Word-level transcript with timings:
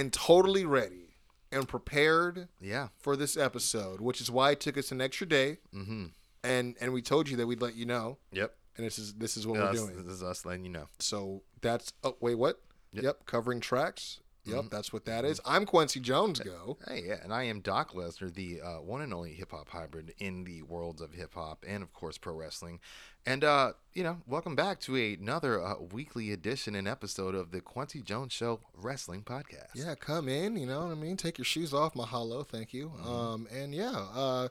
and 0.00 0.12
totally 0.12 0.64
ready 0.64 1.16
and 1.52 1.68
prepared 1.68 2.48
Yeah. 2.60 2.88
for 2.98 3.16
this 3.16 3.36
episode, 3.36 4.00
which 4.00 4.20
is 4.20 4.30
why 4.30 4.52
it 4.52 4.60
took 4.60 4.78
us 4.78 4.90
an 4.92 5.00
extra 5.00 5.26
day. 5.28 5.58
Mm-hmm. 5.74 6.06
And 6.42 6.76
and 6.80 6.92
we 6.92 7.02
told 7.02 7.28
you 7.28 7.36
that 7.36 7.46
we'd 7.46 7.60
let 7.60 7.74
you 7.74 7.84
know, 7.84 8.16
Yep. 8.32 8.54
and 8.76 8.86
this 8.86 8.98
is 8.98 9.14
this 9.14 9.36
is 9.36 9.46
what 9.46 9.60
Us- 9.60 9.78
we're 9.78 9.86
doing. 9.92 10.04
This 10.06 10.14
is 10.14 10.22
us 10.22 10.44
letting 10.46 10.64
you 10.64 10.70
know. 10.70 10.88
So 10.98 11.42
that's 11.60 11.92
oh 12.02 12.16
wait 12.20 12.36
what? 12.36 12.60
Yep. 12.92 13.04
Yep, 13.04 13.26
covering 13.26 13.60
tracks. 13.60 14.20
Yep, 14.44 14.56
Mm-hmm. 14.56 14.68
that's 14.70 14.90
what 14.90 15.04
that 15.04 15.26
is. 15.26 15.38
I'm 15.44 15.66
Quincy 15.66 16.00
Jones. 16.00 16.40
Go. 16.40 16.78
Hey, 16.88 17.02
yeah, 17.06 17.18
and 17.22 17.30
I 17.32 17.42
am 17.44 17.60
Doc 17.60 17.92
Lesnar, 17.92 18.32
the 18.34 18.62
uh, 18.62 18.80
one 18.80 19.02
and 19.02 19.12
only 19.12 19.34
hip 19.34 19.50
hop 19.52 19.68
hybrid 19.68 20.14
in 20.18 20.44
the 20.44 20.62
worlds 20.62 21.02
of 21.02 21.12
hip 21.12 21.34
hop 21.34 21.62
and, 21.68 21.82
of 21.82 21.92
course, 21.92 22.16
pro 22.16 22.32
wrestling. 22.34 22.80
And, 23.26 23.44
uh, 23.44 23.72
you 23.92 24.02
know, 24.02 24.18
welcome 24.26 24.56
back 24.56 24.80
to 24.80 24.96
another 24.96 25.62
uh, 25.62 25.74
weekly 25.92 26.32
edition 26.32 26.74
and 26.74 26.88
episode 26.88 27.34
of 27.34 27.50
the 27.50 27.60
Quincy 27.60 28.00
Jones 28.00 28.32
Show 28.32 28.60
Wrestling 28.74 29.22
Podcast. 29.22 29.68
Yeah, 29.74 29.94
come 29.94 30.28
in. 30.28 30.56
You 30.56 30.66
know 30.66 30.84
what 30.84 30.90
I 30.92 30.94
mean. 30.94 31.16
Take 31.16 31.36
your 31.38 31.44
shoes 31.44 31.74
off. 31.74 31.94
Mahalo. 31.94 32.46
Thank 32.46 32.72
you. 32.72 32.88
Mm-hmm. 32.88 33.08
Um, 33.08 33.48
and 33.54 33.74
yeah, 33.74 34.06
uh, 34.14 34.48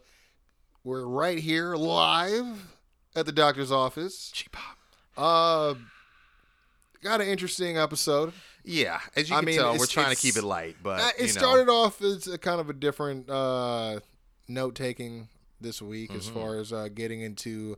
we're 0.83 1.05
right 1.05 1.39
here 1.39 1.75
live 1.75 2.75
at 3.15 3.25
the 3.25 3.31
doctor's 3.31 3.71
office. 3.71 4.29
Cheap. 4.33 4.55
Uh, 5.17 5.73
got 7.01 7.21
an 7.21 7.27
interesting 7.27 7.77
episode. 7.77 8.33
Yeah, 8.63 8.99
as 9.15 9.29
you 9.29 9.35
I 9.35 9.39
can 9.39 9.45
mean, 9.47 9.57
tell, 9.59 9.77
we're 9.77 9.87
trying 9.87 10.13
to 10.15 10.21
keep 10.21 10.35
it 10.37 10.43
light, 10.43 10.75
but 10.83 10.99
Uh, 10.99 11.03
you 11.17 11.25
it 11.25 11.35
know, 11.35 11.41
started 11.41 11.69
off 11.69 12.01
as 12.03 12.27
a 12.27 12.37
kind 12.37 12.61
of 12.61 12.69
a 12.69 12.73
different 12.73 13.29
uh, 13.29 13.99
note 14.47 14.75
taking 14.75 15.27
this 15.59 15.81
week 15.81 16.13
as 16.13 16.25
Mm-hmm. 16.27 16.39
far 16.39 16.57
as 16.59 16.71
uh, 16.71 16.87
getting 16.93 17.21
into 17.21 17.77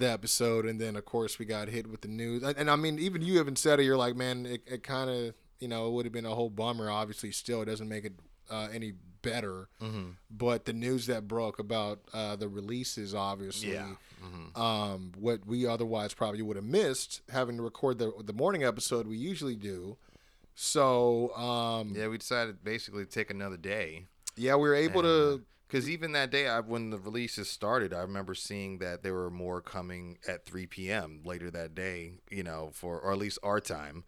the 0.00 0.10
episode, 0.10 0.66
and 0.66 0.80
then 0.80 0.96
of 0.96 1.04
course 1.04 1.38
we 1.38 1.44
got 1.44 1.68
hit 1.68 1.86
with 1.88 2.00
the 2.00 2.08
news. 2.08 2.42
And, 2.42 2.56
and 2.58 2.70
I 2.70 2.76
mean, 2.76 2.98
even 2.98 3.22
you 3.22 3.38
haven't 3.38 3.58
said 3.58 3.80
it. 3.80 3.84
You're 3.84 3.96
like, 3.96 4.16
man, 4.16 4.46
it, 4.46 4.62
it 4.66 4.82
kind 4.82 5.08
of 5.10 5.34
you 5.60 5.68
know 5.68 5.86
it 5.86 5.92
would 5.92 6.04
have 6.06 6.12
been 6.12 6.26
a 6.26 6.34
whole 6.34 6.50
bummer. 6.50 6.90
Obviously, 6.90 7.30
still 7.32 7.62
it 7.62 7.66
doesn't 7.66 7.88
make 7.88 8.04
it 8.04 8.14
uh, 8.50 8.68
any 8.72 8.94
better. 9.22 9.68
Mm-hmm. 9.80 10.10
But 10.30 10.64
the 10.64 10.72
news 10.72 11.06
that 11.06 11.28
broke 11.28 11.58
about 11.58 12.00
uh, 12.12 12.36
the 12.36 12.48
releases, 12.48 13.14
obviously. 13.14 13.74
Yeah. 13.74 13.90
Mm-hmm. 14.24 14.60
Um, 14.60 15.12
what 15.18 15.46
we 15.46 15.66
otherwise 15.66 16.12
probably 16.12 16.42
would 16.42 16.56
have 16.56 16.64
missed 16.64 17.22
having 17.30 17.56
to 17.56 17.62
record 17.62 17.98
the 17.98 18.12
the 18.22 18.32
morning 18.34 18.64
episode 18.64 19.06
we 19.06 19.16
usually 19.16 19.56
do. 19.56 19.96
So 20.54 21.34
um, 21.36 21.94
Yeah, 21.96 22.08
we 22.08 22.18
decided 22.18 22.62
basically 22.62 23.04
to 23.04 23.10
take 23.10 23.30
another 23.30 23.56
day. 23.56 24.06
yeah, 24.36 24.56
we 24.56 24.68
were 24.68 24.74
able 24.74 25.02
to. 25.02 25.42
Because 25.70 25.88
even 25.88 26.10
that 26.12 26.32
day, 26.32 26.48
I, 26.48 26.58
when 26.58 26.90
the 26.90 26.98
releases 26.98 27.48
started, 27.48 27.94
I 27.94 28.00
remember 28.00 28.34
seeing 28.34 28.78
that 28.78 29.04
there 29.04 29.14
were 29.14 29.30
more 29.30 29.60
coming 29.60 30.18
at 30.26 30.44
3 30.44 30.66
p.m. 30.66 31.20
later 31.24 31.48
that 31.52 31.76
day, 31.76 32.14
you 32.28 32.42
know, 32.42 32.70
for 32.74 32.98
or 32.98 33.12
at 33.12 33.18
least 33.18 33.38
our 33.44 33.60
time 33.60 34.02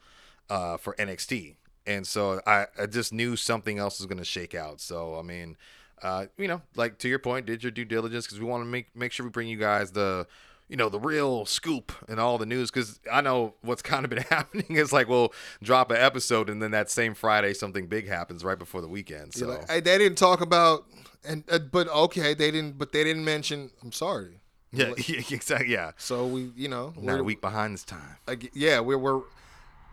uh, 0.51 0.77
for 0.77 0.97
NXT. 0.97 1.55
And 1.87 2.05
so 2.05 2.41
I, 2.49 2.67
I 2.77 2.87
just 2.87 3.13
knew 3.13 3.37
something 3.37 3.79
else 3.79 4.01
was 4.01 4.07
going 4.07 4.19
to 4.19 4.25
shake 4.25 4.57
out. 4.57 4.81
So 4.81 5.17
I 5.17 5.23
mean, 5.23 5.57
uh, 6.03 6.27
you 6.37 6.49
know, 6.49 6.63
like 6.75 6.99
to 6.99 7.09
your 7.09 7.21
point, 7.21 7.47
did 7.47 7.63
your 7.63 7.71
due 7.71 7.85
diligence 7.85 8.27
because 8.27 8.41
we 8.41 8.47
want 8.47 8.63
to 8.63 8.69
make 8.69 8.95
make 8.97 9.13
sure 9.13 9.25
we 9.25 9.31
bring 9.31 9.47
you 9.47 9.57
guys 9.57 9.93
the 9.93 10.27
you 10.73 10.77
know 10.77 10.89
the 10.89 10.99
real 10.99 11.47
scoop 11.47 11.93
and 12.09 12.19
all 12.19 12.39
the 12.39 12.47
news 12.47 12.71
because 12.71 12.99
I 13.11 13.21
know 13.21 13.55
what's 13.61 13.83
kind 13.93 14.05
of 14.05 14.11
been 14.11 14.25
happening 14.25 14.67
is 14.71 14.93
like 14.93 15.07
we'll 15.07 15.33
drop 15.63 15.93
an 15.93 15.99
episode 15.99 16.51
and 16.51 16.61
then 16.61 16.73
that 16.73 16.91
same 16.91 17.15
Friday 17.15 17.55
something 17.55 17.87
big 17.87 18.09
happens 18.09 18.43
right 18.43 18.59
before 18.59 18.81
the 18.81 18.89
weekend. 18.89 19.35
So 19.35 19.47
like, 19.47 19.71
"Hey, 19.71 19.81
they 19.81 19.99
didn't 19.99 20.19
talk 20.19 20.41
about 20.41 20.85
and 21.25 21.45
uh, 21.51 21.59
but 21.59 21.89
okay, 21.89 22.35
they 22.35 22.51
didn't. 22.51 22.79
But 22.79 22.93
they 22.93 23.05
didn't 23.05 23.25
mention. 23.25 23.71
I'm 23.83 23.93
sorry. 23.93 24.41
Yeah, 24.73 24.93
exactly. 25.31 25.73
Yeah, 25.73 25.93
So 25.99 26.27
we, 26.27 26.51
you 26.57 26.69
know, 26.69 26.95
not 26.97 27.21
a 27.21 27.25
week 27.25 27.43
behind 27.43 27.75
this 27.75 27.85
time. 27.85 28.17
like, 28.27 28.51
yeah, 28.55 28.81
we're 28.81 28.99
we're 28.99 29.21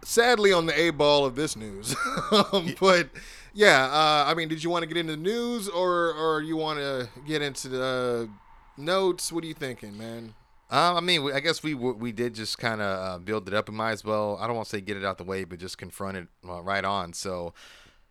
sadly 0.03 0.53
on 0.53 0.65
the 0.65 0.79
A 0.79 0.91
ball 0.91 1.25
of 1.25 1.35
this 1.35 1.55
news. 1.55 1.95
um, 2.31 2.73
but 2.79 3.09
yeah, 3.53 3.85
uh, 3.85 4.23
I 4.27 4.33
mean, 4.35 4.47
did 4.47 4.63
you 4.63 4.69
want 4.69 4.83
to 4.83 4.87
get 4.87 4.97
into 4.97 5.13
the 5.13 5.21
news 5.21 5.67
or 5.67 6.13
or 6.13 6.41
you 6.41 6.55
want 6.55 6.79
to 6.79 7.09
get 7.27 7.41
into 7.41 7.67
the 7.67 8.29
notes? 8.77 9.31
What 9.31 9.43
are 9.43 9.47
you 9.47 9.53
thinking, 9.53 9.97
man? 9.97 10.33
Um, 10.71 10.97
I 10.97 10.99
mean, 11.01 11.31
I 11.33 11.39
guess 11.39 11.63
we 11.63 11.73
we 11.73 12.11
did 12.11 12.35
just 12.35 12.57
kind 12.59 12.81
of 12.81 13.15
uh, 13.15 13.17
build 13.17 13.47
it 13.47 13.53
up. 13.53 13.69
We 13.69 13.75
might 13.75 13.91
as 13.91 14.03
well. 14.03 14.37
I 14.39 14.45
don't 14.47 14.55
want 14.55 14.67
to 14.67 14.75
say 14.75 14.81
get 14.81 14.97
it 14.97 15.03
out 15.05 15.17
the 15.17 15.23
way, 15.23 15.43
but 15.43 15.59
just 15.59 15.77
confront 15.77 16.17
it 16.17 16.27
uh, 16.47 16.61
right 16.61 16.85
on. 16.85 17.13
So, 17.13 17.53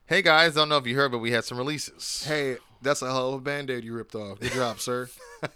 hey 0.07 0.23
guys, 0.23 0.57
I 0.57 0.61
don't 0.61 0.69
know 0.69 0.77
if 0.79 0.87
you 0.87 0.97
heard, 0.97 1.13
but 1.13 1.19
we 1.19 1.31
had 1.31 1.45
some 1.45 1.57
releases. 1.57 2.25
Hey, 2.27 2.57
that's 2.83 3.01
a 3.03 3.07
hell 3.07 3.29
of 3.29 3.35
a 3.35 3.41
band 3.41 3.71
aid 3.71 3.85
you 3.85 3.95
ripped 3.95 4.15
off. 4.17 4.41
Good 4.41 4.53
job, 4.53 4.81
sir. 4.81 5.09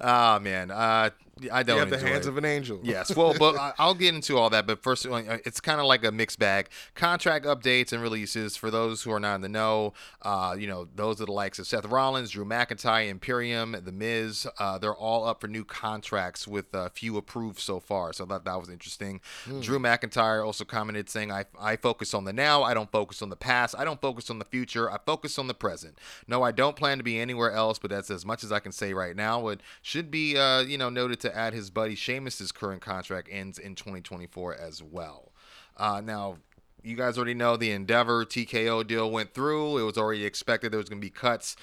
Ah 0.00 0.40
man, 0.42 0.70
uh, 0.70 1.10
I 1.50 1.62
don't 1.62 1.76
You 1.76 1.80
have 1.80 1.90
the 1.90 1.98
hands 1.98 2.26
it. 2.26 2.30
of 2.30 2.36
an 2.38 2.44
angel. 2.44 2.80
Yes, 2.82 3.14
well, 3.16 3.34
but 3.38 3.56
I- 3.58 3.72
I'll 3.78 3.94
get 3.94 4.14
into 4.14 4.36
all 4.38 4.50
that. 4.50 4.66
But 4.66 4.82
first, 4.82 5.06
uh, 5.06 5.38
it's 5.44 5.60
kind 5.60 5.80
of 5.80 5.86
like 5.86 6.04
a 6.04 6.12
mixed 6.12 6.38
bag. 6.38 6.68
Contract 6.94 7.44
updates 7.46 7.92
and 7.92 8.02
releases 8.02 8.56
for 8.56 8.70
those 8.70 9.02
who 9.02 9.10
are 9.12 9.20
not 9.20 9.36
in 9.36 9.40
the 9.40 9.48
know. 9.48 9.94
Uh, 10.22 10.54
you 10.58 10.66
know, 10.66 10.86
those 10.94 11.20
are 11.20 11.26
the 11.26 11.32
likes 11.32 11.58
of 11.58 11.66
Seth 11.66 11.86
Rollins, 11.86 12.30
Drew 12.30 12.44
McIntyre, 12.44 13.08
Imperium, 13.08 13.76
The 13.84 13.92
Miz. 13.92 14.46
Uh, 14.58 14.78
they're 14.78 14.94
all 14.94 15.26
up 15.26 15.40
for 15.40 15.48
new 15.48 15.64
contracts 15.64 16.46
with 16.46 16.66
a 16.74 16.90
few 16.90 17.16
approved 17.16 17.58
so 17.58 17.80
far. 17.80 18.12
So 18.12 18.24
that 18.26 18.44
that 18.44 18.58
was 18.60 18.68
interesting. 18.68 19.20
Drew 19.60 19.78
McIntyre 19.78 20.44
also 20.44 20.64
commented 20.64 21.08
saying, 21.08 21.30
"I 21.32 21.44
I 21.58 21.76
focus 21.76 22.14
on 22.14 22.24
the 22.24 22.32
now. 22.32 22.62
I 22.62 22.74
don't 22.74 22.90
focus 22.90 23.22
on 23.22 23.30
the 23.30 23.36
past. 23.36 23.74
I 23.78 23.84
don't 23.84 24.00
focus 24.00 24.30
on 24.30 24.38
the 24.38 24.44
future. 24.44 24.90
I 24.90 24.98
focus 25.04 25.38
on 25.38 25.46
the 25.46 25.54
present. 25.54 25.98
No, 26.26 26.42
I 26.42 26.52
don't 26.52 26.76
plan 26.76 26.98
to 26.98 27.04
be 27.04 27.18
anywhere 27.18 27.52
else. 27.52 27.78
But 27.78 27.90
that's 27.90 28.10
as 28.10 28.24
much 28.26 28.44
as 28.44 28.52
I 28.52 28.60
can 28.60 28.72
say 28.72 28.92
right 28.94 29.16
now. 29.16 29.48
It 29.48 29.60
should 29.82 30.10
be, 30.10 30.36
uh, 30.36 30.60
you 30.60 30.78
know, 30.78 30.88
noted 30.90 31.20
to 31.20 31.31
add 31.34 31.52
his 31.54 31.70
buddy 31.70 31.94
Sheamus's 31.94 32.52
current 32.52 32.80
contract 32.82 33.28
ends 33.30 33.58
in 33.58 33.74
2024 33.74 34.54
as 34.54 34.82
well. 34.82 35.32
Uh, 35.76 36.00
now, 36.04 36.38
you 36.84 36.96
guys 36.96 37.16
already 37.16 37.34
know 37.34 37.56
the 37.56 37.70
Endeavor 37.70 38.24
TKO 38.24 38.84
deal 38.84 39.08
went 39.08 39.32
through. 39.34 39.78
It 39.78 39.84
was 39.84 39.96
already 39.96 40.24
expected 40.24 40.72
there 40.72 40.78
was 40.80 40.88
going 40.88 41.00
to 41.00 41.04
be 41.06 41.10
cuts 41.10 41.54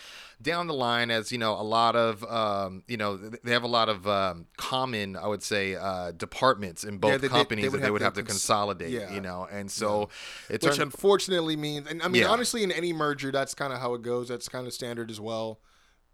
down 0.42 0.68
the 0.68 0.74
line, 0.74 1.12
as 1.12 1.30
you 1.34 1.38
know, 1.38 1.56
a 1.56 1.62
lot 1.62 1.98
of, 1.98 2.24
um, 2.24 2.84
you 2.88 2.96
know, 2.96 3.18
they 3.18 3.52
have 3.52 3.64
a 3.64 3.68
lot 3.68 3.90
of 3.90 4.08
um, 4.08 4.46
common, 4.56 5.18
I 5.18 5.28
would 5.28 5.44
say, 5.44 5.76
uh, 5.76 6.12
departments 6.12 6.86
in 6.86 7.00
both 7.00 7.12
they- 7.12 7.18
they- 7.18 7.28
they 7.28 7.34
companies 7.34 7.66
would 7.66 7.74
that 7.74 7.78
they 7.80 7.84
have 7.88 7.92
would 7.92 8.00
to 8.00 8.06
have 8.06 8.14
to 8.14 8.22
cons- 8.22 8.32
consolidate. 8.32 8.92
yeah. 8.92 9.14
You 9.14 9.20
know, 9.20 9.46
and 9.52 9.70
so 9.70 10.04
it 10.48 10.62
Which 10.64 10.78
turned. 10.78 10.82
unfortunately 10.84 11.58
means, 11.58 11.88
and 11.90 12.02
I 12.02 12.08
mean, 12.08 12.22
Yeah. 12.22 12.30
honestly, 12.30 12.64
in 12.64 12.72
any 12.72 12.94
merger, 12.94 13.30
that's 13.34 13.54
kind 13.54 13.74
of 13.74 13.80
how 13.80 13.96
it 13.96 14.02
goes. 14.02 14.30
That's 14.30 14.48
kind 14.48 14.66
of 14.68 14.72
standard 14.74 15.12
as 15.12 15.20
well. 15.20 15.60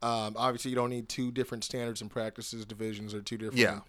Um, 0.01 0.35
obviously, 0.37 0.69
you 0.69 0.75
don't 0.75 0.89
need 0.89 1.09
two 1.09 1.31
different 1.31 1.63
standards 1.63 2.01
and 2.01 2.09
practices 2.11 2.65
divisions 2.65 3.13
or 3.13 3.21
two 3.21 3.37
different. 3.37 3.57
Yeah. 3.59 3.79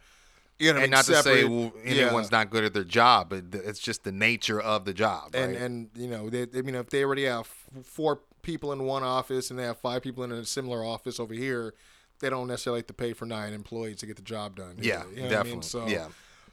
You 0.58 0.68
know, 0.72 0.74
what 0.74 0.80
I 0.80 0.84
and 0.84 0.90
mean? 0.90 0.90
not 0.92 1.04
to 1.04 1.14
say 1.16 1.42
Separate- 1.42 1.48
well, 1.50 1.72
yeah. 1.84 2.04
anyone's 2.06 2.30
not 2.30 2.48
good 2.48 2.64
at 2.64 2.72
their 2.72 2.84
job, 2.84 3.28
but 3.28 3.44
it's 3.52 3.78
just 3.78 4.04
the 4.04 4.12
nature 4.12 4.58
of 4.58 4.86
the 4.86 4.94
job. 4.94 5.34
and 5.34 5.52
right? 5.52 5.60
and 5.60 5.90
you 5.94 6.08
know, 6.08 6.30
they, 6.30 6.46
I 6.58 6.62
mean, 6.62 6.74
if 6.74 6.88
they 6.88 7.04
already 7.04 7.24
have 7.24 7.46
four 7.84 8.20
people 8.40 8.72
in 8.72 8.84
one 8.84 9.02
office 9.02 9.50
and 9.50 9.58
they 9.58 9.64
have 9.64 9.76
five 9.78 10.02
people 10.02 10.24
in 10.24 10.32
a 10.32 10.44
similar 10.46 10.82
office 10.82 11.20
over 11.20 11.34
here, 11.34 11.74
they 12.20 12.30
don't 12.30 12.46
necessarily 12.48 12.78
have 12.78 12.86
to 12.86 12.94
pay 12.94 13.12
for 13.12 13.26
nine 13.26 13.52
employees 13.52 13.96
to 13.96 14.06
get 14.06 14.16
the 14.16 14.22
job 14.22 14.56
done. 14.56 14.76
yeah, 14.80 15.02
you 15.10 15.16
know 15.16 15.22
what 15.22 15.26
I 15.26 15.28
definitely. 15.28 15.52
mean? 15.52 15.62
So, 15.62 15.86
yeah. 15.88 16.06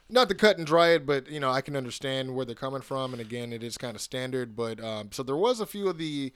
not 0.09 0.27
to 0.27 0.35
cut 0.35 0.57
and 0.57 0.67
dry 0.67 0.89
it, 0.89 1.05
but 1.05 1.29
you 1.31 1.39
know, 1.39 1.49
I 1.51 1.61
can 1.61 1.77
understand 1.77 2.35
where 2.35 2.45
they're 2.45 2.55
coming 2.55 2.81
from, 2.81 3.13
and 3.13 3.21
again, 3.21 3.53
it 3.53 3.63
is 3.63 3.77
kind 3.77 3.95
of 3.95 4.01
standard. 4.01 4.53
But 4.53 4.83
um, 4.83 5.11
so 5.13 5.23
there 5.23 5.37
was 5.37 5.61
a 5.61 5.65
few 5.65 5.87
of 5.87 5.97
the, 5.97 6.33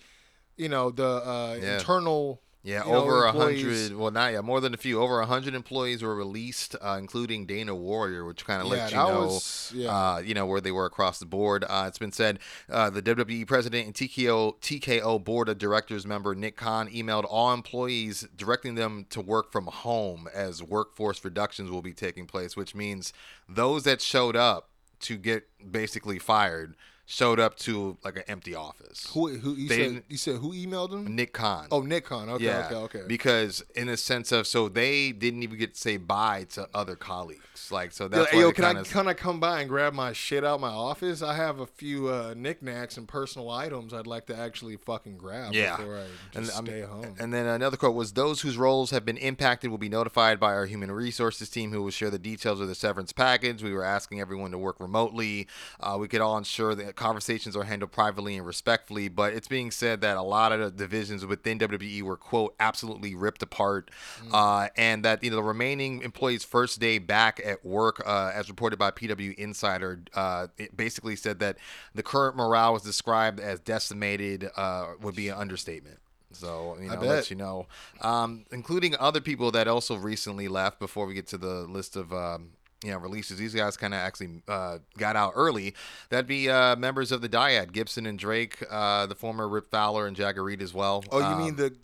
you 0.55 0.69
know, 0.69 0.89
the 0.89 1.05
uh, 1.05 1.59
Yeah. 1.61 1.73
internal. 1.79 2.39
Yeah, 2.67 2.85
you 2.85 2.91
over 2.93 3.23
a 3.23 3.31
hundred. 3.31 3.95
Well, 3.95 4.11
not 4.11 4.33
yeah, 4.33 4.41
more 4.41 4.59
than 4.59 4.73
a 4.73 4.77
few. 4.77 5.01
Over 5.01 5.21
a 5.21 5.25
hundred 5.25 5.55
employees 5.55 6.01
were 6.03 6.13
released, 6.13 6.75
uh, 6.81 6.97
including 6.99 7.45
Dana 7.45 7.73
Warrior, 7.73 8.25
which 8.25 8.45
kind 8.45 8.61
of 8.61 8.67
Yeah, 8.67 8.73
lets 8.73 8.91
you 8.91 8.97
know, 8.97 9.19
was- 9.21 9.71
yeah. 9.73 9.89
uh, 10.15 10.17
you 10.17 10.33
know 10.33 10.45
where 10.45 10.59
they 10.59 10.71
were 10.73 10.85
across 10.85 11.17
the 11.19 11.25
board. 11.25 11.63
Uh, 11.63 11.85
it's 11.87 11.97
been 11.97 12.11
said 12.11 12.39
uh, 12.69 12.89
the 12.89 13.01
WWE 13.01 13.47
president 13.47 13.85
and 13.85 13.95
TKO 13.95 14.59
TKO 14.59 15.23
board 15.23 15.47
of 15.47 15.57
directors 15.57 16.05
member 16.05 16.35
Nick 16.35 16.57
Khan 16.57 16.89
emailed 16.89 17.25
all 17.29 17.53
employees 17.53 18.27
directing 18.35 18.75
them 18.75 19.05
to 19.11 19.21
work 19.21 19.49
from 19.49 19.67
home 19.67 20.27
as 20.33 20.61
workforce 20.61 21.23
reductions 21.23 21.71
will 21.71 21.81
be 21.81 21.93
taking 21.93 22.25
place, 22.25 22.57
which 22.57 22.75
means 22.75 23.13
those 23.47 23.83
that 23.83 24.01
showed 24.01 24.35
up 24.35 24.71
to 24.99 25.15
get 25.15 25.47
basically 25.71 26.19
fired 26.19 26.75
showed 27.09 27.39
up 27.39 27.55
to 27.57 27.97
like 28.03 28.17
an 28.17 28.23
empty 28.27 28.53
office. 28.53 29.09
Who 29.13 29.29
who 29.29 29.53
you 29.53 29.69
They 29.69 29.87
said 29.93 30.03
you 30.09 30.17
said 30.17 30.35
who 30.35 30.51
emailed 30.53 30.91
him? 30.93 31.15
Nick 31.15 31.31
Khan. 31.33 31.67
Oh, 31.71 31.79
Nick 31.81 32.05
Khan. 32.05 32.29
Okay, 32.29 32.43
yeah, 32.45 32.67
okay, 32.67 32.75
okay. 32.99 33.01
Because 33.07 33.63
in 33.75 33.87
the 33.87 33.95
sense 33.97 34.31
of, 34.33 34.45
so 34.45 34.67
they 34.69 35.13
didn't 35.13 35.41
even 35.41 35.57
get 35.57 35.73
to 35.73 35.79
say 35.79 35.95
bye 35.97 36.45
to 36.51 36.67
other 36.73 36.95
colleagues. 36.97 37.41
Like, 37.71 37.91
so 37.93 38.07
that's 38.07 38.31
why 38.31 38.39
yo, 38.39 38.51
can 38.51 38.65
I 38.65 38.73
kinda- 38.73 38.89
can 38.89 39.07
I 39.07 39.13
come 39.13 39.39
by 39.39 39.61
and 39.61 39.69
grab 39.69 39.93
my 39.93 40.13
shit 40.13 40.43
out 40.43 40.59
my 40.61 40.69
office? 40.69 41.21
I 41.21 41.33
have 41.33 41.59
a 41.59 41.65
few 41.65 42.07
uh, 42.09 42.33
knickknacks 42.37 42.97
and 42.97 43.07
personal 43.07 43.49
items 43.49 43.93
I'd 43.93 44.05
like 44.07 44.25
to 44.27 44.37
actually 44.37 44.75
fucking 44.77 45.17
grab 45.17 45.53
Yeah. 45.53 45.77
before 45.77 45.97
I 45.97 46.05
just 46.39 46.57
I 46.57 46.61
mean, 46.61 46.67
stay 46.71 46.81
home. 46.81 47.15
And 47.19 47.33
then 47.33 47.45
another 47.45 47.75
quote 47.77 47.95
was 47.95 48.13
those 48.13 48.41
whose 48.41 48.57
roles 48.57 48.91
have 48.91 49.05
been 49.05 49.17
impacted 49.17 49.71
will 49.71 49.77
be 49.77 49.89
notified 49.89 50.39
by 50.39 50.53
our 50.53 50.65
human 50.65 50.91
resources 50.91 51.49
team 51.49 51.71
who 51.71 51.81
will 51.83 51.91
share 51.91 52.09
the 52.09 52.19
details 52.19 52.59
of 52.59 52.67
the 52.67 52.75
severance 52.75 53.11
package. 53.13 53.63
We 53.63 53.73
were 53.73 53.83
asking 53.83 54.19
everyone 54.21 54.51
to 54.51 54.57
work 54.57 54.79
remotely. 54.79 55.47
Uh, 55.79 55.97
we 55.99 56.07
could 56.07 56.21
all 56.21 56.37
ensure 56.37 56.75
that 56.75 56.95
conversations 56.97 57.55
are 57.55 57.63
handled 57.63 57.91
privately 57.91 58.35
and 58.35 58.45
respectfully, 58.45 59.07
but 59.07 59.33
it's 59.33 59.47
being 59.47 59.71
said 59.71 60.01
that 60.01 60.17
a 60.17 60.21
lot 60.21 60.51
of 60.51 60.59
the 60.59 60.71
divisions 60.71 61.25
within 61.25 61.59
WWE 61.59 62.01
were 62.01 62.17
quote 62.17 62.55
absolutely 62.59 63.15
ripped 63.15 63.41
apart 63.41 63.89
uh, 64.33 64.67
and 64.75 65.05
that 65.05 65.23
you 65.23 65.29
know 65.29 65.37
the 65.37 65.43
remaining 65.43 66.01
employees 66.01 66.43
first 66.43 66.79
day 66.79 66.97
back 66.97 67.39
at 67.45 67.65
work 67.65 68.01
uh, 68.05 68.31
as 68.33 68.49
reported 68.49 68.77
by 68.77 68.91
PW 68.91 69.33
Insider 69.35 70.01
uh, 70.13 70.47
it 70.57 70.75
basically 70.75 71.15
said 71.15 71.39
that 71.39 71.57
the 71.95 72.03
current 72.03 72.35
morale 72.35 72.73
was 72.73 72.83
described 72.83 73.39
as 73.39 73.59
decimated 73.59 74.49
uh, 74.57 74.87
would 75.01 75.15
be 75.15 75.29
an 75.29 75.37
understatement. 75.37 75.99
So 76.33 76.77
you 76.79 76.89
know, 76.89 76.99
let 76.99 77.29
you 77.29 77.35
know, 77.35 77.67
um, 78.01 78.45
including 78.51 78.95
other 78.99 79.21
people 79.21 79.51
that 79.51 79.67
also 79.67 79.95
recently 79.95 80.47
left. 80.47 80.79
Before 80.79 81.05
we 81.05 81.13
get 81.13 81.27
to 81.27 81.37
the 81.37 81.61
list 81.61 81.95
of 81.95 82.11
um, 82.13 82.51
you 82.83 82.91
know 82.91 82.97
releases, 82.97 83.37
these 83.37 83.53
guys 83.53 83.75
kind 83.77 83.93
of 83.93 83.99
actually 83.99 84.41
uh, 84.47 84.77
got 84.97 85.15
out 85.15 85.33
early. 85.35 85.73
That'd 86.09 86.27
be 86.27 86.49
uh, 86.49 86.75
members 86.75 87.11
of 87.11 87.21
the 87.21 87.29
Dyad, 87.29 87.71
Gibson 87.71 88.05
and 88.05 88.19
Drake, 88.19 88.63
uh, 88.69 89.05
the 89.07 89.15
former 89.15 89.47
Rip 89.47 89.69
Fowler 89.71 90.05
and 90.07 90.15
Jagger 90.15 90.43
Reid 90.43 90.61
as 90.61 90.73
well. 90.73 91.03
oh, 91.11 91.19
you 91.19 91.25
Um, 91.25 91.37
mean 91.37 91.55
the 91.55 91.75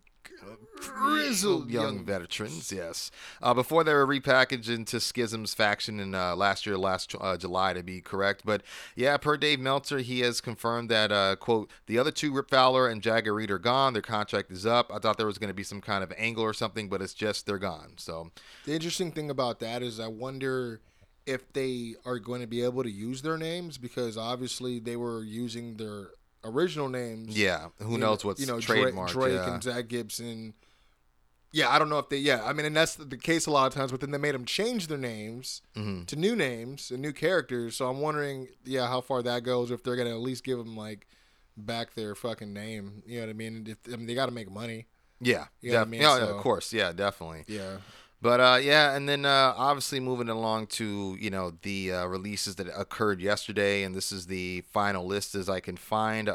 grizzled 0.75 1.69
young, 1.69 1.83
young 1.83 2.05
veterans, 2.05 2.71
yes. 2.71 3.11
Uh, 3.41 3.53
before 3.53 3.83
they 3.83 3.93
were 3.93 4.07
repackaged 4.07 4.69
into 4.69 4.99
Schism's 4.99 5.53
faction 5.53 5.99
in 5.99 6.13
uh, 6.15 6.35
last 6.35 6.65
year, 6.65 6.77
last 6.77 7.15
uh, 7.19 7.37
July, 7.37 7.73
to 7.73 7.83
be 7.83 8.01
correct. 8.01 8.43
But 8.45 8.61
yeah, 8.95 9.17
per 9.17 9.37
Dave 9.37 9.59
Meltzer, 9.59 9.99
he 9.99 10.21
has 10.21 10.41
confirmed 10.41 10.89
that 10.89 11.11
uh, 11.11 11.35
quote 11.35 11.71
the 11.87 11.97
other 11.97 12.11
two 12.11 12.33
Rip 12.33 12.49
Fowler 12.49 12.87
and 12.87 13.01
Jagger 13.01 13.33
Reid 13.33 13.51
are 13.51 13.59
gone. 13.59 13.93
Their 13.93 14.01
contract 14.01 14.51
is 14.51 14.65
up. 14.65 14.91
I 14.93 14.99
thought 14.99 15.17
there 15.17 15.27
was 15.27 15.37
going 15.37 15.49
to 15.49 15.53
be 15.53 15.63
some 15.63 15.81
kind 15.81 16.03
of 16.03 16.13
angle 16.17 16.43
or 16.43 16.53
something, 16.53 16.89
but 16.89 17.01
it's 17.01 17.13
just 17.13 17.45
they're 17.45 17.57
gone. 17.57 17.93
So 17.97 18.31
The 18.65 18.73
interesting 18.73 19.11
thing 19.11 19.29
about 19.29 19.59
that 19.59 19.81
is 19.81 19.99
I 19.99 20.07
wonder 20.07 20.81
if 21.25 21.51
they 21.53 21.95
are 22.05 22.19
going 22.19 22.41
to 22.41 22.47
be 22.47 22.63
able 22.63 22.83
to 22.83 22.91
use 22.91 23.21
their 23.21 23.37
names 23.37 23.77
because 23.77 24.17
obviously 24.17 24.79
they 24.79 24.97
were 24.97 25.23
using 25.23 25.77
their 25.77 26.09
original 26.43 26.89
names. 26.89 27.37
yeah, 27.37 27.67
who 27.79 27.97
knows 27.97 28.23
know- 28.23 28.29
what's 28.29 28.41
you 28.41 28.47
know 28.47 28.59
Drake. 28.59 28.93
Drake 29.07 29.33
yeah. 29.33 29.53
and 29.53 29.63
Zach 29.63 29.87
Gibson. 29.87 30.53
Yeah, 31.55 31.69
I 31.69 31.77
don't 31.77 31.89
know 31.89 31.99
if 31.99 32.09
they. 32.09 32.17
Yeah, 32.17 32.43
I 32.43 32.51
mean, 32.53 32.65
and 32.65 32.75
that's 32.75 32.95
the 32.95 33.15
case 33.17 33.45
a 33.45 33.51
lot 33.51 33.67
of 33.67 33.73
times. 33.75 33.91
But 33.91 34.01
then 34.01 34.09
they 34.09 34.17
made 34.17 34.33
them 34.33 34.43
change 34.45 34.87
their 34.87 34.97
names 34.97 35.61
Mm-hmm. 35.75 36.05
to 36.05 36.15
new 36.15 36.35
names 36.35 36.89
and 36.89 36.99
new 37.01 37.13
characters. 37.13 37.75
So 37.75 37.87
I'm 37.87 37.99
wondering, 37.99 38.47
yeah, 38.65 38.87
how 38.87 39.01
far 39.01 39.21
that 39.21 39.43
goes. 39.43 39.69
If 39.69 39.83
they're 39.83 39.95
gonna 39.95 40.09
at 40.09 40.19
least 40.19 40.43
give 40.43 40.57
them 40.57 40.75
like 40.75 41.05
back 41.55 41.93
their 41.93 42.15
fucking 42.15 42.51
name. 42.53 43.03
You 43.05 43.19
know 43.19 43.27
what 43.27 43.29
I 43.29 43.33
mean? 43.33 43.67
If, 43.69 43.93
I 43.93 43.97
mean, 43.97 44.07
they 44.07 44.15
got 44.15 44.25
to 44.25 44.31
make 44.31 44.49
money. 44.49 44.87
yeah, 45.21 45.45
You 45.61 45.71
know 45.73 45.79
what 45.79 45.87
I 45.87 45.89
mean? 45.91 46.01
yeah, 46.01 46.17
yeah, 46.17 46.25
So- 46.27 46.35
of 46.35 46.41
course, 46.41 46.73
yeah, 46.73 46.91
definitely. 46.91 47.43
Yeah. 47.47 47.77
But 48.23 48.39
uh, 48.39 48.59
yeah, 48.61 48.95
and 48.95 49.07
then 49.07 49.25
uh, 49.25 49.53
obviously 49.57 49.99
moving 49.99 50.29
along 50.29 50.67
to 50.67 51.17
you 51.19 51.29
know 51.29 51.51
the 51.61 51.91
uh, 51.91 52.05
releases 52.05 52.55
that 52.55 52.67
occurred 52.73 53.19
yesterday, 53.19 53.83
and 53.83 53.93
this 53.93 54.13
is 54.13 54.27
the 54.27 54.61
final 54.71 55.05
list 55.05 55.35
as 55.35 55.49
I 55.49 55.59
can 55.59 55.75
find. 55.75 56.29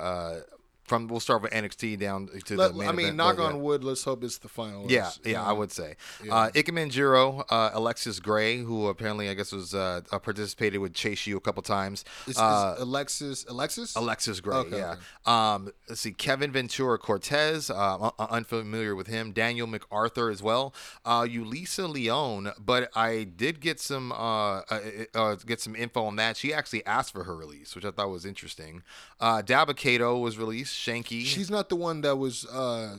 Uh, 0.88 0.98
from 0.98 1.08
we'll 1.08 1.20
start 1.20 1.42
with 1.42 1.52
NXT 1.52 1.98
down 1.98 2.28
to 2.46 2.56
Let- 2.56 2.72
the 2.72 2.78
main 2.78 2.88
I 2.88 2.92
mean, 2.92 3.06
event, 3.06 3.16
knock 3.16 3.38
yeah. 3.38 3.44
on 3.44 3.62
wood. 3.62 3.84
Let's 3.84 4.04
hope 4.04 4.24
it's 4.24 4.38
the 4.38 4.48
final. 4.48 4.90
Yeah, 4.90 5.06
list. 5.06 5.26
yeah, 5.26 5.44
I 5.44 5.52
would 5.52 5.70
say. 5.70 5.96
Uh, 6.30 6.50
Ikemen 6.54 6.90
Jiro, 6.90 7.44
uh, 7.50 7.70
Alexis 7.72 8.20
Gray, 8.20 8.58
who 8.58 8.88
apparently 8.88 9.28
I 9.28 9.34
guess 9.34 9.52
was 9.52 9.74
uh, 9.74 10.00
uh, 10.10 10.18
participated 10.18 10.80
with 10.80 10.94
Chase 10.94 11.26
U 11.26 11.36
a 11.36 11.40
couple 11.40 11.62
times. 11.62 12.04
Is, 12.26 12.36
is 12.36 12.38
uh, 12.38 12.76
Alexis 12.78 13.44
Alexis? 13.48 13.94
Alexis 13.96 14.40
Gray, 14.40 14.56
Okay, 14.56 14.78
yeah. 14.78 14.92
okay. 14.92 15.00
Um, 15.26 15.72
let's 15.88 16.00
see, 16.00 16.12
Kevin 16.12 16.52
Ventura 16.52 16.98
Cortez, 16.98 17.70
uh, 17.70 18.10
unfamiliar 18.18 18.94
with 18.94 19.06
him. 19.06 19.32
Daniel 19.32 19.66
MacArthur 19.66 20.30
as 20.30 20.42
well. 20.42 20.74
Uh, 21.04 21.22
Ulisa 21.22 21.88
Leone, 21.88 22.52
but 22.58 22.90
I 22.96 23.24
did 23.24 23.60
get 23.60 23.80
some 23.80 24.12
uh, 24.12 24.60
uh, 24.70 24.80
uh, 25.14 25.34
get 25.36 25.60
some 25.60 25.76
info 25.76 26.04
on 26.04 26.16
that. 26.16 26.36
She 26.36 26.52
actually 26.52 26.84
asked 26.86 27.12
for 27.12 27.24
her 27.24 27.36
release, 27.36 27.74
which 27.74 27.84
I 27.84 27.90
thought 27.90 28.10
was 28.10 28.24
interesting. 28.24 28.82
Uh, 29.20 29.42
Dabba 29.42 29.76
Kato 29.76 30.18
was 30.18 30.38
released. 30.38 30.74
Shanky, 30.84 31.24
She's 31.24 31.50
not 31.50 31.68
the 31.68 31.76
one 31.76 32.00
that 32.02 32.16
was 32.16 32.46
uh, 32.46 32.98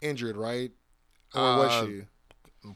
injured, 0.00 0.36
right? 0.36 0.70
Or 1.34 1.40
was 1.42 1.72
Uh, 1.72 1.86
she? 1.86 2.02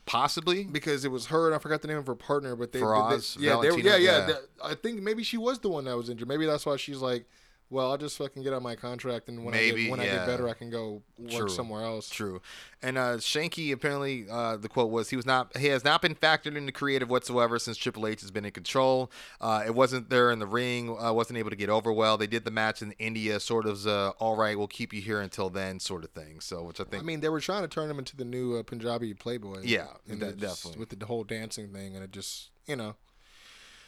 possibly. 0.07 0.65
Because 0.65 1.05
it 1.05 1.11
was 1.11 1.27
her, 1.27 1.47
and 1.47 1.55
I 1.55 1.59
forgot 1.59 1.83
the 1.83 1.89
name 1.89 1.99
of 1.99 2.07
her 2.07 2.15
partner. 2.15 2.55
But 2.57 2.73
they, 2.73 2.81
Faraz, 2.81 3.37
they- 3.37 3.47
yeah, 3.47 3.61
they, 3.61 3.69
yeah, 3.83 3.97
yeah, 3.97 4.29
yeah. 4.29 4.35
I 4.63 4.75
think 4.75 5.01
maybe 5.03 5.23
she 5.23 5.37
was 5.39 5.59
the 5.59 5.69
one 5.69 5.85
that 5.85 5.97
was 5.97 6.09
injured. 6.09 6.29
Maybe 6.29 6.47
that's 6.47 6.67
why 6.67 6.77
she's 6.77 6.99
like, 6.99 7.27
well, 7.73 7.91
I'll 7.91 7.97
just 7.97 8.19
fucking 8.19 8.43
get 8.43 8.53
out 8.53 8.61
my 8.61 8.77
contract, 8.77 9.29
and 9.29 9.45
when 9.45 9.55
I 9.55 9.71
get, 9.71 9.91
when 9.91 9.99
I 9.99 10.05
get 10.05 10.27
better, 10.27 10.47
I 10.47 10.53
can 10.53 10.69
go 10.69 11.03
work 11.19 11.31
True. 11.31 11.49
somewhere 11.49 11.83
else. 11.85 12.09
True. 12.11 12.43
And 12.83 12.99
uh, 12.99 13.17
Shanky 13.17 13.73
apparently 13.73 14.27
uh, 14.31 14.59
the 14.59 14.69
quote 14.69 14.91
was 14.91 15.09
he 15.09 15.17
was 15.17 15.25
not 15.25 15.57
he 15.57 15.69
has 15.69 15.83
not 15.83 16.03
been 16.03 16.15
factored 16.15 16.55
into 16.55 16.71
creative 16.71 17.09
whatsoever 17.09 17.59
since 17.59 17.79
Triple 17.79 18.07
H 18.07 18.21
has 18.21 18.31
been 18.31 18.45
in 18.45 18.51
control. 18.51 19.11
Uh, 19.41 19.63
it 19.65 19.75
wasn't 19.75 20.11
there 20.11 20.31
in 20.31 20.39
the 20.39 20.47
ring. 20.47 20.95
Uh, 21.03 21.13
wasn't 21.15 21.39
able 21.39 21.49
to 21.51 21.57
get 21.57 21.71
over 21.71 21.91
well. 21.93 22.19
They 22.19 22.27
did 22.27 22.45
the 22.45 22.51
match 22.51 22.83
in 22.83 22.93
India, 22.99 23.41
sort 23.41 23.67
of 23.67 23.87
uh, 23.87 24.13
all 24.19 24.37
right. 24.37 24.59
We'll 24.59 24.69
keep 24.69 24.93
you 24.93 25.01
here 25.01 25.23
until 25.23 25.49
then, 25.49 25.81
sort 25.81 26.05
of 26.05 26.11
thing. 26.11 26.41
So 26.41 26.63
which 26.65 26.79
I 26.79 26.85
think 26.85 27.03
I 27.03 27.07
mean, 27.07 27.21
they 27.21 27.31
were 27.31 27.41
trying 27.41 27.63
to 27.63 27.69
turn 27.69 27.91
him 27.91 27.99
into 27.99 28.17
the 28.17 28.25
new 28.27 28.57
uh, 28.57 28.63
Punjabi 28.65 29.15
Playboy. 29.15 29.63
Yeah, 29.65 29.87
and 30.09 30.21
just- 30.21 30.39
definitely. 30.39 30.79
with 30.79 30.99
the 30.99 31.07
whole 31.07 31.25
dancing 31.25 31.73
thing, 31.73 31.95
and 31.95 32.05
it 32.05 32.11
just, 32.11 32.51
you 32.67 32.77
know, 32.77 32.97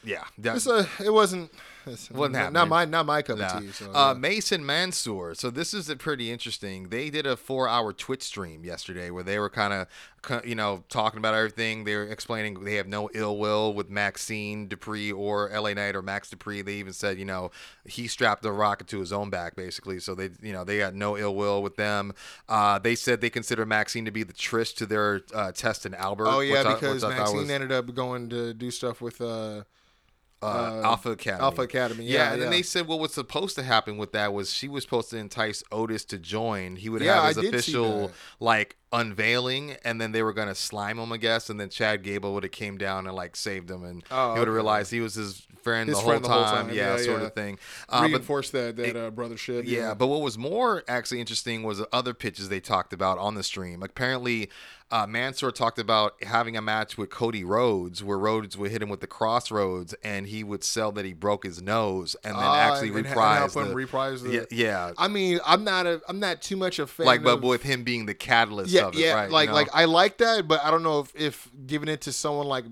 yeah, 0.02 0.24
that- 0.38 0.56
it's 0.56 0.66
a, 0.66 0.88
it 1.04 1.12
wasn't, 1.12 1.50
Wasn't 1.86 2.32
not, 2.32 2.52
not 2.52 2.68
my, 2.68 2.84
not 2.84 3.06
my 3.06 3.22
cup 3.22 3.38
Nah. 3.38 3.56
of 3.56 3.62
tea. 3.62 3.72
So, 3.72 3.92
uh, 3.92 4.12
yeah. 4.12 4.18
Mace 4.18 4.52
and 4.52 4.66
Mansoor. 4.66 5.34
So 5.34 5.50
this 5.50 5.74
is 5.74 5.88
a 5.88 5.96
pretty 5.96 6.30
interesting. 6.30 6.88
They 6.88 7.10
did 7.10 7.26
a 7.26 7.36
four-hour 7.36 7.92
Twitch 7.92 8.22
stream 8.22 8.64
yesterday 8.64 9.10
where 9.10 9.22
they 9.22 9.38
were 9.38 9.50
kind 9.50 9.72
of, 9.72 10.44
you 10.44 10.54
know, 10.54 10.84
talking 10.88 11.18
about 11.18 11.34
everything. 11.34 11.84
They 11.84 11.96
were 11.96 12.04
explaining 12.04 12.64
they 12.64 12.76
have 12.76 12.86
no 12.86 13.10
ill 13.14 13.36
will 13.38 13.74
with 13.74 13.90
Maxxine 13.90 14.68
Dupri 14.68 15.14
or 15.14 15.50
LA 15.52 15.74
Knight 15.74 15.94
or 15.94 16.02
Max 16.02 16.30
Dupri. 16.30 16.64
They 16.64 16.74
even 16.74 16.92
said, 16.92 17.18
you 17.18 17.24
know, 17.24 17.50
he 17.86 18.08
strapped 18.08 18.42
the 18.42 18.52
rocket 18.52 18.86
to 18.88 19.00
his 19.00 19.12
own 19.12 19.28
back, 19.30 19.54
basically. 19.56 20.00
So 20.00 20.14
they, 20.14 20.30
you 20.40 20.52
know, 20.52 20.64
they 20.64 20.78
got 20.78 20.94
no 20.94 21.16
ill 21.18 21.34
will 21.34 21.62
with 21.62 21.76
them. 21.76 22.14
Uh, 22.48 22.78
they 22.78 22.94
said 22.94 23.20
they 23.20 23.30
consider 23.30 23.66
Maxxine 23.66 24.04
to 24.06 24.10
be 24.10 24.22
the 24.22 24.32
Trish 24.32 24.74
to 24.76 24.86
their 24.86 25.20
uh, 25.34 25.52
Test 25.52 25.84
and 25.84 25.94
Albert. 25.94 26.28
oh 26.28 26.40
yeah, 26.40 26.62
because 26.74 27.04
I 27.04 27.10
Maxxine 27.10 27.36
was, 27.36 27.50
ended 27.50 27.72
up 27.72 27.94
going 27.94 28.30
to 28.30 28.54
do 28.54 28.70
stuff 28.70 29.00
with 29.00 29.20
uh, 29.20 29.64
uh, 30.44 30.82
Alpha 30.84 31.10
Academy. 31.12 31.42
Alpha 31.42 31.62
Academy. 31.62 32.04
Yeah, 32.04 32.12
Yeah, 32.14 32.32
and 32.32 32.42
then 32.42 32.46
yeah. 32.52 32.56
they 32.56 32.62
said 32.62 32.86
what 32.86 32.98
was 33.00 33.12
supposed 33.14 33.54
to 33.56 33.62
happen 33.62 33.96
with 33.96 34.12
that 34.12 34.32
was 34.32 34.52
she 34.52 34.68
was 34.68 34.84
supposed 34.84 35.10
to 35.10 35.16
entice 35.16 35.62
Otis 35.72 36.04
to 36.06 36.18
join. 36.18 36.76
He 36.76 36.88
would 36.88 37.02
Yeah, 37.02 37.16
have 37.26 37.36
his 37.36 37.42
see 37.44 37.48
official 37.48 38.12
like 38.40 38.76
unveiling, 38.94 39.76
and 39.84 40.00
then 40.00 40.12
they 40.12 40.22
were 40.22 40.32
gonna 40.32 40.54
slime 40.54 40.98
him, 40.98 41.12
I 41.12 41.16
guess. 41.18 41.50
And 41.50 41.58
then 41.60 41.68
Chad 41.68 42.02
Gable 42.02 42.32
would 42.34 42.42
have 42.44 42.52
came 42.52 42.78
down 42.78 43.06
and 43.06 43.14
like 43.14 43.36
saved 43.36 43.70
him, 43.70 43.84
and 43.84 44.02
Oh, 44.10 44.34
he 44.34 44.38
would 44.38 44.48
have 44.48 44.48
okay. 44.48 44.54
realized 44.54 44.90
he 44.90 45.00
was 45.00 45.14
his 45.14 45.46
friend, 45.62 45.88
His 45.88 45.98
the, 45.98 46.04
whole 46.04 46.20
the 46.20 46.28
whole 46.28 46.44
time. 46.44 46.68
Yeah, 46.68 46.96
Yeah, 46.96 46.96
sort 46.98 47.20
yeah. 47.20 47.26
of 47.26 47.34
thing. 47.34 47.58
Uh, 47.88 48.02
but 48.02 48.08
reinforce 48.10 48.50
that 48.50 48.76
that 48.76 48.96
uh, 48.96 49.10
brothership. 49.10 49.64
yeah, 49.66 49.94
but 49.94 50.06
what 50.06 50.20
was 50.22 50.38
more 50.38 50.82
actually 50.88 51.20
interesting 51.20 51.62
was 51.62 51.78
the 51.78 51.88
other 51.92 52.14
pitches 52.14 52.48
they 52.48 52.60
talked 52.60 52.92
about 52.92 53.18
on 53.18 53.34
the 53.34 53.42
stream. 53.42 53.82
Apparently, 53.82 54.48
uh, 54.90 55.06
Mansoor 55.06 55.50
talked 55.50 55.78
about 55.78 56.22
having 56.22 56.56
a 56.56 56.62
match 56.62 56.96
with 56.98 57.08
Cody 57.10 57.42
Rhodes, 57.42 58.04
where 58.04 58.18
Rhodes 58.18 58.56
would 58.56 58.70
hit 58.70 58.82
him 58.82 58.90
with 58.90 59.00
the 59.00 59.06
crossroads, 59.06 59.94
and 60.04 60.26
he 60.26 60.44
would 60.44 60.62
sell 60.62 60.92
that 60.92 61.04
he 61.04 61.14
broke 61.14 61.42
his 61.44 61.60
nose, 61.62 62.14
and 62.22 62.34
then 62.36 62.42
Ah, 62.44 62.54
actually 62.72 62.88
and- 62.88 62.98
and 62.98 63.06
reprise 63.06 63.56
him 63.56 63.68
the, 63.70 63.74
reprise 63.74 64.22
the- 64.22 64.30
yeah, 64.32 64.44
yeah. 64.50 64.92
I 64.98 65.08
mean, 65.08 65.40
I'm 65.44 65.64
not 65.64 65.86
a, 65.86 66.00
I'm 66.08 66.20
not 66.20 66.42
too 66.42 66.56
much 66.56 66.78
a 66.78 66.86
fan. 66.86 67.06
like, 67.06 67.22
but 67.24 67.40
with 67.42 67.62
him 67.62 67.82
being 67.82 68.06
the 68.06 68.14
catalyst 68.14 68.70
yeah, 68.72 68.83
of 68.88 68.94
it, 68.94 69.00
yeah, 69.00 69.14
right? 69.14 69.26
you 69.26 69.32
like, 69.32 69.48
know? 69.48 69.54
like 69.54 69.68
I 69.72 69.84
like 69.84 70.18
that, 70.18 70.46
but 70.46 70.62
I 70.64 70.70
don't 70.70 70.82
know 70.82 71.00
if, 71.00 71.14
if 71.14 71.50
giving 71.66 71.88
it 71.88 72.02
to 72.02 72.12
someone 72.12 72.46
like, 72.46 72.64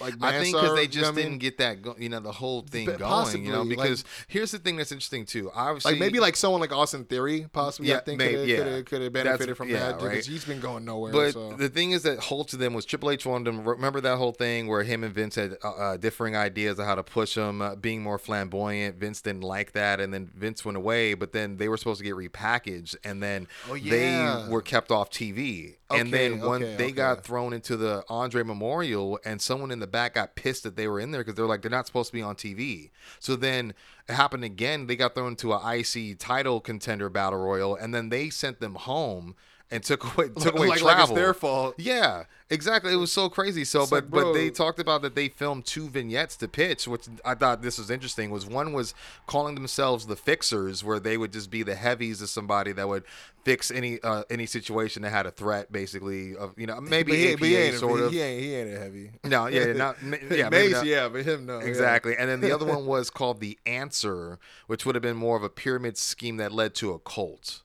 like 0.00 0.14
I 0.22 0.40
think 0.40 0.54
because 0.56 0.62
because 0.62 0.76
they 0.76 0.86
just 0.86 1.14
didn't 1.14 1.38
get 1.38 1.58
that, 1.58 1.82
go, 1.82 1.94
you 1.98 2.08
know, 2.08 2.20
the 2.20 2.32
whole 2.32 2.62
thing 2.62 2.86
But 2.86 2.98
going, 2.98 3.44
you 3.44 3.50
know. 3.50 3.58
possibly, 3.58 3.76
like- 3.76 3.88
Because 3.88 4.04
here's 4.28 4.50
the 4.52 4.58
thing 4.58 4.76
that's 4.76 4.90
interesting 4.92 5.26
too. 5.26 5.50
Obviously, 5.54 5.92
like 5.92 6.00
maybe 6.00 6.18
like 6.20 6.36
someone 6.36 6.60
like 6.60 6.72
Austin 6.72 7.04
Theory, 7.04 7.46
possibly. 7.52 7.90
I 7.92 7.96
Yeah, 7.96 8.00
think 8.00 8.18
may- 8.18 8.30
could 8.30 8.38
have 8.40 8.48
yeah. 8.48 8.56
could 8.56 8.66
have 8.72 8.84
could 8.86 9.02
have 9.02 9.12
benefited 9.12 9.40
That's- 9.40 9.56
from 9.56 9.68
yeah, 9.70 9.78
that 9.78 9.98
because 9.98 10.08
right. 10.08 10.24
he's 10.24 10.44
been 10.44 10.60
going 10.60 10.84
nowhere. 10.84 11.12
But 11.12 11.32
so. 11.32 11.52
the 11.52 11.68
thing 11.68 11.90
is 11.92 12.02
that 12.04 12.18
whole 12.20 12.44
to 12.44 12.56
them 12.56 12.74
was 12.74 12.84
Triple 12.84 13.10
H 13.10 13.26
wanted 13.26 13.46
them. 13.46 13.64
Remember 13.68 14.00
that 14.00 14.16
whole 14.18 14.32
thing 14.32 14.66
where 14.66 14.82
him 14.82 15.04
and 15.04 15.14
Vince 15.14 15.34
had 15.34 15.56
uh, 15.62 15.70
uh, 15.70 15.96
differing 15.96 16.36
ideas 16.36 16.78
of 16.78 16.86
how 16.86 16.94
to 16.94 17.02
push 17.02 17.36
him, 17.36 17.60
uh, 17.60 17.74
being 17.76 18.02
more 18.02 18.18
flamboyant. 18.18 18.96
Vince 18.96 19.20
didn't 19.20 19.42
like 19.44 19.72
that, 19.72 20.00
and 20.00 20.12
then 20.12 20.30
Vince 20.34 20.64
went 20.64 20.76
away. 20.76 21.14
But 21.14 21.32
then 21.32 21.56
they 21.58 21.68
were 21.68 21.76
supposed 21.76 21.98
to 21.98 22.04
get 22.04 22.14
repackaged, 22.14 22.96
and 23.04 23.22
then 23.22 23.46
Oh, 23.70 23.74
yeah. 23.74 24.44
they 24.46 24.50
were 24.50 24.62
kept 24.62 24.90
off 24.90 25.10
TV. 25.10 25.76
and 25.90 26.10
then 26.10 26.40
when 26.40 26.62
okay, 26.62 26.76
they 26.76 26.84
okay. 26.84 26.92
got 26.92 27.22
thrown 27.22 27.52
into 27.52 27.76
the 27.76 28.02
Andre 28.08 28.42
Memorial, 28.42 29.18
and 29.26 29.42
someone 29.42 29.70
in 29.70 29.81
the 29.82 29.86
back 29.86 30.14
got 30.14 30.34
pissed 30.34 30.62
that 30.62 30.76
they 30.76 30.88
were 30.88 30.98
in 30.98 31.10
there 31.10 31.20
because 31.20 31.34
they're 31.34 31.46
like 31.46 31.60
they're 31.62 31.70
not 31.70 31.86
supposed 31.86 32.08
to 32.08 32.14
be 32.14 32.22
on 32.22 32.34
TV. 32.34 32.90
So 33.18 33.36
then 33.36 33.74
it 34.08 34.14
happened 34.14 34.44
again. 34.44 34.86
They 34.86 34.96
got 34.96 35.14
thrown 35.14 35.32
into 35.32 35.52
a 35.52 35.76
IC 35.76 36.18
title 36.18 36.60
contender 36.60 37.10
battle 37.10 37.38
royal, 37.38 37.76
and 37.76 37.94
then 37.94 38.08
they 38.08 38.30
sent 38.30 38.60
them 38.60 38.76
home 38.76 39.34
and 39.72 39.82
took 39.82 40.04
away 40.16 40.28
took 40.28 40.54
away 40.54 40.68
like, 40.68 40.78
travel. 40.80 40.96
like 40.98 41.08
it's 41.08 41.12
their 41.12 41.34
fault. 41.34 41.74
Yeah, 41.78 42.24
exactly. 42.50 42.92
It 42.92 42.96
was 42.96 43.10
so 43.10 43.28
crazy. 43.28 43.64
So, 43.64 43.86
but 43.86 44.04
like, 44.04 44.10
but 44.10 44.32
they 44.34 44.50
talked 44.50 44.78
about 44.78 45.02
that 45.02 45.14
they 45.14 45.28
filmed 45.28 45.64
two 45.64 45.88
vignettes 45.88 46.36
to 46.36 46.48
pitch, 46.48 46.86
which 46.86 47.06
I 47.24 47.34
thought 47.34 47.62
this 47.62 47.78
was 47.78 47.90
interesting. 47.90 48.30
Was 48.30 48.46
one 48.46 48.72
was 48.72 48.94
calling 49.26 49.54
themselves 49.54 50.06
the 50.06 50.16
fixers, 50.16 50.84
where 50.84 51.00
they 51.00 51.16
would 51.16 51.32
just 51.32 51.50
be 51.50 51.62
the 51.62 51.74
heavies 51.74 52.22
of 52.22 52.28
somebody 52.28 52.72
that 52.72 52.86
would 52.88 53.04
fix 53.44 53.70
any 53.72 54.00
uh, 54.02 54.22
any 54.30 54.46
situation 54.46 55.02
that 55.02 55.10
had 55.10 55.26
a 55.26 55.30
threat, 55.30 55.72
basically 55.72 56.36
of 56.36 56.52
you 56.56 56.66
know 56.66 56.80
maybe 56.80 57.12
But 57.12 57.18
he, 57.18 57.28
APA 57.32 57.40
but 57.40 57.48
he 57.48 57.56
ain't, 57.56 57.76
sort 57.76 58.00
a, 58.00 58.04
of. 58.04 58.12
he 58.12 58.20
ain't 58.20 58.42
he 58.42 58.54
ain't 58.54 58.76
a 58.76 58.78
heavy. 58.78 59.10
No, 59.24 59.46
yeah, 59.46 59.72
not 59.72 59.96
yeah, 60.02 60.48
maybe 60.50 60.68
Mace, 60.68 60.72
not. 60.72 60.86
yeah, 60.86 61.08
but 61.08 61.24
him 61.24 61.46
no. 61.46 61.58
yeah. 61.58 61.64
Exactly. 61.66 62.14
And 62.16 62.28
then 62.28 62.40
the 62.40 62.52
other 62.52 62.66
one 62.66 62.86
was 62.86 63.08
called 63.10 63.40
The 63.40 63.58
Answer, 63.66 64.38
which 64.66 64.84
would 64.84 64.94
have 64.94 65.02
been 65.02 65.16
more 65.16 65.36
of 65.36 65.42
a 65.42 65.48
pyramid 65.48 65.96
scheme 65.96 66.36
that 66.36 66.52
led 66.52 66.74
to 66.76 66.92
a 66.92 66.98
cult. 66.98 67.62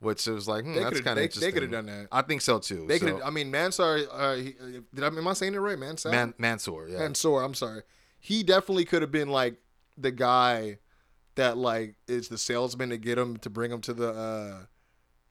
Which 0.00 0.26
was 0.26 0.46
like, 0.46 0.64
hmm, 0.64 0.74
that's 0.74 1.00
kind 1.00 1.18
of 1.18 1.32
they- 1.34 1.40
they 1.40 1.52
could've 1.52 1.70
done 1.70 1.86
that. 1.86 2.08
I 2.12 2.20
think 2.22 2.42
so 2.42 2.58
too. 2.58 2.84
They 2.86 2.98
So- 2.98 3.14
could. 3.14 3.22
I 3.22 3.30
mean, 3.30 3.50
Mansar. 3.50 4.06
Uh, 4.12 4.34
he, 4.34 4.54
did 4.94 5.02
I 5.04 5.06
am 5.06 5.26
I 5.26 5.32
saying 5.32 5.54
it 5.54 5.58
right? 5.58 5.78
Mansar. 5.78 6.10
Man, 6.10 6.34
Mansoor, 6.38 6.88
yeah. 6.88 6.98
Mansoor. 6.98 7.42
I'm 7.42 7.54
sorry. 7.54 7.82
He 8.18 8.42
definitely 8.42 8.84
could 8.84 9.00
have 9.02 9.12
been 9.12 9.28
like 9.30 9.56
the 9.96 10.10
guy 10.10 10.78
that 11.36 11.56
like 11.56 11.94
is 12.08 12.28
the 12.28 12.36
salesman 12.38 12.90
to 12.90 12.98
get 12.98 13.16
him 13.18 13.36
to 13.38 13.48
bring 13.50 13.70
him 13.72 13.80
to 13.82 13.94
the 13.94 14.10
uh 14.10 14.60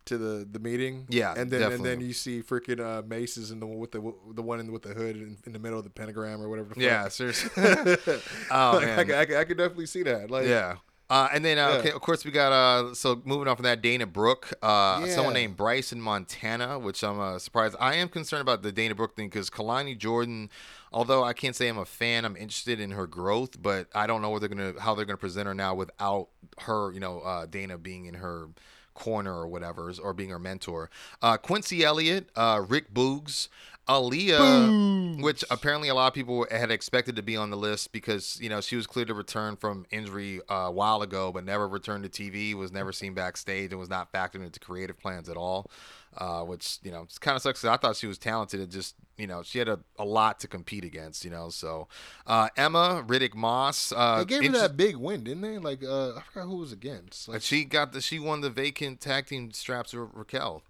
to 0.06 0.18
the 0.18 0.48
the 0.52 0.60
meeting. 0.60 1.06
Yeah, 1.10 1.34
and 1.38 1.50
then 1.52 1.72
and 1.72 1.84
then 1.86 2.00
you 2.02 2.14
see 2.14 2.42
freaking 2.42 2.80
uh, 2.80 3.02
Maces 3.08 3.52
in 3.52 3.60
the 3.60 3.66
one 3.68 3.78
with 3.80 3.92
the 3.92 4.14
the 4.34 4.42
one 4.42 4.60
in, 4.60 4.72
with 4.72 4.84
the 4.84 4.94
hood 4.94 5.16
in, 5.16 5.38
in 5.46 5.54
the 5.54 5.60
middle 5.60 5.78
of 5.80 5.84
the 5.84 5.90
pentagram 5.92 6.42
or 6.42 6.50
whatever. 6.50 6.74
The 6.76 6.82
yeah, 6.82 7.08
seriously. 7.10 7.50
oh 7.58 8.72
like, 8.76 8.84
I, 8.84 8.86
man. 8.86 9.06
could- 9.06 9.16
I, 9.16 9.26
could- 9.26 9.38
I 9.38 9.44
could 9.46 9.58
definitely 9.58 9.86
see 9.88 10.04
that. 10.04 10.30
Like, 10.32 10.48
yeah. 10.48 10.76
Uh, 11.08 11.28
and 11.32 11.46
then, 11.46 11.60
uh, 11.60 11.70
Yeah. 11.70 11.78
okay, 11.78 11.92
of 11.92 12.02
course, 12.02 12.26
we 12.26 12.32
got 12.32 12.52
uh, 12.52 12.96
so 12.96 13.22
moving 13.26 13.48
on 13.48 13.56
from 13.56 13.64
that, 13.64 13.82
Dana 13.82 14.08
Brooke, 14.08 14.52
uh, 14.64 15.06
someone 15.08 15.36
Yeah. 15.36 15.42
named 15.42 15.58
Bryson 15.58 16.02
Montana, 16.02 16.80
which 16.80 17.04
I'm 17.04 17.20
uh, 17.20 17.38
surprised. 17.38 17.76
I 17.80 17.96
am 17.96 18.10
concerned 18.10 18.42
about 18.42 18.64
the 18.64 18.72
Dana 18.72 18.96
Brooke 18.96 19.16
thing 19.16 19.28
because 19.30 19.52
Kelani 19.52 19.96
Jordan, 19.96 20.50
although 20.92 21.24
I 21.24 21.34
can't 21.34 21.56
say 21.56 21.68
I'm 21.68 21.78
a 21.78 21.86
fan, 21.86 22.26
I'm 22.26 22.36
interested 22.36 22.80
in 22.80 22.92
her 22.92 23.06
growth, 23.06 23.62
but 23.62 23.88
I 23.94 24.08
don't 24.08 24.24
know 24.24 24.30
what 24.32 24.40
they're 24.40 24.50
gonna 24.50 24.74
how 24.80 24.96
they're 24.96 25.06
gonna 25.06 25.18
present 25.18 25.46
her 25.46 25.54
now 25.54 25.76
without 25.76 26.30
her, 26.62 26.92
you 26.92 27.00
know, 27.00 27.20
uh, 27.22 27.46
Dana 27.46 27.78
being 27.78 28.06
in 28.08 28.16
her 28.16 28.48
corner 28.96 29.34
or 29.34 29.46
whatever, 29.48 29.94
or 30.02 30.14
being 30.14 30.30
her 30.30 30.40
mentor. 30.40 30.90
Uh, 31.22 31.38
Quincy 31.38 31.84
Elliott, 31.84 32.30
uh, 32.36 32.64
Rick 32.68 32.94
Boogs, 32.94 33.50
Aaliyah, 33.88 35.22
which 35.22 35.44
apparently 35.50 35.90
a 35.90 35.96
lot 35.96 36.08
of 36.08 36.14
people 36.14 36.46
had 36.50 36.72
expected 36.72 37.16
to 37.16 37.22
be 37.22 37.38
on 37.38 37.50
the 37.50 37.58
list 37.58 37.92
because 37.92 38.40
you 38.42 38.50
know 38.50 38.62
she 38.62 38.76
was 38.76 38.88
cleared 38.88 39.08
to 39.10 39.14
return 39.14 39.56
from 39.56 39.86
injury 39.92 40.42
uh, 40.50 40.54
a 40.56 40.72
while 40.72 41.02
ago, 41.02 41.32
but 41.32 41.44
never 41.44 41.68
returned 41.68 42.04
to 42.04 42.10
TV, 42.10 42.54
was 42.54 42.72
never 42.72 42.92
seen 42.92 43.14
backstage, 43.14 43.72
and 43.72 43.80
was 43.80 43.90
not 43.90 44.12
factored 44.12 44.44
into 44.44 44.60
creative 44.60 44.98
plans 45.00 45.30
at 45.30 45.38
all. 45.38 45.70
Uh, 46.18 46.44
which 46.44 46.80
you 46.82 46.92
know 46.92 47.06
kind 47.20 47.36
of 47.36 47.42
sucks. 47.42 47.62
'cause 47.62 47.70
I 47.70 47.76
thought 47.76 47.98
she 47.98 48.08
was 48.08 48.18
talented. 48.18 48.62
It 48.62 48.70
just 48.72 48.96
you 49.18 49.28
know 49.28 49.44
she 49.44 49.60
had 49.60 49.68
a, 49.68 49.80
a 50.00 50.06
lot 50.06 50.40
to 50.40 50.48
compete 50.48 50.86
against. 50.86 51.26
You 51.26 51.32
know, 51.32 51.50
so 51.50 51.90
uh, 52.26 52.48
Emma 52.56 53.04
Riddick 53.06 53.36
Moss. 53.36 53.92
Uh, 53.92 54.20
They 54.20 54.26
gave 54.40 54.44
her 54.54 54.60
that 54.60 54.78
big 54.78 54.96
win, 54.96 55.26
didn't 55.26 55.42
they? 55.42 55.58
Like, 55.58 55.84
uh, 55.84 56.12
I 56.16 56.22
forgot 56.32 56.48
who 56.48 56.56
was 56.58 56.72
against. 56.72 57.28
Like, 57.28 57.42
She 57.42 57.66
got 57.66 57.92
the 57.92 58.00
she 58.00 58.18
won 58.18 58.40
the 58.40 58.50
vacant 58.50 59.02
tag 59.02 59.26
team 59.28 59.52
straps 59.52 59.92
with 59.94 60.10
Raquel. 60.14 60.64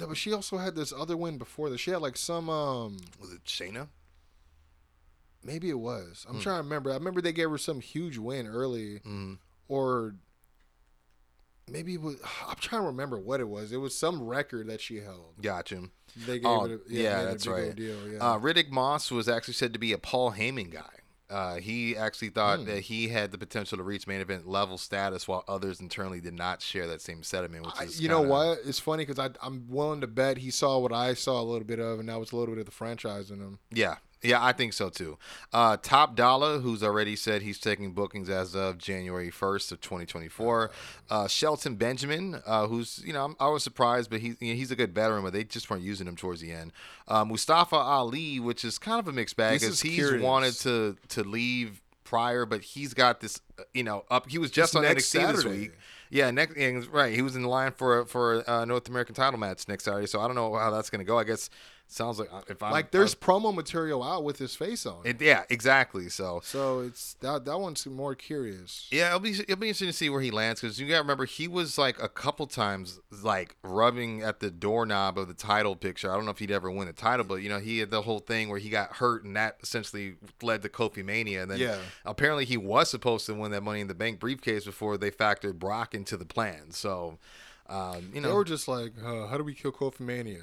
No, 0.00 0.06
but 0.08 0.16
she 0.16 0.32
also 0.32 0.56
had 0.58 0.74
this 0.74 0.92
other 0.92 1.16
win 1.16 1.36
before 1.38 1.68
that. 1.70 1.78
She 1.78 1.90
had 1.90 2.00
like 2.00 2.16
some 2.16 2.48
um. 2.48 2.96
Was 3.20 3.32
it 3.32 3.44
Shayna? 3.44 3.88
Maybe 5.44 5.70
it 5.70 5.78
was. 5.78 6.26
I'm 6.28 6.40
trying 6.40 6.58
to 6.58 6.62
remember. 6.62 6.90
I 6.90 6.94
remember 6.94 7.20
they 7.20 7.32
gave 7.32 7.50
her 7.50 7.58
some 7.58 7.80
huge 7.80 8.18
win 8.18 8.46
early, 8.46 8.98
Mm. 9.00 9.38
or 9.68 10.14
maybe 11.70 11.94
it 11.94 12.02
was. 12.02 12.16
I'm 12.46 12.56
trying 12.56 12.82
to 12.82 12.86
remember 12.88 13.18
what 13.18 13.40
it 13.40 13.48
was. 13.48 13.72
It 13.72 13.78
was 13.78 13.96
some 13.96 14.22
record 14.22 14.66
that 14.68 14.80
she 14.80 14.96
held. 15.00 15.34
Gotcha. 15.40 15.82
They 16.26 16.38
gave 16.40 16.46
Oh, 16.46 16.64
it. 16.64 16.72
A, 16.72 16.80
yeah, 16.92 17.20
a 17.20 17.24
that's 17.26 17.44
big 17.46 17.54
right. 17.54 17.74
Deal, 17.76 18.08
yeah. 18.12 18.18
Uh, 18.18 18.38
Riddick 18.38 18.70
Moss 18.70 19.10
was 19.10 19.28
actually 19.28 19.54
said 19.54 19.72
to 19.72 19.78
be 19.78 19.92
a 19.92 19.98
Paul 19.98 20.32
Heyman 20.32 20.70
guy. 20.70 20.99
Uh, 21.30 21.56
he 21.56 21.96
actually 21.96 22.28
thought 22.30 22.58
Hmm. 22.60 22.64
that 22.66 22.80
he 22.80 23.08
had 23.08 23.30
the 23.30 23.38
potential 23.38 23.78
to 23.78 23.84
reach 23.84 24.06
main 24.06 24.20
event 24.20 24.48
level 24.48 24.76
status, 24.78 25.28
while 25.28 25.44
others 25.46 25.80
internally 25.80 26.20
did 26.20 26.34
not 26.34 26.60
share 26.60 26.86
that 26.88 27.00
same 27.00 27.22
sentiment. 27.22 27.64
Which 27.66 27.74
I- 27.78 27.84
is 27.84 28.00
you 28.00 28.08
know 28.08 28.18
kinda- 28.20 28.30
what? 28.30 28.58
It's 28.64 28.80
funny 28.80 29.04
because 29.04 29.30
I'm 29.40 29.66
willing 29.68 30.00
to 30.00 30.06
bet 30.08 30.38
he 30.38 30.50
saw 30.50 30.78
what 30.78 30.92
I 30.92 31.14
saw 31.14 31.40
a 31.40 31.44
little 31.44 31.66
bit 31.66 31.78
of, 31.78 32.00
and 32.00 32.08
that 32.08 32.18
was 32.18 32.32
a 32.32 32.36
little 32.36 32.54
bit 32.54 32.60
of 32.60 32.66
the 32.66 32.72
franchise 32.72 33.30
in 33.30 33.38
him. 33.38 33.58
Yeah, 33.70 33.96
yeah, 34.22 34.44
I 34.44 34.52
think 34.52 34.72
so 34.72 34.90
too. 34.90 35.18
Uh, 35.52 35.76
Top 35.76 36.14
Dolla, 36.14 36.58
who's 36.58 36.82
already 36.82 37.16
said 37.16 37.42
he's 37.42 37.58
taking 37.58 37.92
bookings 37.92 38.28
as 38.28 38.54
of 38.54 38.76
January 38.78 39.30
1st 39.30 39.72
of 39.72 39.80
2024. 39.80 40.70
Uh, 41.08 41.26
Shelton 41.28 41.76
Benjamin, 41.76 42.40
uh, 42.46 42.66
who's 42.66 43.02
you 43.04 43.12
know 43.12 43.24
I'm, 43.24 43.36
I 43.40 43.48
was 43.48 43.62
surprised, 43.62 44.10
but 44.10 44.20
he, 44.20 44.36
you 44.40 44.52
know, 44.52 44.54
he's 44.54 44.70
a 44.70 44.76
good 44.76 44.94
veteran, 44.94 45.22
but 45.22 45.32
they 45.32 45.44
just 45.44 45.70
weren't 45.70 45.82
using 45.82 46.06
him 46.06 46.16
towards 46.16 46.40
the 46.40 46.52
end. 46.52 46.72
Uh, 47.08 47.24
Mustafa 47.24 47.76
Ali, 47.76 48.38
which 48.38 48.64
is 48.64 48.78
kind 48.78 48.98
of 49.00 49.08
a 49.08 49.12
mixed 49.12 49.36
bag, 49.36 49.60
because 49.60 49.80
he's 49.80 49.94
curious. 49.94 50.22
wanted 50.22 50.54
to 50.60 50.96
to 51.08 51.24
leave 51.24 51.80
prior, 52.04 52.44
but 52.44 52.60
he's 52.60 52.92
got 52.92 53.20
this 53.20 53.40
uh, 53.58 53.62
you 53.72 53.84
know 53.84 54.04
up. 54.10 54.28
He 54.28 54.38
was 54.38 54.50
just 54.50 54.74
It's 54.74 54.76
on 54.76 54.82
next 54.82 55.14
NXT 55.14 55.32
this 55.34 55.44
week. 55.44 55.72
Yeah, 56.10 56.30
next 56.32 56.56
right. 56.88 57.14
He 57.14 57.22
was 57.22 57.36
in 57.36 57.44
line 57.44 57.72
for 57.72 58.04
for 58.04 58.40
a 58.46 58.66
North 58.66 58.88
American 58.88 59.14
title 59.14 59.38
match 59.38 59.66
next 59.68 59.84
Saturday, 59.84 60.06
so 60.06 60.20
I 60.20 60.26
don't 60.26 60.34
know 60.34 60.56
how 60.56 60.70
that's 60.70 60.90
gonna 60.90 61.04
go. 61.04 61.18
I 61.18 61.24
guess 61.24 61.48
sounds 61.92 62.18
like 62.18 62.32
uh, 62.32 62.42
if 62.48 62.62
I'm 62.62 62.72
Like 62.72 62.90
there's 62.90 63.14
promo 63.14 63.54
material 63.54 64.02
out 64.02 64.24
with 64.24 64.38
his 64.38 64.54
face 64.54 64.86
on. 64.86 65.00
it, 65.04 65.20
yeah, 65.20 65.44
exactly. 65.50 66.08
So 66.08 66.40
so 66.44 66.80
it's 66.80 67.14
that 67.20 67.44
that 67.44 67.58
one's 67.58 67.86
more 67.86 68.14
curious. 68.14 68.86
yeah, 68.90 69.08
it'll 69.08 69.20
be 69.20 69.30
it'll 69.32 69.56
be 69.56 69.68
interesting 69.68 69.88
to 69.88 69.92
see 69.92 70.08
where 70.08 70.20
he 70.20 70.30
lands 70.30 70.60
because 70.60 70.78
you 70.80 70.86
got 70.86 70.94
to 70.96 71.00
remember 71.02 71.24
he 71.24 71.48
was 71.48 71.76
like 71.78 72.00
a 72.02 72.08
couple 72.08 72.46
times 72.46 73.00
like 73.22 73.56
rubbing 73.62 74.22
at 74.22 74.40
the 74.40 74.50
doorknob 74.50 75.18
of 75.18 75.28
the 75.28 75.34
title 75.34 75.76
picture. 75.76 76.10
I 76.10 76.14
don't 76.16 76.24
know 76.24 76.30
if 76.30 76.38
he'd 76.38 76.50
ever 76.50 76.70
win 76.70 76.86
the 76.86 76.92
title, 76.92 77.24
but 77.24 77.36
you 77.36 77.48
know 77.48 77.58
he 77.58 77.78
had 77.78 77.90
the 77.90 78.02
whole 78.02 78.20
thing 78.20 78.48
where 78.48 78.58
he 78.58 78.70
got 78.70 78.96
hurt 78.96 79.24
and 79.24 79.34
that 79.36 79.56
essentially 79.62 80.14
led 80.42 80.62
to 80.62 80.68
Kofi 80.68 81.04
Mania. 81.04 81.42
And 81.42 81.50
then 81.50 81.58
Yeah. 81.58 81.78
apparently 82.04 82.44
he 82.44 82.56
was 82.56 82.90
supposed 82.90 83.26
to 83.26 83.34
win 83.34 83.50
that 83.52 83.62
Money 83.62 83.80
in 83.80 83.88
the 83.88 83.94
Bank 83.94 84.20
briefcase 84.20 84.64
before 84.64 84.96
they 84.96 85.10
factored 85.10 85.58
Brock 85.58 85.94
into 85.94 86.16
the 86.16 86.24
plan. 86.24 86.70
So 86.70 87.18
um, 87.68 88.10
you 88.12 88.20
know, 88.20 88.28
They 88.30 88.34
were 88.34 88.44
just 88.44 88.66
like, 88.66 88.92
uh, 89.00 89.28
how 89.28 89.38
do 89.38 89.44
we 89.44 89.54
kill 89.54 89.70
Kofi 89.70 90.00
Mania? 90.00 90.42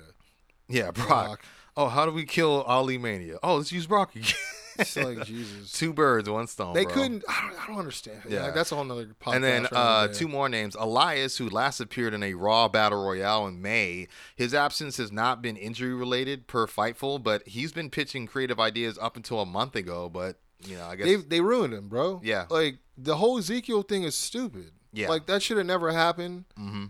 Yeah, 0.67 0.91
Brock. 0.91 1.07
Brock. 1.07 1.41
Oh, 1.75 1.87
how 1.89 2.05
do 2.05 2.11
we 2.11 2.25
kill 2.25 2.63
Ali 2.63 2.97
Mania? 2.97 3.37
Oh, 3.43 3.57
let's 3.57 3.71
use 3.71 3.85
Brock 3.85 4.15
again. 4.15 4.33
It's 4.79 4.95
like 4.95 5.25
Jesus. 5.25 5.71
Two 5.77 5.93
birds, 5.93 6.29
one 6.29 6.47
stone. 6.47 6.73
They 6.73 6.83
bro. 6.83 6.93
couldn't. 6.93 7.23
I 7.27 7.41
don't, 7.41 7.63
I 7.63 7.67
don't 7.67 7.79
understand. 7.79 8.21
Yeah, 8.29 8.51
that's 8.51 8.71
a 8.71 8.75
whole 8.75 8.85
podcast. 8.85 9.35
And 9.35 9.43
then 9.43 9.63
right 9.63 9.73
uh, 9.73 10.07
two 10.09 10.27
more 10.27 10.49
names. 10.49 10.75
Elias, 10.75 11.37
who 11.37 11.49
last 11.49 11.79
appeared 11.79 12.13
in 12.13 12.23
a 12.23 12.33
Raw 12.33 12.67
Battle 12.67 13.03
Royale 13.03 13.47
in 13.47 13.61
May. 13.61 14.07
His 14.35 14.53
absence 14.53 14.97
has 14.97 15.11
not 15.11 15.41
been 15.41 15.57
injury 15.57 15.93
related 15.93 16.47
per 16.47 16.67
Fightful, 16.67 17.21
but 17.21 17.47
he's 17.47 17.71
been 17.71 17.89
pitching 17.89 18.27
creative 18.27 18.59
ideas 18.59 18.97
up 19.01 19.15
until 19.15 19.39
a 19.39 19.45
month 19.45 19.75
ago. 19.75 20.09
But, 20.09 20.37
you 20.65 20.77
know, 20.77 20.85
I 20.85 20.95
guess. 20.95 21.07
They 21.07 21.15
they 21.15 21.41
ruined 21.41 21.73
him, 21.73 21.87
bro. 21.89 22.21
Yeah. 22.23 22.45
Like 22.49 22.77
the 22.97 23.17
whole 23.17 23.37
Ezekiel 23.37 23.81
thing 23.83 24.03
is 24.03 24.15
stupid. 24.15 24.71
Yeah. 24.93 25.09
Like 25.09 25.27
that 25.27 25.41
should 25.43 25.57
have 25.57 25.65
never 25.65 25.91
happened. 25.91 26.45
hmm 26.55 26.85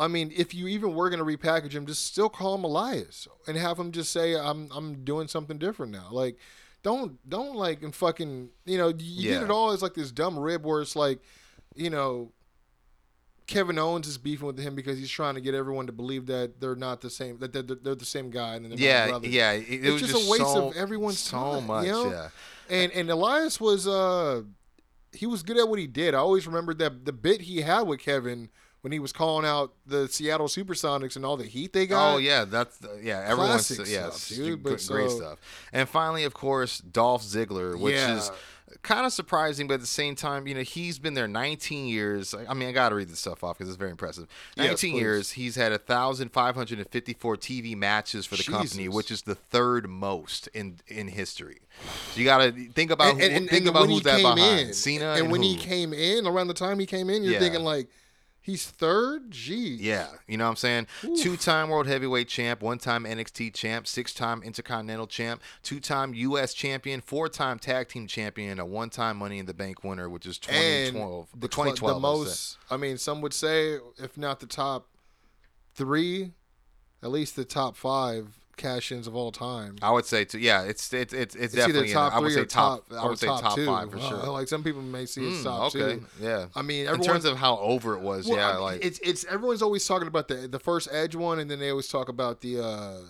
I 0.00 0.08
mean, 0.08 0.32
if 0.34 0.54
you 0.54 0.66
even 0.68 0.94
were 0.94 1.10
gonna 1.10 1.24
repackage 1.24 1.72
him, 1.72 1.86
just 1.86 2.06
still 2.06 2.28
call 2.28 2.54
him 2.56 2.64
Elias 2.64 3.28
and 3.46 3.56
have 3.56 3.78
him 3.78 3.92
just 3.92 4.10
say, 4.10 4.34
"I'm 4.34 4.68
I'm 4.74 5.04
doing 5.04 5.28
something 5.28 5.58
different 5.58 5.92
now." 5.92 6.08
Like, 6.10 6.38
don't 6.82 7.18
don't 7.28 7.54
like 7.54 7.82
and 7.82 7.94
fucking 7.94 8.48
you 8.64 8.78
know 8.78 8.88
you 8.88 8.96
Yeah. 8.98 9.32
get 9.34 9.42
it 9.44 9.50
all 9.50 9.70
as 9.72 9.82
like 9.82 9.94
this 9.94 10.10
dumb 10.10 10.38
rib 10.38 10.64
where 10.64 10.80
it's 10.80 10.96
like, 10.96 11.20
you 11.76 11.90
know, 11.90 12.32
Kevin 13.46 13.78
Owens 13.78 14.06
is 14.06 14.16
beefing 14.16 14.46
with 14.46 14.58
him 14.60 14.74
because 14.76 14.96
he's 14.98 15.10
trying 15.10 15.34
to 15.34 15.40
get 15.40 15.54
everyone 15.54 15.86
to 15.86 15.92
believe 15.92 16.26
that 16.26 16.60
they're 16.60 16.76
not 16.76 17.00
the 17.00 17.10
same 17.10 17.38
that 17.38 17.52
they're, 17.52 17.62
they're 17.62 17.94
the 17.96 18.04
same 18.04 18.30
guy 18.30 18.54
and 18.54 18.64
then 18.64 18.72
Yeah, 18.78 19.08
brothers. 19.08 19.30
yeah. 19.32 19.52
It, 19.52 19.64
it 19.68 19.84
It's 19.86 20.02
was 20.02 20.12
just 20.12 20.26
a 20.28 20.30
waste 20.30 20.44
so, 20.44 20.68
of 20.68 20.76
everyone's 20.76 21.18
so 21.18 21.36
time, 21.36 21.66
much. 21.66 21.84
you 21.86 21.90
know? 21.92 22.10
Yeah. 22.10 22.28
And 22.70 22.92
and 22.92 23.10
Elias 23.10 23.60
was 23.60 23.88
uh 23.88 24.42
he 25.12 25.26
was 25.26 25.42
good 25.42 25.58
at 25.58 25.68
what 25.68 25.80
he 25.80 25.88
did. 25.88 26.14
I 26.14 26.18
always 26.18 26.46
remembered 26.46 26.78
that 26.78 27.04
the 27.04 27.12
bit 27.12 27.40
he 27.42 27.62
had 27.62 27.82
with 27.82 27.98
Kevin 27.98 28.48
when 28.82 28.92
he 28.92 28.98
was 28.98 29.12
calling 29.12 29.46
out 29.46 29.72
the 29.86 30.08
Seattle 30.08 30.46
Supersonics 30.48 31.16
and 31.16 31.24
all 31.24 31.36
the 31.36 31.44
heat 31.44 31.72
they 31.72 31.84
oh, 31.84 31.86
got. 31.86 32.14
Oh 32.14 32.18
yeah, 32.18 32.44
that's 32.44 32.78
yeah. 33.02 33.22
Everyone's 33.26 33.66
Classic 33.68 33.86
yeah, 33.92 34.10
stuff, 34.10 34.36
dude, 34.36 34.62
great 34.62 34.80
so- 34.80 35.08
stuff. 35.08 35.38
And 35.72 35.88
finally, 35.88 36.24
of 36.24 36.34
course, 36.34 36.78
Dolph 36.78 37.22
Ziggler, 37.22 37.78
which 37.78 37.94
Yeah. 37.94 38.16
is 38.16 38.30
kind 38.82 39.04
of 39.04 39.12
surprising, 39.12 39.66
but 39.66 39.74
at 39.74 39.80
the 39.80 39.86
same 39.86 40.14
time, 40.14 40.46
you 40.46 40.54
know, 40.54 40.60
he's 40.62 40.98
been 40.98 41.14
there 41.14 41.26
19 41.26 41.88
years. 41.88 42.34
I 42.48 42.54
mean, 42.54 42.68
I 42.68 42.72
got 42.72 42.90
to 42.90 42.94
read 42.94 43.08
this 43.08 43.18
stuff 43.18 43.42
off 43.42 43.58
because 43.58 43.68
it's 43.68 43.76
very 43.76 43.90
impressive. 43.90 44.28
19 44.56 44.94
Yes, 44.94 45.00
years, 45.00 45.30
he's 45.32 45.56
had 45.56 45.72
1,554 45.72 47.36
TV 47.36 47.76
matches 47.76 48.26
for 48.26 48.36
the 48.36 48.44
company, 48.44 48.88
which 48.88 49.10
is 49.10 49.22
the 49.22 49.34
third 49.34 49.88
most 49.88 50.48
in 50.54 50.76
in 50.86 51.08
history. 51.08 51.60
So 52.12 52.20
you 52.20 52.24
got 52.24 52.38
to 52.38 52.52
think 52.72 52.90
about 52.90 53.20
who, 53.20 53.46
think 53.46 53.66
about 53.66 53.88
who's 53.88 54.02
that 54.02 54.22
behind 54.22 54.68
in, 54.68 54.72
Cena 54.74 55.14
and, 55.14 55.30
when 55.30 55.42
he 55.42 55.56
came 55.56 55.92
in 55.92 56.26
around 56.26 56.48
the 56.48 56.54
time 56.54 56.78
he 56.78 56.86
came 56.86 57.10
in, 57.10 57.22
you're 57.24 57.34
Yeah. 57.34 57.38
thinking 57.40 57.64
like 57.64 57.88
He's 58.50 58.66
third. 58.66 59.30
Gee. 59.30 59.76
Yeah, 59.80 60.08
you 60.26 60.36
know 60.36 60.44
what 60.46 60.50
I'm 60.50 60.56
saying? 60.56 60.86
Two-time 61.22 61.68
world 61.68 61.86
heavyweight 61.86 62.26
champ, 62.26 62.62
one-time 62.62 63.04
NXT 63.04 63.54
champ, 63.54 63.86
six-time 63.86 64.42
Intercontinental 64.42 65.06
champ, 65.06 65.40
two-time 65.62 66.14
U.S. 66.14 66.52
champion, 66.52 67.00
four-time 67.00 67.60
tag 67.60 67.86
team 67.86 68.08
champion, 68.08 68.58
a 68.58 68.66
one-time 68.66 69.18
Money 69.18 69.38
in 69.38 69.46
the 69.46 69.54
Bank 69.54 69.84
winner, 69.84 70.10
which 70.10 70.26
is 70.26 70.40
And 70.48 70.94
2012. 70.94 71.28
the, 71.38 71.46
2012. 71.46 71.94
the 71.94 72.00
most. 72.00 72.58
I 72.72 72.76
mean, 72.76 72.98
some 72.98 73.20
would 73.20 73.32
say, 73.32 73.78
if 73.98 74.18
not 74.18 74.40
the 74.40 74.46
top 74.46 74.88
three, 75.76 76.32
at 77.04 77.12
least 77.12 77.36
the 77.36 77.44
top 77.44 77.76
five 77.76 78.39
cash-ins 78.60 79.06
of 79.06 79.16
all 79.16 79.32
time. 79.32 79.76
I 79.82 79.90
would 79.90 80.04
say, 80.06 80.24
too, 80.24 80.38
yeah, 80.38 80.62
it's 80.62 80.92
it's 80.92 81.12
it's, 81.12 81.34
it's 81.34 81.44
It's 81.46 81.54
definitely 81.54 81.88
in 81.90 81.94
top 81.94 82.10
there. 82.12 82.18
I 82.18 82.20
would 82.20 82.32
three 82.32 82.42
say 82.42 82.44
top. 82.46 82.84
I 82.96 83.06
would 83.06 83.18
say 83.18 83.26
top, 83.26 83.40
top 83.42 83.54
two. 83.56 83.66
five 83.66 83.90
for 83.90 83.98
sure. 84.00 84.18
like 84.26 84.48
some 84.48 84.62
people 84.62 84.82
may 84.82 85.06
see 85.06 85.26
it's 85.26 85.38
Mm, 85.40 85.44
top 85.44 85.74
okay, 85.74 85.96
two. 85.96 86.06
yeah. 86.20 86.46
I 86.54 86.62
mean, 86.62 86.86
in 86.86 87.00
terms 87.00 87.24
of 87.24 87.36
how 87.38 87.58
over 87.58 87.94
it 87.94 88.00
was, 88.00 88.26
Well, 88.26 88.36
yeah, 88.36 88.48
I 88.48 88.52
mean, 88.52 88.62
like 88.62 88.84
it's 88.84 88.98
it's 89.02 89.24
everyone's 89.24 89.62
always 89.62 89.86
talking 89.86 90.08
about 90.08 90.28
the 90.28 90.46
the 90.48 90.58
first 90.60 90.88
Edge 90.92 91.14
one, 91.16 91.38
and 91.38 91.50
then 91.50 91.58
they 91.58 91.70
always 91.70 91.88
talk 91.88 92.08
about 92.08 92.40
the 92.42 92.60
uh, 92.62 93.00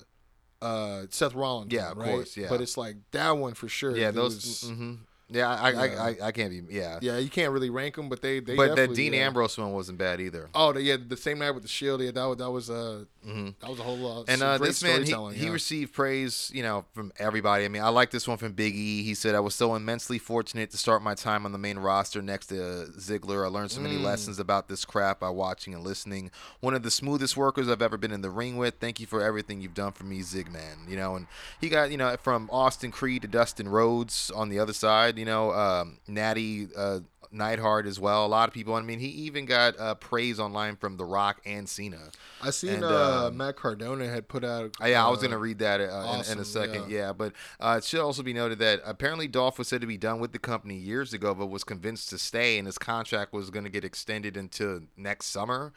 uh, 0.65 1.03
Seth 1.11 1.35
Rollins. 1.35 1.73
Yeah, 1.73 1.91
of 1.93 1.97
right? 1.99 2.11
course, 2.15 2.37
yeah. 2.37 2.49
But 2.49 2.61
it's 2.61 2.77
like 2.77 2.97
that 3.13 3.31
one 3.37 3.55
for 3.55 3.69
sure. 3.69 3.97
yeah, 3.97 4.11
those. 4.11 4.35
was- 4.37 4.71
hmm 4.71 4.95
Yeah, 5.33 5.49
I, 5.49 5.55
I, 5.55 5.71
Yeah. 5.71 5.81
I, 5.81 6.09
I, 6.09 6.17
I 6.29 6.33
can't 6.33 6.51
be. 6.51 6.75
Yeah, 6.75 6.99
yeah, 7.01 7.19
you 7.19 7.31
can't 7.31 7.53
really 7.53 7.71
rank 7.71 7.95
them, 7.97 8.09
but 8.09 8.21
they 8.21 8.41
they. 8.41 8.57
but 8.57 8.75
that 8.77 8.95
Dean 8.95 9.13
yeah. 9.15 9.27
Ambrose 9.27 9.57
one 9.57 9.73
wasn't 9.73 9.99
bad 9.99 10.21
either. 10.21 10.49
Oh, 10.55 10.73
the, 10.73 10.83
yeah, 10.83 10.97
the 11.07 11.17
same 11.17 11.39
night 11.39 11.53
with 11.53 11.63
the 11.63 11.69
Shield. 11.69 12.01
Yeah, 12.03 12.11
that 12.11 12.25
was 12.29 12.39
that 12.39 12.51
was 12.51 12.69
uh 12.71 13.05
that 13.25 13.69
was 13.69 13.79
a 13.79 13.83
whole 13.83 13.97
lot. 13.97 14.25
And 14.29 14.39
some 14.41 14.49
uh, 14.49 14.59
this 14.59 14.83
man, 14.83 15.01
he, 15.01 15.07
storytelling, 15.07 15.35
he 15.37 15.51
received 15.51 15.93
praise, 15.93 16.51
you 16.55 16.63
know, 16.63 16.85
from 16.93 17.13
everybody. 17.19 17.65
I 17.65 17.69
mean, 17.69 17.83
I 17.83 17.89
like 17.91 18.11
this 18.11 18.27
one 18.27 18.39
from 18.39 18.53
Big 18.53 18.75
E. 18.75 19.03
He 19.03 19.15
said, 19.15 19.35
"I 19.35 19.41
was 19.41 19.55
so 19.55 19.75
immensely 19.75 20.19
fortunate 20.19 20.71
to 20.71 20.79
start 20.79 21.03
my 21.03 21.15
time 21.15 21.45
on 21.45 21.53
the 21.53 21.59
main 21.59 21.79
roster 21.79 22.23
next 22.23 22.47
to 22.47 22.55
Ziggler. 22.99 23.45
I 23.45 23.49
learned 23.49 23.71
so 23.73 23.81
Mm. 23.81 23.85
many 23.85 23.97
lessons 23.97 24.39
about 24.39 24.69
this 24.69 24.85
crap 24.85 25.21
by 25.21 25.29
watching 25.31 25.75
and 25.75 25.85
listening. 25.85 26.31
One 26.61 26.75
of 26.75 26.83
the 26.83 26.91
smoothest 26.91 27.37
workers 27.37 27.69
I've 27.69 27.83
ever 27.83 27.97
been 27.97 28.13
in 28.13 28.23
the 28.23 28.31
ring 28.31 28.57
with. 28.57 28.75
Thank 28.81 29.01
you 29.01 29.07
for 29.07 29.23
everything 29.23 29.61
you've 29.61 29.75
done 29.75 29.93
for 29.93 30.05
me, 30.05 30.21
Zigman. 30.21 30.89
You 30.89 30.97
know, 30.97 31.17
and 31.17 31.27
he 31.61 31.69
got, 31.69 31.91
you 31.91 31.97
know, 31.99 32.17
from 32.23 32.49
Austin 32.51 32.91
Creed 32.91 33.23
to 33.23 33.29
Dustin 33.29 33.69
Rhodes 33.69 34.31
on 34.35 34.49
the 34.49 34.59
other 34.59 34.73
side. 34.73 35.19
You 35.19 35.25
know, 35.27 35.53
um, 35.53 35.99
Natty." 36.09 36.69
Uh, 36.77 37.01
Neidhart 37.33 37.87
as 37.87 38.01
well. 38.01 38.25
A 38.25 38.29
lot 38.29 38.49
of 38.49 38.55
people. 38.55 38.75
I 38.75 38.83
mean, 38.83 38.99
he 38.99 39.09
even 39.09 39.47
got 39.47 39.79
uh, 39.79 39.95
praise 39.95 40.41
online 40.41 40.77
from 40.77 40.97
The 40.97 41.05
Rock 41.05 41.41
and 41.45 41.69
Cena. 41.69 42.11
I 42.43 42.51
seen 42.51 42.75
and, 42.75 42.85
uh, 42.85 43.27
um, 43.27 43.37
Matt 43.37 43.57
Cardona 43.57 44.09
had 44.09 44.29
put 44.29 44.45
out. 44.45 44.77
Uh, 44.83 44.87
yeah, 44.87 45.07
I 45.07 45.11
was 45.11 45.21
uh, 45.21 45.23
gonna 45.23 45.39
read 45.39 45.59
that 45.61 45.81
uh, 45.81 46.23
in, 46.27 46.33
in 46.33 46.39
a 46.39 46.45
second. 46.45 46.91
yeah. 46.91 46.99
Yeah, 47.01 47.13
but 47.13 47.33
uh, 47.59 47.77
it 47.79 47.85
should 47.85 48.01
also 48.01 48.23
be 48.23 48.33
noted 48.33 48.59
that 48.59 48.81
apparently 48.85 49.29
Dolph 49.29 49.59
was 49.59 49.69
said 49.69 49.81
to 49.81 49.87
be 49.87 49.97
done 49.97 50.21
with 50.21 50.33
the 50.33 50.39
company 50.39 50.77
years 50.77 51.13
ago, 51.13 51.35
but 51.35 51.47
was 51.47 51.65
convinced 51.65 52.11
to 52.11 52.19
stay, 52.19 52.59
and 52.59 52.67
his 52.67 52.79
contract 52.79 53.33
was 53.33 53.51
going 53.51 53.65
to 53.65 53.71
get 53.71 53.85
extended 53.85 54.37
into 54.37 54.87
next 54.97 55.27
summer. 55.27 55.73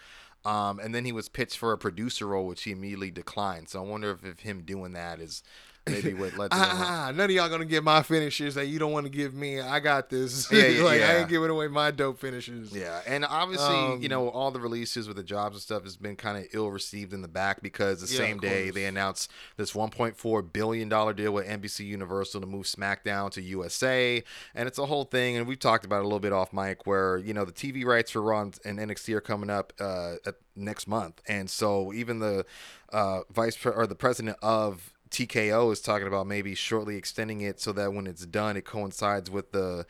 Um, 0.46 0.80
and 0.80 0.94
then 0.94 1.06
he 1.06 1.14
was 1.14 1.30
pitched 1.30 1.58
for 1.58 1.72
a 1.72 1.78
producer 1.78 2.28
role, 2.28 2.48
which 2.48 2.64
he 2.64 2.72
immediately 2.72 3.12
declined. 3.12 3.70
So 3.70 3.80
I 3.82 3.88
wonder 3.88 4.12
if, 4.12 4.26
if 4.26 4.40
him 4.42 4.64
doing 4.66 4.92
that 4.92 5.22
is 5.22 5.42
maybe 5.88 6.14
what 6.14 6.38
led 6.38 6.52
to. 6.52 6.58
Ah, 6.58 7.12
none 7.14 7.26
of 7.26 7.32
y'all 7.32 7.50
gonna 7.50 7.66
get 7.66 7.84
my 7.84 8.04
finishes 8.04 8.56
that 8.56 8.68
you 8.68 8.80
don't 8.80 8.92
want 8.92 9.06
to 9.06 9.10
give 9.10 9.34
me. 9.34 9.60
I 9.60 9.80
got 9.80 10.10
this. 10.10 10.52
Yeah, 10.52 10.68
yeah, 10.68 10.84
like 10.84 11.02
I 11.02 11.18
ain't 11.20 11.30
giving 11.30 11.50
away 11.50 11.68
my 11.68 11.92
dope 11.92 12.20
finishes. 12.20 12.72
Yeah, 12.76 13.02
and 13.08 13.26
obviously, 13.26 13.76
Um, 13.76 14.02
you 14.02 14.10
know, 14.10 14.30
all 14.30 14.52
the 14.52 14.60
releases 14.60 15.08
with 15.08 15.18
the 15.18 15.24
jobs 15.24 15.56
and 15.56 15.62
stuff 15.62 15.84
has 15.84 15.98
been 15.98 16.16
kind 16.16 16.38
of 16.38 16.46
ill 16.54 16.70
received 16.70 17.14
in 17.14 17.22
the 17.22 17.28
back 17.28 17.62
because 17.62 18.02
the 18.02 18.08
Yeah, 18.08 18.18
same 18.18 18.40
day 18.40 18.70
they 18.70 18.86
announced 18.86 19.32
this 19.58 19.74
1.4 19.74 20.42
billion 20.54 20.90
dollar 20.90 21.14
deal 21.14 21.32
with 21.34 21.48
NBC 21.48 21.86
Universal 21.86 22.42
to 22.42 22.48
move 22.48 22.66
SmackDown 22.66 23.32
to 23.32 23.42
USA, 23.42 24.24
and 24.56 24.68
it's 24.68 24.78
a 24.78 24.86
whole 24.86 25.06
thing. 25.06 25.38
And 25.38 25.48
we've 25.48 25.60
talked 25.60 25.86
about 25.86 25.98
it 25.98 26.02
a 26.02 26.08
little 26.08 26.20
bit 26.20 26.34
off 26.34 26.54
mic, 26.54 26.86
where 26.86 27.18
you 27.18 27.34
know 27.34 27.46
the 27.46 27.52
TV 27.52 27.84
rights 27.86 28.12
for 28.12 28.22
Raw 28.22 28.42
and 28.42 28.80
NXT 28.80 29.14
are 29.16 29.22
coming 29.22 29.50
up 29.50 29.74
uh, 29.80 30.16
next 30.56 30.88
month, 30.88 31.22
and 31.28 31.50
so 31.50 31.92
even 31.94 32.20
the 32.20 32.46
uh, 32.92 33.22
vice 33.32 33.58
pre- 33.58 33.72
or 33.72 33.88
the 33.88 33.96
president 33.96 34.38
of 34.42 34.93
TKO 35.14 35.72
is 35.72 35.80
talking 35.80 36.08
about 36.08 36.28
maybe 36.28 36.56
shortly 36.56 36.96
extending 36.98 37.42
it 37.42 37.62
so 37.62 37.72
that 37.74 37.94
when 37.94 38.08
it's 38.08 38.26
done, 38.26 38.58
it 38.58 38.66
coincides 38.66 39.30
with 39.30 39.52
the 39.52 39.86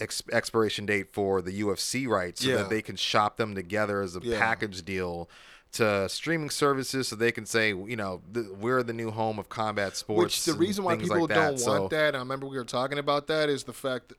ex- 0.00 0.22
expiration 0.32 0.86
date 0.86 1.12
for 1.12 1.42
the 1.42 1.60
UFC 1.60 2.06
rights, 2.06 2.42
so 2.44 2.48
Yeah. 2.50 2.56
that 2.58 2.70
they 2.70 2.80
can 2.80 2.96
shop 2.96 3.36
them 3.36 3.54
together 3.54 4.00
as 4.00 4.16
a 4.16 4.20
Yeah. 4.22 4.38
package 4.38 4.84
deal 4.84 5.28
to 5.72 6.08
streaming 6.08 6.48
services, 6.48 7.08
so 7.08 7.16
they 7.16 7.30
can 7.32 7.44
say, 7.44 7.68
you 7.70 7.96
know, 7.96 8.22
th- 8.32 8.46
we're 8.58 8.82
the 8.82 8.94
new 8.94 9.10
home 9.10 9.38
of 9.38 9.48
combat 9.50 9.96
sports. 9.96 10.22
Which 10.22 10.44
the 10.44 10.54
reason 10.54 10.84
why 10.84 10.96
people 10.96 11.20
like 11.26 11.28
don't 11.28 11.58
So- 11.58 11.80
want 11.80 11.90
that, 11.90 12.14
I 12.14 12.18
remember 12.20 12.46
we 12.46 12.56
were 12.56 12.64
talking 12.64 12.98
about 12.98 13.26
that, 13.26 13.48
is 13.50 13.64
the 13.64 13.74
fact 13.74 14.14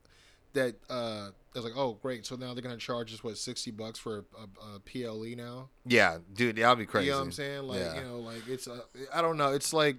that 0.54 0.76
uh, 0.90 1.30
it's 1.56 1.64
like, 1.64 1.76
oh, 1.76 1.94
great, 2.02 2.26
so 2.26 2.36
now 2.36 2.54
they're 2.54 2.62
gonna 2.62 2.78
charge 2.78 3.14
us 3.14 3.24
what 3.24 3.38
sixty 3.38 3.72
bucks 3.72 3.98
for 3.98 4.26
a, 4.38 4.76
a 4.76 4.80
PLE 4.82 5.36
now. 5.36 5.70
Yeah, 5.86 6.18
dude, 6.34 6.58
that'll 6.58 6.76
be 6.76 6.86
crazy. 6.86 7.06
You 7.08 7.12
know 7.14 7.20
what 7.20 7.24
I'm 7.26 7.32
saying? 7.32 7.64
Like, 7.64 7.80
Yeah. 7.80 7.96
you 7.96 8.02
know, 8.02 8.20
like 8.20 8.48
it's, 8.48 8.68
uh, 8.68 8.82
I 9.14 9.22
don't 9.24 9.38
know, 9.38 9.54
it's 9.54 9.74
like, 9.74 9.98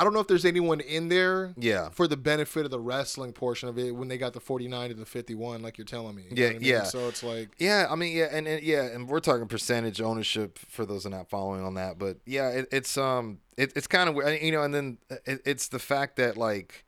I 0.00 0.04
don't 0.04 0.14
know 0.14 0.20
if 0.20 0.26
there's 0.28 0.46
anyone 0.46 0.80
in 0.80 1.08
there, 1.10 1.52
Yeah. 1.58 1.90
for 1.90 2.08
the 2.08 2.16
benefit 2.16 2.64
of 2.64 2.70
the 2.70 2.80
wrestling 2.80 3.34
portion 3.34 3.68
of 3.68 3.78
it 3.78 3.94
when 3.94 4.08
they 4.08 4.16
got 4.16 4.32
the 4.32 4.40
49 4.40 4.88
to 4.88 4.94
the 4.94 5.04
51, 5.04 5.60
like 5.60 5.76
you're 5.76 5.84
telling 5.84 6.14
me. 6.16 6.22
You 6.30 6.34
know 6.36 6.42
Yeah, 6.42 6.48
I 6.48 6.52
mean? 6.54 6.62
yeah. 6.62 6.82
So 6.84 7.08
it's 7.08 7.22
like, 7.22 7.50
Yeah, 7.58 7.86
I 7.90 7.96
mean, 7.96 8.16
yeah, 8.16 8.28
and, 8.32 8.48
and 8.48 8.62
yeah, 8.62 8.84
and 8.84 9.06
we're 9.08 9.20
talking 9.20 9.46
percentage 9.46 10.00
ownership 10.00 10.58
for 10.58 10.86
those 10.86 11.04
who 11.04 11.08
are 11.10 11.16
not 11.16 11.28
following 11.28 11.62
on 11.62 11.74
that, 11.74 11.98
but 11.98 12.16
yeah, 12.24 12.48
it, 12.48 12.68
it's 12.72 12.96
um, 12.96 13.40
it, 13.58 13.72
it's 13.76 13.86
kind 13.86 14.08
of 14.08 14.14
weird, 14.14 14.40
you 14.42 14.52
know, 14.52 14.62
and 14.62 14.72
then 14.74 14.98
it, 15.26 15.42
it's 15.44 15.68
the 15.68 15.78
fact 15.78 16.16
that 16.16 16.38
like, 16.38 16.86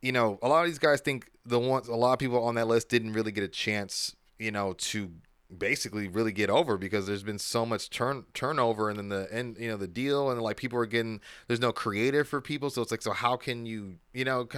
you 0.00 0.10
know, 0.10 0.40
a 0.42 0.48
lot 0.48 0.62
of 0.62 0.66
these 0.66 0.80
guys 0.80 1.00
think 1.00 1.30
the 1.46 1.60
ones, 1.60 1.86
a 1.86 1.94
lot 1.94 2.12
of 2.12 2.18
people 2.18 2.42
on 2.42 2.56
that 2.56 2.66
list 2.66 2.88
didn't 2.88 3.12
really 3.12 3.30
get 3.30 3.44
a 3.44 3.48
chance, 3.48 4.16
you 4.40 4.50
know, 4.50 4.72
to 4.72 5.10
basically 5.58 6.08
really 6.08 6.32
get 6.32 6.50
over 6.50 6.76
because 6.78 7.06
there's 7.06 7.22
been 7.22 7.38
so 7.38 7.66
much 7.66 7.90
turn 7.90 8.24
turnover 8.34 8.88
and 8.88 8.98
then 8.98 9.08
the 9.08 9.28
and 9.32 9.56
you 9.58 9.68
know 9.68 9.76
the 9.76 9.86
deal 9.86 10.30
and 10.30 10.40
like 10.40 10.56
people 10.56 10.78
are 10.78 10.86
getting 10.86 11.20
there's 11.46 11.60
no 11.60 11.72
creative 11.72 12.26
for 12.28 12.40
people 12.40 12.70
so 12.70 12.82
it's 12.82 12.90
like 12.90 13.02
so 13.02 13.12
how 13.12 13.36
can 13.36 13.66
you 13.66 13.96
you 14.12 14.24
know 14.24 14.48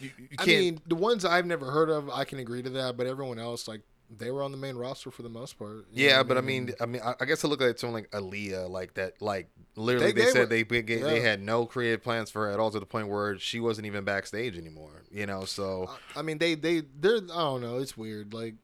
you, 0.00 0.10
you 0.18 0.28
I 0.38 0.46
mean, 0.46 0.80
the 0.86 0.94
ones 0.94 1.24
I've 1.24 1.46
never 1.46 1.70
heard 1.70 1.90
of, 1.90 2.10
I 2.10 2.24
can 2.24 2.38
agree 2.38 2.62
to 2.62 2.70
that, 2.70 2.96
but 2.96 3.06
everyone 3.06 3.38
else, 3.38 3.68
like, 3.68 3.82
they 4.18 4.30
were 4.30 4.42
on 4.42 4.52
the 4.52 4.58
main 4.58 4.76
roster 4.76 5.10
for 5.10 5.22
the 5.22 5.28
most 5.30 5.58
part. 5.58 5.74
know 5.76 5.84
Yeah, 5.92 6.22
but 6.22 6.36
I 6.36 6.42
mean, 6.42 6.72
I 6.80 6.86
mean, 6.86 7.00
I 7.02 7.14
I 7.20 7.24
guess 7.24 7.44
I 7.44 7.48
look 7.48 7.62
at 7.62 7.80
from 7.80 7.92
like 7.92 8.10
Aaliyah, 8.10 8.68
like 8.68 8.94
that, 8.94 9.20
like 9.22 9.48
literally 9.74 10.12
They 10.12 10.20
they, 10.20 10.26
her- 10.26 10.32
said 10.32 10.48
they 10.50 10.62
they, 10.64 10.82
they 10.82 11.16
yeah. 11.16 11.22
had 11.22 11.40
no 11.40 11.64
creative 11.64 12.02
plans 12.02 12.30
for 12.30 12.46
her 12.46 12.52
at 12.52 12.60
all 12.60 12.70
to 12.70 12.78
the 12.80 12.86
point 12.86 13.08
where 13.08 13.38
she 13.38 13.58
wasn't 13.58 13.86
even 13.86 14.04
backstage 14.04 14.58
anymore. 14.58 15.02
You 15.10 15.26
know, 15.26 15.44
so 15.44 15.90
I 16.14 16.22
mean, 16.22 16.38
they, 16.38 16.54
they, 16.54 16.82
they're, 17.00 17.18
I 17.32 17.38
don't 17.38 17.62
know, 17.62 17.78
it's 17.78 17.96
weird. 17.96 18.34
Like, 18.34 18.54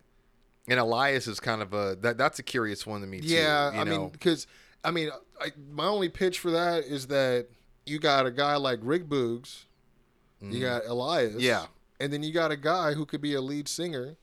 and 0.69 0.79
Elias 0.79 1.27
is 1.27 1.41
kind 1.41 1.63
of 1.63 1.73
a 1.73 1.97
that 2.01 2.19
that's 2.19 2.39
a 2.39 2.43
curious 2.43 2.87
one 2.87 3.01
to 3.01 3.07
me 3.07 3.21
too. 3.21 3.27
yeah, 3.29 3.73
you 3.73 3.81
I 3.81 3.85
know? 3.85 3.91
mean, 3.91 4.09
because, 4.11 4.47
I 4.85 4.91
mean, 4.91 5.11
I, 5.41 5.53
my 5.71 5.87
only 5.87 6.09
pitch 6.09 6.39
for 6.39 6.51
that 6.51 6.85
is 6.85 7.07
that 7.09 7.47
you 7.87 7.99
got 7.99 8.27
a 8.27 8.31
guy 8.31 8.57
like 8.57 8.79
Rick 8.83 9.09
Boogs, 9.09 9.65
you 10.41 10.61
got 10.61 10.85
Elias, 10.87 11.31
Mm-hmm. 11.33 11.41
Yeah. 11.41 11.67
and 12.01 12.13
then 12.13 12.23
you 12.23 12.33
got 12.33 12.51
a 12.53 12.57
guy 12.57 12.93
who 12.93 13.05
could 13.07 13.21
be 13.21 13.35
a 13.35 13.41
lead 13.41 13.67
singer, 13.69 14.17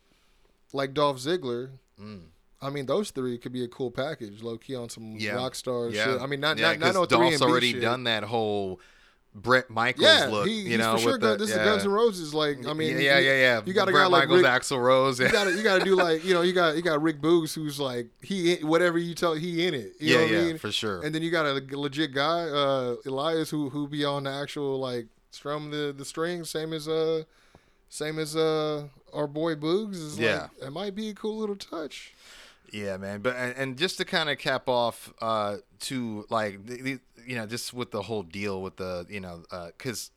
like 0.72 0.94
Dolph 0.94 1.18
Ziggler. 1.18 1.72
Mm. 2.02 2.26
I 2.62 2.70
mean, 2.70 2.86
those 2.86 3.12
three 3.12 3.38
could 3.38 3.52
be 3.52 3.64
a 3.64 3.68
cool 3.68 3.92
package, 3.92 4.42
low 4.42 4.58
key 4.58 4.76
on 4.76 4.90
some 4.90 5.16
yeah, 5.18 5.34
rock 5.36 5.56
star 5.56 5.90
yeah. 5.90 6.06
shit. 6.06 6.22
I 6.22 6.26
mean, 6.26 6.40
not 6.40 6.58
yeah, 6.58 6.72
not 6.72 6.80
not 6.80 6.94
no 6.96 7.06
three 7.06 7.30
Dolph's 7.32 7.42
already 7.42 7.74
shit. 7.74 7.82
done 7.82 8.06
that 8.06 8.24
whole 8.24 8.80
Bret 9.36 9.70
Michaels 9.70 10.06
Yeah, 10.08 10.28
look. 10.28 10.48
he, 10.48 10.62
you 10.62 10.70
he's 10.70 10.78
know, 10.78 10.94
for 10.96 11.02
sure. 11.02 11.18
the, 11.18 11.36
this 11.36 11.50
yeah. 11.50 11.58
is 11.58 11.66
Guns 11.66 11.84
N' 11.84 11.92
Roses. 11.92 12.34
Like, 12.34 12.66
I 12.66 12.74
mean, 12.74 12.94
yeah, 12.94 13.18
yeah, 13.18 13.20
yeah, 13.20 13.34
yeah. 13.36 13.62
You 13.66 13.74
got 13.74 13.90
a 13.90 13.92
Bret 13.92 14.04
guy 14.06 14.08
like 14.08 14.30
Michaels, 14.30 14.44
Rick. 14.44 14.52
Axl 14.52 14.82
Rose. 14.82 15.20
You 15.20 15.30
got 15.30 15.44
to 15.44 15.52
you 15.56 15.62
got 15.62 15.80
to 15.80 15.84
do 15.84 15.96
like 15.96 16.24
you 16.24 16.34
know 16.34 16.42
you 16.42 16.54
got 16.54 16.76
you 16.78 16.82
got 16.82 17.02
Rick 17.02 17.20
Boogs 17.22 17.54
who's 17.54 17.80
like 17.80 18.08
he 18.22 18.56
whatever 18.64 18.98
you 18.98 19.14
tell 19.14 19.34
he 19.34 19.68
in 19.68 19.74
it. 19.74 19.94
You 20.00 20.14
Yeah, 20.14 20.16
know 20.16 20.22
what 20.24 20.32
yeah, 20.32 20.40
I 20.40 20.44
mean? 20.44 20.58
for 20.58 20.72
sure. 20.72 21.02
And 21.02 21.14
then 21.14 21.22
you 21.22 21.32
got 21.32 21.46
a 21.46 21.62
legit 21.78 22.14
guy, 22.14 22.44
uh, 22.48 22.96
Elias, 23.06 23.50
who 23.50 23.70
who 23.70 23.88
be 23.90 24.06
on 24.06 24.24
the 24.24 24.32
actual 24.32 24.80
like 24.80 25.08
strum 25.32 25.70
the 25.70 25.94
the 25.96 26.06
strings, 26.06 26.50
same 26.50 26.72
as 26.72 26.88
uh 26.88 27.24
same 27.90 28.18
as 28.20 28.36
uh 28.38 28.88
our 29.14 29.28
boy 29.28 29.56
Boogs. 29.56 29.96
Is 29.96 30.18
Yeah. 30.18 30.48
like, 30.62 30.68
it 30.70 30.72
might 30.72 30.96
be 30.96 31.10
a 31.10 31.14
cool 31.14 31.38
little 31.38 31.56
touch. 31.58 32.14
Yeah, 32.72 32.98
man. 32.98 33.22
But 33.22 33.36
and, 33.36 33.56
and 33.58 33.78
just 33.78 33.98
to 33.98 34.06
kind 34.06 34.30
of 34.30 34.38
cap 34.38 34.68
off, 34.68 35.14
uh, 35.22 35.58
to 35.82 36.26
like 36.30 36.66
the, 36.66 36.82
the, 36.82 37.00
you 37.26 37.36
know, 37.36 37.46
just 37.46 37.74
with 37.74 37.92
the 37.92 38.02
whole 38.04 38.24
deal 38.24 38.62
with 38.62 38.78
the 38.78 39.06
you 39.10 39.20
know, 39.20 39.44
uh 39.52 39.72
'cause 39.78 40.12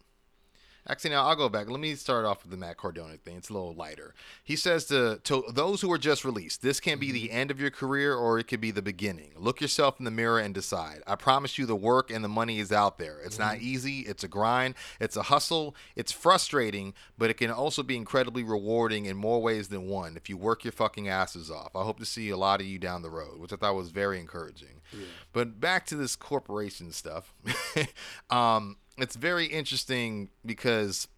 Actually, 0.90 1.10
now 1.10 1.26
I'll 1.26 1.36
go 1.36 1.48
back. 1.50 1.68
Let 1.68 1.80
me 1.80 1.94
start 1.94 2.24
off 2.24 2.42
with 2.42 2.50
the 2.50 2.56
Matt 2.56 2.78
Cardona 2.78 3.16
thing. 3.18 3.36
It's 3.36 3.50
a 3.50 3.52
little 3.52 3.74
lighter. 3.74 4.14
He 4.42 4.56
says 4.56 4.86
to 4.86 5.20
to 5.24 5.44
those 5.52 5.82
who 5.82 5.92
are 5.92 5.98
just 5.98 6.24
released, 6.24 6.62
this 6.62 6.80
can 6.80 6.98
be 6.98 7.12
the 7.12 7.30
end 7.30 7.50
of 7.50 7.60
your 7.60 7.70
career 7.70 8.14
or 8.14 8.38
it 8.38 8.44
could 8.44 8.60
be 8.60 8.70
the 8.70 8.80
beginning. 8.80 9.32
Look 9.36 9.60
yourself 9.60 9.98
in 9.98 10.06
the 10.06 10.10
mirror 10.10 10.38
and 10.38 10.54
decide. 10.54 11.02
I 11.06 11.16
promise 11.16 11.58
you, 11.58 11.66
the 11.66 11.76
work 11.76 12.10
and 12.10 12.24
the 12.24 12.28
money 12.28 12.58
is 12.58 12.72
out 12.72 12.98
there. 12.98 13.18
It's 13.20 13.38
not 13.38 13.58
easy. 13.58 14.00
It's 14.00 14.24
a 14.24 14.28
grind. 14.28 14.76
It's 14.98 15.16
a 15.16 15.24
hustle. 15.24 15.76
It's 15.94 16.12
frustrating, 16.12 16.94
but 17.18 17.28
it 17.28 17.34
can 17.34 17.50
also 17.50 17.82
be 17.82 17.96
incredibly 17.96 18.42
rewarding 18.42 19.04
in 19.06 19.16
more 19.16 19.42
ways 19.42 19.68
than 19.68 19.88
one 19.88 20.16
if 20.16 20.30
you 20.30 20.38
work 20.38 20.64
your 20.64 20.72
fucking 20.72 21.08
asses 21.08 21.50
off. 21.50 21.76
I 21.76 21.84
hope 21.84 21.98
to 21.98 22.06
see 22.06 22.30
a 22.30 22.36
lot 22.36 22.60
of 22.60 22.66
you 22.66 22.78
down 22.78 23.02
the 23.02 23.10
road, 23.10 23.38
which 23.38 23.52
I 23.52 23.56
thought 23.56 23.74
was 23.74 23.90
very 23.90 24.18
encouraging. 24.18 24.80
Yeah. 24.92 25.04
But 25.32 25.60
back 25.60 25.84
to 25.86 25.96
this 25.96 26.16
corporation 26.16 26.92
stuff. 26.92 27.34
um, 28.30 28.76
it's 28.98 29.16
very 29.16 29.46
interesting 29.46 30.28
because 30.44 31.08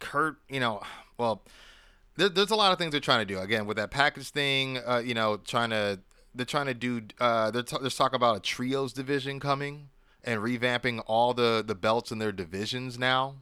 Kurt, 0.00 0.36
you 0.48 0.60
know, 0.60 0.82
well, 1.18 1.42
there, 2.16 2.28
there's 2.28 2.50
a 2.50 2.56
lot 2.56 2.72
of 2.72 2.78
things 2.78 2.92
they're 2.92 3.00
trying 3.00 3.26
to 3.26 3.34
do. 3.34 3.38
Again, 3.38 3.66
with 3.66 3.76
that 3.76 3.90
package 3.90 4.30
thing, 4.30 4.78
uh, 4.86 5.02
you 5.04 5.14
know, 5.14 5.36
trying 5.38 5.70
to 5.70 6.00
they're 6.34 6.46
trying 6.46 6.66
to 6.66 6.74
do. 6.74 7.02
Uh, 7.18 7.50
they're 7.50 7.62
t- 7.62 7.76
there's 7.80 7.96
talk 7.96 8.14
about 8.14 8.36
a 8.36 8.40
trios 8.40 8.92
division 8.92 9.40
coming 9.40 9.88
and 10.24 10.40
revamping 10.40 11.02
all 11.06 11.34
the 11.34 11.62
the 11.66 11.74
belts 11.74 12.10
in 12.12 12.18
their 12.18 12.32
divisions 12.32 12.98
now, 12.98 13.36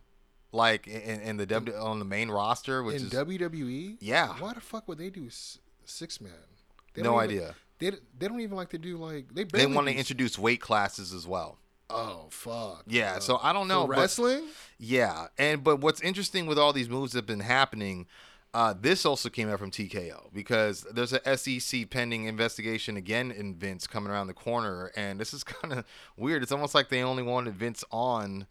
like 0.52 0.86
in, 0.86 1.20
in 1.20 1.36
the 1.36 1.46
W 1.46 1.76
on 1.76 1.98
the 1.98 2.04
main 2.04 2.30
roster, 2.30 2.82
which 2.82 2.96
in 2.96 3.06
is 3.06 3.12
WWE. 3.12 3.96
Yeah. 4.00 4.28
Why 4.38 4.54
the 4.54 4.60
fuck 4.60 4.88
would 4.88 4.98
they 4.98 5.10
do 5.10 5.28
six 5.84 6.20
man? 6.20 6.32
They 6.94 7.02
No 7.02 7.20
even- 7.22 7.30
idea. 7.30 7.54
They, 7.80 7.90
they 8.18 8.26
don't 8.26 8.40
even 8.40 8.56
like 8.56 8.70
to 8.70 8.78
do 8.78 8.96
like 8.96 9.32
they. 9.32 9.44
they 9.44 9.66
want 9.66 9.86
to 9.86 9.94
introduce 9.94 10.36
weight 10.36 10.60
classes 10.60 11.12
as 11.14 11.28
well. 11.28 11.58
Oh 11.90 12.26
fuck. 12.30 12.84
Yeah, 12.86 13.18
so 13.18 13.38
I 13.42 13.52
don't 13.52 13.68
know, 13.68 13.86
but- 13.86 13.96
wrestling. 13.98 14.44
Yeah, 14.78 15.28
and 15.38 15.64
but 15.64 15.80
what's 15.80 16.00
interesting 16.00 16.46
with 16.46 16.58
all 16.58 16.72
these 16.72 16.88
moves 16.88 17.12
that 17.12 17.18
have 17.18 17.26
been 17.26 17.40
happening, 17.40 18.06
uh, 18.54 18.74
this 18.78 19.04
also 19.04 19.28
came 19.28 19.48
out 19.48 19.58
from 19.58 19.70
TKO 19.70 20.32
because 20.32 20.86
there's 20.92 21.12
a 21.12 21.36
SEC 21.36 21.90
pending 21.90 22.24
investigation 22.24 22.96
again 22.96 23.30
in 23.30 23.54
Vince 23.54 23.86
coming 23.86 24.10
around 24.10 24.26
the 24.26 24.34
corner, 24.34 24.92
and 24.96 25.18
this 25.18 25.32
is 25.34 25.42
kind 25.44 25.72
of 25.72 25.84
weird. 26.16 26.42
It's 26.42 26.52
almost 26.52 26.74
like 26.74 26.88
they 26.90 27.02
only 27.02 27.22
wanted 27.22 27.54
Vince 27.54 27.84
on 27.90 28.46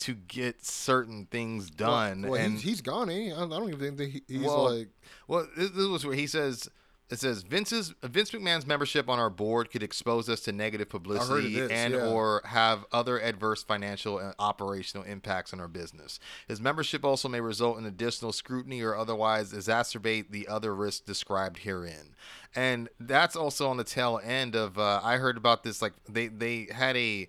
to 0.00 0.14
get 0.14 0.64
certain 0.64 1.26
things 1.26 1.70
done, 1.70 2.22
Well, 2.22 2.34
and 2.34 2.54
he's, 2.54 2.62
he's 2.62 2.80
gone. 2.80 3.08
He? 3.08 3.32
I 3.32 3.46
don't 3.46 3.68
even 3.68 3.78
think 3.78 3.96
that 3.96 4.10
he, 4.10 4.22
he's 4.26 4.42
well, 4.42 4.76
like. 4.76 4.88
well, 5.28 5.46
this, 5.56 5.70
this 5.70 5.86
was 5.86 6.04
where 6.04 6.16
he 6.16 6.26
says. 6.26 6.68
It 7.10 7.18
says 7.18 7.42
Vince's 7.42 7.94
Vince 8.02 8.30
McMahon's 8.30 8.66
membership 8.66 9.10
on 9.10 9.18
our 9.18 9.28
board 9.28 9.70
could 9.70 9.82
expose 9.82 10.28
us 10.28 10.40
to 10.40 10.52
negative 10.52 10.88
publicity 10.88 11.60
and 11.60 11.92
yeah. 11.92 12.06
or 12.06 12.40
have 12.46 12.86
other 12.92 13.20
adverse 13.20 13.62
financial 13.62 14.18
and 14.18 14.34
operational 14.38 15.04
impacts 15.04 15.52
on 15.52 15.60
our 15.60 15.68
business. 15.68 16.18
His 16.48 16.62
membership 16.62 17.04
also 17.04 17.28
may 17.28 17.40
result 17.40 17.76
in 17.76 17.84
additional 17.84 18.32
scrutiny 18.32 18.80
or 18.80 18.96
otherwise 18.96 19.52
exacerbate 19.52 20.30
the 20.30 20.48
other 20.48 20.74
risks 20.74 21.04
described 21.04 21.58
herein. 21.58 22.14
And 22.54 22.88
that's 22.98 23.36
also 23.36 23.68
on 23.68 23.76
the 23.76 23.84
tail 23.84 24.18
end 24.24 24.56
of 24.56 24.78
uh, 24.78 25.00
I 25.02 25.18
heard 25.18 25.36
about 25.36 25.62
this 25.62 25.82
like 25.82 25.92
they 26.08 26.28
they 26.28 26.68
had 26.72 26.96
a 26.96 27.28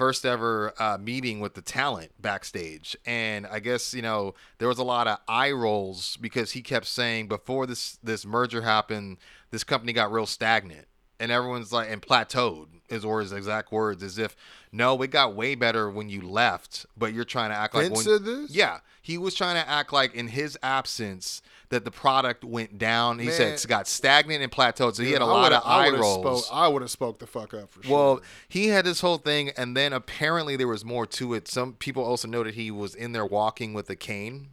first 0.00 0.24
ever 0.24 0.72
uh, 0.78 0.96
meeting 0.98 1.40
with 1.40 1.52
the 1.52 1.60
talent 1.60 2.10
backstage. 2.18 2.96
And 3.04 3.46
i 3.46 3.60
guess 3.60 3.92
you 3.92 4.00
know 4.00 4.32
there 4.56 4.66
was 4.66 4.78
a 4.78 4.82
lot 4.82 5.06
of 5.06 5.18
eye 5.28 5.50
rolls 5.50 6.16
because 6.22 6.52
he 6.52 6.62
kept 6.62 6.86
saying 6.86 7.28
before 7.28 7.66
this 7.66 7.98
this 8.02 8.24
merger 8.24 8.62
happened 8.62 9.18
this 9.50 9.62
company 9.62 9.92
got 9.92 10.10
real 10.10 10.24
stagnant. 10.24 10.86
And 11.18 11.30
everyone's 11.30 11.70
like 11.70 11.90
and 11.90 12.00
plateaued 12.00 12.68
is 12.88 13.04
or 13.04 13.20
his 13.20 13.30
exact 13.30 13.72
words 13.72 14.02
as 14.02 14.16
if 14.16 14.34
no 14.72 15.00
it 15.02 15.10
got 15.10 15.36
way 15.36 15.54
better 15.54 15.90
when 15.90 16.08
you 16.08 16.22
left 16.22 16.86
but 16.96 17.12
you're 17.12 17.24
trying 17.24 17.50
to 17.50 17.56
act 17.56 17.74
like 17.74 17.88
Vince 17.88 18.06
when, 18.06 18.24
this? 18.24 18.50
yeah. 18.50 18.78
He 19.02 19.18
was 19.18 19.34
trying 19.34 19.62
to 19.62 19.68
act 19.68 19.92
like 19.92 20.14
in 20.14 20.28
his 20.28 20.56
absence 20.62 21.42
that 21.70 21.84
the 21.84 21.90
product 21.90 22.44
went 22.44 22.78
down 22.78 23.18
he 23.18 23.30
said 23.30 23.52
it's 23.52 23.66
got 23.66 23.88
stagnant 23.88 24.42
and 24.42 24.52
plateaued 24.52 24.94
so 24.94 25.02
he 25.02 25.12
had 25.12 25.22
a 25.22 25.24
I 25.24 25.28
lot 25.28 25.52
of 25.52 25.62
I 25.64 25.86
eye 25.86 25.86
would've 25.86 26.00
rolls 26.00 26.46
Spoke, 26.46 26.56
I 26.56 26.68
would 26.68 26.82
have 26.82 26.90
spoke 26.90 27.18
the 27.18 27.26
fuck 27.26 27.54
up 27.54 27.70
for 27.70 27.82
sure. 27.82 27.96
well, 27.96 28.20
he 28.48 28.68
had 28.68 28.84
this 28.84 29.00
whole 29.00 29.18
thing, 29.18 29.50
and 29.56 29.76
then 29.76 29.92
apparently 29.92 30.56
there 30.56 30.68
was 30.68 30.84
more 30.84 31.06
to 31.06 31.34
it. 31.34 31.48
Some 31.48 31.74
people 31.74 32.04
also 32.04 32.28
noted 32.28 32.54
he 32.54 32.70
was 32.70 32.94
in 32.94 33.12
there 33.12 33.24
walking 33.24 33.72
with 33.72 33.88
a 33.88 33.96
cane 33.96 34.50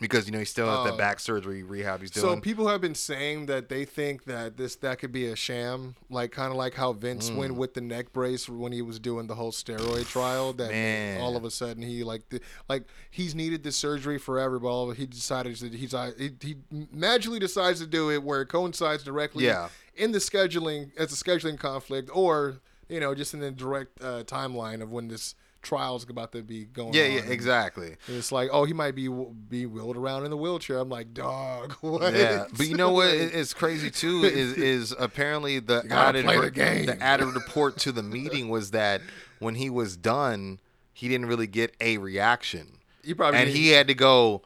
because 0.00 0.26
you 0.26 0.32
know 0.32 0.38
he 0.38 0.44
still 0.44 0.66
has 0.66 0.84
that 0.84 0.94
Oh. 0.94 0.96
back 0.96 1.20
surgery 1.20 1.62
rehab 1.62 2.00
he's 2.00 2.10
doing. 2.10 2.36
So 2.36 2.40
people 2.40 2.68
have 2.68 2.80
been 2.80 2.94
saying 2.94 3.46
that 3.46 3.68
they 3.68 3.84
think 3.84 4.24
that 4.24 4.56
this 4.56 4.76
that 4.76 4.98
could 4.98 5.12
be 5.12 5.26
a 5.26 5.36
sham, 5.36 5.94
like 6.08 6.32
kind 6.32 6.50
of 6.50 6.56
like 6.56 6.74
how 6.74 6.92
Vince 6.92 7.30
Mm. 7.30 7.36
went 7.36 7.54
with 7.54 7.74
the 7.74 7.80
neck 7.80 8.12
brace 8.12 8.48
when 8.48 8.72
he 8.72 8.82
was 8.82 8.98
doing 8.98 9.26
the 9.26 9.34
whole 9.34 9.52
steroid 9.52 10.06
trial. 10.08 10.52
That 10.54 10.70
Man. 10.70 11.20
all 11.20 11.36
of 11.36 11.44
a 11.44 11.50
sudden 11.50 11.82
he 11.82 12.02
like 12.02 12.28
the, 12.30 12.40
like 12.68 12.84
he's 13.10 13.34
needed 13.34 13.62
this 13.62 13.76
surgery 13.76 14.18
forever, 14.18 14.58
but 14.58 14.68
all 14.68 14.90
of, 14.90 14.96
he 14.96 15.06
decided 15.06 15.56
that 15.56 15.74
he's 15.74 15.92
uh, 15.94 16.12
he, 16.18 16.30
he 16.40 16.56
magically 16.92 17.38
decides 17.38 17.80
to 17.80 17.86
do 17.86 18.10
it 18.10 18.22
where 18.22 18.42
it 18.42 18.46
coincides 18.46 19.02
directly 19.02 19.44
Yeah. 19.44 19.68
in 19.94 20.12
the 20.12 20.18
scheduling 20.18 20.90
as 20.96 21.12
a 21.12 21.16
scheduling 21.16 21.58
conflict, 21.58 22.10
or 22.12 22.60
you 22.88 23.00
know 23.00 23.14
just 23.14 23.34
in 23.34 23.40
the 23.40 23.50
direct 23.50 24.02
uh, 24.02 24.24
timeline 24.24 24.82
of 24.82 24.90
when 24.90 25.08
this 25.08 25.34
trial's 25.62 26.08
about 26.08 26.32
to 26.32 26.42
be 26.42 26.64
going. 26.64 26.94
yeah, 26.94 27.04
on. 27.04 27.12
yeah, 27.12 27.20
exactly. 27.22 27.96
And 28.06 28.16
It's 28.16 28.32
like, 28.32 28.48
oh, 28.52 28.64
he 28.64 28.72
might 28.72 28.94
be 28.94 29.08
be 29.08 29.66
wheeled 29.66 29.96
around 29.96 30.24
in 30.24 30.30
the 30.30 30.36
wheelchair. 30.36 30.78
I'm 30.78 30.88
like, 30.88 31.12
dog, 31.14 31.72
what? 31.80 32.14
Yeah, 32.14 32.46
but 32.56 32.66
you 32.66 32.76
know 32.76 32.90
what? 32.92 33.08
It's 33.08 33.54
crazy 33.54 33.90
too 33.90 34.24
is 34.24 34.54
is 34.54 34.94
apparently 34.98 35.58
the 35.58 35.84
added 35.90 36.26
the 36.26 36.50
game. 36.50 36.86
the 36.86 37.02
added 37.02 37.26
report 37.34 37.78
to 37.78 37.92
the 37.92 38.02
meeting 38.02 38.48
was 38.48 38.70
that 38.72 39.00
when 39.38 39.54
he 39.54 39.70
was 39.70 39.96
done, 39.96 40.60
he 40.92 41.08
didn't 41.08 41.26
really 41.26 41.46
get 41.46 41.74
a 41.80 41.98
reaction, 41.98 42.78
He 43.02 43.14
probably 43.14 43.40
and 43.40 43.48
he 43.48 43.68
had 43.70 43.88
to 43.88 43.94
go. 43.94 44.42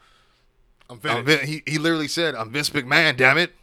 I'm 0.88 1.00
I'm 1.04 1.26
he 1.26 1.62
he 1.66 1.78
literally 1.78 2.08
said, 2.08 2.34
"I'm 2.34 2.50
Vince 2.52 2.70
McMahon, 2.70 3.16
damn 3.16 3.38
it," 3.38 3.54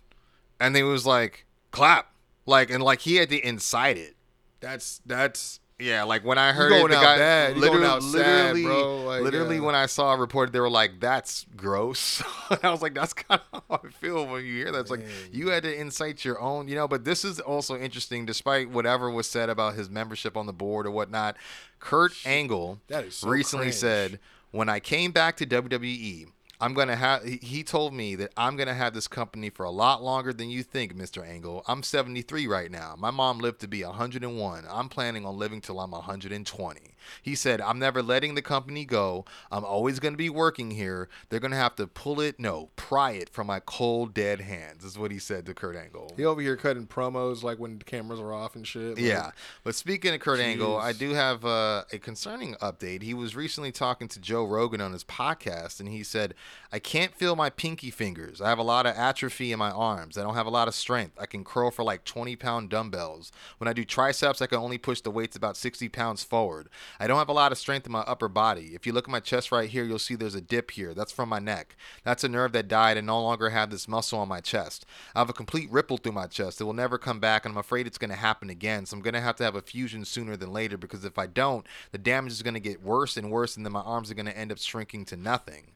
and 0.60 0.76
then 0.76 0.84
it 0.84 0.88
was 0.88 1.06
like 1.06 1.46
clap, 1.72 2.12
like 2.46 2.70
and 2.70 2.84
like 2.84 3.02
he 3.02 3.16
had 3.18 3.30
to 3.30 3.48
incite 3.48 3.98
it. 3.98 4.16
That's 4.60 5.02
that's 5.06 5.61
Yeah, 5.82 6.04
like 6.04 6.24
when 6.24 6.38
I 6.38 6.52
heard 6.52 6.72
it, 6.72 6.82
the 6.82 6.96
guy 6.96 7.18
bad. 7.18 7.58
Literally, 7.58 7.88
out 7.88 8.04
sad, 8.04 8.56
literally, 8.56 8.64
bro. 8.64 9.04
Like, 9.04 9.22
literally, 9.24 9.56
yeah. 9.58 9.62
when 9.64 9.76
I 9.76 9.86
saw 9.88 10.14
a 10.14 10.18
report, 10.18 10.52
they 10.52 10.60
were 10.60 10.70
like, 10.70 11.00
"That's 11.00 11.46
gross." 11.56 12.22
I 12.64 12.70
was 12.70 12.82
like, 12.82 12.94
"That's 12.94 13.14
kind 13.14 13.42
of 13.52 13.64
how 13.70 13.82
I 13.84 13.90
feel 13.90 14.26
when 14.28 14.46
you 14.46 14.54
hear 14.54 14.72
that." 14.72 14.80
It's 14.80 14.92
like 14.92 15.06
you 15.32 15.50
had 15.50 15.64
to 15.64 15.74
incite 15.74 16.24
your 16.24 16.40
own, 16.40 16.68
you 16.68 16.76
know. 16.76 16.88
But 16.88 17.04
this 17.04 17.26
is 17.26 17.40
also 17.40 17.78
interesting, 17.78 18.26
despite 18.26 18.70
whatever 18.70 19.10
was 19.10 19.28
said 19.28 19.50
about 19.50 19.76
his 19.76 19.90
membership 19.90 20.38
on 20.38 20.46
the 20.46 20.54
board 20.54 20.86
or 20.86 20.92
whatnot. 20.92 21.36
Kurt 21.80 22.14
Angle 22.26 22.80
That 22.88 23.06
is 23.06 23.16
so 23.16 23.30
recently 23.30 23.66
cringe. 23.68 23.76
said, 23.76 24.20
"When 24.52 24.70
I 24.70 24.80
came 24.80 25.12
back 25.12 25.38
to 25.38 25.46
WWE." 25.46 26.28
I'm 26.62 26.74
gonna 26.76 26.96
have. 26.96 27.24
he- 27.24 27.64
told 27.64 27.94
me 27.94 28.16
that 28.16 28.32
I'm 28.38 28.56
gonna 28.56 28.74
have 28.76 28.94
this 28.94 29.08
company 29.08 29.50
for 29.50 29.64
a 29.66 29.72
lot 29.72 30.04
longer 30.04 30.32
than 30.34 30.50
you 30.50 30.64
think, 30.64 30.96
Mr. 30.96 31.26
Angle. 31.28 31.64
I'm 31.68 31.84
73 31.84 32.48
right 32.48 32.70
now. 32.72 32.96
My 32.98 33.12
mom 33.12 33.40
lived 33.40 33.62
to 33.62 33.68
be 33.68 33.84
101. 33.84 34.66
I'm 34.70 34.90
planning 34.90 35.26
on 35.26 35.38
living 35.38 35.62
till 35.62 35.80
I'm 35.80 35.92
120. 35.92 36.91
He 37.22 37.36
said, 37.36 37.62
I'm 37.62 37.80
never 37.80 38.02
letting 38.02 38.36
the 38.36 38.42
company 38.42 38.86
go. 38.86 39.26
I'm 39.52 39.64
always 39.66 40.00
gonna 40.00 40.18
be 40.18 40.30
working 40.30 40.72
here. 40.72 41.10
They're 41.30 41.40
gonna 41.40 41.56
have 41.56 41.76
to 41.76 41.88
pull 41.88 42.20
it, 42.22 42.40
no, 42.40 42.70
pry 42.76 43.12
it 43.12 43.30
from 43.30 43.48
my 43.48 43.60
cold 43.60 44.14
dead 44.14 44.42
hands. 44.42 44.84
Is 44.86 44.98
what 44.98 45.12
he 45.12 45.20
said 45.20 45.46
to 45.46 45.54
Kurt 45.54 45.76
Angle. 45.76 46.14
he 46.18 46.26
over 46.26 46.42
here 46.42 46.56
cutting 46.56 46.88
promos 46.88 47.44
like 47.44 47.60
when 47.60 47.78
the 47.78 47.84
cameras 47.86 48.20
are 48.20 48.34
off 48.34 48.56
and 48.56 48.66
shit. 48.68 48.96
like- 48.96 49.00
Yeah, 49.00 49.32
but 49.64 49.76
speaking 49.76 50.14
of 50.14 50.20
Kurt 50.20 50.40
Angle, 50.40 50.78
I 50.78 50.94
do 50.94 51.12
have 51.14 51.46
uh, 51.46 51.84
a 51.92 51.98
concerning 52.00 52.56
update. 52.56 53.02
He 53.04 53.14
was 53.14 53.36
recently 53.36 53.72
talking 53.72 54.08
to 54.10 54.20
Joe 54.20 54.46
Rogan 54.46 54.82
on 54.82 54.94
his 54.94 55.04
podcast, 55.04 55.80
and 55.80 55.90
he 55.90 56.04
said, 56.04 56.34
"I 56.72 56.80
can't 56.80 57.14
feel 57.16 57.36
my 57.36 57.50
pinky 57.50 57.92
fingers. 57.92 58.42
I 58.42 58.50
have 58.50 58.60
a 58.60 58.64
lot 58.64 58.86
of 58.86 58.96
atrophy 58.96 59.52
in 59.52 59.60
my 59.60 59.72
arms. 59.72 60.18
I 60.18 60.24
don't 60.24 60.36
have 60.36 60.46
a 60.46 60.50
lot 60.52 60.68
of 60.68 60.74
strength. 60.76 61.18
I 61.20 61.26
can 61.26 61.44
curl 61.44 61.72
for 61.72 61.84
like 61.84 62.04
20 62.06 62.36
pound 62.36 62.70
dumbbells. 62.70 63.32
When 63.58 63.68
I 63.68 63.74
do 63.74 63.84
triceps, 63.86 64.42
I 64.42 64.48
can 64.48 64.58
only 64.60 64.78
push 64.78 65.02
the 65.02 65.12
weights 65.12 65.36
about 65.36 65.58
60 65.58 65.90
pounds 65.90 66.24
forward. 66.24 66.70
I 67.00 67.08
don't 67.08 67.18
have 67.18 67.30
a 67.30 67.34
lot 67.34 67.52
of 67.52 67.58
strength 67.58 67.86
in 67.86 67.92
my 67.92 68.02
upper 68.02 68.28
body. 68.28 68.72
If 68.74 68.86
you 68.86 68.94
look 68.94 69.06
at 69.06 69.12
my 69.12 69.20
chest 69.20 69.52
right 69.52 69.70
here, 69.70 69.84
you'll 69.84 70.00
see 70.00 70.16
there's 70.16 70.36
a 70.36 70.42
dip 70.42 70.72
here. 70.72 70.94
That's 70.94 71.12
from 71.12 71.30
my 71.30 71.40
neck. 71.40 71.76
That's 72.04 72.24
a 72.24 72.30
nerve 72.30 72.52
that 72.54 72.68
died 72.68 72.98
and 72.98 73.08
no 73.08 73.22
longer 73.22 73.50
have 73.50 73.70
this 73.70 73.88
muscle 73.88 74.20
on 74.20 74.28
my 74.28 74.42
chest. 74.42 74.86
I 75.16 75.20
have 75.20 75.30
a 75.30 75.34
complete 75.34 75.72
ripple 75.72 75.98
through 75.98 76.12
my 76.14 76.28
chest. 76.28 76.62
It 76.62 76.66
will 76.66 76.74
never 76.74 76.98
come 76.98 77.20
back, 77.20 77.46
and 77.46 77.54
I'm 77.54 77.60
afraid 77.60 77.88
it's 77.88 77.98
going 77.98 78.12
to 78.12 78.16
happen 78.16 78.50
again. 78.50 78.86
So 78.86 78.96
I'm 78.96 79.04
going 79.04 79.14
to 79.14 79.22
have 79.22 79.36
to 79.38 79.44
have 79.44 79.56
a 79.56 79.62
fusion 79.62 80.06
sooner 80.06 80.36
than 80.36 80.54
later 80.54 80.78
because 80.78 81.06
if 81.06 81.18
I 81.18 81.28
don't, 81.28 81.66
the 81.92 81.98
damage 81.98 82.34
is 82.34 82.44
going 82.44 82.54
to 82.54 82.60
get 82.60 82.84
worse 82.84 83.18
and 83.18 83.32
worse, 83.32 83.58
and 83.58 83.66
then 83.66 83.74
my 83.74 83.82
arms 83.82 84.12
are 84.12 84.16
going 84.16 84.26
to 84.26 84.38
end 84.38 84.52
up 84.52 84.60
shrinking 84.60 85.06
to 85.06 85.18
nothing. 85.18 85.72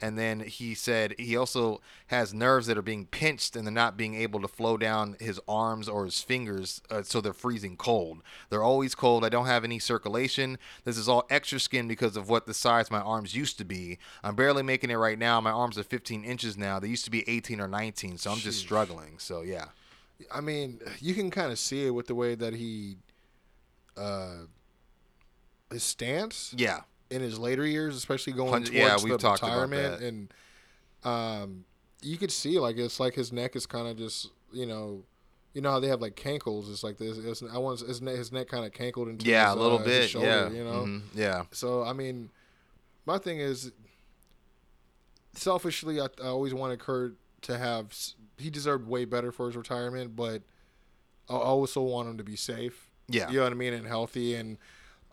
And 0.00 0.18
then 0.18 0.40
he 0.40 0.74
said 0.74 1.14
he 1.18 1.36
also 1.36 1.80
has 2.06 2.32
nerves 2.32 2.66
that 2.66 2.78
are 2.78 2.82
being 2.82 3.06
pinched 3.06 3.54
and 3.54 3.66
they're 3.66 3.72
not 3.72 3.96
being 3.96 4.14
able 4.14 4.40
to 4.40 4.48
flow 4.48 4.76
down 4.76 5.16
his 5.20 5.38
arms 5.46 5.88
or 5.88 6.06
his 6.06 6.20
fingers, 6.22 6.80
uh, 6.90 7.02
so 7.02 7.20
they're 7.20 7.32
freezing 7.32 7.76
cold. 7.76 8.22
They're 8.48 8.62
always 8.62 8.94
cold. 8.94 9.24
I 9.24 9.28
don't 9.28 9.46
have 9.46 9.64
any 9.64 9.78
circulation. 9.78 10.58
This 10.84 10.96
is 10.96 11.08
all 11.08 11.26
extra 11.28 11.60
skin 11.60 11.86
because 11.86 12.16
of 12.16 12.28
what 12.28 12.46
the 12.46 12.54
size 12.54 12.90
my 12.90 13.00
arms 13.00 13.34
used 13.34 13.58
to 13.58 13.64
be. 13.64 13.98
I'm 14.24 14.34
barely 14.34 14.62
making 14.62 14.90
it 14.90 14.96
right 14.96 15.18
now. 15.18 15.40
My 15.40 15.50
arms 15.50 15.76
are 15.76 15.82
15 15.82 16.24
inches 16.24 16.56
now. 16.56 16.80
They 16.80 16.88
used 16.88 17.04
to 17.04 17.10
be 17.10 17.28
18 17.28 17.60
or 17.60 17.68
19, 17.68 18.18
so 18.18 18.30
I'm 18.30 18.38
just 18.38 18.58
struggling. 18.58 19.18
So 19.18 19.42
yeah, 19.42 19.66
I 20.32 20.40
mean, 20.40 20.80
you 21.00 21.14
can 21.14 21.30
kind 21.30 21.52
of 21.52 21.58
see 21.58 21.86
it 21.86 21.90
with 21.90 22.06
the 22.06 22.14
way 22.14 22.34
that 22.34 22.54
he, 22.54 22.96
uh, 23.96 24.46
his 25.70 25.82
stance 25.82 26.54
yeah, 26.56 26.80
in 27.10 27.20
his 27.20 27.38
later 27.38 27.66
years, 27.66 27.96
especially 27.96 28.32
going 28.32 28.64
towards 28.64 28.70
yeah, 28.70 28.96
we've 29.02 29.12
the 29.12 29.18
talked 29.18 29.42
about 29.42 29.68
retirement, 29.68 30.00
that. 30.00 30.06
and 30.06 30.34
um, 31.04 31.64
you 32.02 32.16
could 32.16 32.30
see 32.30 32.58
like 32.58 32.76
it's 32.76 33.00
like 33.00 33.14
his 33.14 33.32
neck 33.32 33.56
is 33.56 33.66
kind 33.66 33.88
of 33.88 33.96
just 33.96 34.30
you 34.52 34.66
know, 34.66 35.02
you 35.54 35.60
know 35.60 35.70
how 35.70 35.80
they 35.80 35.88
have 35.88 36.00
like 36.00 36.16
cankles. 36.16 36.70
It's 36.70 36.82
like 36.84 36.98
this. 36.98 37.18
It's, 37.18 37.42
I 37.42 37.58
want 37.58 37.80
his 37.80 38.00
neck, 38.00 38.16
his 38.16 38.32
neck 38.32 38.48
kind 38.48 38.64
of 38.64 38.72
cankled 38.72 39.08
into 39.08 39.26
yeah, 39.26 39.48
his, 39.48 39.56
a 39.56 39.60
little 39.60 39.78
uh, 39.78 39.84
bit. 39.84 40.10
shoulder, 40.10 40.26
yeah, 40.26 40.50
you 40.50 40.64
know. 40.64 40.84
Mhm, 40.84 41.02
yeah, 41.14 41.44
So 41.52 41.82
I 41.82 41.92
mean, 41.92 42.30
my 43.06 43.18
thing 43.18 43.40
is, 43.40 43.72
selfishly, 45.34 46.00
I, 46.00 46.06
I 46.22 46.26
always 46.26 46.54
wanted 46.54 46.78
Kurt 46.78 47.16
to 47.42 47.58
have. 47.58 47.94
He 48.38 48.50
deserved 48.50 48.88
way 48.88 49.04
better 49.04 49.32
for 49.32 49.46
his 49.46 49.56
retirement, 49.56 50.16
but 50.16 50.42
I 51.28 51.34
also 51.34 51.82
want 51.82 52.08
him 52.08 52.18
to 52.18 52.24
be 52.24 52.36
safe. 52.36 52.90
Yeah. 53.08 53.28
you 53.28 53.38
know 53.38 53.42
what 53.44 53.52
I 53.52 53.56
mean, 53.56 53.74
and 53.74 53.86
healthy. 53.86 54.34
And 54.34 54.56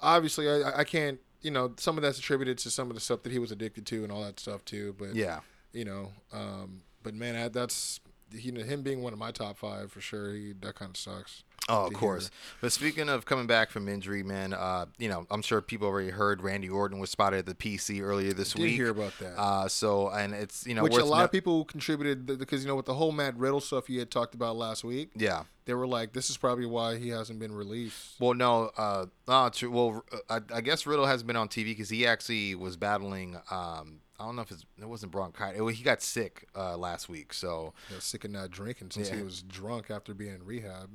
obviously, 0.02 0.50
I, 0.50 0.80
I 0.80 0.84
can't. 0.84 1.20
You 1.42 1.52
know, 1.52 1.74
some 1.78 1.98
of 1.98 2.04
that's 2.04 2.20
attributed 2.20 2.58
to 2.60 2.72
some 2.72 2.90
of 2.90 2.96
the 2.96 3.00
stuff 3.00 3.24
that 3.24 3.32
he 3.32 3.40
was 3.40 3.52
addicted 3.52 3.86
to 3.88 4.04
and 4.04 4.12
all 4.12 4.24
that 4.24 4.40
stuff 4.40 4.66
too. 4.66 4.96
But 4.98 5.16
yeah. 5.16 5.40
you 5.72 5.86
know, 5.86 6.12
um, 6.34 6.82
but 7.04 7.14
man, 7.14 7.36
that, 7.36 7.54
that's 7.54 8.00
you 8.32 8.52
know 8.52 8.64
him 8.64 8.82
being 8.82 9.02
one 9.02 9.14
of 9.14 9.20
my 9.20 9.32
top 9.32 9.58
five 9.58 9.92
for 9.92 10.02
sure. 10.02 10.34
He, 10.34 10.54
that 10.62 10.76
kind 10.76 10.90
of 10.90 10.98
sucks. 10.98 11.44
Oh, 11.70 11.88
of 11.88 11.94
course. 11.94 12.32
But 12.62 12.72
speaking 12.72 13.10
of 13.10 13.26
coming 13.26 13.46
back 13.48 13.70
from 13.72 13.88
injury, 13.90 14.24
man, 14.24 14.54
uh, 14.54 14.86
you 14.98 15.10
know, 15.10 15.26
I'm 15.30 15.42
sure 15.42 15.62
people 15.62 15.88
already 15.88 16.10
heard 16.12 16.42
Randy 16.42 16.70
Orton 16.70 17.00
was 17.00 17.10
spotted 17.10 17.40
at 17.40 17.46
the 17.46 17.56
PC 17.56 18.02
earlier 18.02 18.32
this 18.34 18.54
Did 18.54 18.62
week. 18.62 18.76
hear 18.76 18.90
about 18.90 19.14
that. 19.20 19.38
Uh, 19.38 19.68
so, 19.68 20.10
and 20.10 20.34
it's 20.34 20.66
you 20.66 20.74
know, 20.76 20.84
Which 20.84 20.96
a 20.96 21.04
lot 21.04 21.20
no- 21.20 21.24
of 21.26 21.32
people 21.32 21.66
contributed 21.66 22.26
because 22.26 22.62
you 22.64 22.68
know 22.70 22.76
with 22.76 22.86
the 22.86 22.94
whole 22.94 23.12
Matt 23.12 23.38
Riddle 23.38 23.60
stuff 23.60 23.90
you 23.90 24.00
had 24.00 24.10
talked 24.10 24.34
about 24.34 24.56
last 24.56 24.84
week, 24.86 25.10
Yeah. 25.16 25.44
they 25.66 25.74
were 25.74 25.88
like, 25.88 26.14
"This 26.14 26.30
is 26.30 26.38
probably 26.38 26.66
why 26.66 26.98
he 26.98 27.10
hasn't 27.10 27.40
been 27.40 27.54
released." 27.54 28.20
Well, 28.20 28.34
no, 28.34 28.72
uh, 28.78 29.08
uh, 29.28 29.50
true. 29.50 29.70
Well, 29.72 30.06
uh, 30.30 30.40
I, 30.52 30.58
I 30.58 30.62
guess 30.62 30.86
Riddle 30.86 31.06
has 31.06 31.22
been 31.24 31.36
on 31.36 31.50
TV 31.50 31.66
because 31.66 31.90
he 31.90 32.08
actually 32.08 32.56
was 32.56 32.78
battling. 32.78 33.36
Um, 33.52 34.00
I 34.20 34.26
don't 34.26 34.36
know 34.36 34.42
if 34.42 34.50
it's, 34.52 34.66
it 34.82 34.88
wasn't 34.90 35.12
bronchitis. 35.12 35.60
It- 35.62 35.76
he 35.76 35.84
got 35.84 36.02
sick 36.02 36.48
uh, 36.56 36.76
last 36.78 37.08
week. 37.10 37.34
So 37.34 37.74
He 37.90 37.96
was 37.96 38.04
sick 38.04 38.24
of 38.24 38.32
not 38.32 38.50
drinking 38.52 38.92
since 38.92 39.10
he 39.10 39.22
was 39.22 39.42
drunk 39.44 39.92
after 39.92 40.14
being 40.16 40.34
in 40.34 40.44
rehab. 40.46 40.90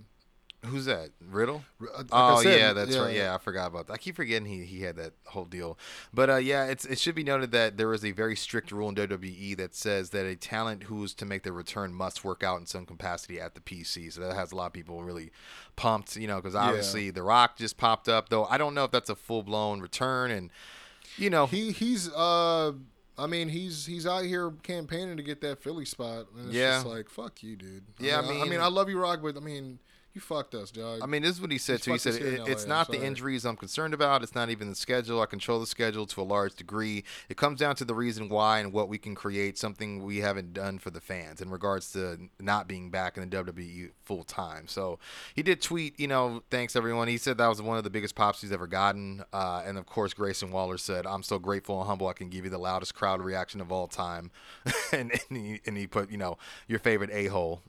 Who's 0.67 0.85
that? 0.85 1.11
Riddle? 1.31 1.65
Uh, 1.81 1.87
like 1.99 2.07
oh 2.13 2.43
said, 2.43 2.59
yeah, 2.59 2.73
that's 2.73 2.97
right. 2.97 3.15
Yeah, 3.17 3.35
I 3.35 3.39
forgot 3.39 3.67
about 3.69 3.87
that. 3.89 3.95
I 3.95 3.97
keep 3.97 4.17
forgetting 4.17 4.47
he, 4.47 4.65
he 4.65 4.83
had 4.83 4.97
that 4.97 5.13
whole 5.27 5.45
deal. 5.45 5.79
But 6.15 6.31
uh, 6.31 6.37
yeah, 6.37 6.67
it's 6.67 6.85
it 6.85 6.99
should 6.99 7.15
be 7.15 7.25
noted 7.25 7.51
that 7.53 7.77
there 7.77 7.93
is 7.93 8.05
a 8.05 8.13
very 8.13 8.37
strict 8.37 8.71
rule 8.73 8.89
in 8.89 8.95
WWE 8.95 9.57
that 9.57 9.75
says 9.75 10.11
that 10.11 10.25
a 10.27 10.37
talent 10.37 10.85
who 10.85 11.03
is 11.05 11.15
to 11.15 11.25
make 11.25 11.43
their 11.43 11.53
return 11.53 11.93
must 11.93 12.25
work 12.25 12.43
out 12.43 12.61
in 12.61 12.67
some 12.67 12.87
capacity 12.87 13.41
at 13.41 13.55
the 13.55 13.61
PC. 13.61 14.13
So 14.13 14.21
that 14.21 14.35
has 14.35 14.53
a 14.53 14.57
lot 14.57 14.67
of 14.67 14.73
people 14.73 15.03
really 15.03 15.31
pumped, 15.77 16.17
you 16.17 16.27
know, 16.29 16.37
because 16.37 16.55
obviously 16.55 17.11
The 17.11 17.23
Rock 17.23 17.57
just 17.57 17.77
popped 17.77 18.09
up. 18.09 18.29
Though 18.29 18.45
I 18.47 18.59
don't 18.59 18.75
know 18.75 18.85
if 18.85 18.91
that's 18.91 19.11
a 19.11 19.17
full 19.17 19.43
blown 19.43 19.81
return, 19.81 20.31
and 20.31 20.51
you 21.17 21.29
know, 21.31 21.47
He 21.47 21.73
he's 21.73 22.09
uh 22.13 22.73
I 23.19 23.27
mean 23.27 23.49
he's 23.51 23.85
he's 23.87 24.07
out 24.07 24.25
here 24.25 24.53
campaigning 24.63 25.17
to 25.17 25.23
get 25.23 25.41
that 25.43 25.63
Philly 25.63 25.85
spot 25.85 26.27
and 26.37 26.47
it's 26.47 26.55
Yeah. 26.57 26.77
just 26.77 26.87
like 26.87 27.11
fuck 27.11 27.43
you 27.43 27.57
dude. 27.57 27.85
Yeah, 27.99 28.17
I 28.17 28.19
I 28.19 28.23
mean, 28.23 28.31
I 28.31 28.41
mean- 28.43 28.51
mean 28.51 28.61
I 28.61 28.69
love 28.69 28.89
you 28.89 28.99
Rock 28.99 29.21
but 29.23 29.37
I 29.37 29.41
mean 29.41 29.79
you 30.15 30.21
fucked 30.21 30.55
us 30.55 30.71
dog. 30.71 31.01
I 31.03 31.07
mean, 31.07 31.23
this 31.23 31.37
is 31.37 31.41
what 31.41 31.51
he 31.51 31.59
said 31.59 31.83
too. 31.83 31.93
He 31.93 31.99
said 31.99 32.15
us 32.15 32.19
here 32.19 32.29
in 32.29 32.43
it, 32.43 32.49
it's 32.49 32.67
not 32.67 32.91
the 32.91 33.03
injuries 33.03 33.47
I'm 33.47 33.57
concerned 33.57 33.95
about. 33.95 34.23
It's 34.23 34.35
not 34.35 34.51
even 34.51 34.69
the 34.69 34.75
schedule. 34.75 35.21
I 35.21 35.27
control 35.27 35.59
the 35.59 35.67
schedule 35.67 36.07
to 36.07 36.21
a 36.21 36.23
large 36.23 36.55
degree. 36.55 37.05
It 37.31 37.39
comes 37.39 37.61
down 37.61 37.77
to 37.77 37.85
the 37.85 37.95
reason 37.95 38.29
why 38.29 38.59
and 38.59 38.73
what 38.73 38.89
we 38.89 38.99
can 38.99 39.15
create. 39.15 39.57
Something 39.57 40.03
we 40.03 40.19
haven't 40.19 40.53
done 40.53 40.79
for 40.79 40.91
the 40.91 41.01
fans 41.01 41.41
in 41.41 41.51
regards 41.51 41.93
to 41.93 42.19
not 42.39 42.69
being 42.69 42.91
back 42.91 43.17
in 43.17 43.29
the 43.29 43.37
WWE 43.37 43.91
full 44.05 44.25
time. 44.25 44.69
So 44.69 44.99
he 45.35 45.43
did 45.43 45.63
tweet, 45.63 45.99
you 45.99 46.09
know, 46.09 46.43
thanks 46.51 46.77
everyone. 46.77 47.09
He 47.09 47.17
said 47.17 47.39
that 47.39 47.49
was 47.49 47.63
one 47.63 47.79
of 47.79 47.85
the 47.85 47.91
biggest 47.91 48.15
pops 48.15 48.43
he's 48.43 48.53
ever 48.53 48.67
gotten. 48.67 49.25
Uh, 49.33 49.63
and 49.65 49.79
of 49.79 49.87
course, 49.87 50.13
Grayson 50.13 50.51
Waller 50.51 50.77
said, 50.79 51.07
"I'm 51.07 51.23
so 51.23 51.39
grateful 51.39 51.81
and 51.81 51.89
humble. 51.89 52.09
I 52.09 52.13
can 52.13 52.29
give 52.29 52.45
you 52.45 52.51
the 52.51 52.59
loudest 52.59 52.95
crowd 52.95 53.23
reaction 53.23 53.61
of 53.61 53.73
all 53.73 53.87
time." 53.87 54.31
and 54.93 55.11
and 55.13 55.39
he, 55.39 55.61
and 55.65 55.77
he 55.77 55.87
put, 55.87 56.11
you 56.11 56.19
know, 56.19 56.37
your 56.69 56.79
favorite 56.79 57.11
a 57.13 57.27
hole. 57.27 57.63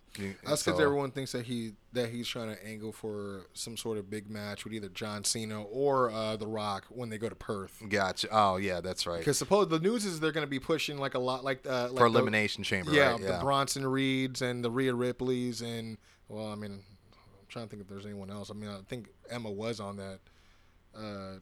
That's 0.45 0.63
because 0.63 0.79
everyone 0.79 1.11
thinks 1.11 1.31
that 1.31 1.45
he 1.45 1.73
that 1.93 2.09
he's 2.09 2.27
trying 2.27 2.55
to 2.55 2.65
angle 2.67 2.91
for 2.91 3.47
some 3.53 3.75
sort 3.77 3.97
of 3.97 4.09
big 4.09 4.29
match 4.29 4.63
with 4.63 4.73
either 4.73 4.89
John 4.89 5.23
Cena 5.23 5.63
or 5.63 6.11
uh, 6.11 6.35
The 6.37 6.45
Rock 6.47 6.85
when 6.89 7.09
they 7.09 7.17
go 7.17 7.29
to 7.29 7.35
Perth. 7.35 7.81
Gotcha. 7.89 8.27
Oh 8.31 8.57
yeah, 8.57 8.79
that's 8.81 9.07
right. 9.07 9.19
Because 9.19 9.37
suppose 9.37 9.69
the 9.69 9.79
news 9.79 10.05
is 10.05 10.19
they're 10.19 10.31
going 10.31 10.45
to 10.45 10.49
be 10.49 10.59
pushing 10.59 10.97
like 10.97 11.15
a 11.15 11.19
lot 11.19 11.43
like 11.43 11.65
uh, 11.67 11.83
like 11.89 11.97
For 11.97 12.09
the- 12.09 12.17
elimination 12.19 12.63
chamber. 12.63 12.91
yeah, 12.91 13.11
right? 13.13 13.21
the 13.21 13.39
Bronson 13.41 13.85
Reeds 13.87 14.41
and 14.41 14.63
the 14.63 14.69
Rhea 14.71 14.93
Ripleys 14.93 15.61
and 15.61 15.97
well, 16.27 16.47
I 16.47 16.55
mean, 16.55 16.73
I'm 17.11 17.47
trying 17.49 17.65
to 17.65 17.69
think 17.69 17.81
if 17.81 17.87
there's 17.87 18.05
anyone 18.05 18.29
else. 18.29 18.49
I 18.51 18.53
mean, 18.53 18.69
I 18.69 18.79
think 18.87 19.09
Emma 19.29 19.51
was 19.51 19.79
on 19.79 19.97
that 19.97 20.19
uh, 20.95 21.39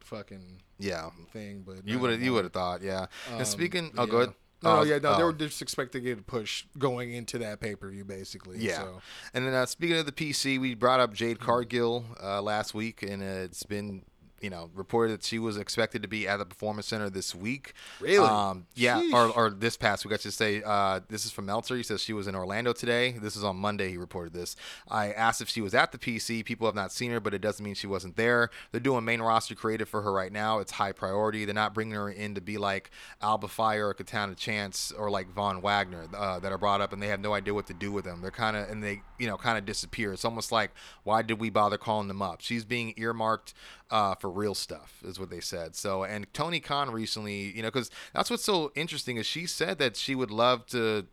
fucking 0.00 0.60
Yeah, 0.78 1.10
thing, 1.32 1.62
but 1.66 1.86
you 1.86 1.98
would 1.98 2.10
have 2.12 2.22
you 2.22 2.32
would 2.32 2.44
have 2.44 2.52
thought, 2.52 2.82
yeah. 2.82 3.02
Um, 3.32 3.38
and 3.38 3.46
speaking, 3.46 3.92
oh, 3.96 4.04
yeah. 4.04 4.10
good. 4.10 4.28
No, 4.30 4.34
no, 4.62 4.78
Oh, 4.78 4.82
yeah, 4.82 4.98
no, 4.98 5.16
they 5.16 5.22
oh, 5.22 5.26
were 5.26 5.32
just 5.32 5.62
expecting 5.62 6.04
it 6.06 6.16
to 6.16 6.22
push 6.22 6.64
going 6.78 7.12
into 7.12 7.38
that 7.38 7.60
pay 7.60 7.74
per 7.74 7.90
view, 7.90 8.04
basically. 8.04 8.58
yeah. 8.58 8.78
So. 8.78 9.00
And 9.34 9.46
then 9.46 9.54
uh, 9.54 9.66
speaking 9.66 9.96
of 9.96 10.06
the 10.06 10.12
PC, 10.12 10.60
we 10.60 10.74
brought 10.74 11.00
up 11.00 11.12
Jade 11.12 11.38
Cargill 11.40 12.04
uh, 12.22 12.42
last 12.42 12.74
week, 12.74 13.02
and 13.02 13.22
uh, 13.22 13.44
it's 13.44 13.62
been. 13.62 14.02
You 14.40 14.50
know, 14.50 14.70
reported 14.74 15.12
that 15.12 15.24
she 15.24 15.38
was 15.38 15.56
expected 15.56 16.02
to 16.02 16.08
be 16.08 16.28
at 16.28 16.38
the 16.38 16.44
Performance 16.44 16.86
Center 16.86 17.10
this 17.10 17.34
week. 17.34 17.72
Really? 18.00 18.18
Um, 18.18 18.66
yeah, 18.74 19.00
Sheesh. 19.00 19.12
or, 19.12 19.36
or 19.36 19.50
this 19.50 19.76
past 19.76 20.04
week, 20.04 20.14
I 20.14 20.18
should 20.18 20.32
say. 20.32 20.62
Uh, 20.64 21.00
this 21.08 21.24
is 21.24 21.30
from 21.30 21.46
Meltzer. 21.46 21.76
He 21.76 21.82
says 21.82 22.02
she 22.02 22.12
was 22.12 22.26
in 22.26 22.34
Orlando 22.34 22.72
today. 22.72 23.12
This 23.12 23.36
is 23.36 23.44
on 23.44 23.56
Monday. 23.56 23.90
He 23.90 23.96
reported 23.96 24.32
this. 24.32 24.56
I 24.88 25.12
asked 25.12 25.40
if 25.40 25.48
she 25.48 25.60
was 25.60 25.74
at 25.74 25.92
the 25.92 25.98
PC. 25.98 26.44
People 26.44 26.66
have 26.66 26.74
not 26.74 26.92
seen 26.92 27.10
her, 27.10 27.20
but 27.20 27.34
it 27.34 27.40
doesn't 27.40 27.64
mean 27.64 27.74
she 27.74 27.86
wasn't 27.86 28.16
there. 28.16 28.50
They're 28.70 28.80
doing 28.80 29.04
main 29.04 29.20
roster 29.20 29.54
creative 29.54 29.88
for 29.88 30.02
her 30.02 30.12
right 30.12 30.32
now. 30.32 30.58
It's 30.58 30.72
high 30.72 30.92
priority. 30.92 31.44
They're 31.44 31.54
not 31.54 31.74
bringing 31.74 31.94
her 31.94 32.10
in 32.10 32.34
to 32.34 32.40
be 32.40 32.58
like 32.58 32.90
Alba 33.22 33.48
Fire 33.48 33.88
or 33.88 33.94
Katana 33.94 34.34
Chance 34.34 34.92
or 34.92 35.10
like 35.10 35.28
Von 35.32 35.60
Wagner 35.62 36.06
uh, 36.16 36.38
that 36.40 36.52
are 36.52 36.58
brought 36.58 36.80
up 36.80 36.92
and 36.92 37.02
they 37.02 37.08
have 37.08 37.20
no 37.20 37.34
idea 37.34 37.54
what 37.54 37.66
to 37.66 37.74
do 37.74 37.92
with 37.92 38.04
them. 38.04 38.20
They're 38.20 38.30
kind 38.30 38.56
of 38.56 38.68
and 38.68 38.82
they 38.82 39.02
you 39.18 39.26
know 39.26 39.36
kind 39.36 39.58
of 39.58 39.64
disappear. 39.64 40.12
It's 40.12 40.24
almost 40.24 40.52
like 40.52 40.70
why 41.04 41.22
did 41.22 41.40
we 41.40 41.50
bother 41.50 41.78
calling 41.78 42.08
them 42.08 42.22
up? 42.22 42.40
She's 42.40 42.64
being 42.64 42.94
earmarked 42.96 43.54
uh, 43.90 44.14
for 44.14 44.30
real 44.30 44.54
stuff, 44.54 45.02
is 45.04 45.18
what 45.18 45.30
they 45.30 45.40
said. 45.40 45.74
So, 45.74 46.04
and 46.04 46.32
Tony 46.32 46.60
Khan 46.60 46.90
recently, 46.90 47.52
you 47.56 47.62
know, 47.62 47.68
because 47.68 47.90
that's 48.14 48.30
what's 48.30 48.44
so 48.44 48.72
interesting 48.74 49.16
is 49.16 49.26
she 49.26 49.46
said 49.46 49.78
that 49.78 49.96
she 49.96 50.14
would 50.14 50.30
love 50.30 50.66
to. 50.66 51.06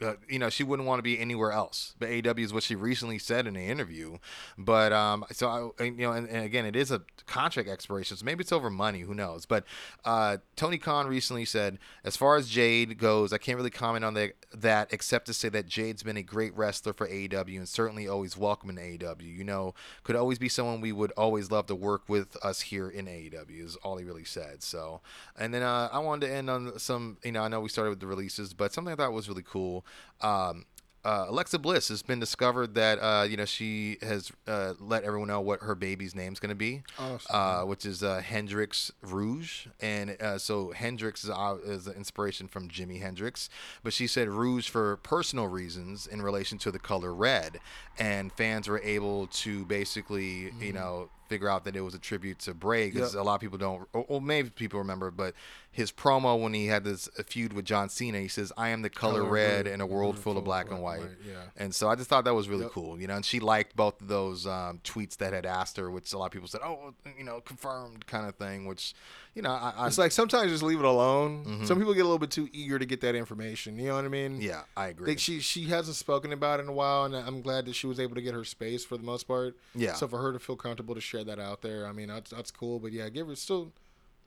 Uh, 0.00 0.14
you 0.28 0.38
know, 0.38 0.50
she 0.50 0.64
wouldn't 0.64 0.86
want 0.86 0.98
to 0.98 1.02
be 1.02 1.18
anywhere 1.18 1.52
else. 1.52 1.94
But 1.98 2.08
AW 2.08 2.34
is 2.38 2.52
what 2.52 2.62
she 2.62 2.74
recently 2.74 3.18
said 3.18 3.46
in 3.46 3.56
an 3.56 3.62
interview. 3.62 4.18
But 4.58 4.92
um, 4.92 5.24
so 5.30 5.74
I, 5.78 5.84
you 5.84 5.92
know, 5.92 6.12
and, 6.12 6.28
and 6.28 6.44
again, 6.44 6.64
it 6.64 6.76
is 6.76 6.90
a 6.90 7.02
contract 7.26 7.68
expiration, 7.68 8.16
so 8.16 8.24
maybe 8.24 8.42
it's 8.42 8.52
over 8.52 8.70
money. 8.70 9.00
Who 9.00 9.14
knows? 9.14 9.46
But 9.46 9.64
uh, 10.04 10.38
Tony 10.56 10.78
Khan 10.78 11.06
recently 11.06 11.44
said, 11.44 11.78
as 12.04 12.16
far 12.16 12.36
as 12.36 12.48
Jade 12.48 12.98
goes, 12.98 13.32
I 13.32 13.38
can't 13.38 13.56
really 13.56 13.70
comment 13.70 14.04
on 14.04 14.14
the, 14.14 14.32
that 14.54 14.92
except 14.92 15.26
to 15.26 15.34
say 15.34 15.48
that 15.50 15.66
Jade's 15.66 16.02
been 16.02 16.16
a 16.16 16.22
great 16.22 16.56
wrestler 16.56 16.92
for 16.92 17.06
aw 17.08 17.42
and 17.46 17.68
certainly 17.68 18.08
always 18.08 18.36
welcome 18.36 18.70
in 18.70 18.78
aw 18.78 19.14
You 19.20 19.44
know, 19.44 19.74
could 20.02 20.16
always 20.16 20.38
be 20.38 20.48
someone 20.48 20.80
we 20.80 20.92
would 20.92 21.12
always 21.12 21.50
love 21.50 21.66
to 21.66 21.74
work 21.74 22.02
with 22.08 22.36
us 22.44 22.62
here 22.62 22.88
in 22.88 23.08
aw 23.08 23.44
Is 23.48 23.76
all 23.76 23.96
he 23.96 24.04
really 24.04 24.24
said. 24.24 24.62
So, 24.62 25.00
and 25.38 25.54
then 25.54 25.62
uh, 25.62 25.88
I 25.92 25.98
wanted 25.98 26.26
to 26.26 26.32
end 26.32 26.50
on 26.50 26.78
some. 26.78 27.18
You 27.24 27.32
know, 27.32 27.42
I 27.42 27.48
know 27.48 27.60
we 27.60 27.68
started 27.68 27.90
with 27.90 28.00
the 28.00 28.06
releases, 28.06 28.52
but 28.54 28.72
something 28.72 28.92
I 28.92 28.96
thought 28.96 29.12
was 29.12 29.28
really 29.28 29.44
cool. 29.44 29.84
Um, 30.20 30.66
uh, 31.04 31.24
Alexa 31.28 31.58
Bliss 31.58 31.88
has 31.88 32.00
been 32.00 32.20
discovered 32.20 32.76
that 32.76 32.98
uh, 33.00 33.24
you 33.24 33.36
know 33.36 33.44
she 33.44 33.98
has 34.02 34.30
uh, 34.46 34.74
let 34.78 35.02
everyone 35.02 35.26
know 35.26 35.40
what 35.40 35.60
her 35.62 35.74
baby's 35.74 36.14
name's 36.14 36.38
going 36.38 36.50
to 36.50 36.54
be, 36.54 36.84
Awesome. 36.96 37.26
uh, 37.34 37.64
which 37.66 37.84
is 37.84 38.04
uh, 38.04 38.20
Hendrix 38.20 38.92
Rouge, 39.02 39.66
and 39.80 40.16
uh, 40.22 40.38
so 40.38 40.70
Hendrix 40.70 41.24
is, 41.24 41.30
uh, 41.30 41.56
is 41.64 41.88
an 41.88 41.94
inspiration 41.94 42.46
from 42.46 42.68
Jimi 42.68 43.00
Hendrix, 43.00 43.48
but 43.82 43.92
she 43.92 44.06
said 44.06 44.28
Rouge 44.28 44.68
for 44.68 44.96
personal 44.98 45.48
reasons 45.48 46.06
in 46.06 46.22
relation 46.22 46.56
to 46.58 46.70
the 46.70 46.78
color 46.78 47.12
red, 47.12 47.58
and 47.98 48.32
fans 48.32 48.68
were 48.68 48.80
able 48.84 49.26
to 49.26 49.64
basically 49.64 50.52
you 50.60 50.72
know 50.72 51.08
figure 51.32 51.48
out 51.48 51.64
that 51.64 51.74
it 51.76 51.80
was 51.80 51.94
a 51.94 51.98
tribute 51.98 52.38
to 52.40 52.52
Bray 52.52 52.90
because 52.90 53.14
Yep. 53.14 53.22
a 53.22 53.24
lot 53.24 53.34
of 53.36 53.40
people 53.40 53.56
don't, 53.58 53.88
or, 53.94 54.04
or 54.06 54.20
maybe 54.20 54.50
people 54.50 54.78
remember, 54.78 55.10
but 55.10 55.34
his 55.70 55.90
promo 55.90 56.38
when 56.38 56.52
he 56.52 56.66
had 56.66 56.84
this 56.84 57.08
feud 57.26 57.54
with 57.54 57.64
John 57.64 57.88
Cena, 57.88 58.18
he 58.18 58.28
says, 58.28 58.52
"I 58.58 58.68
am 58.68 58.82
the 58.82 58.90
color, 58.90 59.20
Color 59.20 59.30
red 59.30 59.64
red, 59.64 59.66
in 59.74 59.80
a 59.80 59.86
world 59.86 60.02
world 60.02 60.18
full 60.18 60.36
of 60.36 60.44
black 60.44 60.70
and 60.70 60.82
white." 60.82 61.00
yeah. 61.26 61.44
And 61.56 61.74
so 61.74 61.88
I 61.88 61.94
just 61.94 62.10
thought 62.10 62.24
that 62.24 62.34
was 62.34 62.48
really 62.50 62.64
Yep. 62.64 62.72
cool, 62.72 63.00
you 63.00 63.06
know. 63.06 63.16
And 63.16 63.24
she 63.24 63.40
liked 63.40 63.74
both 63.74 63.98
of 64.02 64.08
those 64.08 64.46
um, 64.46 64.80
tweets 64.84 65.16
that 65.16 65.32
had 65.32 65.46
asked 65.46 65.78
her, 65.78 65.90
which 65.90 66.12
a 66.12 66.18
lot 66.18 66.26
of 66.26 66.32
people 66.32 66.48
said, 66.48 66.60
"Oh, 66.62 66.92
you 67.16 67.24
know, 67.24 67.40
confirmed," 67.40 68.06
kind 68.06 68.28
of 68.28 68.34
thing. 68.34 68.66
Which, 68.66 68.94
you 69.34 69.40
know, 69.42 69.50
I, 69.50 69.72
I 69.76 69.86
It's 69.86 69.96
like 69.98 70.12
sometimes 70.12 70.50
just 70.50 70.62
leave 70.62 70.78
it 70.78 70.84
alone. 70.84 71.62
Some 71.64 71.78
people 71.78 71.94
get 71.94 72.00
a 72.00 72.04
little 72.04 72.18
bit 72.18 72.30
too 72.30 72.48
eager 72.52 72.78
to 72.78 72.84
get 72.84 73.00
that 73.00 73.14
information. 73.14 73.78
You 73.78 73.88
know 73.88 73.96
what 73.96 74.04
I 74.04 74.08
mean? 74.08 74.32
Mm-hmm. 74.32 74.42
yeah, 74.42 74.62
I 74.76 74.88
agree. 74.88 75.06
think 75.06 75.18
she 75.20 75.40
she 75.40 75.64
hasn't 75.64 75.96
spoken 75.96 76.32
about 76.32 76.60
it 76.60 76.64
in 76.64 76.68
a 76.68 76.72
while, 76.72 77.04
and 77.04 77.14
I'm 77.14 77.40
glad 77.40 77.64
that 77.66 77.74
she 77.74 77.86
was 77.86 77.98
able 77.98 78.14
to 78.14 78.22
get 78.22 78.34
her 78.34 78.44
space 78.44 78.84
for 78.84 78.96
the 78.96 79.04
most 79.04 79.24
part. 79.24 79.56
Yeah. 79.74 79.94
So 79.94 80.06
for 80.06 80.18
her 80.20 80.32
to 80.32 80.38
feel 80.38 80.56
comfortable 80.56 80.94
to 80.94 81.00
share 81.00 81.24
that 81.24 81.38
out 81.38 81.62
there, 81.62 81.86
I 81.86 81.92
mean 81.92 82.08
that's 82.08 82.30
that's 82.30 82.50
cool. 82.50 82.78
But 82.78 82.92
yeah, 82.92 83.08
give 83.08 83.28
her 83.28 83.34
still, 83.36 83.72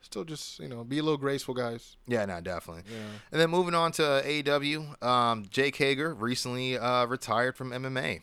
still 0.00 0.24
just 0.24 0.58
you 0.58 0.68
know 0.68 0.82
be 0.82 0.98
a 0.98 1.02
little 1.02 1.18
graceful, 1.18 1.54
guys. 1.54 1.96
Yeah, 2.08 2.24
no, 2.24 2.40
definitely. 2.40 2.82
Yeah. 2.90 2.98
And 3.30 3.40
then 3.40 3.50
moving 3.50 3.74
on 3.74 3.92
to 3.92 4.02
AEW, 4.02 5.02
um, 5.04 5.46
Jake 5.50 5.76
Hager 5.76 6.14
recently 6.14 6.78
uh, 6.78 7.06
retired 7.06 7.56
from 7.56 7.70
MMA. 7.70 8.22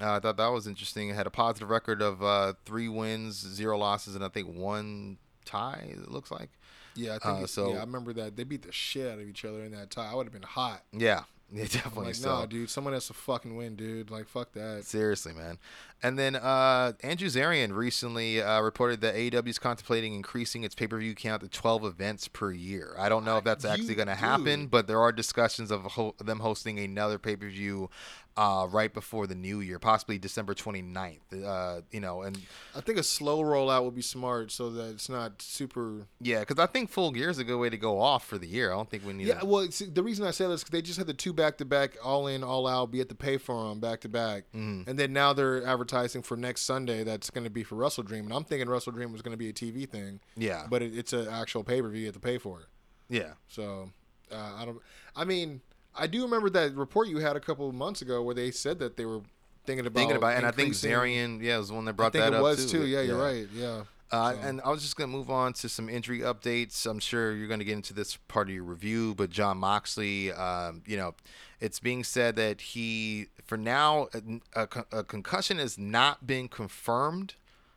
Uh, 0.00 0.14
I 0.14 0.18
thought 0.18 0.36
that 0.38 0.48
was 0.48 0.66
interesting. 0.66 1.14
Had 1.14 1.28
a 1.28 1.30
positive 1.30 1.70
record 1.70 2.02
of 2.02 2.20
uh, 2.20 2.54
three 2.64 2.88
wins, 2.88 3.36
zero 3.36 3.78
losses, 3.78 4.16
and 4.16 4.24
I 4.24 4.28
think 4.28 4.48
one 4.48 5.18
tie. 5.44 5.86
It 5.90 6.10
looks 6.10 6.30
like. 6.30 6.50
Yeah, 6.96 7.16
I 7.16 7.18
think 7.18 7.44
Uh, 7.44 7.46
so- 7.46 7.72
yeah, 7.72 7.78
I 7.78 7.80
remember 7.80 8.12
that 8.14 8.36
they 8.36 8.44
beat 8.44 8.62
the 8.62 8.72
shit 8.72 9.10
out 9.10 9.18
of 9.18 9.28
each 9.28 9.44
other 9.44 9.64
in 9.64 9.72
that 9.72 9.90
tie. 9.90 10.10
I 10.10 10.14
would 10.14 10.26
have 10.26 10.32
been 10.32 10.42
hot. 10.42 10.84
Yeah, 10.92 11.24
yeah, 11.52 11.64
definitely. 11.64 12.06
like, 12.06 12.14
so. 12.14 12.28
nah, 12.28 12.46
dude, 12.46 12.70
someone 12.70 12.92
has 12.94 13.08
to 13.08 13.14
fucking 13.14 13.56
win, 13.56 13.74
dude. 13.74 14.10
Like, 14.12 14.28
fuck 14.28 14.52
that. 14.52 14.84
Seriously, 14.84 15.32
man. 15.32 15.58
And 16.04 16.18
then 16.18 16.36
uh, 16.36 16.92
Andrew 17.02 17.28
Zarian 17.28 17.74
recently 17.74 18.40
uh, 18.42 18.60
reported 18.60 19.00
that 19.00 19.14
AEW 19.16 19.48
is 19.48 19.58
contemplating 19.58 20.14
increasing 20.14 20.62
its 20.62 20.74
pay 20.74 20.86
per 20.86 20.98
view 20.98 21.14
count 21.16 21.42
to 21.42 21.48
12 21.48 21.84
events 21.84 22.28
per 22.28 22.52
year. 22.52 22.94
I 22.98 23.08
don't 23.08 23.24
know 23.24 23.38
if 23.38 23.44
that's 23.44 23.64
You 23.64 23.70
actually 23.70 23.94
going 23.96 24.08
to 24.08 24.14
happen, 24.14 24.66
but 24.68 24.86
there 24.86 25.00
are 25.00 25.10
discussions 25.12 25.70
of 25.72 25.82
ho- 25.82 26.14
them 26.22 26.40
hosting 26.40 26.78
another 26.78 27.18
pay 27.18 27.34
per 27.36 27.48
view 27.48 27.90
uh, 28.36 28.66
right 28.70 28.92
before 28.92 29.26
the 29.28 29.34
new 29.34 29.60
year, 29.60 29.78
possibly 29.78 30.18
December 30.18 30.54
29th. 30.54 31.18
Uh, 31.44 31.82
you 31.92 32.00
know, 32.00 32.22
and 32.22 32.36
I 32.74 32.80
think 32.80 32.98
a 32.98 33.02
slow 33.04 33.42
rollout 33.42 33.84
would 33.84 33.94
be 33.94 34.02
smart 34.02 34.50
so 34.50 34.70
that 34.70 34.90
it's 34.90 35.08
not 35.08 35.40
super. 35.40 36.08
yeah, 36.20 36.40
because 36.40 36.58
I 36.58 36.66
think 36.66 36.90
Full 36.90 37.12
Gear 37.12 37.30
is 37.30 37.38
a 37.38 37.44
good 37.44 37.58
way 37.58 37.70
to 37.70 37.76
go 37.76 38.00
off 38.00 38.26
for 38.26 38.36
the 38.36 38.46
year. 38.48 38.72
I 38.72 38.74
don't 38.76 38.90
think 38.90 39.06
we 39.06 39.12
need. 39.12 39.28
Yeah, 39.28 39.38
to- 39.40 39.46
well, 39.46 39.70
see, 39.70 39.86
the 39.86 40.02
reason 40.02 40.26
I 40.26 40.32
say 40.32 40.46
this 40.46 40.54
is 40.60 40.64
'cause 40.64 40.70
they 40.70 40.82
just 40.82 40.98
had 40.98 41.06
the 41.06 41.14
two 41.14 41.32
back 41.32 41.58
to 41.58 41.64
back, 41.64 41.96
all 42.02 42.26
in, 42.26 42.42
all 42.42 42.66
out, 42.66 42.90
be 42.90 43.00
at 43.00 43.08
the 43.08 43.14
pay 43.14 43.36
for 43.38 43.68
them 43.68 43.78
back 43.78 44.00
to 44.00 44.08
back, 44.08 44.44
Mm-hmm. 44.52 44.90
and 44.90 44.98
then 44.98 45.12
now 45.12 45.32
they're 45.32 45.64
advertising 45.64 46.22
for 46.22 46.36
next 46.36 46.62
Sunday. 46.62 47.04
That's 47.04 47.30
going 47.30 47.44
to 47.44 47.50
be 47.50 47.62
for 47.62 47.76
WrestleDream, 47.76 48.20
and 48.20 48.32
I'm 48.32 48.44
thinking 48.44 48.66
WrestleDream 48.68 49.12
was 49.12 49.22
going 49.22 49.32
to 49.32 49.38
be 49.38 49.48
a 49.48 49.52
TV 49.52 49.88
thing. 49.88 50.18
Yeah. 50.36 50.66
but 50.68 50.82
it, 50.82 50.96
it's 50.98 51.12
an 51.12 51.28
actual 51.28 51.62
pay 51.62 51.80
per 51.80 51.88
view. 51.88 52.00
You 52.00 52.06
have 52.06 52.14
to 52.14 52.20
pay 52.20 52.38
for 52.38 52.60
it. 52.60 52.66
Yeah. 53.08 53.34
So 53.46 53.90
uh, 54.32 54.54
I 54.56 54.64
don't. 54.64 54.80
I 55.14 55.24
mean, 55.24 55.60
I 55.96 56.06
do 56.06 56.22
remember 56.22 56.50
that 56.50 56.74
report 56.74 57.08
you 57.08 57.18
had 57.18 57.36
a 57.36 57.40
couple 57.40 57.68
of 57.68 57.74
months 57.74 58.02
ago 58.02 58.22
where 58.22 58.34
they 58.34 58.50
said 58.50 58.78
that 58.80 58.96
they 58.96 59.04
were 59.04 59.20
thinking 59.64 59.86
about 59.86 60.00
Thinking 60.00 60.16
about, 60.16 60.36
and 60.36 60.46
I 60.46 60.50
think 60.50 60.74
Zarian, 60.74 61.42
yeah, 61.42 61.58
was 61.58 61.68
the 61.68 61.74
one 61.74 61.84
that 61.84 61.92
I 61.92 61.94
brought 61.94 62.12
think 62.12 62.24
that 62.24 62.32
it 62.32 62.36
up 62.36 62.42
was 62.42 62.70
too. 62.70 62.80
too. 62.80 62.86
Yeah, 62.86 63.02
you're 63.02 63.20
right. 63.20 63.46
Yeah. 63.54 63.82
Uh, 64.10 64.36
and 64.42 64.60
I 64.64 64.70
was 64.70 64.82
just 64.82 64.96
going 64.96 65.10
to 65.10 65.16
move 65.16 65.28
on 65.30 65.54
to 65.54 65.68
some 65.68 65.88
injury 65.88 66.20
updates. 66.20 66.86
I'm 66.86 67.00
sure 67.00 67.34
you're 67.34 67.48
going 67.48 67.58
to 67.58 67.64
get 67.64 67.74
into 67.74 67.92
this 67.92 68.16
part 68.28 68.48
of 68.48 68.54
your 68.54 68.62
review, 68.62 69.14
but 69.16 69.30
Jon 69.30 69.58
Moxley, 69.58 70.30
um, 70.30 70.82
you 70.86 70.96
know, 70.96 71.14
it's 71.60 71.80
being 71.80 72.04
said 72.04 72.36
that 72.36 72.60
he, 72.60 73.26
for 73.44 73.56
now, 73.56 74.08
a, 74.54 74.62
a 74.62 74.98
a 74.98 75.04
concussion 75.04 75.58
has 75.58 75.78
not 75.78 76.26
been 76.26 76.46
confirmed, 76.46 77.34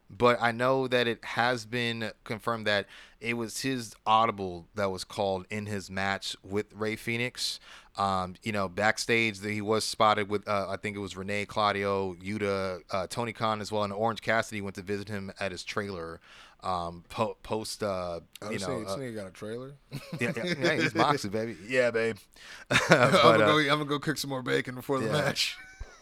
but 0.10 0.38
I 0.39 0.51
know 0.51 0.88
that 0.88 1.08
it 1.08 1.23
has 1.23 1.65
been 1.65 2.12
confirmed 2.23 2.67
that 2.67 2.86
it 3.19 3.34
was 3.34 3.62
his 3.62 3.95
audible 4.06 4.67
that 4.75 4.91
was 4.91 5.03
called 5.03 5.45
in 5.49 5.65
his 5.65 5.89
match 5.89 6.36
with 6.43 6.67
Rey 6.73 6.95
Fénix. 6.95 7.60
Um, 7.97 8.36
you 8.43 8.51
know, 8.51 8.69
backstage 8.69 9.39
that 9.39 9.49
he 9.51 9.62
was 9.62 9.83
spotted 9.83 10.29
with, 10.29 10.47
uh, 10.47 10.67
I 10.69 10.77
think 10.77 10.95
it 10.95 10.99
was 10.99 11.17
Renee, 11.17 11.45
Claudio, 11.45 12.13
Yuta, 12.15 12.81
uh, 12.91 13.07
Tony 13.07 13.33
Khan 13.33 13.60
as 13.60 13.71
well, 13.71 13.83
and 13.83 13.91
Orange 13.91 14.21
Cassidy 14.21 14.62
went 14.62 14.75
to 14.75 14.83
visit 14.83 15.10
him 15.10 15.31
at 15.39 15.51
his 15.51 15.63
trailer. 15.63 16.19
Um, 16.63 17.03
po- 17.10 17.38
post, 17.43 17.81
uh, 17.83 18.19
I 18.41 18.45
you 18.45 18.53
was 18.53 18.67
know, 18.67 18.83
uh, 18.83 18.95
got 19.12 19.27
a 19.27 19.31
trailer. 19.31 19.73
yeah, 20.19 20.31
yeah, 20.36 20.53
yeah, 20.60 20.73
he's 20.75 20.95
Moxley, 20.95 21.29
baby. 21.29 21.55
Yeah, 21.67 21.91
babe. 21.91 22.17
I'm, 22.71 22.77
gonna 22.89 23.15
uh, 23.15 23.38
go, 23.38 23.57
I'm 23.60 23.67
gonna 23.67 23.86
go 23.86 23.99
cook 23.99 24.17
some 24.17 24.29
more 24.29 24.41
bacon 24.41 24.75
before 24.75 24.99
the 24.99 25.07
yeah. 25.07 25.12
match. 25.13 25.55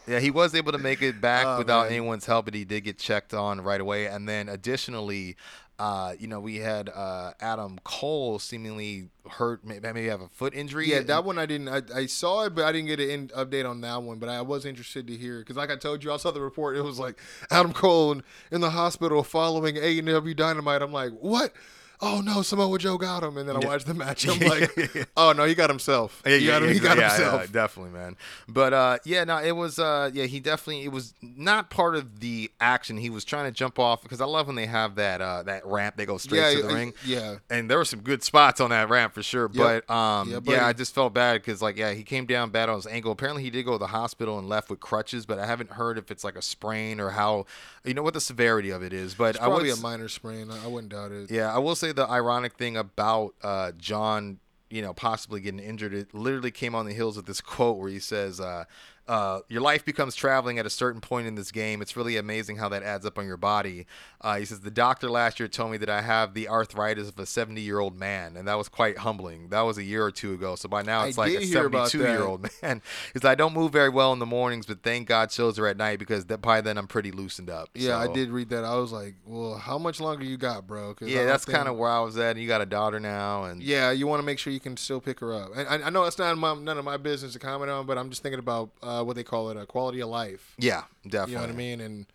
Yeah, 0.06 0.20
he 0.20 0.30
was 0.30 0.54
able 0.54 0.72
to 0.72 0.78
make 0.78 1.02
it 1.02 1.20
back 1.20 1.44
Oh, 1.46 1.58
without 1.58 1.84
man. 1.84 1.92
anyone's 1.92 2.26
help, 2.26 2.44
but 2.44 2.54
he 2.54 2.64
did 2.64 2.84
get 2.84 2.96
checked 2.98 3.34
on 3.34 3.60
right 3.60 3.80
away. 3.80 4.06
And 4.06 4.28
then 4.28 4.48
additionally, 4.48 5.36
uh, 5.78 6.14
you 6.18 6.26
know, 6.26 6.40
we 6.40 6.56
had 6.56 6.88
uh, 6.88 7.32
Adam 7.40 7.78
Cole 7.84 8.38
seemingly 8.38 9.10
hurt, 9.28 9.62
maybe 9.62 10.06
have 10.06 10.22
a 10.22 10.28
foot 10.28 10.54
injury. 10.54 10.88
Yeah, 10.88 11.00
that 11.00 11.24
one 11.24 11.38
I 11.38 11.44
didn't. 11.44 11.68
I, 11.68 11.82
I 11.94 12.06
saw 12.06 12.44
it, 12.44 12.54
but 12.54 12.64
I 12.64 12.72
didn't 12.72 12.86
get 12.86 13.00
an 13.00 13.28
update 13.28 13.68
on 13.68 13.82
that 13.82 14.02
one. 14.02 14.18
But 14.18 14.30
I 14.30 14.40
was 14.40 14.64
interested 14.64 15.06
to 15.06 15.16
hear 15.16 15.40
because, 15.40 15.56
like 15.56 15.70
I 15.70 15.76
told 15.76 16.02
you, 16.02 16.12
I 16.12 16.16
saw 16.16 16.30
the 16.30 16.40
report. 16.40 16.76
It 16.76 16.82
was 16.82 16.98
like 16.98 17.20
Adam 17.50 17.74
Cole 17.74 18.20
in, 18.50 18.60
the 18.60 18.70
hospital 18.70 19.22
following 19.22 19.74
AEW 19.76 20.34
Dynamite. 20.34 20.80
I'm 20.80 20.92
like, 20.92 21.12
what? 21.20 21.52
Oh 22.00 22.20
no, 22.20 22.42
Samoa 22.42 22.78
Joe 22.78 22.98
got 22.98 23.22
him, 23.22 23.38
and 23.38 23.48
then 23.48 23.56
I 23.56 23.66
watched 23.66 23.86
the 23.86 23.94
match. 23.94 24.28
I'm 24.28 24.38
like, 24.40 25.08
oh 25.16 25.32
no, 25.32 25.44
he 25.44 25.54
got 25.54 25.70
himself. 25.70 26.22
Yeah, 26.26 26.36
he 26.36 26.46
got, 26.46 26.62
him, 26.62 26.68
yeah, 26.68 26.74
he 26.74 26.80
got 26.80 26.98
yeah, 26.98 27.08
himself. 27.10 27.40
yeah, 27.42 27.46
definitely, 27.52 27.92
man. 27.92 28.16
But 28.48 28.72
uh, 28.74 28.98
yeah, 29.04 29.24
no, 29.24 29.38
it 29.42 29.52
was 29.52 29.78
uh, 29.78 30.10
yeah, 30.12 30.24
he 30.24 30.40
definitely 30.40 30.84
it 30.84 30.92
was 30.92 31.14
not 31.22 31.70
part 31.70 31.96
of 31.96 32.20
the 32.20 32.50
action. 32.60 32.96
He 32.98 33.08
was 33.10 33.24
trying 33.24 33.46
to 33.46 33.50
jump 33.52 33.78
off 33.78 34.02
because 34.02 34.20
I 34.20 34.26
love 34.26 34.46
when 34.46 34.56
they 34.56 34.66
have 34.66 34.96
that 34.96 35.20
uh, 35.20 35.42
that 35.44 35.66
ramp 35.66 35.96
they 35.96 36.04
go 36.06 36.18
straight 36.18 36.38
Yeah, 36.40 36.50
to 36.50 36.62
the 36.62 36.68
yeah, 36.68 36.74
ring. 36.74 36.94
yeah. 37.04 37.36
and 37.50 37.70
there 37.70 37.78
were 37.78 37.84
some 37.84 38.00
good 38.00 38.22
spots 38.22 38.60
on 38.60 38.70
that 38.70 38.88
ramp 38.90 39.14
for 39.14 39.22
sure. 39.22 39.50
Yep. 39.52 39.84
But 39.88 39.94
um, 39.94 40.30
Yeah, 40.30 40.40
yeah. 40.44 40.66
I 40.66 40.72
just 40.72 40.94
felt 40.94 41.14
bad 41.14 41.34
because 41.40 41.62
like 41.62 41.76
yeah, 41.76 41.92
he 41.92 42.02
came 42.02 42.26
down 42.26 42.50
bad 42.50 42.68
on 42.68 42.76
his 42.76 42.86
ankle. 42.86 43.12
Apparently, 43.12 43.42
he 43.42 43.50
did 43.50 43.64
go 43.64 43.72
to 43.72 43.78
the 43.78 43.86
hospital 43.86 44.38
and 44.38 44.48
left 44.48 44.68
with 44.70 44.80
crutches, 44.80 45.24
but 45.24 45.38
I 45.38 45.46
haven't 45.46 45.70
heard 45.70 45.96
if 45.98 46.10
it's 46.10 46.24
like 46.24 46.36
a 46.36 46.42
sprain 46.42 47.00
or 47.00 47.10
how 47.10 47.46
you 47.84 47.94
know 47.94 48.02
what 48.02 48.14
the 48.14 48.20
severity 48.20 48.70
of 48.70 48.82
it 48.82 48.92
is. 48.92 49.14
But 49.14 49.36
It's 49.36 49.44
I 49.44 49.48
would 49.48 49.54
probably 49.54 49.70
a 49.70 49.76
minor 49.76 50.08
sprain. 50.08 50.50
I 50.50 50.66
wouldn't 50.66 50.92
doubt 50.92 51.12
it. 51.12 51.30
yeah, 51.30 51.54
I 51.54 51.58
will 51.58 51.74
say 51.74 51.85
the 51.92 52.08
ironic 52.08 52.54
thing 52.54 52.76
about 52.76 53.34
uh, 53.42 53.72
Jon, 53.78 54.38
you 54.70 54.82
know, 54.82 54.92
possibly 54.92 55.40
getting 55.40 55.60
injured, 55.60 55.94
it 55.94 56.14
literally 56.14 56.50
came 56.50 56.74
on 56.74 56.86
the 56.86 56.94
heels 56.94 57.16
of 57.16 57.26
this 57.26 57.40
quote 57.40 57.78
where 57.78 57.88
he 57.88 57.98
says, 57.98 58.40
uh, 58.40 58.64
uh, 59.08 59.40
"Your 59.48 59.60
life 59.60 59.84
becomes 59.84 60.14
traveling 60.14 60.58
at 60.58 60.66
a 60.66 60.70
certain 60.70 61.00
point 61.00 61.26
in 61.26 61.34
this 61.34 61.50
game. 61.52 61.80
It's 61.82 61.96
really 61.96 62.16
amazing 62.16 62.56
how 62.56 62.68
that 62.70 62.82
adds 62.82 63.06
up 63.06 63.18
on 63.18 63.26
your 63.26 63.36
body." 63.36 63.86
Uh, 64.20 64.36
he 64.38 64.44
says, 64.44 64.60
"The 64.60 64.70
doctor 64.70 65.08
last 65.10 65.38
year 65.38 65.48
told 65.48 65.70
me 65.72 65.76
that 65.78 65.90
I 65.90 66.00
have 66.02 66.34
the 66.34 66.48
arthritis 66.48 67.08
of 67.08 67.18
a 67.18 67.22
70-year-old 67.26 67.96
man, 67.96 68.36
and 68.36 68.48
that 68.48 68.56
was 68.58 68.68
quite 68.68 68.98
humbling. 68.98 69.50
That 69.50 69.60
was 69.62 69.78
a 69.78 69.82
year 69.84 70.04
or 70.04 70.10
two 70.10 70.32
ago. 70.34 70.56
So 70.56 70.68
by 70.68 70.82
now 70.82 71.02
I 71.02 71.08
it's 71.08 71.18
like 71.18 71.32
a 71.32 71.38
did 71.38 71.48
hear 71.48 71.66
about 71.66 71.92
that. 71.92 71.98
72-year-old 71.98 72.48
man." 72.62 72.82
He's 73.12 73.22
like, 73.22 73.32
"I 73.32 73.34
don't 73.36 73.52
move 73.54 73.72
very 73.72 73.88
well 73.90 74.12
in 74.12 74.18
the 74.18 74.26
mornings, 74.26 74.66
but 74.66 74.82
thank 74.82 75.08
God 75.08 75.30
shows 75.30 75.58
are 75.58 75.66
at 75.66 75.76
night 75.76 75.98
because 75.98 76.24
that, 76.26 76.38
by 76.42 76.60
then 76.60 76.76
I'm 76.78 76.86
pretty 76.88 77.12
loosened 77.12 77.50
up." 77.50 77.68
Yeah, 77.74 77.98
I 77.98 78.12
did 78.12 78.30
read 78.30 78.48
that. 78.50 78.64
I 78.64 78.74
was 78.76 78.92
like, 78.92 79.14
well, 79.24 79.56
how 79.56 79.78
much 79.78 80.00
longer 80.00 80.24
you 80.24 80.36
got, 80.36 80.66
bro? 80.66 80.94
'Cause 80.94 81.08
I 81.08 81.12
Yeah, 81.12 81.24
that's 81.24 81.44
think- 81.44 81.56
kind 81.56 81.68
of 81.68 81.76
where 81.76 81.90
I 81.90 82.00
was 82.00 82.16
at. 82.18 82.32
And 82.36 82.40
you 82.40 82.48
got 82.48 82.60
a 82.60 82.66
daughter 82.66 82.98
now, 82.98 83.44
and 83.44 83.62
Yeah, 83.62 83.90
you 83.92 84.06
want 84.06 84.20
to 84.20 84.26
make 84.26 84.38
sure 84.38 84.52
you 84.52 84.60
can 84.60 84.76
still 84.76 85.00
pick 85.00 85.20
her 85.20 85.32
up. 85.32 85.50
And 85.54 85.68
I, 85.68 85.86
I 85.86 85.90
know 85.90 86.04
it's 86.04 86.18
not 86.18 86.36
my, 86.36 86.54
none 86.54 86.78
of 86.78 86.84
my 86.84 86.96
business 86.96 87.34
to 87.34 87.38
comment 87.38 87.70
on, 87.70 87.86
but 87.86 87.98
I'm 87.98 88.10
just 88.10 88.22
thinking 88.22 88.38
about 88.38 88.70
uh, 88.82 88.95
what 89.04 89.16
they 89.16 89.24
call 89.24 89.50
it, 89.50 89.56
a 89.56 89.66
quality 89.66 90.00
of 90.00 90.08
life. 90.08 90.54
Yeah, 90.58 90.84
definitely. 91.04 91.32
You 91.32 91.38
know 91.38 91.42
what 91.42 91.50
I 91.50 91.56
mean? 91.56 91.80
And 91.80 92.06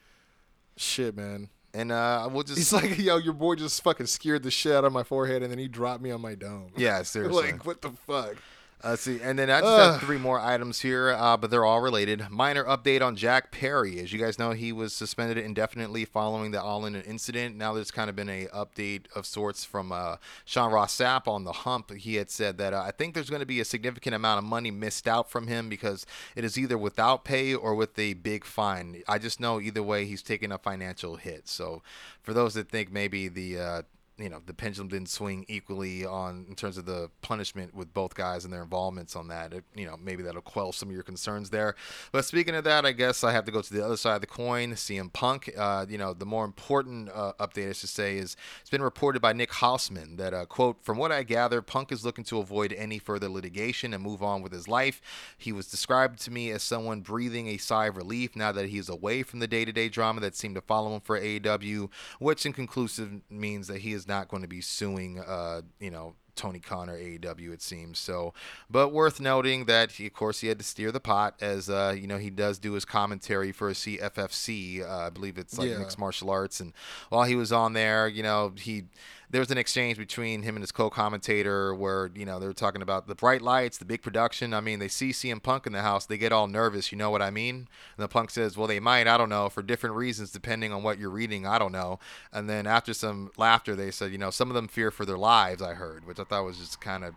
shit, 0.78 1.16
man. 1.16 1.50
And 1.74 1.92
uh, 1.92 2.28
we'll 2.32 2.44
just 2.44 2.58
He's 2.58 2.74
like, 2.82 2.98
yo, 2.98 3.18
your 3.18 3.34
boy 3.34 3.56
just 3.56 3.82
fucking 3.84 4.08
scared 4.08 4.44
the 4.44 4.52
shit 4.52 4.74
out 4.74 4.84
of 4.84 4.92
my 4.92 5.04
forehead, 5.04 5.42
and 5.42 5.52
then 5.52 5.60
he 5.60 5.68
dropped 5.68 6.02
me 6.02 6.12
on 6.12 6.22
my 6.22 6.36
dome. 6.36 6.72
yeah, 6.76 7.02
seriously. 7.04 7.52
like, 7.52 7.66
what 7.66 7.82
the 7.82 7.92
fuck? 7.92 8.36
Uh, 8.84 8.96
see, 8.96 9.22
and 9.22 9.38
then 9.38 9.50
I 9.50 9.62
just 9.62 9.80
have 9.80 10.02
three 10.02 10.18
more 10.18 10.40
items 10.40 10.82
here, 10.82 11.12
uh, 11.12 11.38
but 11.38 11.52
they're 11.52 11.66
all 11.66 11.82
related. 11.82 12.30
Minor 12.30 12.64
update 12.64 13.02
on 13.02 13.16
Jack 13.16 13.52
Perry. 13.52 14.00
As 14.00 14.12
you 14.12 14.20
guys 14.20 14.40
know, 14.40 14.52
he 14.52 14.72
was 14.72 14.92
suspended 14.94 15.38
indefinitely 15.38 16.06
following 16.06 16.52
the 16.52 16.62
All 16.62 16.86
In 16.86 16.96
incident. 16.96 17.56
Now 17.56 17.74
there's 17.74 17.92
kind 17.92 18.10
of 18.10 18.16
been 18.16 18.30
a 18.30 18.48
update 18.48 19.04
of 19.16 19.26
sorts 19.26 19.64
from 19.64 19.92
uh, 19.92 20.16
Sean 20.46 20.72
Ross 20.72 20.98
Sapp 20.98 21.28
on 21.28 21.44
the 21.44 21.52
hump. 21.52 21.92
He 21.92 22.16
had 22.16 22.32
said 22.32 22.58
that 22.58 22.74
uh, 22.74 22.82
I 22.84 22.92
think 22.92 23.14
there's 23.14 23.30
going 23.30 23.42
to 23.42 23.46
be 23.46 23.60
a 23.60 23.66
significant 23.66 24.16
amount 24.16 24.40
of 24.40 24.46
money 24.46 24.72
missed 24.72 25.08
out 25.08 25.30
from 25.30 25.48
him 25.48 25.70
because 25.70 26.06
it 26.36 26.44
is 26.44 26.58
either 26.58 26.78
without 26.78 27.24
pay 27.24 27.54
or 27.54 27.76
with 27.76 27.98
a 28.00 28.14
big 28.16 28.46
fine. 28.46 29.04
I 29.08 29.20
just 29.20 29.40
know 29.40 29.62
either 29.62 29.84
way 29.84 30.06
he's 30.06 30.24
taking 30.24 30.52
a 30.52 30.58
financial 30.58 31.18
hit. 31.18 31.48
So 31.48 31.84
for 32.24 32.34
those 32.34 32.56
that 32.56 32.70
think 32.70 32.92
maybe 32.92 33.28
the 33.28 33.60
uh, 33.60 33.82
you 34.22 34.30
know 34.30 34.42
the 34.46 34.54
pendulum 34.54 34.88
didn't 34.90 35.10
swing 35.10 35.46
equally 35.48 36.06
on 36.06 36.46
in 36.50 36.56
terms 36.56 36.78
of 36.78 36.86
the 36.86 37.10
punishment 37.22 37.74
with 37.74 37.94
both 37.94 38.16
guys 38.16 38.44
and 38.44 38.54
their 38.54 38.64
involvements 38.64 39.16
on 39.16 39.28
that. 39.30 39.54
It, 39.54 39.64
you 39.76 39.86
know 39.86 39.98
maybe 39.98 40.24
that'll 40.24 40.42
quell 40.42 40.72
some 40.72 40.90
of 40.90 40.94
your 40.94 41.04
concerns 41.04 41.50
there. 41.50 41.76
But 42.12 42.26
speaking 42.26 42.56
of 42.56 42.64
that, 42.66 42.86
I 42.86 42.92
guess 42.92 43.24
I 43.24 43.32
have 43.32 43.46
to 43.46 43.52
go 43.52 43.62
to 43.62 43.74
the 43.74 43.84
other 43.84 43.98
side 43.98 44.16
of 44.16 44.22
the 44.22 44.28
coin. 44.28 44.74
CM 44.74 45.12
Punk. 45.12 45.52
Uh, 45.58 45.86
you 45.90 45.98
know 45.98 46.14
the 46.14 46.26
more 46.26 46.46
important 46.46 47.10
uh, 47.14 47.34
update 47.40 47.70
I 47.70 47.74
should 47.74 47.90
say 47.90 48.18
is 48.18 48.36
it's 48.62 48.70
been 48.70 48.82
reported 48.82 49.22
by 49.22 49.34
Nick 49.34 49.52
Hausman 49.52 50.18
that 50.18 50.34
uh, 50.34 50.46
quote 50.46 50.84
from 50.84 50.98
what 50.98 51.12
I 51.12 51.24
gather, 51.24 51.62
Punk 51.62 51.92
is 51.92 52.06
looking 52.06 52.24
to 52.26 52.40
avoid 52.40 52.74
any 52.74 53.00
further 53.00 53.30
litigation 53.30 53.94
and 53.94 54.04
move 54.04 54.22
on 54.22 54.42
with 54.42 54.52
his 54.52 54.68
life. 54.68 55.02
He 55.38 55.52
was 55.52 55.68
described 55.68 56.20
to 56.22 56.32
me 56.32 56.52
as 56.52 56.64
someone 56.64 57.02
breathing 57.02 57.48
a 57.48 57.58
sigh 57.58 57.88
of 57.88 57.98
relief 57.98 58.36
now 58.36 58.52
that 58.52 58.70
he 58.70 58.78
is 58.78 58.90
away 58.90 59.24
from 59.24 59.40
the 59.40 59.48
day-to-day 59.48 59.90
drama 59.90 60.22
that 60.22 60.36
seemed 60.36 60.56
to 60.56 60.62
follow 60.62 60.94
him 60.94 61.02
for 61.02 61.20
AEW, 61.20 61.90
which 62.20 62.46
in 62.46 62.54
conclusive 62.54 63.22
means 63.30 63.68
that 63.68 63.82
he 63.82 63.94
is 63.94 64.08
not 64.12 64.28
going 64.28 64.42
to 64.44 64.48
be 64.48 64.62
suing, 64.62 65.20
uh, 65.20 65.62
you 65.80 65.90
know, 65.92 66.16
Tony 66.36 66.60
Khan 66.60 66.90
or 66.90 66.98
AEW, 66.98 67.52
it 67.54 67.62
seems. 67.62 68.00
So, 68.00 68.34
but 68.70 68.90
worth 68.90 69.20
noting 69.20 69.66
that, 69.66 69.92
he, 69.92 70.08
of 70.08 70.14
course, 70.14 70.40
he 70.42 70.48
had 70.48 70.58
to 70.60 70.64
steer 70.66 70.92
the 70.92 71.00
pot 71.00 71.36
as, 71.42 71.70
uh, 71.70 71.94
you 71.96 72.08
know, 72.08 72.18
he 72.18 72.30
does 72.30 72.58
do 72.58 72.72
his 72.74 72.86
commentary 72.86 73.52
for 73.52 73.70
a 73.70 73.74
CFFC. 73.74 74.82
Uh, 74.82 75.08
I 75.08 75.10
believe 75.10 75.38
it's 75.38 75.58
like 75.58 75.70
Yeah. 75.70 75.78
mixed 75.80 76.00
martial 76.00 76.30
arts. 76.30 76.60
And 76.60 76.74
while 77.10 77.24
he 77.26 77.36
was 77.36 77.52
on 77.52 77.74
there, 77.74 78.08
you 78.08 78.24
know, 78.24 78.54
he 78.58 78.86
there 79.32 79.40
was 79.40 79.50
an 79.50 79.58
exchange 79.58 79.98
between 79.98 80.44
him 80.44 80.56
and 80.56 80.64
his 80.64 80.72
co-commentator 80.72 81.74
where 81.74 82.12
you 82.14 82.26
know 82.26 82.40
they 82.40 82.46
were 82.46 82.54
talking 82.54 82.82
about 82.82 83.08
the 83.08 83.16
bright 83.16 83.42
lights, 83.42 83.78
the 83.78 83.86
big 83.86 84.02
production. 84.02 84.54
I 84.54 84.60
mean, 84.60 84.80
they 84.80 84.90
see 84.90 85.12
CM 85.12 85.42
Punk 85.42 85.66
in 85.66 85.74
the 85.74 85.82
house, 85.82 86.06
they 86.06 86.18
get 86.18 86.32
all 86.32 86.48
nervous. 86.48 86.92
You 86.92 86.98
know 86.98 87.10
what 87.10 87.22
I 87.22 87.32
mean? 87.32 87.56
And 87.56 88.04
the 88.04 88.10
Punk 88.10 88.30
says, 88.30 88.58
"Well, 88.58 88.68
they 88.68 88.80
might. 88.80 89.08
I 89.08 89.18
don't 89.18 89.30
know. 89.30 89.50
For 89.50 89.64
different 89.64 89.96
reasons, 89.96 90.32
depending 90.32 90.74
on 90.74 90.84
what 90.84 91.00
you're 91.00 91.10
reading. 91.10 91.48
I 91.48 91.58
don't 91.58 91.72
know." 91.72 92.00
And 92.34 92.50
then 92.50 92.68
after 92.68 92.94
some 92.94 93.32
laughter, 93.38 93.76
they 93.76 93.90
said, 93.92 94.12
"You 94.12 94.18
know, 94.18 94.32
some 94.32 94.50
of 94.50 94.56
them 94.56 94.68
fear 94.68 94.92
for 94.92 95.06
their 95.06 95.18
lives." 95.18 95.62
I 95.62 95.74
heard, 95.76 96.06
which 96.06 96.20
I 96.20 96.24
thought 96.26 96.44
was 96.44 96.58
just 96.58 96.82
kind 96.82 97.04
of 97.06 97.16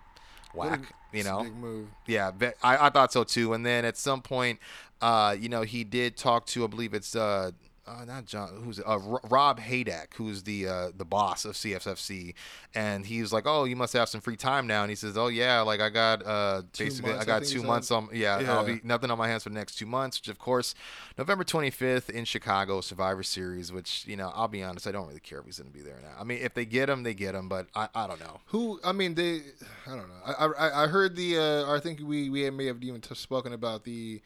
whack. 0.54 0.80
You 1.12 1.24
know, 1.24 1.86
yeah, 2.06 2.32
I, 2.62 2.86
I 2.86 2.90
thought 2.90 3.12
so 3.12 3.24
too. 3.24 3.52
And 3.54 3.64
then 3.64 3.84
at 3.84 3.96
some 3.96 4.20
point, 4.22 4.58
uh, 5.00 5.36
you 5.38 5.48
know, 5.48 5.62
he 5.62 5.84
did 5.84 6.16
talk 6.16 6.46
to, 6.46 6.64
I 6.64 6.66
believe 6.66 6.94
it's 6.94 7.14
uh, 7.14 7.52
uh 7.86 8.04
not 8.04 8.26
John, 8.26 8.62
who's 8.64 8.80
uh, 8.80 8.82
R- 8.86 9.20
Rob 9.28 9.60
Haydak, 9.60 10.14
who's 10.14 10.42
the 10.42 10.68
uh, 10.68 10.88
the 10.96 11.04
boss 11.04 11.44
of 11.44 11.54
CFFC, 11.54 12.34
and 12.74 13.04
he's 13.06 13.32
like, 13.32 13.44
"Oh, 13.46 13.64
you 13.64 13.76
must 13.76 13.92
have 13.92 14.08
some 14.08 14.20
free 14.20 14.36
time 14.36 14.66
now." 14.66 14.82
And 14.82 14.90
he 14.90 14.96
says, 14.96 15.16
"Oh 15.16 15.28
yeah, 15.28 15.60
like 15.60 15.80
I 15.80 15.90
got 15.90 16.24
uh 16.26 16.62
basically 16.76 17.12
months, 17.12 17.26
I 17.26 17.30
I 17.32 17.38
got 17.38 17.42
think 17.42 17.52
two 17.52 17.62
months 17.62 17.90
on 17.90 18.08
yeah, 18.12 18.40
Yeah. 18.40 18.56
I'll 18.56 18.64
be 18.64 18.80
nothing 18.82 19.10
on 19.10 19.18
my 19.18 19.28
hands 19.28 19.42
for 19.42 19.50
the 19.50 19.54
next 19.54 19.76
two 19.76 19.86
months." 19.86 20.20
Which 20.20 20.28
of 20.28 20.38
course, 20.38 20.74
November 21.18 21.44
twenty 21.44 21.70
fifth 21.70 22.10
in 22.10 22.24
Chicago 22.24 22.80
Survivor 22.80 23.22
Series, 23.22 23.70
which 23.72 24.04
you 24.06 24.16
know 24.16 24.32
I'll 24.34 24.48
be 24.48 24.62
honest, 24.62 24.86
I 24.86 24.92
don't 24.92 25.06
really 25.08 25.20
care 25.20 25.40
if 25.40 25.44
he's 25.44 25.58
going 25.58 25.70
to 25.70 25.76
be 25.76 25.84
there 25.84 25.98
now. 26.02 26.14
I 26.18 26.24
mean, 26.24 26.38
if 26.42 26.54
they 26.54 26.64
get 26.64 26.88
him, 26.88 27.02
they 27.02 27.14
get 27.14 27.34
him, 27.34 27.48
but 27.48 27.66
I 27.74 27.88
I 27.94 28.06
don't 28.06 28.20
know. 28.20 28.40
Who? 28.46 28.80
I 28.84 28.92
mean, 28.92 29.14
they. 29.14 29.42
I 29.86 29.90
don't 29.90 30.08
know. 30.08 30.22
I 30.26 30.46
I, 30.46 30.84
I 30.84 30.86
heard 30.86 31.16
the. 31.16 31.38
Uh, 31.38 31.74
I 31.74 31.80
think 31.80 32.00
we 32.00 32.30
we 32.30 32.48
may 32.50 32.66
have 32.66 32.82
even 32.82 33.02
spoken 33.02 33.52
about 33.52 33.84
the. 33.84 34.22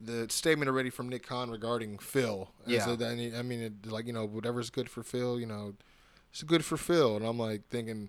The 0.00 0.26
statement 0.30 0.68
already 0.68 0.88
from 0.90 1.08
Nick 1.10 1.26
Khan 1.26 1.50
regarding 1.50 1.98
Phil. 1.98 2.48
Yeah. 2.66 2.86
I 2.88 3.14
mean, 3.14 3.34
I 3.34 3.42
mean, 3.42 3.60
it, 3.60 3.86
like 3.90 4.06
you 4.06 4.12
know, 4.12 4.24
whatever's 4.26 4.70
good 4.70 4.88
for 4.88 5.02
Phil, 5.02 5.38
you 5.38 5.46
know, 5.46 5.74
it's 6.30 6.42
good 6.42 6.64
for 6.64 6.76
Phil. 6.78 7.16
And 7.16 7.26
I'm 7.26 7.38
like 7.38 7.68
thinking, 7.68 8.08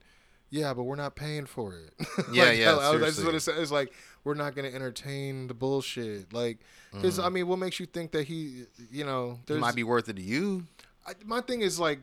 yeah, 0.50 0.74
but 0.74 0.84
we're 0.84 0.96
not 0.96 1.16
paying 1.16 1.46
for 1.46 1.74
it. 1.74 1.94
Yeah, 2.32 2.44
Like, 2.46 2.58
yeah, 2.60 2.76
I- 2.76 2.94
I- 2.94 2.98
That's 2.98 3.22
what 3.24 3.36
it 3.36 3.42
says. 3.42 3.58
It's 3.60 3.72
like 3.72 3.92
we're 4.24 4.36
not 4.36 4.56
going 4.56 4.70
to 4.70 4.74
entertain 4.76 5.48
the 5.48 5.54
bullshit. 5.54 6.32
Like, 6.34 6.60
because 6.94 7.18
Mm-hmm. 7.18 7.26
I 7.26 7.30
mean, 7.30 7.48
what 7.48 7.58
makes 7.60 7.80
you 7.80 7.86
think 7.86 8.12
that 8.12 8.28
he, 8.28 8.64
you 8.92 9.04
know, 9.04 9.40
It 9.50 9.58
might 9.58 9.76
be 9.76 9.84
worth 9.84 10.08
it 10.10 10.16
to 10.18 10.22
you. 10.22 10.68
I, 11.08 11.14
my 11.26 11.42
thing 11.42 11.62
is 11.62 11.80
like, 11.80 12.00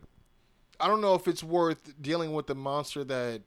I 0.80 0.86
don't 0.88 1.00
know 1.00 1.14
if 1.14 1.26
it's 1.28 1.42
worth 1.44 1.94
dealing 2.02 2.32
with 2.32 2.46
the 2.46 2.54
monster 2.54 3.04
that 3.04 3.42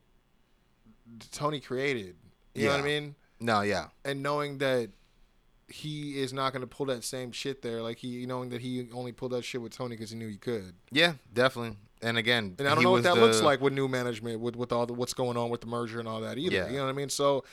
Tony 1.30 1.60
created. 1.60 2.16
You 2.54 2.66
know 2.66 2.72
what 2.72 2.80
I 2.80 2.84
mean? 2.84 3.14
No, 3.40 3.60
yeah. 3.62 3.86
And 4.04 4.22
knowing 4.22 4.58
that 4.58 4.90
he 5.68 6.20
is 6.20 6.32
not 6.32 6.52
going 6.52 6.60
to 6.60 6.66
pull 6.66 6.86
that 6.86 7.04
same 7.04 7.32
shit 7.32 7.62
there, 7.62 7.80
like 7.82 7.98
he 7.98 8.26
knowing 8.26 8.50
that 8.50 8.60
he 8.60 8.88
only 8.92 9.12
pulled 9.12 9.32
that 9.32 9.44
shit 9.44 9.62
with 9.62 9.72
Tony 9.76 9.96
because 9.96 10.10
he 10.10 10.16
knew 10.16 10.28
he 10.28 10.36
could. 10.36 10.74
Yeah, 10.90 11.14
definitely. 11.32 11.76
And 12.02 12.18
again, 12.18 12.56
And 12.58 12.66
I 12.68 12.74
don't 12.74 12.82
know 12.82 12.90
what 12.90 13.04
that 13.04 13.14
the- 13.14 13.20
looks 13.20 13.40
like 13.40 13.60
with 13.60 13.72
new 13.72 13.86
management, 13.88 14.40
with 14.40 14.56
with 14.56 14.72
all 14.72 14.86
the 14.86 14.92
what's 14.92 15.14
going 15.14 15.36
on 15.36 15.50
with 15.50 15.60
the 15.60 15.68
merger 15.68 15.98
and 16.00 16.08
all 16.08 16.20
that 16.22 16.36
either. 16.36 16.54
Yeah. 16.56 16.68
You 16.68 16.76
know 16.78 16.84
what 16.84 16.90
I 16.90 16.94
mean? 16.94 17.08
So 17.08 17.44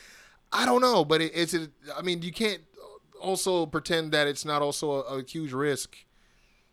I 0.52 0.66
don't 0.66 0.80
know, 0.80 1.04
but 1.04 1.20
it, 1.20 1.32
it's. 1.34 1.54
A, 1.54 1.68
I 1.96 2.02
mean, 2.02 2.22
you 2.22 2.32
can't 2.32 2.60
also 3.20 3.66
pretend 3.66 4.12
that 4.12 4.26
it's 4.26 4.44
not 4.44 4.62
also 4.62 4.92
a, 5.04 5.18
a 5.18 5.24
huge 5.24 5.52
risk 5.52 5.96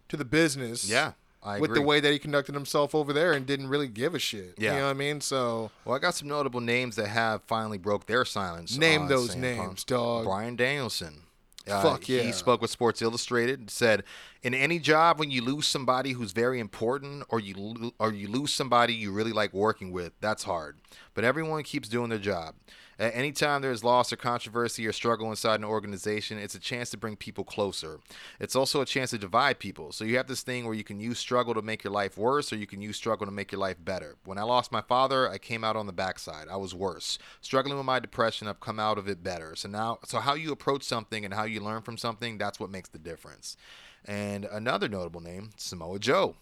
to 0.09 0.17
the 0.17 0.25
business. 0.25 0.89
Yeah, 0.89 1.11
I 1.43 1.59
with 1.59 1.69
agree. 1.69 1.81
the 1.81 1.85
way 1.87 1.99
that 1.99 2.11
he 2.11 2.17
conducted 2.17 2.55
himself 2.55 2.95
over 2.95 3.13
there 3.13 3.33
and 3.33 3.45
didn't 3.45 3.67
really 3.67 3.87
give 3.87 4.15
a 4.15 4.19
shit. 4.19 4.55
Yeah. 4.57 4.71
You 4.73 4.79
know 4.79 4.85
what 4.85 4.89
I 4.91 4.93
mean? 4.93 5.21
So 5.21 5.69
Well, 5.85 5.95
I 5.95 5.99
got 5.99 6.15
some 6.15 6.27
notable 6.27 6.61
names 6.61 6.95
that 6.95 7.07
have 7.09 7.43
finally 7.43 7.77
broke 7.77 8.07
their 8.07 8.25
silence. 8.25 8.75
Name 8.75 9.07
those 9.07 9.35
CM 9.35 9.39
names, 9.41 9.59
Punk. 9.83 9.85
dog. 9.85 10.23
Bryan 10.25 10.55
Danielson. 10.55 11.21
Uh, 11.69 11.81
Fuck 11.81 12.07
yeah. 12.09 12.21
He 12.21 12.31
spoke 12.31 12.61
with 12.61 12.71
Sports 12.71 13.01
Illustrated. 13.01 13.59
And 13.59 13.69
said, 13.69 14.03
"In 14.41 14.53
any 14.53 14.79
job, 14.79 15.19
when 15.19 15.31
you 15.31 15.41
lose 15.41 15.67
somebody 15.67 16.13
who's 16.13 16.31
very 16.31 16.59
important, 16.59 17.23
or 17.29 17.39
you 17.39 17.55
lo- 17.57 17.91
or 17.99 18.13
you 18.13 18.27
lose 18.27 18.53
somebody 18.53 18.93
you 18.93 19.11
really 19.11 19.33
like 19.33 19.53
working 19.53 19.91
with, 19.91 20.13
that's 20.21 20.43
hard. 20.43 20.77
But 21.13 21.23
everyone 21.23 21.63
keeps 21.63 21.89
doing 21.89 22.09
their 22.09 22.19
job. 22.19 22.55
At 22.99 23.15
any 23.15 23.31
time 23.31 23.61
there's 23.61 23.83
loss 23.83 24.11
or 24.11 24.15
controversy 24.15 24.87
or 24.87 24.91
struggle 24.91 25.29
inside 25.29 25.59
an 25.59 25.65
organization, 25.65 26.39
it's 26.39 26.55
a 26.55 26.59
chance 26.59 26.89
to 26.91 26.97
bring 26.97 27.15
people 27.15 27.43
closer. 27.43 27.99
It's 28.39 28.55
also 28.55 28.81
a 28.81 28.85
chance 28.85 29.11
to 29.11 29.17
divide 29.17 29.59
people. 29.59 29.91
So 29.91 30.03
you 30.03 30.17
have 30.17 30.27
this 30.27 30.41
thing 30.41 30.65
where 30.65 30.73
you 30.73 30.83
can 30.83 30.99
use 30.99 31.19
struggle 31.19 31.53
to 31.53 31.61
make 31.61 31.83
your 31.83 31.93
life 31.93 32.17
worse, 32.17 32.51
or 32.51 32.55
you 32.55 32.67
can 32.67 32.81
use 32.81 32.97
struggle 32.97 33.27
to 33.27 33.31
make 33.31 33.51
your 33.51 33.61
life 33.61 33.77
better. 33.79 34.15
When 34.25 34.37
I 34.37 34.43
lost 34.43 34.71
my 34.71 34.81
father, 34.81 35.29
I 35.29 35.37
came 35.37 35.63
out 35.63 35.75
on 35.75 35.85
the 35.85 35.93
backside. 35.93 36.47
I 36.49 36.57
was 36.57 36.73
worse. 36.73 37.19
Struggling 37.41 37.77
with 37.77 37.85
my 37.85 37.99
depression, 37.99 38.47
I've 38.47 38.59
come 38.59 38.79
out 38.79 38.97
of 38.97 39.07
it 39.07 39.23
better. 39.23 39.55
So 39.55 39.69
now, 39.69 39.99
so 40.05 40.19
how 40.19 40.33
you 40.33 40.51
approach 40.51 40.83
something 40.83 41.23
and 41.23 41.33
how 41.33 41.43
you 41.43 41.59
learn 41.59 41.83
from 41.83 41.97
something, 41.97 42.37
that's 42.37 42.59
what 42.59 42.71
makes 42.71 42.89
the 42.89 42.99
difference. 42.99 43.57
And 44.05 44.45
another 44.45 44.87
notable 44.87 45.21
name, 45.21 45.51
Samoa 45.57 45.99
Joe. 45.99 46.35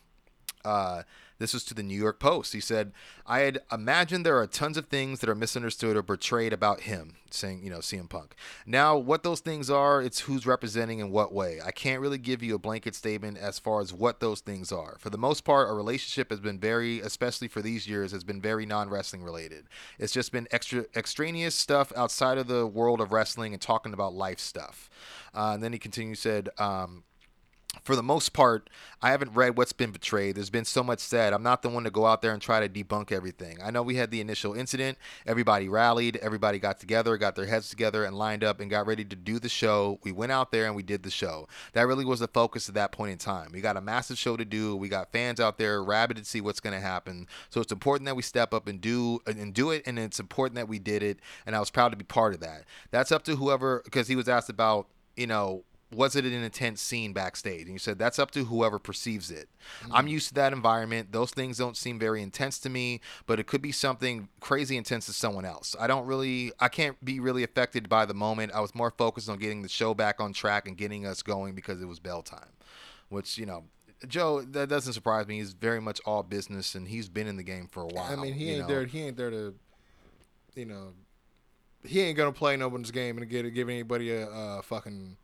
Uh, 0.63 1.03
this 1.37 1.53
was 1.53 1.63
to 1.65 1.73
the 1.73 1.83
New 1.83 1.99
York 1.99 2.19
Post. 2.19 2.53
He 2.53 2.59
said, 2.59 2.93
I 3.25 3.39
had 3.39 3.59
imagined 3.71 4.25
there 4.25 4.39
are 4.39 4.47
tons 4.47 4.77
of 4.77 4.87
things 4.87 5.19
that 5.19 5.29
are 5.29 5.35
misunderstood 5.35 5.97
or 5.97 6.03
portrayed 6.03 6.53
about 6.53 6.81
him, 6.81 7.15
saying, 7.29 7.61
you 7.63 7.69
know, 7.69 7.79
CM 7.79 8.09
Punk. 8.09 8.35
Now, 8.65 8.97
what 8.97 9.23
those 9.23 9.41
things 9.41 9.69
are, 9.69 10.01
it's 10.01 10.21
who's 10.21 10.45
representing 10.45 10.99
in 10.99 11.11
what 11.11 11.33
way. 11.33 11.59
I 11.63 11.71
can't 11.71 12.01
really 12.01 12.17
give 12.17 12.41
you 12.41 12.55
a 12.55 12.59
blanket 12.59 12.95
statement 12.95 13.37
as 13.37 13.59
far 13.59 13.81
as 13.81 13.91
what 13.91 14.19
those 14.19 14.39
things 14.39 14.71
are. 14.71 14.95
For 14.99 15.09
the 15.09 15.17
most 15.17 15.43
part, 15.43 15.67
our 15.67 15.75
relationship 15.75 16.29
has 16.29 16.39
been 16.39 16.59
very, 16.59 17.01
especially 17.01 17.47
for 17.47 17.61
these 17.61 17.87
years, 17.87 18.11
has 18.11 18.23
been 18.23 18.41
very 18.41 18.65
non 18.65 18.89
wrestling 18.89 19.23
related. 19.23 19.65
It's 19.99 20.13
just 20.13 20.31
been 20.31 20.47
extra 20.51 20.85
extraneous 20.95 21.55
stuff 21.55 21.91
outside 21.95 22.37
of 22.37 22.47
the 22.47 22.65
world 22.65 23.01
of 23.01 23.11
wrestling 23.11 23.53
and 23.53 23.61
talking 23.61 23.93
about 23.93 24.13
life 24.13 24.39
stuff. 24.39 24.89
Uh, 25.33 25.51
and 25.53 25.63
then 25.63 25.73
he 25.73 25.79
continued, 25.79 26.17
said, 26.17 26.49
um, 26.57 27.03
for 27.83 27.95
the 27.95 28.03
most 28.03 28.33
part, 28.33 28.69
I 29.01 29.11
haven't 29.11 29.33
read 29.33 29.57
what's 29.57 29.73
been 29.73 29.91
betrayed. 29.91 30.35
There's 30.35 30.49
been 30.49 30.65
so 30.65 30.83
much 30.83 30.99
said. 30.99 31.33
I'm 31.33 31.43
not 31.43 31.61
the 31.61 31.69
one 31.69 31.83
to 31.83 31.91
go 31.91 32.05
out 32.05 32.21
there 32.21 32.31
and 32.31 32.41
try 32.41 32.65
to 32.65 32.69
debunk 32.69 33.11
everything. 33.11 33.57
I 33.63 33.71
know 33.71 33.83
we 33.83 33.95
had 33.95 34.11
the 34.11 34.21
initial 34.21 34.53
incident. 34.53 34.97
Everybody 35.25 35.69
rallied. 35.69 36.17
Everybody 36.17 36.59
got 36.59 36.79
together, 36.79 37.17
got 37.17 37.35
their 37.35 37.45
heads 37.45 37.69
together, 37.69 38.05
and 38.05 38.17
lined 38.17 38.43
up 38.43 38.59
and 38.59 38.69
got 38.69 38.87
ready 38.87 39.05
to 39.05 39.15
do 39.15 39.39
the 39.39 39.49
show. 39.49 39.99
We 40.03 40.11
went 40.11 40.31
out 40.31 40.51
there 40.51 40.65
and 40.65 40.75
we 40.75 40.83
did 40.83 41.03
the 41.03 41.11
show. 41.11 41.47
That 41.73 41.87
really 41.87 42.05
was 42.05 42.19
the 42.19 42.27
focus 42.27 42.67
at 42.69 42.75
that 42.75 42.91
point 42.91 43.11
in 43.11 43.17
time. 43.17 43.49
We 43.53 43.61
got 43.61 43.77
a 43.77 43.81
massive 43.81 44.17
show 44.17 44.37
to 44.37 44.45
do. 44.45 44.75
We 44.75 44.89
got 44.89 45.11
fans 45.11 45.39
out 45.39 45.57
there 45.57 45.83
rabid 45.83 46.17
to 46.17 46.25
see 46.25 46.41
what's 46.41 46.59
going 46.59 46.73
to 46.73 46.79
happen. 46.79 47.27
So 47.49 47.61
it's 47.61 47.71
important 47.71 48.05
that 48.07 48.15
we 48.15 48.23
step 48.23 48.53
up 48.53 48.67
and 48.67 48.81
do 48.81 49.19
and 49.27 49.53
do 49.53 49.71
it, 49.71 49.83
and 49.85 49.99
it's 49.99 50.19
important 50.19 50.55
that 50.55 50.67
we 50.67 50.79
did 50.79 51.03
it. 51.03 51.19
And 51.45 51.55
I 51.55 51.59
was 51.59 51.69
proud 51.69 51.89
to 51.89 51.97
be 51.97 52.05
part 52.05 52.33
of 52.33 52.39
that. 52.39 52.63
That's 52.91 53.11
up 53.11 53.23
to 53.23 53.35
whoever, 53.35 53.81
because 53.85 54.07
he 54.07 54.15
was 54.15 54.27
asked 54.27 54.49
about, 54.49 54.87
you 55.15 55.27
know 55.27 55.63
was 55.93 56.15
it 56.15 56.25
an 56.25 56.33
intense 56.33 56.81
scene 56.81 57.13
backstage? 57.13 57.63
And 57.63 57.73
you 57.73 57.79
said 57.79 57.99
that's 57.99 58.19
up 58.19 58.31
to 58.31 58.45
whoever 58.45 58.79
perceives 58.79 59.29
it. 59.29 59.49
I'm 59.91 60.07
used 60.07 60.29
to 60.29 60.33
that 60.35 60.53
environment. 60.53 61.11
Those 61.11 61.31
things 61.31 61.57
don't 61.57 61.77
seem 61.77 61.99
very 61.99 62.21
intense 62.21 62.59
to 62.59 62.69
me, 62.69 63.01
but 63.27 63.39
it 63.39 63.47
could 63.47 63.61
be 63.61 63.71
something 63.71 64.29
crazy 64.39 64.77
intense 64.77 65.05
to 65.05 65.13
someone 65.13 65.45
else. 65.45 65.75
I 65.79 65.87
don't 65.87 66.05
really, 66.05 66.51
I 66.59 66.69
can't 66.69 67.03
be 67.03 67.19
really 67.19 67.43
affected 67.43 67.87
by 67.87 68.05
the 68.05 68.13
moment. 68.13 68.51
I 68.53 68.61
was 68.61 68.73
more 68.73 68.91
focused 68.91 69.29
on 69.29 69.37
getting 69.37 69.61
the 69.61 69.69
show 69.69 69.93
back 69.93 70.19
on 70.19 70.33
track 70.33 70.67
and 70.67 70.75
getting 70.75 71.05
us 71.05 71.21
going 71.21 71.55
because 71.55 71.81
it 71.81 71.87
was 71.87 71.99
bell 71.99 72.23
time, 72.23 72.53
which, 73.09 73.37
you 73.37 73.45
know, 73.45 73.65
Joe, 74.07 74.41
that 74.41 74.69
doesn't 74.69 74.93
surprise 74.93 75.27
me. 75.27 75.37
He's 75.37 75.53
very 75.53 75.79
much 75.79 76.01
all 76.05 76.23
business 76.23 76.75
and 76.75 76.87
he's 76.87 77.09
been 77.09 77.27
in 77.27 77.37
the 77.37 77.43
game 77.43 77.67
for 77.71 77.83
a 77.83 77.87
while. 77.87 78.11
I 78.11 78.15
mean, 78.15 78.33
he 78.33 78.51
ain't 78.51 78.61
know. 78.61 78.67
there. 78.67 78.85
He 78.85 79.03
ain't 79.03 79.17
there 79.17 79.29
to, 79.29 79.55
you 80.55 80.65
know, 80.65 80.93
he 81.85 82.01
ain't 82.01 82.17
gonna 82.17 82.31
play 82.31 82.57
no 82.57 82.67
one's 82.67 82.91
game 82.91 83.17
and 83.17 83.29
get 83.29 83.51
give 83.53 83.69
anybody 83.69 84.11
a 84.11 84.27
uh, 84.29 84.61
fucking 84.63 85.17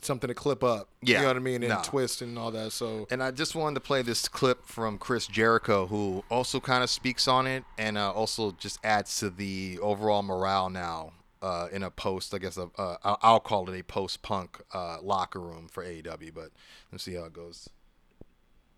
something 0.00 0.28
to 0.28 0.34
clip 0.34 0.62
up. 0.62 0.88
Yeah, 1.02 1.16
you 1.16 1.22
know 1.22 1.28
what 1.28 1.36
I 1.36 1.40
mean, 1.40 1.62
and 1.62 1.70
nah. 1.70 1.82
twist 1.82 2.22
and 2.22 2.38
all 2.38 2.50
that. 2.52 2.72
So 2.72 3.06
And 3.10 3.22
I 3.22 3.30
just 3.30 3.54
wanted 3.54 3.74
to 3.74 3.80
play 3.80 4.02
this 4.02 4.28
clip 4.28 4.66
from 4.66 4.98
Chris 4.98 5.26
Jericho, 5.26 5.86
who 5.86 6.24
also 6.30 6.60
kind 6.60 6.82
of 6.82 6.90
speaks 6.90 7.28
on 7.28 7.46
it 7.46 7.64
and 7.76 7.98
uh, 7.98 8.12
also 8.12 8.52
just 8.52 8.78
adds 8.84 9.18
to 9.20 9.30
the 9.30 9.78
overall 9.80 10.22
morale 10.22 10.70
now 10.70 11.12
uh, 11.42 11.68
in 11.72 11.82
a 11.82 11.90
post, 11.90 12.34
I 12.34 12.38
guess, 12.38 12.56
a, 12.56 12.68
uh, 12.78 13.16
I'll- 13.22 13.40
call 13.40 13.68
it 13.70 13.78
a 13.78 13.82
post 13.82 14.22
punk 14.22 14.60
uh, 14.72 14.98
locker 15.02 15.40
room 15.40 15.68
for 15.68 15.84
AEW, 15.84 16.34
but 16.34 16.50
let's 16.92 17.04
see 17.04 17.14
how 17.14 17.24
it 17.24 17.32
goes. 17.32 17.68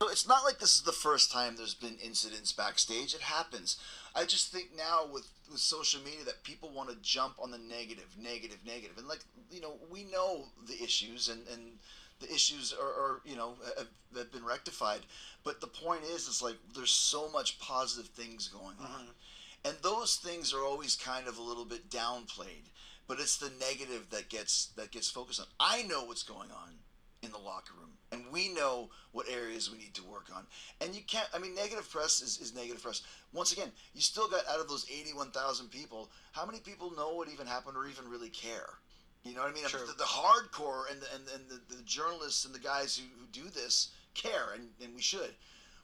So 0.03 0.09
it's 0.09 0.27
not 0.27 0.45
like 0.45 0.59
this 0.59 0.77
is 0.77 0.83
the 0.83 0.93
first 0.93 1.31
time 1.31 1.57
there's 1.57 1.75
been 1.75 1.99
incidents 2.03 2.53
backstage. 2.53 3.13
It 3.13 3.21
happens. 3.21 3.77
I 4.17 4.25
just 4.25 4.51
think 4.51 4.71
now 4.75 5.03
with 5.13 5.29
with 5.51 5.61
social 5.61 6.01
media 6.03 6.25
that 6.25 6.43
people 6.43 6.71
want 6.71 6.89
to 6.89 6.97
jump 7.03 7.35
on 7.39 7.51
the 7.51 7.59
negative, 7.59 8.17
negative, 8.19 8.61
negative, 8.65 8.97
and 8.97 9.07
like 9.07 9.21
you 9.51 9.61
know 9.61 9.75
we 9.91 10.05
know 10.05 10.47
the 10.67 10.83
issues 10.83 11.29
and 11.29 11.47
and 11.53 11.73
the 12.19 12.33
issues 12.33 12.73
are, 12.73 12.87
are 12.87 13.21
you 13.27 13.37
know 13.37 13.57
have, 13.77 13.89
have 14.17 14.33
been 14.33 14.45
rectified. 14.45 15.01
But 15.45 15.61
the 15.61 15.67
point 15.67 16.05
is, 16.05 16.29
it's 16.29 16.41
like 16.41 16.57
there's 16.75 16.91
so 16.91 17.29
much 17.29 17.59
positive 17.59 18.11
things 18.13 18.49
going 18.49 18.77
on, 18.81 19.05
mm-hmm. 19.05 19.69
and 19.69 19.77
those 19.83 20.17
things 20.17 20.55
are 20.55 20.65
always 20.65 20.97
kind 20.97 21.29
of 21.29 21.37
a 21.37 21.43
little 21.43 21.67
bit 21.67 21.91
downplayed. 21.91 22.71
But 23.07 23.21
it's 23.21 23.37
the 23.37 23.53
negative 23.61 24.09
that 24.13 24.31
gets 24.31 24.69
that 24.77 24.93
gets 24.93 25.11
focused 25.11 25.41
on. 25.41 25.47
I 25.61 25.83
know 25.83 26.05
what's 26.05 26.23
going 26.23 26.51
on 26.51 26.79
in 27.23 27.33
the 27.33 27.39
locker 27.39 27.75
room 27.79 27.90
and 28.13 28.25
we 28.33 28.49
know 28.53 28.91
what 29.13 29.29
areas 29.29 29.71
we 29.71 29.79
need 29.79 29.95
to 29.95 30.03
work 30.05 30.27
on. 30.35 30.45
And 30.81 30.95
you 30.95 31.03
can't 31.07 31.29
i 31.35 31.39
mean 31.39 31.55
negative 31.55 31.89
press 31.91 32.21
is, 32.21 32.39
is 32.39 32.55
negative 32.55 32.83
press. 32.83 33.03
Once 33.33 33.53
again 33.53 33.71
you 33.95 34.01
still 34.01 34.29
got 34.29 34.47
out 34.49 34.61
of 34.61 34.69
those 34.69 34.87
81000 34.91 35.71
people 35.71 36.11
how 36.33 36.47
many 36.47 36.59
people 36.61 36.93
know 36.97 37.15
what 37.15 37.29
even 37.29 37.47
happened 37.47 37.77
or 37.77 37.87
even 37.87 38.09
really 38.09 38.31
care? 38.31 38.71
You 39.25 39.35
know 39.35 39.43
what 39.43 39.51
i 39.51 39.55
mean? 39.55 39.65
The, 39.65 39.95
the 39.99 40.05
hardcore 40.05 40.91
and 40.91 41.01
the, 41.01 41.07
and, 41.15 41.25
and 41.35 41.61
the, 41.69 41.77
the 41.77 41.83
journalists 41.83 42.45
and 42.45 42.55
the 42.55 42.59
guys 42.59 42.97
who, 42.97 43.05
who 43.19 43.27
do 43.33 43.49
this 43.51 43.91
care 44.15 44.53
and, 44.55 44.69
and 44.83 44.95
we 44.95 45.03
should. 45.03 45.35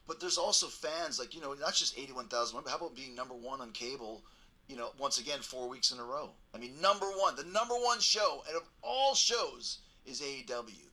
But 0.06 0.20
there's 0.20 0.38
also 0.38 0.66
fans 0.68 1.18
like 1.18 1.34
you 1.34 1.40
know 1.40 1.54
not 1.54 1.74
just 1.74 1.98
81000 1.98 2.60
but 2.62 2.70
how 2.70 2.76
about 2.76 2.96
being 2.96 3.14
number 3.14 3.34
one 3.34 3.60
on 3.60 3.72
cable 3.72 4.22
you 4.68 4.76
know 4.76 4.90
once 4.98 5.18
again 5.18 5.40
four 5.40 5.68
weeks 5.68 5.92
in 5.92 5.98
a 5.98 6.04
row? 6.04 6.30
I 6.54 6.58
mean 6.58 6.80
number 6.80 7.06
one 7.06 7.36
the 7.36 7.44
number 7.44 7.74
one 7.74 8.00
show 8.00 8.42
and 8.48 8.56
of 8.56 8.62
all 8.82 9.14
shows 9.14 9.78
is 10.04 10.20
aew 10.20 10.85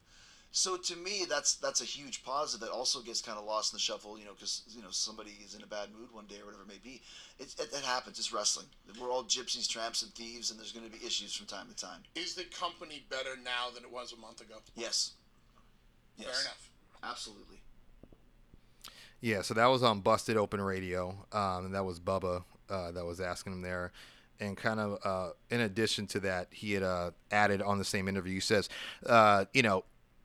so 0.56 0.78
to 0.78 0.96
me, 0.96 1.26
that's 1.28 1.56
that's 1.56 1.82
a 1.82 1.84
huge 1.84 2.24
positive 2.24 2.68
that 2.68 2.72
also 2.72 3.02
gets 3.02 3.22
kind 3.22 3.40
of 3.40 3.44
lost 3.44 3.74
in 3.74 3.78
the 3.78 3.82
shuffle, 3.82 4.20
you 4.20 4.26
know, 4.26 4.34
because 4.34 4.62
you 4.70 4.84
know 4.84 4.92
somebody 4.92 5.32
is 5.44 5.56
in 5.56 5.64
a 5.64 5.66
bad 5.66 5.90
mood 5.92 6.10
one 6.14 6.28
day 6.28 6.36
or 6.40 6.46
whatever 6.46 6.62
it 6.62 6.68
may 6.68 6.78
be. 6.84 7.02
It, 7.40 7.56
it, 7.60 7.74
it 7.74 7.84
happens. 7.84 8.20
It's 8.20 8.32
wrestling. 8.32 8.68
We're 9.02 9.12
all 9.12 9.24
gypsies, 9.24 9.68
tramps, 9.68 10.04
and 10.04 10.14
thieves, 10.14 10.52
and 10.52 10.60
there's 10.60 10.72
going 10.72 10.86
to 10.86 10.96
be 10.96 11.04
issues 11.04 11.34
from 11.34 11.48
time 11.48 11.70
to 11.70 11.76
time. 11.76 12.04
Is 12.14 12.36
the 12.36 12.44
company 12.44 13.04
better 13.10 13.36
now 13.44 13.72
than 13.74 13.84
it 13.84 13.92
was 13.92 14.14
a 14.14 14.18
month 14.18 14.42
ago? 14.42 14.54
Yes. 14.76 15.14
Yes. 16.18 16.28
Fair 16.30 16.42
enough. 16.42 16.70
Absolutely. 17.02 17.64
Yeah, 19.22 19.42
so 19.42 19.56
that 19.56 19.66
was 19.66 19.82
on 19.82 20.02
Busted 20.02 20.38
Open 20.38 20.62
Radio, 20.62 21.26
um, 21.32 21.66
and 21.66 21.74
that 21.74 21.84
was 21.84 22.00
Bubba 22.00 22.44
uh, 22.70 22.92
that 22.92 23.06
was 23.06 23.20
asking 23.20 23.54
him 23.54 23.62
there. 23.62 23.92
And 24.40 24.56
kind 24.56 24.80
of 24.80 25.00
uh, 25.04 25.32
in 25.50 25.62
addition 25.62 26.06
to 26.08 26.20
that, 26.20 26.50
he 26.52 26.74
had 26.74 26.84
uh, 26.84 27.12
added 27.32 27.62
on 27.62 27.80
the 27.80 27.86
same 27.86 28.08
interview, 28.08 28.36
he 28.36 28.40
says, 28.40 28.70
uh, 29.08 29.46
you 29.54 29.64
know, 29.64 29.84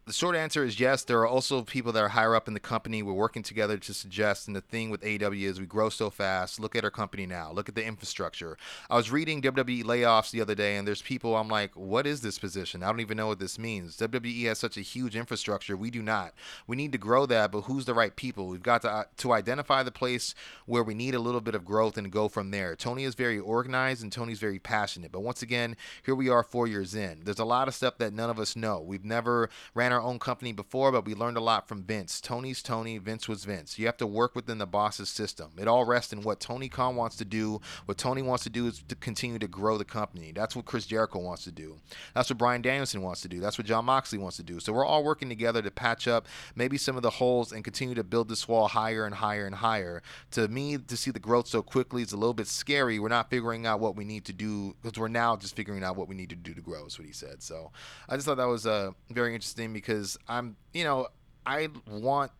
the 0.08 0.14
short 0.14 0.34
answer 0.34 0.64
is 0.64 0.80
yes. 0.80 1.04
There 1.04 1.20
are 1.20 1.26
also 1.26 1.62
people 1.62 1.92
that 1.92 2.02
are 2.02 2.08
higher 2.08 2.34
up 2.34 2.48
in 2.48 2.54
the 2.54 2.60
company. 2.60 3.02
We're 3.02 3.12
working 3.12 3.42
together 3.42 3.76
to 3.76 3.92
suggest. 3.92 4.46
And 4.46 4.56
the 4.56 4.62
thing 4.62 4.88
with 4.88 5.04
AW 5.04 5.32
is 5.32 5.60
we 5.60 5.66
grow 5.66 5.90
so 5.90 6.08
fast. 6.08 6.58
Look 6.58 6.74
at 6.74 6.82
our 6.82 6.90
company 6.90 7.26
now. 7.26 7.52
Look 7.52 7.68
at 7.68 7.74
the 7.74 7.84
infrastructure. 7.84 8.56
I 8.88 8.96
was 8.96 9.10
reading 9.10 9.42
WWE 9.42 9.84
layoffs 9.84 10.30
the 10.30 10.40
other 10.40 10.54
day, 10.54 10.76
and 10.76 10.88
there's 10.88 11.02
people. 11.02 11.36
I'm 11.36 11.48
like, 11.48 11.72
what 11.74 12.06
is 12.06 12.22
this 12.22 12.38
position? 12.38 12.82
I 12.82 12.86
don't 12.86 13.00
even 13.00 13.18
know 13.18 13.26
what 13.26 13.38
this 13.38 13.58
means. 13.58 13.98
WWE 13.98 14.46
has 14.46 14.58
such 14.58 14.78
a 14.78 14.80
huge 14.80 15.14
infrastructure. 15.14 15.76
We 15.76 15.90
do 15.90 16.00
not. 16.00 16.32
We 16.66 16.74
need 16.74 16.92
to 16.92 16.98
grow 16.98 17.26
that, 17.26 17.52
but 17.52 17.62
who's 17.62 17.84
the 17.84 17.92
right 17.92 18.16
people? 18.16 18.46
We've 18.46 18.62
got 18.62 18.82
to 18.82 18.90
uh, 18.90 19.04
to 19.18 19.32
identify 19.32 19.82
the 19.82 19.92
place 19.92 20.34
where 20.64 20.82
we 20.82 20.94
need 20.94 21.14
a 21.14 21.20
little 21.20 21.42
bit 21.42 21.54
of 21.54 21.66
growth 21.66 21.98
and 21.98 22.10
go 22.10 22.28
from 22.28 22.50
there. 22.50 22.74
Tony 22.74 23.04
is 23.04 23.14
very 23.14 23.38
organized 23.38 24.02
and 24.02 24.10
Tony's 24.10 24.38
very 24.38 24.58
passionate. 24.58 25.12
But 25.12 25.20
once 25.20 25.42
again, 25.42 25.76
here 26.02 26.14
we 26.14 26.30
are 26.30 26.42
four 26.42 26.66
years 26.66 26.94
in. 26.94 27.20
There's 27.24 27.38
a 27.38 27.44
lot 27.44 27.68
of 27.68 27.74
stuff 27.74 27.98
that 27.98 28.14
none 28.14 28.30
of 28.30 28.38
us 28.38 28.56
know. 28.56 28.80
We've 28.80 29.04
never 29.04 29.50
ran 29.74 29.92
our 29.92 29.97
own 30.00 30.18
company 30.18 30.52
before, 30.52 30.92
but 30.92 31.04
we 31.04 31.14
learned 31.14 31.36
a 31.36 31.40
lot 31.40 31.68
from 31.68 31.82
Vince. 31.82 32.20
Tony's 32.20 32.62
Tony, 32.62 32.98
Vince 32.98 33.28
was 33.28 33.44
Vince. 33.44 33.78
You 33.78 33.86
have 33.86 33.96
to 33.98 34.06
work 34.06 34.34
within 34.34 34.58
the 34.58 34.66
boss's 34.66 35.08
system. 35.08 35.50
It 35.58 35.68
all 35.68 35.84
rests 35.84 36.12
in 36.12 36.22
what 36.22 36.40
Tony 36.40 36.68
Khan 36.68 36.96
wants 36.96 37.16
to 37.16 37.24
do. 37.24 37.60
What 37.86 37.98
Tony 37.98 38.22
wants 38.22 38.44
to 38.44 38.50
do 38.50 38.66
is 38.66 38.82
to 38.88 38.94
continue 38.94 39.38
to 39.38 39.48
grow 39.48 39.78
the 39.78 39.84
company. 39.84 40.32
That's 40.32 40.56
what 40.56 40.64
Chris 40.64 40.86
Jericho 40.86 41.18
wants 41.18 41.44
to 41.44 41.52
do. 41.52 41.76
That's 42.14 42.30
what 42.30 42.38
Bryan 42.38 42.62
Danielson 42.62 43.02
wants 43.02 43.20
to 43.22 43.28
do. 43.28 43.40
That's 43.40 43.58
what 43.58 43.66
Jon 43.66 43.84
Moxley 43.84 44.18
wants 44.18 44.36
to 44.36 44.42
do. 44.42 44.60
So 44.60 44.72
we're 44.72 44.84
all 44.84 45.04
working 45.04 45.28
together 45.28 45.62
to 45.62 45.70
patch 45.70 46.08
up 46.08 46.26
maybe 46.54 46.78
some 46.78 46.96
of 46.96 47.02
the 47.02 47.10
holes 47.10 47.52
and 47.52 47.64
continue 47.64 47.94
to 47.94 48.04
build 48.04 48.28
this 48.28 48.48
wall 48.48 48.68
higher 48.68 49.06
and 49.06 49.14
higher 49.14 49.46
and 49.46 49.54
higher. 49.56 50.02
To 50.32 50.48
me, 50.48 50.78
to 50.78 50.96
see 50.96 51.10
the 51.10 51.18
growth 51.18 51.48
so 51.48 51.62
quickly 51.62 52.02
is 52.02 52.12
a 52.12 52.16
little 52.16 52.34
bit 52.34 52.46
scary. 52.46 52.98
We're 52.98 53.08
not 53.08 53.30
figuring 53.30 53.66
out 53.66 53.80
what 53.80 53.96
we 53.96 54.04
need 54.04 54.24
to 54.26 54.32
do 54.32 54.76
because 54.82 54.98
we're 54.98 55.08
now 55.08 55.36
just 55.36 55.56
figuring 55.56 55.82
out 55.82 55.96
what 55.96 56.08
we 56.08 56.14
need 56.14 56.30
to 56.30 56.36
do 56.36 56.54
to 56.54 56.60
grow. 56.60 56.86
Is 56.86 56.98
what 56.98 57.06
he 57.06 57.12
said. 57.12 57.42
So 57.42 57.70
I 58.08 58.14
just 58.16 58.26
thought 58.26 58.36
that 58.36 58.44
was 58.44 58.66
uh, 58.66 58.92
very 59.10 59.34
interesting 59.34 59.72
because 59.72 59.87
I'm, 60.28 60.56
you 60.72 60.84
know, 60.84 61.08
I 61.46 61.68
want 61.90 62.30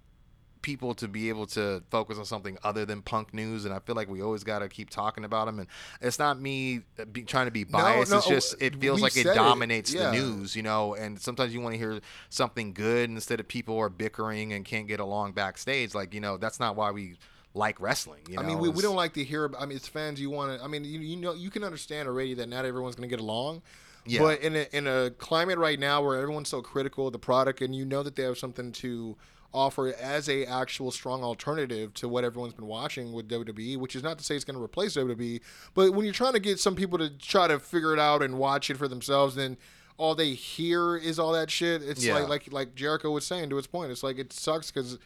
people 0.62 0.94
to 0.94 1.08
be 1.08 1.28
able 1.28 1.46
to 1.46 1.82
focus 1.90 2.18
on 2.18 2.24
something 2.24 2.58
other 2.62 2.84
than 2.84 3.00
punk 3.00 3.32
news 3.32 3.64
and 3.64 3.72
i 3.72 3.78
feel 3.78 3.94
like 3.94 4.08
we 4.08 4.20
always 4.20 4.44
got 4.44 4.58
to 4.58 4.68
keep 4.68 4.90
talking 4.90 5.24
about 5.24 5.46
them 5.46 5.60
and 5.60 5.68
it's 6.00 6.18
not 6.18 6.38
me 6.40 6.80
uh, 6.98 7.04
be, 7.06 7.22
trying 7.22 7.46
to 7.46 7.50
be 7.50 7.64
biased 7.64 8.10
no, 8.10 8.18
it's 8.18 8.26
just 8.26 8.60
it 8.60 8.76
feels 8.76 9.00
like 9.00 9.16
it 9.16 9.22
said 9.22 9.32
it. 9.32 9.34
dominates 9.36 9.94
Yeah. 9.94 10.10
the 10.10 10.16
news 10.16 10.56
you 10.56 10.62
know 10.62 10.94
and 10.94 11.20
sometimes 11.20 11.54
you 11.54 11.60
want 11.60 11.74
to 11.74 11.78
hear 11.78 12.00
something 12.28 12.72
good 12.72 13.08
instead 13.08 13.40
of 13.40 13.48
people 13.48 13.78
are 13.78 13.88
bickering 13.88 14.52
and 14.52 14.64
can't 14.64 14.88
get 14.88 15.00
along 15.00 15.32
backstage 15.32 15.94
like 15.94 16.12
you 16.12 16.20
know 16.20 16.36
that's 16.36 16.58
not 16.58 16.76
why 16.76 16.90
we 16.90 17.16
like 17.54 17.80
wrestling 17.80 18.22
you 18.28 18.36
know 18.36 18.42
I 18.42 18.44
mean, 18.46 18.58
we, 18.58 18.68
we 18.68 18.82
don't 18.82 18.96
like 18.96 19.14
to 19.14 19.24
hear. 19.24 19.50
I 19.58 19.64
mean, 19.64 19.76
it's 19.76 19.88
fans, 19.88 20.20
you 20.20 20.28
want 20.30 20.58
to. 20.58 20.62
I 20.62 20.68
mean, 20.68 20.84
you, 20.84 21.00
you 21.00 21.16
know, 21.16 21.32
you 21.32 21.50
can 21.50 21.64
understand 21.64 22.06
already 22.06 22.34
that 22.34 22.48
not 22.48 22.66
everyone's 22.66 22.94
going 22.94 23.08
to 23.08 23.10
get 23.12 23.22
along. 23.22 23.62
Yeah. 24.08 24.20
But 24.20 24.40
in 24.40 24.56
a, 24.56 24.66
in 24.72 24.86
a 24.86 25.10
climate 25.10 25.58
right 25.58 25.78
now 25.78 26.02
where 26.02 26.18
everyone's 26.20 26.48
so 26.48 26.62
critical 26.62 27.06
of 27.06 27.12
the 27.12 27.18
product, 27.18 27.60
and 27.62 27.74
you 27.74 27.84
know 27.84 28.02
that 28.02 28.16
they 28.16 28.22
have 28.24 28.38
something 28.38 28.72
to 28.72 29.16
offer 29.54 29.94
as 29.94 30.28
a 30.28 30.44
actual 30.44 30.90
strong 30.90 31.22
alternative 31.22 31.94
to 31.94 32.06
what 32.08 32.22
everyone's 32.22 32.52
been 32.52 32.66
watching 32.66 33.12
with 33.12 33.28
WWE, 33.28 33.78
which 33.78 33.96
is 33.96 34.02
not 34.02 34.18
to 34.18 34.24
say 34.24 34.34
it's 34.34 34.44
going 34.44 34.56
to 34.58 34.62
replace 34.62 34.94
WWE, 34.94 35.40
but 35.74 35.92
when 35.94 36.04
you're 36.04 36.12
trying 36.12 36.34
to 36.34 36.38
get 36.40 36.58
some 36.60 36.74
people 36.76 36.98
to 36.98 37.08
try 37.08 37.48
to 37.48 37.58
figure 37.58 37.94
it 37.94 37.98
out 37.98 38.22
and 38.22 38.38
watch 38.38 38.68
it 38.68 38.76
for 38.76 38.88
themselves, 38.88 39.34
then 39.36 39.56
all 39.96 40.14
they 40.14 40.34
hear 40.34 40.96
is 40.96 41.18
all 41.18 41.32
that 41.32 41.50
shit. 41.50 41.82
It's 41.82 42.04
Yeah. 42.04 42.14
like 42.18 42.28
like 42.28 42.52
like 42.52 42.74
Jericho 42.74 43.10
was 43.10 43.26
saying 43.26 43.48
to 43.50 43.56
his 43.56 43.66
point. 43.66 43.90
It's 43.90 44.02
like 44.02 44.18
it 44.18 44.32
sucks 44.32 44.70
because 44.70 44.98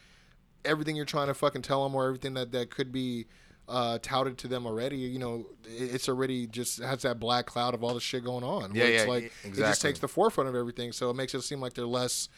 everything 0.65 0.95
you're 0.95 1.05
trying 1.05 1.27
to 1.27 1.33
fucking 1.33 1.61
tell 1.61 1.83
them 1.83 1.95
or 1.95 2.05
everything 2.07 2.33
that 2.35 2.51
that 2.51 2.69
could 2.69 2.91
be 2.91 3.25
uh, 3.67 3.97
touted 4.01 4.37
to 4.39 4.47
them 4.47 4.65
already, 4.65 4.97
you 4.97 5.19
know, 5.19 5.45
it's 5.65 6.09
already 6.09 6.47
just 6.47 6.81
has 6.81 7.01
that 7.03 7.19
black 7.19 7.45
cloud 7.45 7.73
of 7.73 7.83
all 7.83 7.93
the 7.93 7.99
shit 7.99 8.23
going 8.23 8.43
on. 8.43 8.75
Yeah, 8.75 8.83
it's 8.85 9.03
yeah, 9.03 9.09
like 9.09 9.23
e- 9.23 9.29
it 9.43 9.55
just 9.55 9.81
takes 9.81 9.99
the 9.99 10.07
forefront 10.07 10.49
of 10.49 10.55
everything, 10.55 10.91
so 10.91 11.09
it 11.09 11.15
makes 11.15 11.33
it 11.33 11.41
seem 11.43 11.61
like 11.61 11.73
they're 11.73 11.85
less. 11.85 12.29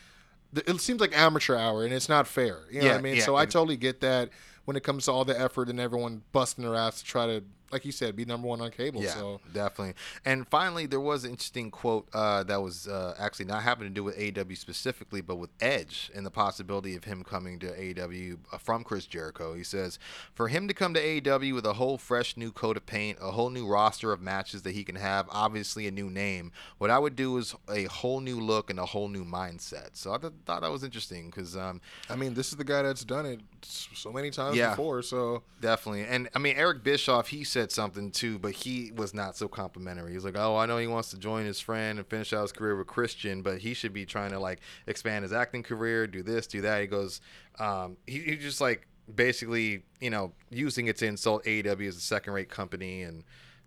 It 0.56 0.80
seems 0.80 1.02
like 1.02 1.18
amateur 1.18 1.56
hour, 1.58 1.84
and 1.84 1.94
it's 1.94 2.08
not 2.08 2.28
fair. 2.28 2.60
You 2.72 2.80
know 2.80 2.86
Yeah, 2.86 2.92
what 2.94 3.00
I 3.00 3.02
mean? 3.02 3.18
yeah, 3.18 3.24
so 3.26 3.36
I 3.36 3.46
totally 3.46 3.76
get 3.76 4.00
that 4.02 4.30
when 4.66 4.78
it 4.78 4.84
comes 4.84 5.06
to 5.06 5.12
all 5.12 5.26
the 5.26 5.38
effort 5.40 5.70
and 5.70 5.80
everyone 5.80 6.22
busting 6.32 6.64
their 6.64 6.76
ass 6.76 7.00
to 7.00 7.06
try 7.06 7.26
to, 7.28 7.44
like 7.72 7.84
you 7.86 7.92
said, 7.92 8.16
be 8.16 8.26
number 8.26 8.48
one 8.48 8.62
on 8.62 8.72
cable. 8.72 9.02
Yeah, 9.02 9.14
So 9.14 9.42
definitely. 9.54 9.96
And 10.24 10.48
finally, 10.48 10.86
there 10.86 11.00
was 11.00 11.24
an 11.24 11.32
interesting 11.32 11.72
quote 11.72 12.08
uh, 12.14 12.44
that 12.44 12.62
was 12.62 12.88
uh, 12.88 13.16
actually 13.20 13.46
not 13.46 13.64
having 13.64 13.88
to 13.88 13.94
do 13.94 14.04
with 14.04 14.18
AEW 14.18 14.58
specifically, 14.58 15.22
but 15.22 15.36
with 15.38 15.50
Edge 15.60 16.12
and 16.16 16.26
the 16.26 16.32
possibility 16.32 16.96
of 16.96 17.04
him 17.06 17.24
coming 17.24 17.60
to 17.60 17.68
AEW 17.68 18.38
uh, 18.54 18.58
from 18.58 18.84
Chris 18.84 19.06
Jericho. 19.06 19.54
He 19.56 19.64
says, 19.64 20.00
for 20.34 20.48
him 20.48 20.68
to 20.68 20.74
come 20.74 20.94
to 20.94 21.02
AEW 21.02 21.54
with 21.56 21.66
a 21.66 21.74
whole 21.74 21.98
fresh 21.98 22.38
new 22.38 22.52
coat 22.52 22.78
of 22.78 22.86
paint, 22.86 23.18
a 23.22 23.32
whole 23.32 23.50
new 23.50 23.66
roster 23.68 24.12
of 24.12 24.22
matches 24.22 24.62
that 24.62 24.72
he 24.74 24.84
can 24.84 24.96
have, 24.96 25.28
obviously 25.30 25.88
a 25.88 25.92
new 25.92 26.10
name, 26.10 26.52
what 26.78 26.90
I 26.90 27.00
would 27.00 27.16
do 27.16 27.38
is 27.38 27.56
a 27.70 27.86
whole 27.86 28.20
new 28.20 28.40
look 28.40 28.70
and 28.70 28.80
a 28.80 28.86
whole 28.86 29.08
new 29.08 29.26
mindset. 29.26 29.90
So 29.94 30.14
I 30.14 30.18
th- 30.18 30.34
thought 30.46 30.62
that 30.62 30.72
was 30.72 30.84
interesting 30.84 31.28
because 31.30 31.58
um, 31.58 31.82
I 32.10 32.16
mean, 32.16 32.34
this 32.36 32.50
is 32.52 32.58
the 32.58 32.64
guy 32.64 32.84
that's 32.84 33.04
done 33.04 33.26
it 33.26 33.40
so 33.64 34.12
many 34.12 34.30
times 34.30 34.56
Yeah. 34.58 34.70
before. 34.72 35.02
So 35.02 35.44
Definitely. 35.62 36.04
And 36.06 36.30
I 36.36 36.40
mean, 36.40 36.56
Eric 36.58 36.84
Bischoff, 36.84 37.30
he 37.30 37.44
said 37.56 37.72
something 37.72 38.12
too, 38.12 38.38
but 38.38 38.52
he 38.52 38.92
was 38.98 39.14
not 39.14 39.38
so 39.38 39.48
complimentary. 39.48 40.12
He's 40.12 40.26
like, 40.26 40.38
oh, 40.38 40.58
I 40.58 40.66
know 40.66 40.78
he 40.78 40.88
wants 40.88 41.10
to 41.12 41.18
join 41.18 41.46
his 41.46 41.58
friend 41.58 41.98
and 41.98 42.06
finish 42.06 42.34
out 42.34 42.42
his 42.42 42.52
career 42.52 42.76
with 42.76 42.88
Christian, 42.88 43.42
but 43.42 43.60
he 43.60 43.74
should 43.74 43.94
be 43.94 44.06
trying 44.06 44.32
to 44.32 44.40
like 44.40 44.60
expand 44.88 45.24
his 45.24 45.32
acting 45.32 45.64
career, 45.64 46.06
do 46.06 46.22
this, 46.22 46.48
do 46.48 46.60
that. 46.60 46.82
He 46.82 46.88
goes, 46.88 47.22
um, 47.58 47.96
he, 48.06 48.20
he 48.20 48.36
just 48.36 48.60
like 48.60 48.90
basically, 49.14 49.84
you 50.02 50.10
know, 50.10 50.34
using 50.50 50.88
it 50.88 50.98
to 50.98 51.06
insult 51.06 51.46
AEW 51.46 51.88
as 51.88 51.96
a 51.96 52.02
second 52.02 52.34
rate 52.34 52.50
company 52.50 53.04
and 53.04 53.24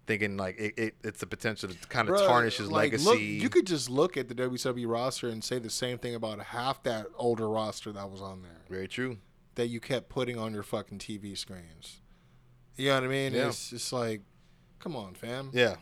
thinking 0.07 0.37
like 0.37 0.61
it, 0.61 0.75
it, 0.77 0.95
it's 1.03 1.21
the 1.21 1.27
potential 1.27 1.71
to 1.71 1.89
kind 1.89 2.11
of 2.11 2.17
Bruh, 2.17 2.27
tarnish 2.27 2.59
his 2.59 2.71
like, 2.71 2.93
legacy. 2.93 3.07
Look, 3.07 3.21
you 3.21 3.49
could 3.49 3.67
just 3.67 3.89
look 3.89 4.19
at 4.19 4.29
the 4.29 4.35
WWE 4.35 4.87
roster 4.87 5.31
and 5.31 5.43
say 5.43 5.59
the 5.59 5.71
same 5.71 5.97
thing 5.97 6.15
about 6.15 6.39
half 6.41 6.83
that 6.83 7.07
older 7.17 7.49
roster 7.49 7.91
that 7.93 8.11
was 8.11 8.21
on 8.21 8.43
there 8.43 8.61
Very 8.69 8.87
true. 8.87 9.17
that 9.55 9.69
you 9.69 9.81
kept 9.81 10.11
putting 10.11 10.39
on 10.39 10.53
your 10.53 10.63
fucking 10.63 10.99
TV 10.99 11.39
screens. 11.39 12.03
You 12.79 12.89
know 12.89 12.95
what 12.95 13.05
I 13.05 13.09
mean? 13.09 13.35
Yeah. 13.35 13.49
It's 13.49 13.71
just 13.71 13.93
like, 13.93 14.23
come 14.79 14.97
on, 14.97 15.15
fam. 15.15 15.51
Yeah. 15.53 15.77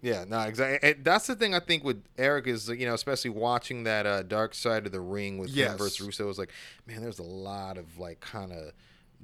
Yeah, 0.00 0.24
no, 0.28 0.40
exactly. 0.42 0.88
And 0.92 1.04
that's 1.04 1.26
the 1.26 1.34
thing 1.34 1.54
I 1.54 1.60
think 1.60 1.82
with 1.82 2.04
Eric 2.16 2.46
is, 2.46 2.68
you 2.68 2.86
know, 2.86 2.94
especially 2.94 3.30
watching 3.30 3.82
that 3.82 4.06
uh, 4.06 4.22
Dark 4.22 4.54
Side 4.54 4.86
of 4.86 4.92
the 4.92 5.00
Ring 5.00 5.38
with 5.38 5.50
Yes. 5.50 5.72
him 5.72 5.78
versus 5.78 6.00
Russo 6.00 6.24
was 6.26 6.38
like, 6.38 6.52
man, 6.86 7.02
there's 7.02 7.18
a 7.18 7.24
lot 7.24 7.76
of 7.78 7.98
like 7.98 8.20
kind 8.20 8.52
of 8.52 8.72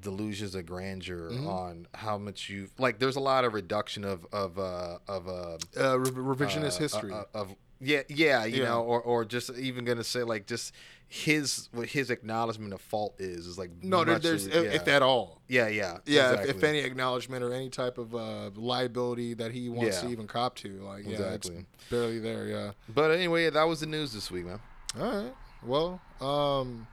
delusions 0.00 0.56
of 0.56 0.66
grandeur 0.66 1.30
Mm-hmm. 1.30 1.46
on 1.46 1.86
how 1.94 2.18
much 2.18 2.48
you 2.48 2.68
like. 2.76 2.98
There's 2.98 3.14
a 3.14 3.20
lot 3.20 3.44
of 3.44 3.54
reduction 3.54 4.04
of 4.04 4.26
of 4.32 4.58
uh, 4.58 4.98
of 5.06 5.28
uh, 5.28 5.58
Uh, 5.78 5.98
re- 6.00 6.10
revisionist 6.10 6.78
uh, 6.78 6.80
history. 6.80 7.12
uh, 7.12 7.22
of 7.32 7.54
yeah 7.84 8.02
yeah 8.08 8.44
you 8.44 8.62
Yeah. 8.62 8.68
know 8.70 8.82
or 8.82 9.00
or 9.02 9.24
just 9.24 9.50
even 9.56 9.84
gonna 9.84 10.04
say 10.04 10.22
like 10.22 10.46
just 10.46 10.72
his 11.06 11.68
what 11.72 11.86
his 11.88 12.10
acknowledgement 12.10 12.72
of 12.72 12.80
fault 12.80 13.14
is 13.20 13.46
is 13.46 13.58
like 13.58 13.70
no, 13.82 14.04
there's 14.04 14.46
of- 14.46 14.52
yeah. 14.54 14.60
if 14.72 14.88
at 14.88 15.02
all. 15.02 15.40
yeah 15.48 15.68
yeah 15.68 15.98
Yeah, 16.06 16.32
if, 16.40 16.56
if 16.56 16.64
any 16.64 16.78
acknowledgement 16.78 17.44
or 17.44 17.52
any 17.52 17.68
type 17.70 17.98
of 17.98 18.14
uh, 18.14 18.50
liability 18.56 19.34
that 19.34 19.52
he 19.52 19.68
wants 19.68 19.96
Yeah. 19.96 20.02
to 20.02 20.08
even 20.10 20.26
cop 20.26 20.56
to, 20.56 20.68
like, 20.82 21.04
yeah, 21.04 21.12
Exactly. 21.12 21.56
it's 21.74 21.84
barely 21.90 22.18
there. 22.18 22.46
Yeah. 22.46 22.70
but 22.88 23.10
anyway 23.10 23.50
that 23.50 23.64
was 23.64 23.80
the 23.80 23.86
news 23.86 24.12
this 24.12 24.30
week 24.30 24.46
man 24.46 24.60
All 24.98 25.22
right. 25.22 25.34
Well, 25.62 26.00
um, 26.20 26.86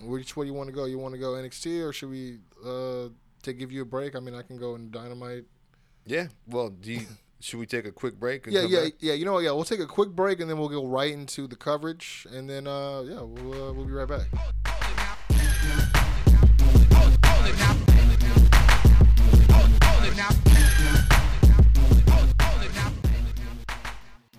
which 0.00 0.36
way 0.36 0.46
you 0.46 0.54
want 0.54 0.68
to 0.68 0.74
go? 0.74 0.84
You 0.86 0.98
want 0.98 1.14
to 1.14 1.20
go 1.20 1.32
NXT 1.32 1.84
or 1.86 1.92
should 1.92 2.10
we 2.10 2.38
uh 2.64 3.08
to 3.42 3.52
give 3.52 3.70
you 3.70 3.82
a 3.82 3.84
break? 3.84 4.16
I 4.16 4.20
mean, 4.20 4.34
I 4.34 4.42
can 4.42 4.56
go 4.58 4.74
in 4.74 4.90
Dynamite. 4.90 5.44
yeah 6.06 6.28
well 6.46 6.70
do 6.70 6.92
you 6.92 7.06
should 7.44 7.60
we 7.60 7.66
take 7.66 7.84
a 7.84 7.92
quick 7.92 8.18
break 8.18 8.46
and 8.46 8.54
Yeah, 8.54 8.62
yeah, 8.62 8.84
back? 8.84 8.92
yeah. 9.00 9.12
You 9.12 9.26
know, 9.26 9.34
what? 9.34 9.44
yeah. 9.44 9.50
We'll 9.52 9.64
take 9.64 9.80
a 9.80 9.86
quick 9.86 10.10
break 10.10 10.40
and 10.40 10.48
then 10.48 10.56
we'll 10.58 10.70
go 10.70 10.86
right 10.86 11.12
into 11.12 11.46
the 11.46 11.56
coverage, 11.56 12.26
and 12.32 12.48
then 12.48 12.66
uh, 12.66 13.02
yeah, 13.02 13.20
we'll 13.20 13.68
uh, 13.68 13.72
we'll 13.72 13.84
be 13.84 13.92
right 13.92 14.08
back. 14.08 14.26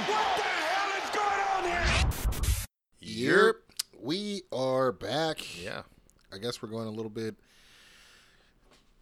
What 0.05 0.37
the 0.37 0.43
hell 0.43 0.91
is 1.03 1.09
going 1.09 1.41
on 1.55 1.63
here? 1.63 3.47
Yep, 3.47 3.55
we 4.01 4.43
are 4.51 4.91
back. 4.91 5.39
Yeah. 5.61 5.81
I 6.31 6.37
guess 6.37 6.61
we're 6.61 6.69
going 6.69 6.87
a 6.87 6.91
little 6.91 7.09
bit 7.09 7.35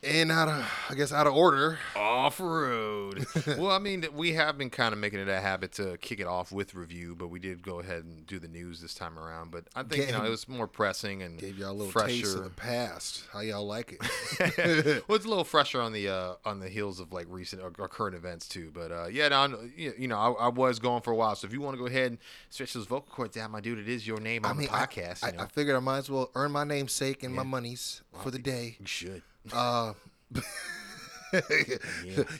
in 0.03 0.29
out 0.29 0.47
of, 0.47 0.65
I 0.89 0.93
guess, 0.95 1.11
out 1.11 1.25
of 1.27 1.33
order. 1.33 1.79
Off 1.95 2.39
road. 2.39 3.25
well, 3.47 3.71
I 3.71 3.79
mean, 3.79 4.05
we 4.13 4.33
have 4.33 4.57
been 4.57 4.69
kind 4.69 4.93
of 4.93 4.99
making 4.99 5.19
it 5.19 5.27
a 5.27 5.39
habit 5.39 5.71
to 5.73 5.97
kick 5.97 6.19
it 6.19 6.27
off 6.27 6.51
with 6.51 6.75
review, 6.75 7.15
but 7.15 7.27
we 7.29 7.39
did 7.39 7.63
go 7.63 7.79
ahead 7.79 8.03
and 8.03 8.25
do 8.27 8.37
the 8.39 8.47
news 8.47 8.79
this 8.81 8.93
time 8.93 9.17
around. 9.17 9.51
But 9.51 9.65
I 9.75 9.83
think 9.83 10.05
you 10.07 10.11
know 10.13 10.23
it 10.23 10.29
was 10.29 10.47
more 10.47 10.67
pressing 10.67 11.23
and 11.23 11.39
Gave 11.39 11.57
y'all 11.57 11.71
a 11.71 11.73
little 11.73 11.91
fresher. 11.91 12.07
taste 12.09 12.35
of 12.37 12.43
the 12.43 12.49
past. 12.51 13.23
How 13.33 13.39
y'all 13.39 13.65
like 13.65 13.97
it? 13.99 15.03
well, 15.07 15.15
it's 15.15 15.25
a 15.25 15.29
little 15.29 15.43
fresher 15.43 15.81
on 15.81 15.93
the 15.93 16.09
uh, 16.09 16.33
on 16.45 16.59
the 16.59 16.69
heels 16.69 16.99
of 16.99 17.11
like 17.11 17.25
recent 17.29 17.61
or, 17.61 17.71
or 17.79 17.87
current 17.87 18.15
events 18.15 18.47
too. 18.47 18.71
But 18.73 18.91
uh, 18.91 19.07
yeah, 19.11 19.29
no, 19.29 19.35
I- 19.41 19.69
you 19.75 19.93
you 19.97 20.07
know, 20.07 20.17
I, 20.17 20.45
I 20.45 20.47
was 20.49 20.79
going 20.79 21.01
for 21.01 21.11
a 21.11 21.15
while. 21.15 21.35
So 21.35 21.47
if 21.47 21.53
you 21.53 21.61
want 21.61 21.75
to 21.75 21.79
go 21.79 21.87
ahead 21.87 22.11
and 22.11 22.17
stretch 22.49 22.73
those 22.73 22.85
vocal 22.85 23.11
cords 23.13 23.35
out, 23.37 23.49
my 23.51 23.61
dude, 23.61 23.79
it 23.79 23.89
is 23.89 24.05
your 24.05 24.19
name 24.19 24.45
on 24.45 24.57
the 24.57 24.67
podcast. 24.67 25.23
I, 25.23 25.31
you 25.31 25.37
know? 25.37 25.43
I 25.43 25.47
figured 25.47 25.75
I 25.75 25.79
might 25.79 25.97
as 25.99 26.09
well 26.09 26.29
earn 26.35 26.51
my 26.51 26.63
namesake 26.63 27.23
and 27.23 27.33
my 27.33 27.43
monies 27.43 28.01
for 28.21 28.29
the 28.31 28.39
day. 28.39 28.77
you 28.79 28.85
should. 28.85 29.23
Uh, 29.53 29.93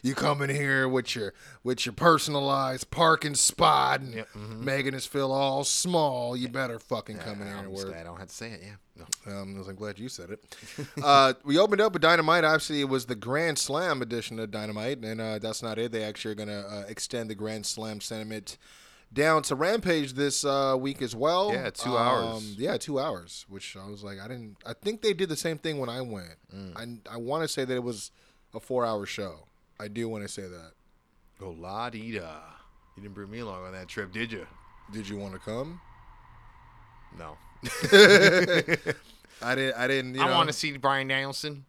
you 0.01 0.16
come 0.16 0.41
in 0.41 0.49
here 0.49 0.88
with 0.88 1.16
your 1.16 1.34
with 1.64 1.86
your 1.86 1.93
personalized 1.93 2.89
parking 2.89 3.36
spot 3.36 3.99
and 4.01 4.14
Yep, 4.16 4.28
mhm. 4.36 4.60
making 4.62 4.95
us 4.95 5.05
feel 5.05 5.32
all 5.32 5.64
small. 5.64 6.36
You 6.38 6.47
better 6.47 6.80
fucking 6.80 7.18
come 7.18 7.41
in 7.41 7.47
here 7.47 7.58
I'm 7.58 7.66
and 7.66 7.74
work. 7.74 7.95
I 7.95 8.03
don't 8.03 8.18
have 8.18 8.30
to 8.30 8.34
say 8.34 8.51
it. 8.51 8.62
Yeah. 8.64 9.03
No. 9.26 9.39
Um, 9.41 9.64
I'm 9.68 9.76
glad 9.76 9.99
you 9.99 10.10
said 10.10 10.32
it. 10.32 10.55
uh, 11.03 11.34
we 11.43 11.60
opened 11.60 11.82
up 11.82 11.93
with 11.93 12.01
Dynamite. 12.01 12.43
Obviously, 12.43 12.82
it 12.82 12.89
was 12.89 13.05
the 13.05 13.16
Grand 13.16 13.60
Slam 13.60 14.01
edition 14.01 14.39
of 14.39 14.51
Dynamite, 14.51 14.99
and 14.99 15.22
uh, 15.22 15.39
that's 15.39 15.62
not 15.62 15.78
it. 15.78 15.91
They 15.91 16.03
actually 16.03 16.32
are 16.32 16.36
going 16.36 16.49
to 16.49 16.68
uh, 16.68 16.84
extend 16.88 17.30
the 17.30 17.36
Grand 17.36 17.66
Slam 17.66 18.01
sentiment 18.01 18.58
down 19.14 19.41
to 19.43 19.55
Rampage 19.55 20.14
this 20.14 20.43
uh, 20.43 20.76
week 20.80 21.01
as 21.01 21.16
well. 21.16 21.51
Yeah, 21.53 21.70
two 21.70 21.97
hours. 21.97 22.55
Yeah, 22.58 22.78
two 22.78 22.99
hours. 22.99 23.45
Which 23.47 23.76
I 23.78 23.89
was 23.89 24.03
like, 24.03 24.20
I 24.20 24.28
didn't. 24.28 24.58
I 24.66 24.74
think 24.74 25.01
they 25.01 25.14
did 25.14 25.30
the 25.30 25.36
same 25.36 25.58
thing 25.58 25.80
when 25.80 25.89
I 25.89 26.01
went. 26.01 26.36
Mm. 26.53 27.01
I 27.10 27.16
I 27.16 27.18
want 27.18 27.43
to 27.43 27.47
say 27.47 27.66
that 27.66 27.74
it 27.74 27.84
was 27.84 28.12
a 28.53 28.60
four-hour 28.60 29.05
show. 29.05 29.47
I 29.80 29.88
do 29.88 30.10
want 30.10 30.24
to 30.24 30.30
say 30.30 30.43
that. 30.43 30.72
Go 31.39 31.51
la 31.51 31.89
di 31.89 32.12
da. 32.14 32.39
You 32.95 33.03
didn't 33.03 33.16
bring 33.16 33.30
me 33.30 33.39
along 33.39 33.66
on 33.66 33.74
that 33.74 33.88
trip, 33.88 34.12
did 34.12 34.32
you? 34.32 34.47
Did 34.91 35.08
you 35.08 35.18
want 35.18 35.34
to 35.34 35.39
come? 35.39 35.80
No. 37.18 37.38
I 39.41 39.55
didn't. 39.55 39.76
I 39.78 39.88
didn't. 39.88 40.16
You 40.16 40.22
I 40.22 40.32
want 40.32 40.47
to 40.47 40.53
see 40.53 40.76
Bryan 40.78 41.08
Danielson. 41.08 41.66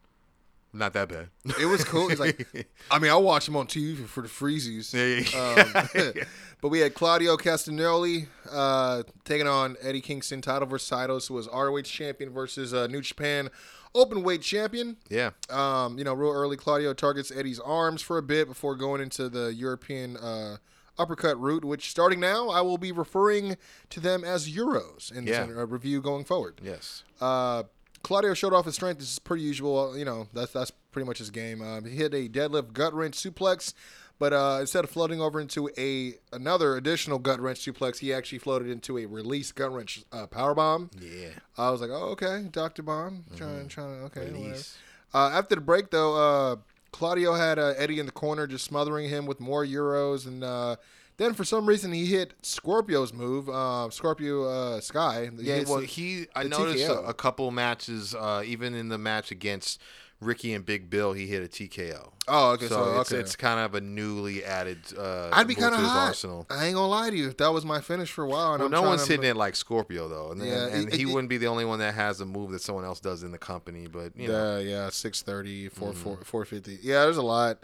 Not 0.79 0.93
that 0.95 1.09
bad. 1.09 1.29
It 1.61 1.67
was 1.67 1.85
cool. 1.85 2.09
It's 2.11 2.21
like, 2.21 2.47
I 2.91 2.99
mean, 2.99 3.11
I 3.11 3.17
watched 3.17 3.49
him 3.49 3.57
on 3.57 3.67
TV 3.67 4.07
for 4.07 4.23
the 4.23 4.29
Freezies. 4.29 4.93
Yeah, 4.95 5.25
yeah. 5.35 6.13
Um, 6.15 6.25
but 6.61 6.69
we 6.69 6.81
had 6.81 6.95
Claudio 6.95 7.37
Castagnoli 7.37 8.29
uh, 8.51 9.03
taking 9.25 9.47
on 9.49 9.77
Eddie 9.83 10.01
Kingston, 10.01 10.41
title 10.41 10.67
versus 10.69 10.89
titles, 10.89 11.27
who 11.29 11.35
was 11.35 11.49
ROH 11.53 11.83
champion 11.83 12.31
versus 12.31 12.73
uh, 12.73 12.87
New 12.87 13.01
Japan 13.01 13.51
open 13.95 14.23
weight 14.23 14.43
champion. 14.43 14.97
yeah. 15.09 15.31
Um, 15.51 15.99
you 15.99 16.05
know, 16.05 16.13
real 16.15 16.31
early, 16.33 16.57
Claudio 16.57 16.93
targets 16.95 17.33
Eddie's 17.35 17.59
arms 17.59 18.03
for 18.03 18.19
a 18.19 18.23
bit 18.23 18.47
before 18.47 18.77
going 18.77 19.01
into 19.01 19.29
the 19.31 19.53
European 19.55 20.17
uh, 20.19 20.59
uppercut 20.99 21.41
route, 21.41 21.65
which 21.65 21.91
starting 21.91 22.21
now, 22.21 22.51
I 22.51 22.61
will 22.61 22.77
be 22.79 22.93
referring 22.93 23.57
to 23.91 24.01
them 24.01 24.25
as 24.25 24.49
Euros 24.51 25.11
in 25.11 25.25
this 25.25 25.37
Yeah. 25.37 25.45
uh, 25.63 25.67
review 25.67 26.03
going 26.03 26.25
forward. 26.25 26.61
Yes. 26.63 27.03
Uh, 27.21 27.63
Claudio 28.09 28.33
showed 28.33 28.55
off 28.55 28.65
his 28.65 28.75
strength. 28.75 29.01
This 29.01 29.13
is 29.13 29.19
pretty 29.19 29.43
usual. 29.43 29.95
You 29.95 30.07
know, 30.07 30.29
that's 30.33 30.51
that's 30.51 30.73
pretty 30.93 31.07
much 31.07 31.19
his 31.19 31.31
game. 31.31 31.61
Um, 31.61 31.85
he 31.85 31.95
hit 31.95 32.15
a 32.15 32.27
deadlift 32.27 32.73
gut 32.73 32.95
wrench 32.95 33.19
suplex, 33.19 33.75
but 34.19 34.33
uh, 34.33 34.57
instead 34.63 34.83
of 34.83 34.89
floating 34.89 35.21
over 35.21 35.39
into 35.39 35.69
a 35.77 36.15
another 36.33 36.79
additional 36.79 37.19
gut 37.19 37.39
wrench 37.39 37.61
suplex, 37.61 37.99
he 37.99 38.15
actually 38.15 38.39
floated 38.39 38.71
into 38.71 38.97
a 38.97 39.05
release 39.05 39.53
gut 39.53 39.71
wrench 39.75 40.05
uh, 40.11 40.27
power 40.27 40.55
bomb. 40.55 40.89
Yeah. 40.99 41.29
I 41.59 41.69
was 41.69 41.83
like, 41.83 41.91
oh 41.93 42.13
okay, 42.13 42.47
Doctor 42.51 42.83
Bomb, 42.83 43.25
trying 43.37 43.69
trying 43.69 44.01
okay. 44.05 44.31
Release. 44.31 44.79
Uh, 45.13 45.29
after 45.35 45.57
the 45.57 45.61
break, 45.61 45.91
though, 45.91 46.17
uh, 46.17 46.57
Claudio 46.93 47.35
had 47.35 47.59
uh, 47.59 47.75
Eddie 47.77 48.01
in 48.01 48.07
the 48.07 48.13
corner, 48.13 48.47
just 48.47 48.65
smothering 48.65 49.11
him 49.11 49.27
with 49.27 49.39
more 49.39 49.67
euros, 49.67 50.27
and 50.27 50.43
uh, 50.43 50.77
then 51.19 51.35
for 51.35 51.45
some 51.45 51.67
reason 51.67 51.93
he 51.93 52.07
hit 52.07 52.33
Scorpio's 52.43 53.13
move, 53.13 53.49
uh, 53.49 53.91
Scorpio 53.91 54.45
uh, 54.45 54.81
Sky. 54.81 55.31
He 55.39 55.45
Yeah, 55.45 55.65
well, 55.69 55.81
the- 55.81 55.87
he 55.87 56.27
I 56.35 56.45
noticed 56.45 56.89
a, 56.89 57.01
a 57.03 57.15
couple 57.15 57.51
matches, 57.51 58.15
uh, 58.15 58.43
even 58.47 58.75
in 58.75 58.89
the 58.89 58.99
match 58.99 59.31
against 59.31 59.81
Ricky 60.21 60.53
and 60.53 60.67
Big 60.67 60.91
Bill, 60.91 61.13
he 61.13 61.29
hit 61.29 61.45
a 61.45 61.47
TKO. 61.49 62.11
Oh, 62.27 62.51
okay, 62.53 62.67
So, 62.67 62.75
so, 62.75 63.01
it's, 63.01 63.13
okay. 63.13 63.21
it's 63.21 63.37
kind 63.37 63.61
of 63.61 63.77
a 63.77 63.81
newly 63.81 64.45
added. 64.45 64.79
Uh, 64.99 65.31
I'd 65.33 65.47
be 65.47 65.55
kind 65.55 65.73
of 65.75 65.81
hot. 65.81 66.09
arsenal. 66.09 66.45
I 66.51 66.67
ain't 66.67 66.75
gonna 66.75 66.89
lie 66.89 67.09
to 67.11 67.17
you. 67.17 67.33
That 67.35 67.53
was 67.53 67.65
my 67.65 67.81
finish 67.81 68.11
for 68.11 68.25
a 68.25 68.29
while. 68.29 68.55
And 68.55 68.59
Well, 68.59 68.67
I'm 68.67 68.73
no 68.73 68.83
one's 68.83 69.05
to- 69.07 69.13
hitting 69.13 69.31
it 69.31 69.37
like 69.37 69.55
Scorpio 69.55 70.09
though, 70.09 70.33
and, 70.33 70.43
Yeah, 70.45 70.67
and, 70.67 70.89
it- 70.89 70.95
he 70.97 71.03
it- 71.03 71.07
wouldn't 71.07 71.29
be 71.29 71.39
the 71.39 71.47
only 71.47 71.65
one 71.65 71.79
that 71.79 71.95
has 71.95 72.21
a 72.21 72.27
move 72.27 72.51
that 72.51 72.63
someone 72.63 72.85
else 72.85 72.99
does 72.99 73.23
in 73.23 73.31
the 73.31 73.39
company. 73.39 73.87
But 73.87 74.17
you 74.17 74.27
know, 74.27 74.59
Yeah, 74.59 74.69
yeah, 74.87 74.91
630, 74.91 75.69
4, 75.69 75.91
Mm-hmm. 75.93 76.03
4, 76.03 76.17
450. 76.25 76.79
Yeah, 76.83 77.05
there's 77.05 77.17
a 77.17 77.23
lot. 77.23 77.61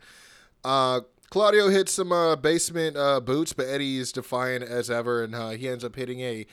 Uh, 0.62 1.00
Claudio 1.35 1.68
hits 1.68 1.91
some 1.91 2.12
uh, 2.12 2.37
basement 2.37 2.97
uh, 2.97 3.18
boots, 3.18 3.53
but 3.53 3.66
Eddie 3.66 3.99
is 3.99 4.12
defiant 4.12 4.62
as 4.62 4.89
ever, 4.89 5.24
and 5.24 5.35
uh, 5.35 5.51
he 5.51 5.68
ends 5.68 5.82
up 5.82 5.97
hitting 5.97 6.20
a 6.20 6.47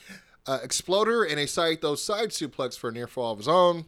uh, 0.47 0.57
exploder 0.63 1.23
and 1.23 1.39
a 1.39 1.45
Saito 1.45 1.93
side 1.93 2.29
suplex 2.29 2.75
for 2.75 2.89
a 2.89 2.91
near 2.91 3.05
fall 3.05 3.34
of 3.34 3.38
his 3.38 3.47
own. 3.47 3.86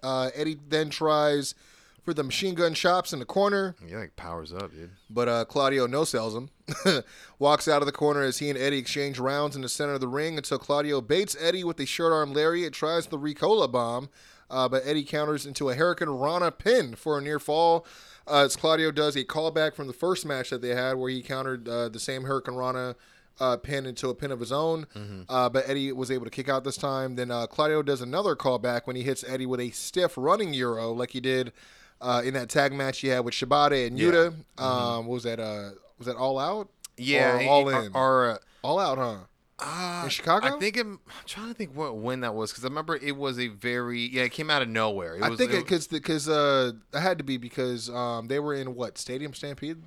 Uh, 0.00 0.30
Eddie 0.36 0.60
then 0.68 0.90
tries 0.90 1.56
for 2.04 2.14
the 2.14 2.22
machine 2.22 2.54
gun 2.54 2.72
chops 2.72 3.12
in 3.12 3.18
the 3.18 3.24
corner, 3.24 3.74
he 3.84 3.96
like 3.96 4.14
powers 4.14 4.52
up, 4.52 4.70
dude. 4.70 4.90
but 5.10 5.28
uh, 5.28 5.44
Claudio 5.44 5.88
no 5.88 6.04
sells 6.04 6.36
him. 6.36 6.50
Walks 7.40 7.66
out 7.66 7.82
of 7.82 7.86
the 7.86 7.92
corner 7.92 8.22
as 8.22 8.38
he 8.38 8.48
and 8.48 8.56
Eddie 8.56 8.78
exchange 8.78 9.18
rounds 9.18 9.56
in 9.56 9.62
the 9.62 9.68
center 9.68 9.94
of 9.94 10.00
the 10.00 10.06
ring 10.06 10.36
until 10.36 10.56
Claudio 10.56 11.00
baits 11.00 11.36
Eddie 11.40 11.64
with 11.64 11.80
a 11.80 11.84
short 11.84 12.12
arm 12.12 12.32
lariat, 12.32 12.72
tries 12.72 13.08
the 13.08 13.18
Ricola 13.18 13.66
bomb, 13.66 14.08
uh, 14.48 14.68
but 14.68 14.86
Eddie 14.86 15.02
counters 15.02 15.46
into 15.46 15.68
a 15.68 15.74
Hurricane 15.74 16.10
Rana 16.10 16.52
pin 16.52 16.94
for 16.94 17.18
a 17.18 17.20
near 17.20 17.40
fall. 17.40 17.84
Uh, 18.26 18.44
as 18.44 18.56
Claudio 18.56 18.90
does 18.90 19.16
a 19.16 19.24
callback 19.24 19.74
from 19.74 19.86
the 19.86 19.92
first 19.92 20.24
match 20.24 20.50
that 20.50 20.62
they 20.62 20.74
had 20.74 20.94
where 20.94 21.10
he 21.10 21.22
countered 21.22 21.68
uh, 21.68 21.88
the 21.88 21.98
same 22.00 22.22
Hurricane 22.24 22.54
Rana 22.54 22.94
uh, 23.40 23.56
pin 23.56 23.86
into 23.86 24.08
a 24.08 24.14
pin 24.14 24.30
of 24.30 24.38
his 24.40 24.52
own, 24.52 24.86
uh, 25.28 25.48
but 25.48 25.68
Eddie 25.68 25.90
was 25.92 26.10
able 26.10 26.24
to 26.24 26.30
kick 26.30 26.48
out 26.48 26.64
this 26.64 26.76
time. 26.76 27.16
Then 27.16 27.30
uh, 27.30 27.46
Claudio 27.46 27.82
does 27.82 28.00
another 28.00 28.36
callback 28.36 28.82
when 28.86 28.94
he 28.94 29.02
hits 29.02 29.24
Eddie 29.26 29.46
with 29.46 29.58
a 29.58 29.70
stiff 29.70 30.14
running 30.16 30.52
Euro 30.54 30.92
like 30.92 31.10
he 31.10 31.20
did 31.20 31.52
uh, 32.00 32.22
in 32.24 32.34
that 32.34 32.48
tag 32.48 32.72
match 32.72 33.00
he 33.00 33.08
had 33.08 33.24
with 33.24 33.34
Shibata 33.34 33.86
and 33.86 33.98
Yuta. 33.98 34.34
Um, 34.62 35.06
was 35.06 35.22
that? 35.24 35.40
Uh, 35.40 35.70
was 35.98 36.06
that 36.06 36.16
All 36.16 36.38
Out? 36.38 36.68
Yeah, 36.96 37.38
Or 37.38 37.48
All 37.48 37.68
In? 37.68 37.92
Or, 37.94 38.30
uh, 38.30 38.38
all 38.62 38.78
Out, 38.78 38.98
huh? 38.98 39.16
Uh, 39.64 40.02
In 40.04 40.10
Chicago? 40.10 40.46
I 40.46 40.58
think 40.58 40.76
it, 40.76 40.86
I'm 40.86 41.00
trying 41.26 41.48
to 41.48 41.54
think 41.54 41.74
what 41.76 41.96
when 41.96 42.20
that 42.20 42.34
was 42.34 42.50
because 42.50 42.64
I 42.64 42.68
remember 42.68 42.96
it 42.96 43.16
was 43.16 43.38
a 43.38 43.48
very 43.48 44.00
yeah 44.00 44.22
it 44.22 44.32
came 44.32 44.50
out 44.50 44.62
of 44.62 44.68
nowhere. 44.68 45.16
It 45.16 45.22
I 45.22 45.28
was, 45.30 45.38
think 45.38 45.52
it, 45.52 45.58
because 45.58 45.86
because 45.86 46.28
uh, 46.28 46.72
it 46.92 46.98
had 47.00 47.18
to 47.18 47.24
be 47.24 47.36
because 47.36 47.88
um, 47.90 48.28
they 48.28 48.38
were 48.40 48.54
in 48.54 48.74
what 48.74 48.98
Stadium 48.98 49.34
Stampede. 49.34 49.78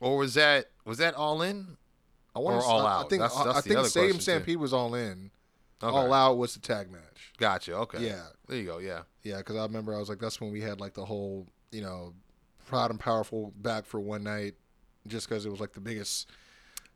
or 0.00 0.16
was 0.18 0.34
that 0.34 0.66
was 0.84 0.98
that 0.98 1.14
all 1.14 1.42
in? 1.42 1.76
I 2.34 2.38
want 2.38 2.56
Or 2.56 2.60
to. 2.60 2.66
All 2.66 2.86
I, 2.86 3.02
I 3.02 3.04
think. 3.08 3.20
That's- 3.22 3.36
I, 3.36 3.44
that's 3.44 3.58
I 3.58 3.60
the 3.60 3.74
think 3.74 3.86
Stadium 3.86 4.12
question, 4.12 4.16
too. 4.18 4.22
Stampede 4.22 4.56
was 4.58 4.72
all 4.72 4.94
in. 4.94 5.30
Okay. 5.82 5.96
All 5.96 6.12
Out 6.12 6.38
was 6.38 6.54
the 6.54 6.60
tag 6.60 6.90
match. 6.92 7.32
Gotcha. 7.38 7.74
Okay. 7.74 8.06
Yeah. 8.06 8.22
There 8.46 8.56
you 8.56 8.64
go. 8.64 8.78
Yeah. 8.78 9.00
Yeah, 9.24 9.38
because 9.38 9.56
I 9.56 9.62
remember 9.62 9.94
I 9.94 9.98
was 9.98 10.08
like, 10.08 10.20
that's 10.20 10.40
when 10.40 10.52
we 10.52 10.60
had 10.60 10.80
like 10.80 10.94
the 10.94 11.04
whole, 11.04 11.48
you 11.72 11.82
know, 11.82 12.14
proud 12.66 12.90
and 12.90 13.00
powerful 13.00 13.52
back 13.56 13.84
for 13.84 13.98
one 14.00 14.22
night, 14.22 14.54
just 15.08 15.28
because 15.28 15.44
it 15.44 15.50
was 15.50 15.58
like 15.60 15.72
the 15.72 15.80
biggest. 15.80 16.30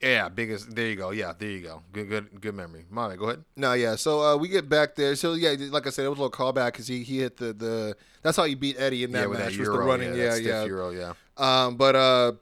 Yeah. 0.01 0.29
Biggest. 0.29 0.75
There 0.75 0.87
you 0.87 0.97
go. 0.97 1.11
Yeah. 1.11 1.33
There 1.39 1.49
you 1.49 1.61
go. 1.63 1.83
Good. 1.93 2.09
Good. 2.09 2.41
Good 2.41 2.55
memory. 2.55 2.85
Mama, 2.91 3.17
go 3.17 3.25
ahead. 3.27 3.45
No, 3.57 3.73
yeah. 3.73 3.97
So 3.97 4.21
uh, 4.23 4.37
we 4.37 4.49
get 4.49 4.69
back 4.69 4.95
there. 4.95 5.15
So 5.17 5.35
yeah, 5.35 5.55
like 5.71 5.87
I 5.87 5.91
said, 5.91 6.05
it 6.05 6.09
was 6.09 6.19
a 6.19 6.23
little 6.23 6.31
callback 6.31 6.73
because 6.73 6.87
he 6.87 7.03
he 7.03 7.19
hit 7.21 7.37
the 7.37 7.53
the. 7.53 7.97
That's 8.23 8.37
how 8.37 8.45
he 8.45 8.55
beat 8.55 8.77
Eddie 8.79 9.05
in 9.05 9.13
that 9.13 9.21
yeah, 9.21 9.27
with 9.27 9.39
match. 9.39 9.53
that 9.53 9.61
was 9.61 9.69
the 9.69 9.79
running. 9.79 10.15
yeah. 10.15 10.37
Yeah, 10.37 10.37
yeah. 10.37 10.65
Euro. 10.65 10.91
Yeah. 10.91 11.13
Um, 11.37 11.77
but 11.77 11.95
uh, 11.95 12.33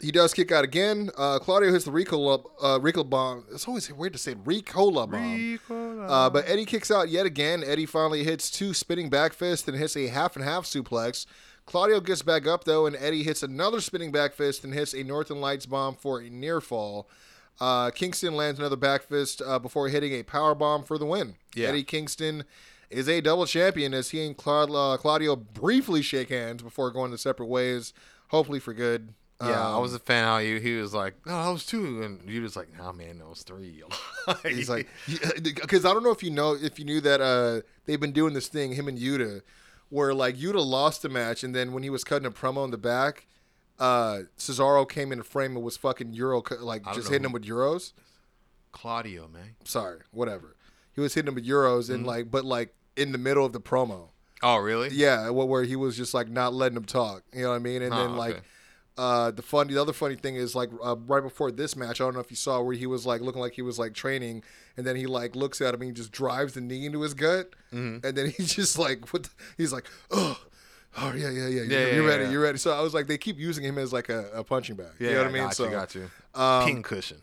he 0.00 0.12
does 0.12 0.34
kick 0.34 0.52
out 0.52 0.64
again. 0.64 1.10
Uh, 1.16 1.38
Claudio 1.38 1.72
hits 1.72 1.84
the 1.84 1.90
Ricola 1.90 2.44
uh, 2.60 2.78
Ricola 2.78 3.08
bomb. 3.08 3.44
It's 3.52 3.66
always 3.66 3.90
weird 3.92 4.12
to 4.12 4.18
say 4.18 4.34
Ricola 4.34 5.10
bomb. 5.10 6.06
Uh, 6.08 6.30
but 6.30 6.48
Eddie 6.48 6.64
kicks 6.66 6.90
out 6.90 7.08
yet 7.08 7.26
again. 7.26 7.62
Eddie 7.64 7.86
finally 7.86 8.22
hits 8.24 8.50
two 8.50 8.74
spinning 8.74 9.08
back 9.10 9.32
fists 9.32 9.66
and 9.66 9.76
hits 9.76 9.96
a 9.96 10.08
half 10.08 10.36
and 10.36 10.44
half 10.44 10.64
suplex. 10.64 11.26
Claudio 11.66 12.00
gets 12.00 12.22
back 12.22 12.46
up 12.46 12.64
though, 12.64 12.86
and 12.86 12.96
Eddie 12.96 13.22
hits 13.24 13.42
another 13.42 13.80
spinning 13.80 14.12
back 14.12 14.34
fist 14.34 14.64
and 14.64 14.72
hits 14.72 14.94
a 14.94 15.02
Northern 15.02 15.40
Lights 15.40 15.66
bomb 15.66 15.94
for 15.96 16.20
a 16.20 16.30
near 16.30 16.60
fall. 16.60 17.08
Uh, 17.60 17.90
Kingston 17.90 18.34
lands 18.36 18.58
another 18.60 18.76
back 18.76 19.02
fist 19.02 19.42
uh, 19.44 19.58
before 19.58 19.88
hitting 19.88 20.12
a 20.12 20.22
power 20.22 20.54
bomb 20.54 20.84
for 20.84 20.98
the 20.98 21.06
win. 21.06 21.34
Yeah. 21.54 21.68
Eddie 21.68 21.84
Kingston 21.84 22.44
is 22.90 23.08
a 23.08 23.20
double 23.20 23.46
champion 23.46 23.94
as 23.94 24.10
he 24.10 24.24
and 24.24 24.36
Cla- 24.36 24.70
uh, 24.72 24.96
Claudio 24.98 25.34
briefly 25.36 26.02
shake 26.02 26.28
hands 26.28 26.62
before 26.62 26.90
going 26.90 27.10
their 27.10 27.18
separate 27.18 27.46
ways, 27.46 27.92
hopefully 28.28 28.60
for 28.60 28.72
good. 28.74 29.14
Yeah, 29.42 29.68
I 29.70 29.74
Um, 29.74 29.82
was 29.82 29.92
a 29.92 29.98
fan 29.98 30.24
how 30.24 30.38
you 30.38 30.58
he 30.60 30.76
was 30.76 30.94
like, 30.94 31.14
no, 31.26 31.32
that 31.44 31.50
was 31.50 31.66
two, 31.66 32.02
and 32.02 32.28
you 32.30 32.40
was 32.42 32.56
like, 32.56 32.68
nah, 32.78 32.92
man, 32.92 33.18
that 33.18 33.28
was 33.28 33.42
three. 33.42 33.82
He's 34.44 34.70
like, 34.70 34.88
because 35.42 35.84
I 35.84 35.92
don't 35.92 36.02
know 36.02 36.10
if 36.10 36.22
you 36.22 36.30
know 36.30 36.54
if 36.54 36.78
you 36.78 36.84
knew 36.86 37.00
that 37.02 37.20
uh, 37.20 37.60
they've 37.86 38.00
been 38.00 38.12
doing 38.12 38.32
this 38.34 38.48
thing, 38.48 38.72
him 38.72 38.88
and 38.88 38.98
Yuta, 38.98 39.42
where 39.90 40.12
like 40.14 40.38
you'd 40.38 40.54
have 40.56 40.64
lost 40.64 41.02
the 41.02 41.08
match, 41.08 41.44
and 41.44 41.54
then 41.54 41.72
when 41.72 41.82
he 41.82 41.90
was 41.90 42.04
cutting 42.04 42.26
a 42.26 42.30
promo 42.30 42.64
in 42.64 42.70
the 42.70 42.78
back, 42.78 43.26
uh, 43.78 44.20
Cesaro 44.38 44.88
came 44.88 45.12
in 45.12 45.18
the 45.18 45.24
frame 45.24 45.54
and 45.56 45.64
was 45.64 45.76
fucking 45.76 46.12
euro, 46.12 46.42
like 46.60 46.84
just 46.94 47.08
hitting 47.08 47.22
who- 47.22 47.26
him 47.28 47.32
with 47.32 47.44
euros. 47.44 47.92
Claudio, 48.72 49.28
man. 49.28 49.56
Sorry, 49.64 50.00
whatever. 50.10 50.56
He 50.92 51.00
was 51.00 51.14
hitting 51.14 51.28
him 51.28 51.34
with 51.34 51.46
euros 51.46 51.84
Mm-hmm. 51.84 51.94
and 51.94 52.06
like, 52.06 52.30
but 52.30 52.44
like 52.44 52.74
in 52.96 53.12
the 53.12 53.18
middle 53.18 53.44
of 53.44 53.52
the 53.52 53.60
promo. 53.60 54.08
Oh, 54.42 54.56
really? 54.58 54.90
Yeah, 54.90 55.28
wh- 55.28 55.48
where 55.48 55.64
he 55.64 55.76
was 55.76 55.96
just 55.96 56.12
like 56.14 56.28
not 56.28 56.52
letting 56.52 56.76
him 56.76 56.84
talk. 56.84 57.22
You 57.32 57.42
know 57.42 57.50
what 57.50 57.56
I 57.56 57.58
mean? 57.60 57.82
And 57.82 57.94
Oh, 57.94 57.96
then 57.96 58.16
like 58.16 58.34
okay. 58.36 58.40
Uh 58.98 59.30
the 59.30 59.42
funny 59.42 59.74
the 59.74 59.80
other 59.82 59.92
funny 59.92 60.14
thing 60.14 60.36
is 60.36 60.54
like 60.54 60.70
uh, 60.84 60.96
right 61.06 61.22
before 61.22 61.50
this 61.50 61.76
match, 61.76 62.00
I 62.00 62.04
don't 62.04 62.14
know 62.14 62.20
if 62.20 62.30
you 62.30 62.36
saw 62.36 62.60
where 62.62 62.74
he 62.74 62.86
was 62.86 63.04
like 63.06 63.20
looking 63.20 63.40
like 63.40 63.52
he 63.54 63.62
was 63.62 63.78
like 63.78 63.94
training 63.94 64.42
and 64.76 64.86
then 64.86 64.96
he 64.96 65.06
like 65.06 65.36
looks 65.36 65.60
at 65.60 65.74
him 65.74 65.82
and 65.82 65.90
he 65.90 65.94
just 65.94 66.12
drives 66.12 66.54
the 66.54 66.60
knee 66.60 66.86
into 66.86 67.02
his 67.02 67.14
gut. 67.14 67.50
Mm-hmm. 67.72 68.06
And 68.06 68.16
then 68.16 68.30
he's 68.30 68.54
just 68.60 68.78
like 68.78 69.12
what 69.12 69.24
the, 69.24 69.30
he's 69.58 69.72
like, 69.72 69.84
"Oh, 70.10 70.38
Oh 70.98 71.12
yeah, 71.14 71.28
yeah, 71.28 71.46
yeah. 71.46 71.48
You're, 71.48 71.64
Yeah, 71.64 71.78
yeah, 71.88 71.94
you're 71.94 72.06
ready. 72.06 72.24
yeah. 72.24 72.30
You're 72.30 72.40
ready. 72.42 72.58
So 72.58 72.72
I 72.72 72.80
was 72.80 72.94
like, 72.94 73.06
they 73.06 73.18
keep 73.18 73.38
using 73.38 73.62
him 73.64 73.76
as 73.76 73.92
like 73.92 74.08
a, 74.08 74.30
a 74.32 74.42
punching 74.42 74.76
bag. 74.76 74.92
Yeah, 74.98 75.08
you 75.08 75.14
know 75.16 75.20
what 75.22 75.28
I 75.28 75.32
mean? 75.32 75.42
Got 75.44 75.54
so 75.54 75.64
you, 75.64 75.70
got 75.70 75.94
you. 75.94 76.10
um, 76.34 76.64
Pin 76.64 76.82
cushion. 76.82 77.18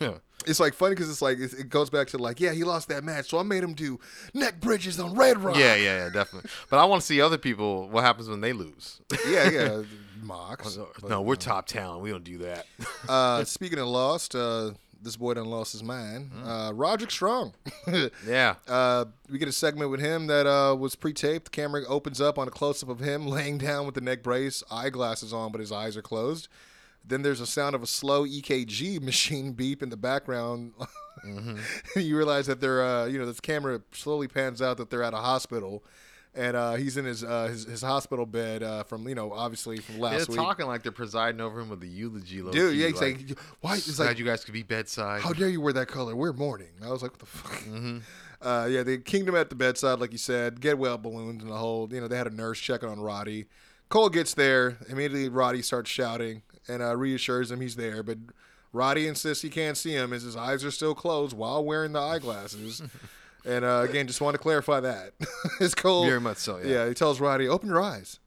it's 0.46 0.58
like 0.60 0.72
funny 0.72 0.94
because 0.94 1.10
it's 1.10 1.20
like 1.20 1.38
it, 1.38 1.52
it 1.52 1.68
goes 1.68 1.90
back 1.90 2.06
to 2.08 2.18
like, 2.18 2.40
yeah, 2.40 2.52
he 2.52 2.64
lost 2.64 2.88
that 2.88 3.04
match, 3.04 3.28
so 3.28 3.38
I 3.38 3.42
made 3.42 3.62
him 3.62 3.74
do 3.74 4.00
neck 4.32 4.60
bridges 4.60 4.98
on 4.98 5.14
Red 5.14 5.38
Rock. 5.42 5.56
yeah, 5.58 5.74
yeah, 5.74 6.04
yeah, 6.04 6.10
definitely. 6.10 6.48
But 6.70 6.78
I 6.78 6.86
want 6.86 7.02
to 7.02 7.06
see 7.06 7.20
other 7.20 7.36
people. 7.38 7.88
What 7.90 8.02
happens 8.02 8.30
when 8.30 8.40
they 8.40 8.54
lose? 8.54 9.00
yeah, 9.28 9.50
yeah. 9.50 9.82
Mox. 10.22 10.76
But, 11.00 11.10
no, 11.10 11.22
we're 11.22 11.36
top 11.36 11.66
talent. 11.66 12.02
We 12.02 12.10
don't 12.10 12.24
do 12.24 12.38
that. 12.38 12.66
Uh, 13.08 13.42
speaking 13.44 13.78
of 13.78 13.86
lost, 13.86 14.34
uh, 14.34 14.72
this 15.00 15.16
boy 15.16 15.34
done 15.34 15.46
lost 15.46 15.72
his 15.72 15.82
mind. 15.82 16.30
Uh, 16.44 16.72
Roderick 16.74 17.10
Strong. 17.10 17.54
yeah. 18.26 18.56
Uh, 18.66 19.06
we 19.30 19.38
get 19.38 19.48
a 19.48 19.52
segment 19.52 19.90
with 19.90 20.00
him 20.00 20.26
that 20.26 20.46
uh, 20.46 20.74
was 20.74 20.94
pre-taped. 20.94 21.46
The 21.46 21.50
camera 21.50 21.84
opens 21.86 22.20
up 22.20 22.38
on 22.38 22.48
a 22.48 22.50
close-up 22.50 22.88
of 22.88 23.00
him 23.00 23.26
laying 23.28 23.58
down 23.58 23.86
with 23.86 23.94
the 23.94 24.00
neck 24.00 24.22
brace, 24.22 24.62
eyeglasses 24.70 25.32
on, 25.32 25.52
but 25.52 25.60
his 25.60 25.72
eyes 25.72 25.96
are 25.96 26.02
closed. 26.02 26.48
Then 27.04 27.22
there's 27.22 27.40
a 27.40 27.46
sound 27.46 27.74
of 27.74 27.82
a 27.82 27.86
slow 27.86 28.26
EKG 28.26 29.00
machine 29.00 29.52
beep 29.52 29.82
in 29.82 29.88
the 29.88 29.96
background. 29.96 30.72
you 31.96 32.16
realize 32.16 32.46
that 32.46 32.60
they're, 32.60 32.84
uh, 32.84 33.06
you 33.06 33.18
know, 33.18 33.26
this 33.26 33.40
camera 33.40 33.80
slowly 33.92 34.28
pans 34.28 34.60
out 34.60 34.76
that 34.76 34.90
they're 34.90 35.02
at 35.02 35.14
a 35.14 35.18
hospital, 35.18 35.82
and 36.38 36.56
uh, 36.56 36.74
he's 36.74 36.96
in 36.96 37.04
his, 37.04 37.24
uh, 37.24 37.48
his 37.48 37.64
his 37.64 37.82
hospital 37.82 38.24
bed 38.24 38.62
uh, 38.62 38.84
from, 38.84 39.08
you 39.08 39.14
know, 39.14 39.32
obviously 39.32 39.78
from 39.78 39.98
last 39.98 40.12
week. 40.12 40.18
They're 40.28 40.36
week. 40.36 40.46
talking 40.46 40.66
like 40.66 40.82
they're 40.84 40.92
presiding 40.92 41.40
over 41.40 41.60
him 41.60 41.68
with 41.68 41.80
the 41.80 41.88
eulogy. 41.88 42.40
low 42.40 42.52
Dude, 42.52 42.76
yeah, 42.76 42.86
he's 42.86 43.00
like, 43.00 43.28
like, 43.28 43.38
why? 43.60 43.74
It's 43.74 43.96
glad 43.96 44.06
like, 44.06 44.18
you 44.18 44.24
guys 44.24 44.44
could 44.44 44.54
be 44.54 44.62
bedside. 44.62 45.20
how 45.20 45.32
dare 45.32 45.48
you 45.48 45.60
wear 45.60 45.72
that 45.72 45.88
color? 45.88 46.14
We're 46.14 46.32
mourning. 46.32 46.70
I 46.82 46.90
was 46.90 47.02
like, 47.02 47.10
what 47.10 47.20
the 47.20 47.26
fuck? 47.26 47.52
Mm-hmm. 47.64 47.98
Uh, 48.40 48.68
yeah, 48.70 48.84
the 48.84 48.98
kingdom 48.98 49.34
at 49.34 49.50
the 49.50 49.56
bedside, 49.56 49.98
like 49.98 50.12
you 50.12 50.18
said, 50.18 50.60
get 50.60 50.78
well 50.78 50.96
balloons 50.96 51.42
and 51.42 51.50
the 51.50 51.56
whole. 51.56 51.88
You 51.92 52.00
know, 52.00 52.06
they 52.06 52.16
had 52.16 52.28
a 52.28 52.32
nurse 52.32 52.60
checking 52.60 52.88
on 52.88 53.00
Roddy. 53.00 53.46
Cole 53.88 54.10
gets 54.10 54.32
there 54.32 54.78
immediately. 54.88 55.28
Roddy 55.28 55.60
starts 55.60 55.90
shouting 55.90 56.42
and 56.68 56.80
uh, 56.80 56.96
reassures 56.96 57.50
him 57.50 57.60
he's 57.60 57.74
there, 57.74 58.04
but 58.04 58.18
Roddy 58.72 59.08
insists 59.08 59.42
he 59.42 59.50
can't 59.50 59.76
see 59.76 59.92
him 59.92 60.12
as 60.12 60.22
his 60.22 60.36
eyes 60.36 60.64
are 60.64 60.70
still 60.70 60.94
closed 60.94 61.36
while 61.36 61.64
wearing 61.64 61.92
the 61.92 62.00
eyeglasses. 62.00 62.80
and 63.48 63.64
uh, 63.64 63.86
again, 63.88 64.06
just 64.06 64.20
want 64.20 64.34
to 64.34 64.38
clarify 64.38 64.80
that. 64.80 65.12
it's 65.60 65.74
Cole. 65.74 66.04
Very 66.04 66.20
much 66.20 66.36
so, 66.38 66.58
yeah. 66.58 66.66
Yeah, 66.66 66.88
he 66.88 66.94
tells 66.94 67.20
Roddy, 67.20 67.48
"Open 67.48 67.68
your 67.68 67.80
eyes." 67.82 68.20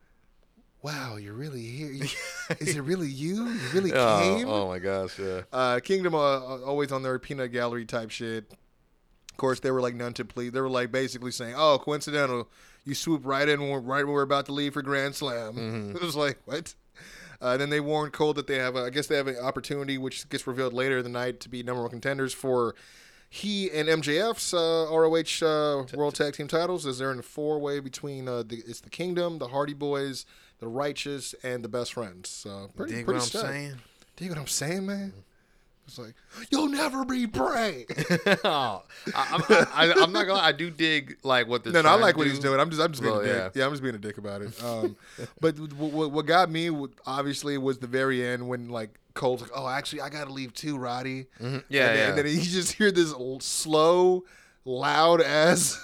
Wow, 0.84 1.17
you're 1.17 1.34
really 1.36 1.61
here. 1.61 1.91
You- 1.91 2.07
Is 2.59 2.76
it 2.76 2.82
really 2.82 3.07
you? 3.07 3.45
You 3.47 3.69
really 3.72 3.91
came? 3.91 4.47
oh, 4.47 4.63
oh 4.63 4.67
my 4.67 4.80
gosh, 4.80 5.19
yeah. 5.19 5.41
Uh, 5.53 5.80
Kingdom 5.80 6.15
uh, 6.15 6.17
always 6.63 6.91
on 6.91 7.03
their 7.03 7.19
peanut 7.19 7.51
gallery 7.51 7.86
type 7.86 8.09
shit. 8.09 8.51
Of 9.32 9.38
course, 9.38 9.59
they 9.59 9.72
were 9.72 9.82
like 9.82 9.95
none 9.95 10.13
to 10.13 10.26
please. 10.26 10.51
They 10.51 10.61
were 10.61 10.69
like 10.69 10.91
basically 10.91 11.32
saying, 11.32 11.53
"Oh, 11.55 11.78
coincidental, 11.80 12.49
you 12.84 12.95
swoop 12.95 13.22
right 13.26 13.47
in 13.47 13.61
when 13.69 13.86
right 13.86 14.03
when 14.03 14.13
we're 14.13 14.22
about 14.24 14.47
to 14.47 14.53
leave 14.53 14.74
for 14.74 14.82
Grand 14.82 15.15
Slam." 15.15 15.93
It 15.95 16.01
was 16.01 16.15
like 16.15 16.39
what? 16.45 16.74
Uh, 17.39 17.57
then 17.57 17.69
they 17.72 17.80
warned 17.80 18.13
Cole 18.13 18.34
that 18.36 18.45
they 18.45 18.57
have, 18.59 18.76
a, 18.76 18.84
I 18.84 18.89
guess 18.91 19.07
they 19.07 19.15
have 19.17 19.26
an 19.26 19.38
opportunity, 19.39 19.97
which 19.97 20.30
gets 20.30 20.45
revealed 20.45 20.74
later 20.74 20.99
in 20.99 21.03
the 21.03 21.09
night, 21.09 21.39
to 21.39 21.49
be 21.49 21.63
number 21.63 21.82
one 21.82 21.89
contenders 21.89 22.36
for 22.36 22.76
he 23.34 23.71
and 23.71 23.88
MJF's 23.88 24.53
uh, 24.53 24.88
ROH 24.91 25.41
uh, 25.41 25.86
World 25.97 26.15
Tag 26.15 26.34
Team 26.34 26.49
titles. 26.49 26.86
is 26.86 26.97
they're 26.99 27.13
in 27.13 27.19
a 27.19 27.23
four 27.23 27.59
way 27.59 27.79
between 27.79 28.27
uh, 28.27 28.43
the, 28.43 28.57
it's 28.67 28.82
the 28.82 28.89
Kingdom, 28.89 29.39
the 29.39 29.47
Hardy 29.47 29.73
Boys, 29.73 30.25
the 30.59 30.67
Righteous, 30.67 31.34
and 31.41 31.63
the 31.63 31.69
Best 31.69 31.93
Friends. 31.93 32.45
Pretty, 32.75 32.93
Dig 32.95 33.05
pretty 33.05 33.17
what 33.19 33.23
I'm 33.23 33.29
stacked. 33.29 33.47
saying? 33.47 33.73
Dig 34.17 34.29
what 34.29 34.38
I'm 34.38 34.47
saying, 34.47 34.86
man? 34.86 35.13
It's 35.92 36.00
like 36.00 36.16
you'll 36.50 36.70
never 36.70 37.04
be 37.04 37.26
Bray. 37.26 37.86
oh, 38.46 38.84
I, 39.14 39.94
I'm 40.02 40.14
not 40.14 40.26
gonna. 40.26 40.39
I 40.39 40.54
do 40.54 40.70
dig 40.70 41.18
like 41.24 41.48
what 41.50 41.66
they're. 41.66 41.74
no, 41.74 41.82
no, 41.82 41.89
I 41.89 41.96
like 41.96 42.16
what 42.16 42.24
do. 42.24 42.30
he's 42.30 42.39
doing. 42.39 42.62
I'm 42.62 42.70
just, 42.70 42.82
I'm 42.82 42.92
just 42.92 43.02
being 43.02 43.14
Well, 43.14 43.22
a 43.22 43.26
dick. 43.26 43.36
yeah. 43.36 43.50
Yeah. 43.62 43.66
I'm 43.66 43.72
just 43.72 43.84
being 43.84 43.96
a 43.96 44.00
dick 44.00 44.18
about 44.18 44.42
it. 44.42 44.64
Um, 44.64 44.96
but 45.42 45.60
what, 45.74 46.12
what 46.12 46.26
got 46.26 46.50
me 46.50 46.70
obviously 47.06 47.58
was 47.58 47.80
the 47.80 47.88
very 47.88 48.26
end 48.26 48.48
when 48.48 48.70
like 48.70 48.98
Cole's 49.16 49.42
like, 49.42 49.52
"Oh, 49.54 49.68
actually, 49.68 50.00
I 50.00 50.08
got 50.08 50.28
to 50.28 50.34
leave 50.34 50.54
too, 50.54 50.78
Roddy." 50.78 51.26
Yeah, 51.42 51.48
and 51.48 51.54
then, 51.70 51.70
yeah. 51.70 52.08
And 52.10 52.18
then 52.20 52.26
you 52.28 52.42
just 52.42 52.72
hear 52.72 52.92
this 52.94 53.14
slow, 53.42 54.24
loud 54.64 55.22
ass 55.22 55.78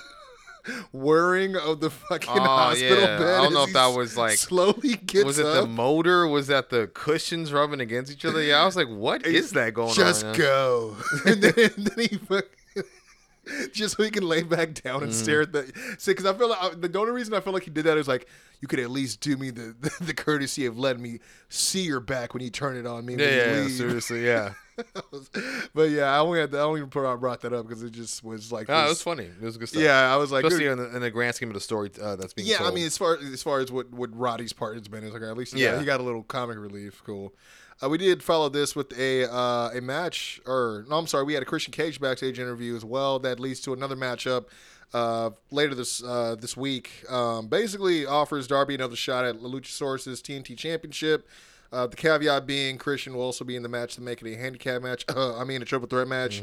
whirring 0.91 1.55
of 1.55 1.79
the 1.79 1.89
fucking 1.89 2.29
Oh, 2.29 2.41
hospital 2.43 2.99
yeah. 2.99 3.17
bed. 3.17 3.27
I 3.39 3.43
don't 3.43 3.53
know 3.53 3.63
if 3.63 3.73
that 3.73 3.87
was, 3.95 4.17
like- 4.17 4.37
slowly 4.37 4.95
gets 4.95 5.25
was 5.25 5.39
it 5.39 5.45
up. 5.45 5.63
the 5.63 5.67
motor? 5.67 6.27
Was 6.27 6.47
that 6.47 6.69
the 6.69 6.87
cushions 6.87 7.51
rubbing 7.53 7.79
against 7.81 8.11
each 8.11 8.25
other? 8.25 8.41
Yeah, 8.41 8.61
I 8.61 8.65
was 8.65 8.75
like, 8.75 8.87
what 8.89 9.25
is 9.25 9.51
that 9.51 9.73
going 9.73 9.93
just 9.93 10.23
on? 10.25 10.33
Just 10.35 10.39
go. 10.39 10.95
and 11.25 11.41
then, 11.41 11.53
and 11.75 11.87
then 11.87 12.07
he 12.09 12.17
fucking, 12.17 12.49
just 13.73 13.97
so 13.97 14.03
he 14.03 14.09
can 14.09 14.23
lay 14.27 14.43
back 14.43 14.73
down 14.73 14.99
Mm. 14.99 15.03
and 15.03 15.13
stare 15.15 15.41
at 15.43 15.51
the. 15.53 15.71
See, 15.97 16.11
because 16.11 16.25
I 16.25 16.33
feel 16.33 16.49
like 16.49 16.61
I- 16.61 16.75
the 16.75 16.99
only 16.99 17.11
reason 17.11 17.33
I 17.33 17.39
feel 17.39 17.53
like 17.53 17.63
he 17.63 17.71
did 17.71 17.85
that 17.85 17.97
is 17.97 18.07
like 18.07 18.27
you 18.61 18.67
could 18.67 18.79
at 18.79 18.89
least 18.89 19.21
do 19.21 19.37
me 19.37 19.49
the 19.49 19.75
the, 19.79 20.05
the 20.05 20.13
courtesy 20.13 20.65
of 20.65 20.77
letting 20.77 21.01
me 21.01 21.19
see 21.49 21.81
your 21.81 21.99
back 21.99 22.33
when 22.33 22.43
you 22.43 22.49
turn 22.49 22.77
it 22.77 22.85
on 22.85 23.05
me. 23.05 23.15
Yeah, 23.15 23.25
yeah, 23.29 23.61
yeah, 23.61 23.67
seriously, 23.67 24.25
yeah. 24.25 24.53
but 25.73 25.89
yeah, 25.89 26.03
I 26.03 26.19
only 26.19 26.39
had 26.39 26.51
to, 26.51 26.57
I 26.57 26.61
only 26.61 26.83
brought 26.83 27.41
that 27.41 27.51
up 27.51 27.67
because 27.67 27.81
it 27.81 27.91
just 27.91 28.23
was 28.23 28.51
like. 28.51 28.69
Oh, 28.69 28.85
it 28.85 28.89
was 28.89 29.01
funny. 29.01 29.23
It 29.23 29.41
was 29.41 29.57
good 29.57 29.69
stuff. 29.69 29.81
Yeah, 29.81 30.13
I 30.13 30.17
was 30.17 30.31
like, 30.31 30.45
especially 30.45 30.67
in 30.67 30.77
the, 30.77 30.95
in 30.95 31.01
the 31.01 31.09
grand 31.09 31.35
scheme 31.35 31.49
of 31.49 31.55
the 31.55 31.59
story 31.59 31.89
uh, 32.01 32.15
that's 32.15 32.33
being 32.33 32.47
yeah, 32.47 32.57
told. 32.57 32.71
I 32.71 32.75
mean, 32.75 32.85
as 32.85 32.97
far 32.97 33.17
as 33.17 33.41
far 33.41 33.59
as 33.59 33.71
what 33.71 33.91
what 33.91 34.15
Roddy's 34.15 34.53
part 34.53 34.75
has 34.75 34.87
been, 34.87 35.03
it's 35.03 35.13
like 35.13 35.23
at 35.23 35.35
least 35.35 35.53
Yeah. 35.53 35.71
got, 35.71 35.79
he 35.79 35.85
got 35.85 35.99
a 35.99 36.03
little 36.03 36.23
comic 36.23 36.57
relief. 36.57 37.01
Cool. 37.05 37.33
Uh, 37.81 37.89
we 37.89 37.97
did 37.97 38.23
follow 38.23 38.49
this 38.49 38.75
with 38.75 38.97
a 38.97 39.31
uh, 39.31 39.69
a 39.73 39.81
match, 39.81 40.39
or 40.45 40.85
no, 40.89 40.97
I'm 40.97 41.07
sorry, 41.07 41.23
we 41.23 41.33
had 41.33 41.43
a 41.43 41.45
Christian 41.45 41.71
Cage 41.71 41.99
backstage 41.99 42.39
interview 42.39 42.75
as 42.75 42.85
well. 42.85 43.19
That 43.19 43.39
leads 43.39 43.61
to 43.61 43.73
another 43.73 43.95
matchup 43.95 44.45
uh, 44.93 45.31
later 45.51 45.75
this 45.75 46.03
uh, 46.03 46.35
this 46.39 46.55
week. 46.57 47.03
Um, 47.09 47.47
basically, 47.47 48.05
offers 48.05 48.47
Darby 48.47 48.75
another 48.75 48.95
shot 48.95 49.25
at 49.25 49.37
Luchasaurus' 49.37 50.21
TNT 50.21 50.57
Championship. 50.57 51.27
Uh, 51.71 51.85
the 51.85 51.97
caveat 51.97 52.45
being 52.45 52.77
Christian 52.77 53.13
will 53.13 53.23
also 53.23 53.43
be 53.43 53.55
in 53.55 53.63
the 53.63 53.69
match 53.69 53.95
to 53.95 54.01
make 54.01 54.21
it 54.21 54.33
a 54.33 54.37
handicap 54.37 54.81
match. 54.81 55.05
Uh, 55.15 55.37
I 55.37 55.43
mean, 55.43 55.61
a 55.61 55.65
triple 55.65 55.87
threat 55.87 56.07
match. 56.07 56.41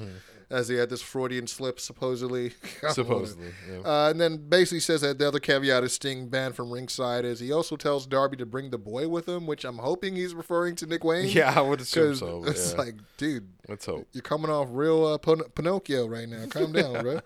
as 0.50 0.68
he 0.68 0.76
had 0.76 0.90
this 0.90 1.00
Freudian 1.00 1.46
slip 1.46 1.80
supposedly. 1.80 2.52
Supposedly, 2.90 3.48
yeah. 3.70 3.78
Uh, 3.78 4.10
and 4.10 4.20
then 4.20 4.36
basically 4.36 4.80
says 4.80 5.00
that 5.00 5.18
the 5.18 5.26
other 5.26 5.40
caveat 5.40 5.82
is 5.82 5.94
Sting 5.94 6.28
banned 6.28 6.54
from 6.54 6.70
ringside 6.70 7.24
As 7.24 7.40
he 7.40 7.50
also 7.50 7.76
tells 7.76 8.06
Darby 8.06 8.36
to 8.36 8.46
bring 8.46 8.70
the 8.70 8.78
boy 8.78 9.08
with 9.08 9.26
him, 9.26 9.46
which 9.46 9.64
I'm 9.64 9.78
hoping 9.78 10.14
he's 10.16 10.34
referring 10.34 10.76
to 10.76 10.86
Nick 10.86 11.02
Wayne. 11.02 11.28
Yeah, 11.28 11.58
I 11.58 11.62
would 11.62 11.80
assume 11.80 12.14
so. 12.16 12.44
It's 12.46 12.72
yeah. 12.72 12.78
like, 12.78 12.94
dude, 13.16 13.48
Let's 13.68 13.86
hope. 13.86 14.06
you're 14.12 14.22
coming 14.22 14.50
off 14.50 14.68
real 14.70 15.06
uh, 15.06 15.18
Pin- 15.18 15.48
Pinocchio 15.54 16.06
right 16.06 16.28
now. 16.28 16.44
Calm 16.50 16.72
down, 16.72 17.00
bro. 17.02 17.20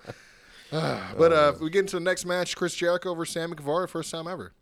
But 1.16 1.32
uh, 1.32 1.52
if 1.54 1.60
we 1.60 1.70
get 1.70 1.80
into 1.80 1.96
the 1.96 2.00
next 2.00 2.24
match, 2.26 2.56
Chris 2.56 2.74
Jericho 2.74 3.14
versus 3.14 3.32
Sammy 3.34 3.54
Guevara, 3.56 3.88
first 3.88 4.10
time 4.10 4.26
ever. 4.28 4.52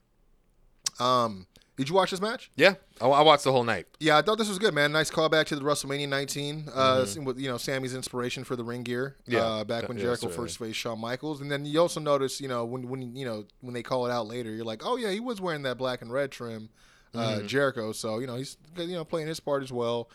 Um, 0.99 1.47
did 1.77 1.91
you 1.91 1.95
watch 1.95 2.11
this 2.11 2.23
match? 2.23 2.51
Yeah, 2.57 2.75
I, 3.03 3.07
I 3.07 3.21
watched 3.23 3.45
the 3.45 3.53
whole 3.53 3.65
night. 3.65 3.87
Yeah, 4.01 4.17
I 4.17 4.23
thought 4.23 4.39
this 4.39 4.49
was 4.49 4.59
good, 4.59 4.73
man. 4.73 4.93
Nice 4.93 5.11
callback 5.11 5.45
to 5.47 5.57
the 5.57 5.63
WrestleMania 5.63 6.09
19, 6.09 6.69
uh, 6.75 7.05
with 7.23 7.39
you 7.39 7.51
know 7.51 7.59
Sammy's 7.59 7.95
inspiration 7.95 8.45
for 8.45 8.57
the 8.57 8.65
ring 8.65 8.83
gear. 8.83 9.17
Mm-hmm. 9.23 9.33
Yeah, 9.33 9.41
uh, 9.41 9.65
back 9.65 9.89
when 9.89 9.99
yeah, 9.99 10.05
Jericho 10.05 10.29
certainly. 10.29 10.37
first 10.37 10.59
faced 10.59 10.79
Shawn 10.79 10.99
Michaels, 10.99 11.43
and 11.43 11.51
then 11.51 11.67
you 11.67 11.79
also 11.81 12.01
notice, 12.01 12.41
you 12.41 12.49
know, 12.49 12.65
when 12.65 12.89
when 12.89 13.15
you 13.15 13.27
know 13.27 13.45
when 13.61 13.75
they 13.75 13.83
call 13.83 14.07
it 14.07 14.11
out 14.11 14.27
later, 14.27 14.51
you're 14.55 14.65
like, 14.65 14.83
oh 14.87 14.97
yeah, 14.97 15.11
he 15.11 15.21
was 15.21 15.39
wearing 15.41 15.63
that 15.63 15.77
black 15.77 16.01
and 16.01 16.11
red 16.11 16.31
trim, 16.31 16.71
uh, 17.15 17.19
Mm-hmm. 17.19 17.47
Jericho. 17.47 17.93
So 17.93 18.21
you 18.21 18.27
know 18.27 18.37
he's 18.37 18.57
you 18.79 18.95
know 18.95 19.05
playing 19.05 19.29
his 19.29 19.41
part 19.41 19.63
as 19.63 19.71
well. 19.73 20.09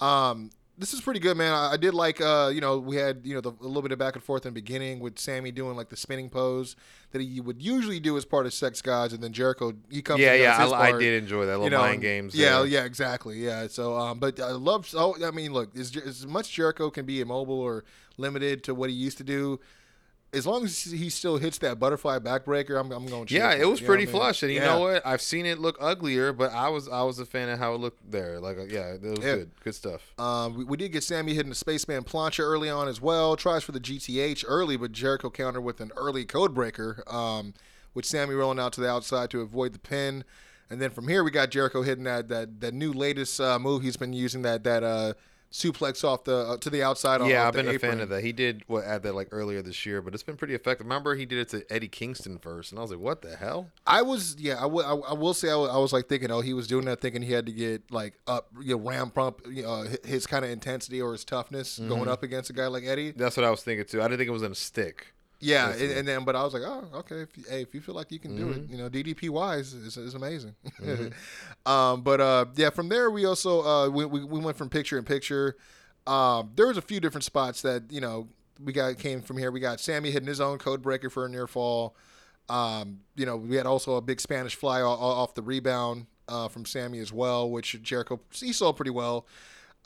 Um, 0.00 0.50
this 0.78 0.92
is 0.92 1.00
pretty 1.00 1.20
good, 1.20 1.36
man. 1.36 1.52
I, 1.52 1.72
I 1.72 1.76
did 1.76 1.94
like, 1.94 2.20
uh, 2.20 2.50
you 2.52 2.60
know, 2.60 2.78
we 2.78 2.96
had, 2.96 3.20
you 3.24 3.34
know, 3.34 3.40
the, 3.40 3.50
a 3.50 3.66
little 3.66 3.82
bit 3.82 3.92
of 3.92 3.98
back 3.98 4.14
and 4.14 4.22
forth 4.22 4.44
in 4.44 4.52
the 4.52 4.60
beginning 4.60 5.00
with 5.00 5.18
Sammy 5.18 5.50
doing 5.50 5.76
like 5.76 5.88
the 5.88 5.96
spinning 5.96 6.28
pose 6.28 6.76
that 7.12 7.20
he 7.20 7.40
would 7.40 7.62
usually 7.62 8.00
do 8.00 8.16
as 8.16 8.24
part 8.24 8.46
of 8.46 8.52
Sex 8.52 8.82
Gods, 8.82 9.12
and 9.12 9.22
then 9.22 9.32
Jericho 9.32 9.72
he 9.90 10.02
comes. 10.02 10.20
Yeah, 10.20 10.32
and 10.32 10.42
yeah, 10.42 10.66
I, 10.66 10.94
I 10.94 10.98
did 10.98 11.22
enjoy 11.22 11.46
that 11.46 11.58
little 11.58 11.64
you 11.64 11.70
know, 11.70 11.78
mind 11.78 12.02
games. 12.02 12.34
Yeah, 12.34 12.58
there. 12.58 12.66
yeah, 12.66 12.84
exactly. 12.84 13.38
Yeah. 13.38 13.68
So, 13.68 13.96
um, 13.96 14.18
but 14.18 14.38
I 14.40 14.50
love. 14.50 14.92
Oh, 14.94 15.16
I 15.24 15.30
mean, 15.30 15.52
look, 15.52 15.76
as, 15.76 15.96
as 15.96 16.26
much 16.26 16.52
Jericho 16.52 16.90
can 16.90 17.06
be 17.06 17.20
immobile 17.20 17.60
or 17.60 17.84
limited 18.18 18.62
to 18.64 18.74
what 18.74 18.90
he 18.90 18.96
used 18.96 19.18
to 19.18 19.24
do, 19.24 19.60
as 20.32 20.46
long 20.46 20.64
as 20.64 20.82
he 20.82 21.08
still 21.08 21.38
hits 21.38 21.58
that 21.58 21.78
butterfly 21.78 22.18
backbreaker, 22.18 22.78
I'm, 22.78 22.90
I'm 22.92 23.06
going. 23.06 23.26
Yeah, 23.30 23.52
it 23.54 23.64
was 23.64 23.80
You 23.80 23.86
pretty 23.86 24.02
I 24.02 24.06
mean? 24.06 24.14
flush, 24.14 24.42
and 24.42 24.52
you 24.52 24.58
Yeah. 24.58 24.64
know 24.66 24.80
what? 24.80 25.06
I've 25.06 25.22
seen 25.22 25.46
it 25.46 25.58
look 25.58 25.76
uglier, 25.80 26.32
but 26.32 26.52
I 26.52 26.68
was 26.68 26.88
I 26.88 27.02
was 27.02 27.18
a 27.18 27.24
fan 27.26 27.48
of 27.48 27.58
how 27.58 27.74
it 27.74 27.80
looked 27.80 28.10
there. 28.10 28.38
Like, 28.40 28.58
uh, 28.58 28.64
yeah, 28.64 28.94
it 28.94 29.02
was 29.02 29.24
Yeah. 29.24 29.36
good, 29.36 29.50
good 29.64 29.74
stuff. 29.74 30.02
Um, 30.18 30.56
we, 30.58 30.64
we 30.64 30.76
did 30.76 30.92
get 30.92 31.04
Sammy 31.04 31.34
hitting 31.34 31.48
the 31.50 31.54
Spaceman 31.56 32.04
plancha 32.04 32.40
early 32.40 32.68
on 32.68 32.88
as 32.88 33.00
well. 33.00 33.36
Tries 33.36 33.62
for 33.64 33.72
the 33.72 33.80
GTH 33.80 34.44
early, 34.46 34.76
but 34.76 34.92
Jericho 34.92 35.30
counter 35.30 35.60
with 35.60 35.80
an 35.80 35.92
early 35.96 36.24
code 36.24 36.54
breaker, 36.54 37.02
um, 37.06 37.54
with 37.94 38.04
Sammy 38.04 38.34
rolling 38.34 38.58
out 38.58 38.72
to 38.74 38.80
the 38.80 38.90
outside 38.90 39.30
to 39.30 39.40
avoid 39.40 39.72
the 39.72 39.78
pin. 39.78 40.24
And 40.68 40.82
then 40.82 40.90
from 40.90 41.06
here, 41.06 41.22
we 41.22 41.30
got 41.30 41.50
Jericho 41.52 41.82
hitting 41.82 42.04
that 42.04 42.28
that, 42.28 42.60
that 42.60 42.74
new 42.74 42.92
latest 42.92 43.40
uh, 43.40 43.58
move 43.58 43.82
he's 43.82 43.96
been 43.96 44.12
using 44.12 44.42
that 44.42 44.64
that 44.64 44.82
uh, 44.82 45.14
suplex 45.56 46.04
off 46.04 46.24
the 46.24 46.36
uh, 46.36 46.56
to 46.58 46.68
the 46.70 46.82
outside. 46.82 47.24
yeah, 47.26 47.46
I've 47.46 47.54
been 47.54 47.66
a 47.68 47.72
apron. 47.72 47.92
fan 47.92 48.00
of 48.00 48.08
that. 48.10 48.22
He 48.22 48.32
did 48.32 48.62
what 48.66 48.84
add 48.84 49.02
that 49.04 49.14
like 49.14 49.28
earlier 49.32 49.62
this 49.62 49.86
year, 49.86 50.02
but 50.02 50.12
it's 50.14 50.22
been 50.22 50.36
pretty 50.36 50.54
effective. 50.54 50.86
Remember, 50.86 51.14
he 51.14 51.24
did 51.26 51.38
it 51.38 51.48
to 51.50 51.72
Eddie 51.72 51.88
Kingston 51.88 52.38
first, 52.38 52.72
and 52.72 52.78
I 52.78 52.82
was 52.82 52.90
like, 52.90 53.00
"What 53.00 53.22
the 53.22 53.36
hell?" 53.36 53.70
I 53.86 54.02
was, 54.02 54.36
yeah, 54.38 54.60
I 54.62 54.66
will- 54.66 54.84
I- 54.84 55.10
I 55.10 55.14
will 55.14 55.34
say, 55.34 55.50
I 55.50 55.54
was 55.78 55.92
like 55.92 56.08
thinking, 56.08 56.30
oh, 56.30 56.40
he 56.40 56.52
was 56.52 56.66
doing 56.66 56.84
that, 56.86 57.00
thinking 57.00 57.22
he 57.22 57.32
had 57.32 57.46
to 57.46 57.52
get 57.52 57.90
like 57.90 58.14
up, 58.26 58.48
you 58.60 58.76
know, 58.76 58.82
ramp 58.82 59.16
up, 59.18 59.40
you 59.48 59.62
know, 59.62 59.84
hi- 59.88 59.96
his 60.08 60.26
kind 60.26 60.44
of 60.44 60.50
intensity 60.50 61.00
or 61.00 61.12
his 61.12 61.24
toughness 61.24 61.78
Mm-hmm. 61.78 61.88
going 61.88 62.08
up 62.08 62.22
against 62.22 62.50
a 62.50 62.52
guy 62.52 62.66
like 62.66 62.84
Eddie. 62.84 63.12
That's 63.12 63.36
what 63.36 63.44
I 63.44 63.50
was 63.50 63.62
thinking 63.62 63.86
too. 63.86 64.00
I 64.00 64.04
didn't 64.04 64.18
think 64.18 64.28
it 64.28 64.32
was 64.32 64.42
in 64.42 64.52
a 64.52 64.54
stick. 64.54 65.14
Yeah, 65.40 65.72
and, 65.72 65.92
and 65.92 66.08
then, 66.08 66.24
but 66.24 66.34
I 66.34 66.42
was 66.44 66.54
like, 66.54 66.62
oh, 66.64 66.84
okay. 67.00 67.16
If 67.22 67.36
you, 67.36 67.44
hey, 67.48 67.62
if 67.62 67.74
you 67.74 67.80
feel 67.80 67.94
like 67.94 68.10
you 68.10 68.18
can 68.18 68.34
do 68.34 68.50
Mm-hmm. 68.50 68.52
it, 68.52 68.62
you 68.68 68.78
know, 68.78 68.88
DDP 68.88 69.28
wise 69.28 69.74
is, 69.74 69.96
is 69.96 70.14
amazing. 70.14 70.54
um, 71.66 72.02
but 72.02 72.20
uh, 72.20 72.46
yeah, 72.56 72.70
from 72.70 72.88
there 72.88 73.10
we 73.10 73.24
also 73.26 73.62
uh, 73.62 73.88
we, 73.88 74.04
we 74.04 74.24
we 74.24 74.40
went 74.40 74.56
from 74.56 74.68
picture 74.68 74.98
in 74.98 75.04
picture. 75.04 75.56
Um, 76.06 76.52
there 76.54 76.66
was 76.68 76.76
a 76.76 76.82
few 76.82 77.00
different 77.00 77.24
spots 77.24 77.62
that 77.62 77.84
you 77.90 78.00
know 78.00 78.28
we 78.62 78.72
got 78.72 78.98
came 78.98 79.20
from 79.22 79.36
here. 79.38 79.50
We 79.50 79.60
got 79.60 79.80
Sammy 79.80 80.10
hitting 80.10 80.28
his 80.28 80.40
own 80.40 80.58
code 80.58 80.82
breaker 80.82 81.10
for 81.10 81.26
a 81.26 81.28
near 81.28 81.46
fall. 81.46 81.96
Um, 82.48 83.00
you 83.16 83.26
know, 83.26 83.36
we 83.36 83.56
had 83.56 83.66
also 83.66 83.96
a 83.96 84.00
big 84.00 84.20
Spanish 84.20 84.54
fly 84.54 84.80
off 84.80 85.34
the 85.34 85.42
rebound 85.42 86.06
uh, 86.28 86.48
from 86.48 86.64
Sammy 86.64 87.00
as 87.00 87.12
well, 87.12 87.50
which 87.50 87.80
Jericho 87.82 88.20
he 88.32 88.52
saw 88.52 88.72
pretty 88.72 88.92
well. 88.92 89.26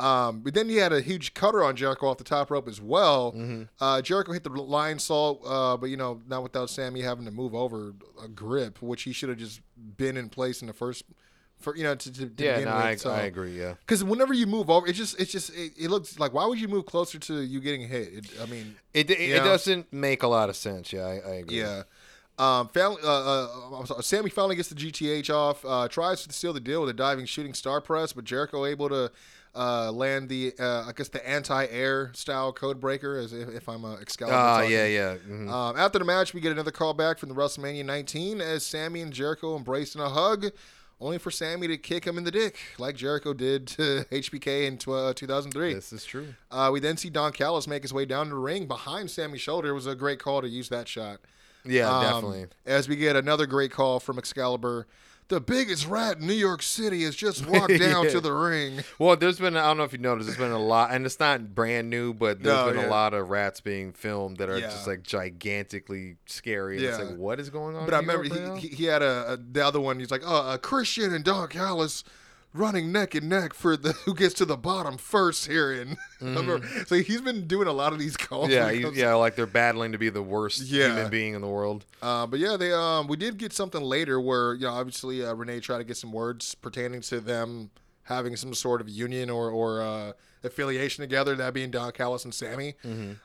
Um, 0.00 0.40
but 0.40 0.54
then 0.54 0.68
he 0.68 0.76
had 0.76 0.92
a 0.92 1.00
huge 1.00 1.34
cutter 1.34 1.62
on 1.62 1.76
Jericho 1.76 2.06
off 2.08 2.16
the 2.18 2.24
top 2.24 2.50
rope 2.50 2.66
as 2.68 2.80
well. 2.80 3.34
Uh, 3.80 4.00
Jericho 4.00 4.32
hit 4.32 4.42
the 4.44 4.50
Lionsault, 4.50 5.40
uh, 5.46 5.76
but 5.76 5.90
you 5.90 5.96
know, 5.96 6.20
not 6.26 6.42
without 6.42 6.70
Sammy 6.70 7.02
having 7.02 7.24
to 7.26 7.30
move 7.30 7.54
over 7.54 7.92
a 8.22 8.28
grip, 8.28 8.80
which 8.82 9.02
he 9.02 9.12
should 9.12 9.28
have 9.28 9.38
just 9.38 9.60
been 9.96 10.16
in 10.16 10.28
place 10.28 10.62
in 10.62 10.66
the 10.68 10.72
first, 10.72 11.04
for 11.58 11.76
you 11.76 11.82
know, 11.84 11.94
to, 11.94 12.12
to, 12.12 12.26
to 12.28 12.44
Yeah, 12.44 12.52
begin 12.56 12.68
no, 12.70 12.76
with. 12.76 12.84
I, 12.84 12.94
so. 12.96 13.10
I 13.10 13.20
agree. 13.22 13.58
Yeah, 13.58 13.74
Because 13.80 14.02
whenever 14.02 14.32
you 14.32 14.46
move 14.46 14.70
over, 14.70 14.86
it 14.86 14.94
just, 14.94 15.20
it's 15.20 15.30
just, 15.30 15.50
it, 15.54 15.72
it 15.78 15.90
looks 15.90 16.18
like 16.18 16.32
why 16.32 16.46
would 16.46 16.58
you 16.60 16.68
move 16.68 16.86
closer 16.86 17.18
to 17.18 17.40
you 17.42 17.60
getting 17.60 17.86
hit? 17.86 18.08
It, 18.14 18.30
I 18.42 18.46
mean, 18.46 18.76
it 18.94 19.10
it, 19.10 19.20
it 19.20 19.44
doesn't 19.44 19.92
make 19.92 20.22
a 20.22 20.28
lot 20.28 20.48
of 20.48 20.56
sense. 20.56 20.92
Yeah, 20.92 21.02
I, 21.02 21.12
I 21.16 21.34
agree. 21.36 21.58
Yeah. 21.60 21.82
Um, 22.38 22.68
finally, 22.68 23.02
uh, 23.04 23.10
uh, 23.10 23.84
sorry, 23.84 24.02
Sammy 24.02 24.30
finally 24.30 24.56
gets 24.56 24.70
the 24.70 24.74
GTH 24.74 25.28
off. 25.28 25.62
Uh, 25.62 25.88
tries 25.88 26.26
to 26.26 26.32
seal 26.32 26.54
the 26.54 26.60
deal 26.60 26.80
with 26.80 26.88
a 26.88 26.94
diving 26.94 27.26
shooting 27.26 27.52
star 27.52 27.82
press, 27.82 28.14
but 28.14 28.24
Jericho 28.24 28.64
able 28.64 28.88
to 28.88 29.12
uh, 29.54 29.90
land 29.90 30.28
the, 30.28 30.52
uh, 30.58 30.84
I 30.88 30.92
guess 30.94 31.08
the 31.08 31.28
anti-air 31.28 32.12
style 32.14 32.52
code 32.52 32.80
breaker, 32.80 33.16
as 33.18 33.32
if, 33.32 33.48
if 33.48 33.68
I'm 33.68 33.84
a 33.84 33.94
Excalibur. 33.94 34.36
Ah, 34.36 34.60
yeah, 34.62 34.86
yeah. 34.86 35.16
mhm. 35.28 35.50
Um, 35.50 35.76
after 35.76 35.98
the 35.98 36.04
match, 36.04 36.32
we 36.34 36.40
get 36.40 36.52
another 36.52 36.70
call 36.70 36.94
back 36.94 37.18
from 37.18 37.28
the 37.28 37.34
WrestleMania 37.34 37.84
19 37.84 38.40
as 38.40 38.64
Sammy 38.64 39.00
and 39.00 39.12
Jericho 39.12 39.56
embrace 39.56 39.94
in 39.94 40.00
a 40.00 40.08
hug, 40.08 40.46
only 41.00 41.18
for 41.18 41.30
Sammy 41.30 41.66
to 41.66 41.76
kick 41.78 42.04
him 42.06 42.16
in 42.18 42.24
the 42.24 42.30
dick, 42.30 42.58
like 42.78 42.94
Jericho 42.94 43.32
did 43.32 43.66
to 43.68 44.04
HBK 44.12 44.66
in 44.66 44.78
tw- 44.78 44.88
uh, 44.90 45.14
2003. 45.14 45.74
This 45.74 45.92
is 45.92 46.04
true. 46.04 46.28
Uh, 46.50 46.70
we 46.72 46.78
then 46.78 46.96
see 46.96 47.10
Don 47.10 47.32
Callis 47.32 47.66
make 47.66 47.82
his 47.82 47.92
way 47.92 48.04
down 48.04 48.28
the 48.28 48.36
ring 48.36 48.66
behind 48.66 49.10
Sammy's 49.10 49.40
shoulder. 49.40 49.70
It 49.70 49.74
was 49.74 49.86
a 49.86 49.94
great 49.94 50.18
call 50.20 50.42
to 50.42 50.48
use 50.48 50.68
that 50.68 50.86
shot. 50.88 51.18
Yeah, 51.64 51.90
Um, 51.90 52.02
definitely. 52.04 52.46
As 52.66 52.88
we 52.88 52.96
get 52.96 53.16
another 53.16 53.46
great 53.46 53.70
call 53.72 53.98
from 54.00 54.16
Excalibur. 54.18 54.86
The 55.30 55.40
biggest 55.40 55.86
rat 55.86 56.18
in 56.18 56.26
New 56.26 56.34
York 56.34 56.60
City 56.60 57.04
has 57.04 57.14
just 57.16 57.46
walked 57.48 57.78
down 57.78 58.04
Yeah. 58.04 58.10
to 58.10 58.20
the 58.20 58.32
ring. 58.32 58.80
Well, 58.98 59.16
there's 59.16 59.38
been 59.38 59.56
I 59.56 59.62
don't 59.68 59.78
know 59.78 59.84
if 59.84 59.92
you 59.92 59.98
noticed, 59.98 60.26
there's 60.26 60.38
been 60.38 60.50
a 60.50 60.58
lot, 60.58 60.90
and 60.90 61.06
it's 61.06 61.18
not 61.20 61.54
brand 61.54 61.88
new, 61.88 62.12
but 62.12 62.42
there's 62.42 62.54
No, 62.66 62.66
been 62.72 62.80
yeah. 62.82 62.88
a 62.88 62.90
lot 62.90 63.14
of 63.14 63.30
rats 63.30 63.60
being 63.60 63.92
filmed 63.92 64.36
that 64.38 64.50
are 64.50 64.58
Yeah. 64.58 64.68
just 64.70 64.86
like 64.86 65.02
gigantically 65.04 66.16
scary. 66.26 66.76
And 66.78 66.84
It's 66.86 66.98
Yeah. 66.98 67.04
like 67.04 67.16
what 67.16 67.40
is 67.40 67.48
going 67.48 67.76
on? 67.76 67.84
But 67.86 67.94
I 67.94 67.98
remember 68.00 68.24
he, 68.58 68.68
he 68.68 68.84
had 68.84 69.02
a, 69.02 69.32
a 69.32 69.36
the 69.36 69.64
other 69.64 69.80
one. 69.80 69.98
He's 70.00 70.10
like, 70.10 70.22
oh, 70.24 70.52
a 70.52 70.58
Christian 70.58 71.14
and 71.14 71.24
Don 71.24 71.48
Callis 71.48 72.04
running 72.52 72.90
neck 72.90 73.14
and 73.14 73.28
neck 73.28 73.54
for 73.54 73.76
the 73.76 73.92
who 73.92 74.14
gets 74.14 74.34
to 74.34 74.44
the 74.44 74.56
bottom 74.56 74.98
first 74.98 75.46
here. 75.46 75.72
And 75.72 75.96
I 76.20 76.24
remember- 76.24 76.66
so 76.86 76.96
he's 76.96 77.20
been 77.20 77.46
doing 77.46 77.68
a 77.68 77.72
lot 77.72 77.92
of 77.92 77.98
these 77.98 78.16
calls. 78.16 78.48
Mm-hmm. 78.50 78.80
yeah, 78.82 78.90
he- 78.90 79.00
yeah, 79.00 79.14
like 79.14 79.36
they're 79.36 79.46
battling 79.46 79.92
to 79.92 79.98
be 79.98 80.08
the 80.10 80.22
worst 80.22 80.62
Yeah. 80.62 80.88
human 80.88 81.10
being 81.10 81.34
in 81.34 81.40
the 81.40 81.48
world. 81.48 81.84
Uh, 82.02 82.26
but 82.26 82.40
yeah, 82.40 82.56
they 82.56 82.72
um 82.72 83.06
we 83.06 83.16
did 83.16 83.38
get 83.38 83.52
something 83.52 83.82
later 83.82 84.20
where 84.20 84.54
you 84.54 84.62
know 84.66 84.72
obviously 84.72 85.24
uh, 85.24 85.32
Renee 85.34 85.60
tried 85.60 85.78
to 85.78 85.84
get 85.84 85.96
some 85.96 86.12
words 86.12 86.54
pertaining 86.54 87.00
to 87.02 87.20
them 87.20 87.70
having 88.04 88.34
some 88.34 88.52
sort 88.54 88.80
of 88.80 88.88
union 88.88 89.30
or 89.30 89.50
or 89.50 89.82
uh, 89.82 90.12
affiliation 90.42 91.02
together. 91.02 91.36
That 91.36 91.54
being 91.54 91.70
Don 91.70 91.92
Callis 91.92 92.24
and 92.24 92.34
Sammy. 92.34 92.74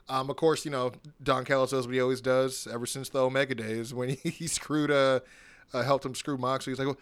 Um, 0.08 0.30
of 0.30 0.36
course, 0.36 0.66
you 0.66 0.72
know 0.72 0.92
Don 1.24 1.46
Callis 1.46 1.72
does 1.72 1.88
what 1.88 1.96
he 1.96 2.02
always 2.02 2.22
does 2.22 2.68
ever 2.72 2.86
since 2.86 3.10
the 3.10 3.20
Omega 3.20 3.56
days 3.56 3.94
when 3.94 4.10
he, 4.10 4.30
he 4.30 4.46
screwed 4.48 4.92
uh, 4.92 5.22
uh 5.74 5.82
helped 5.82 6.06
him 6.06 6.14
screw 6.14 6.38
Moxley. 6.38 6.72
He's 6.72 6.80
like. 6.80 6.88
"Well, 6.88 6.98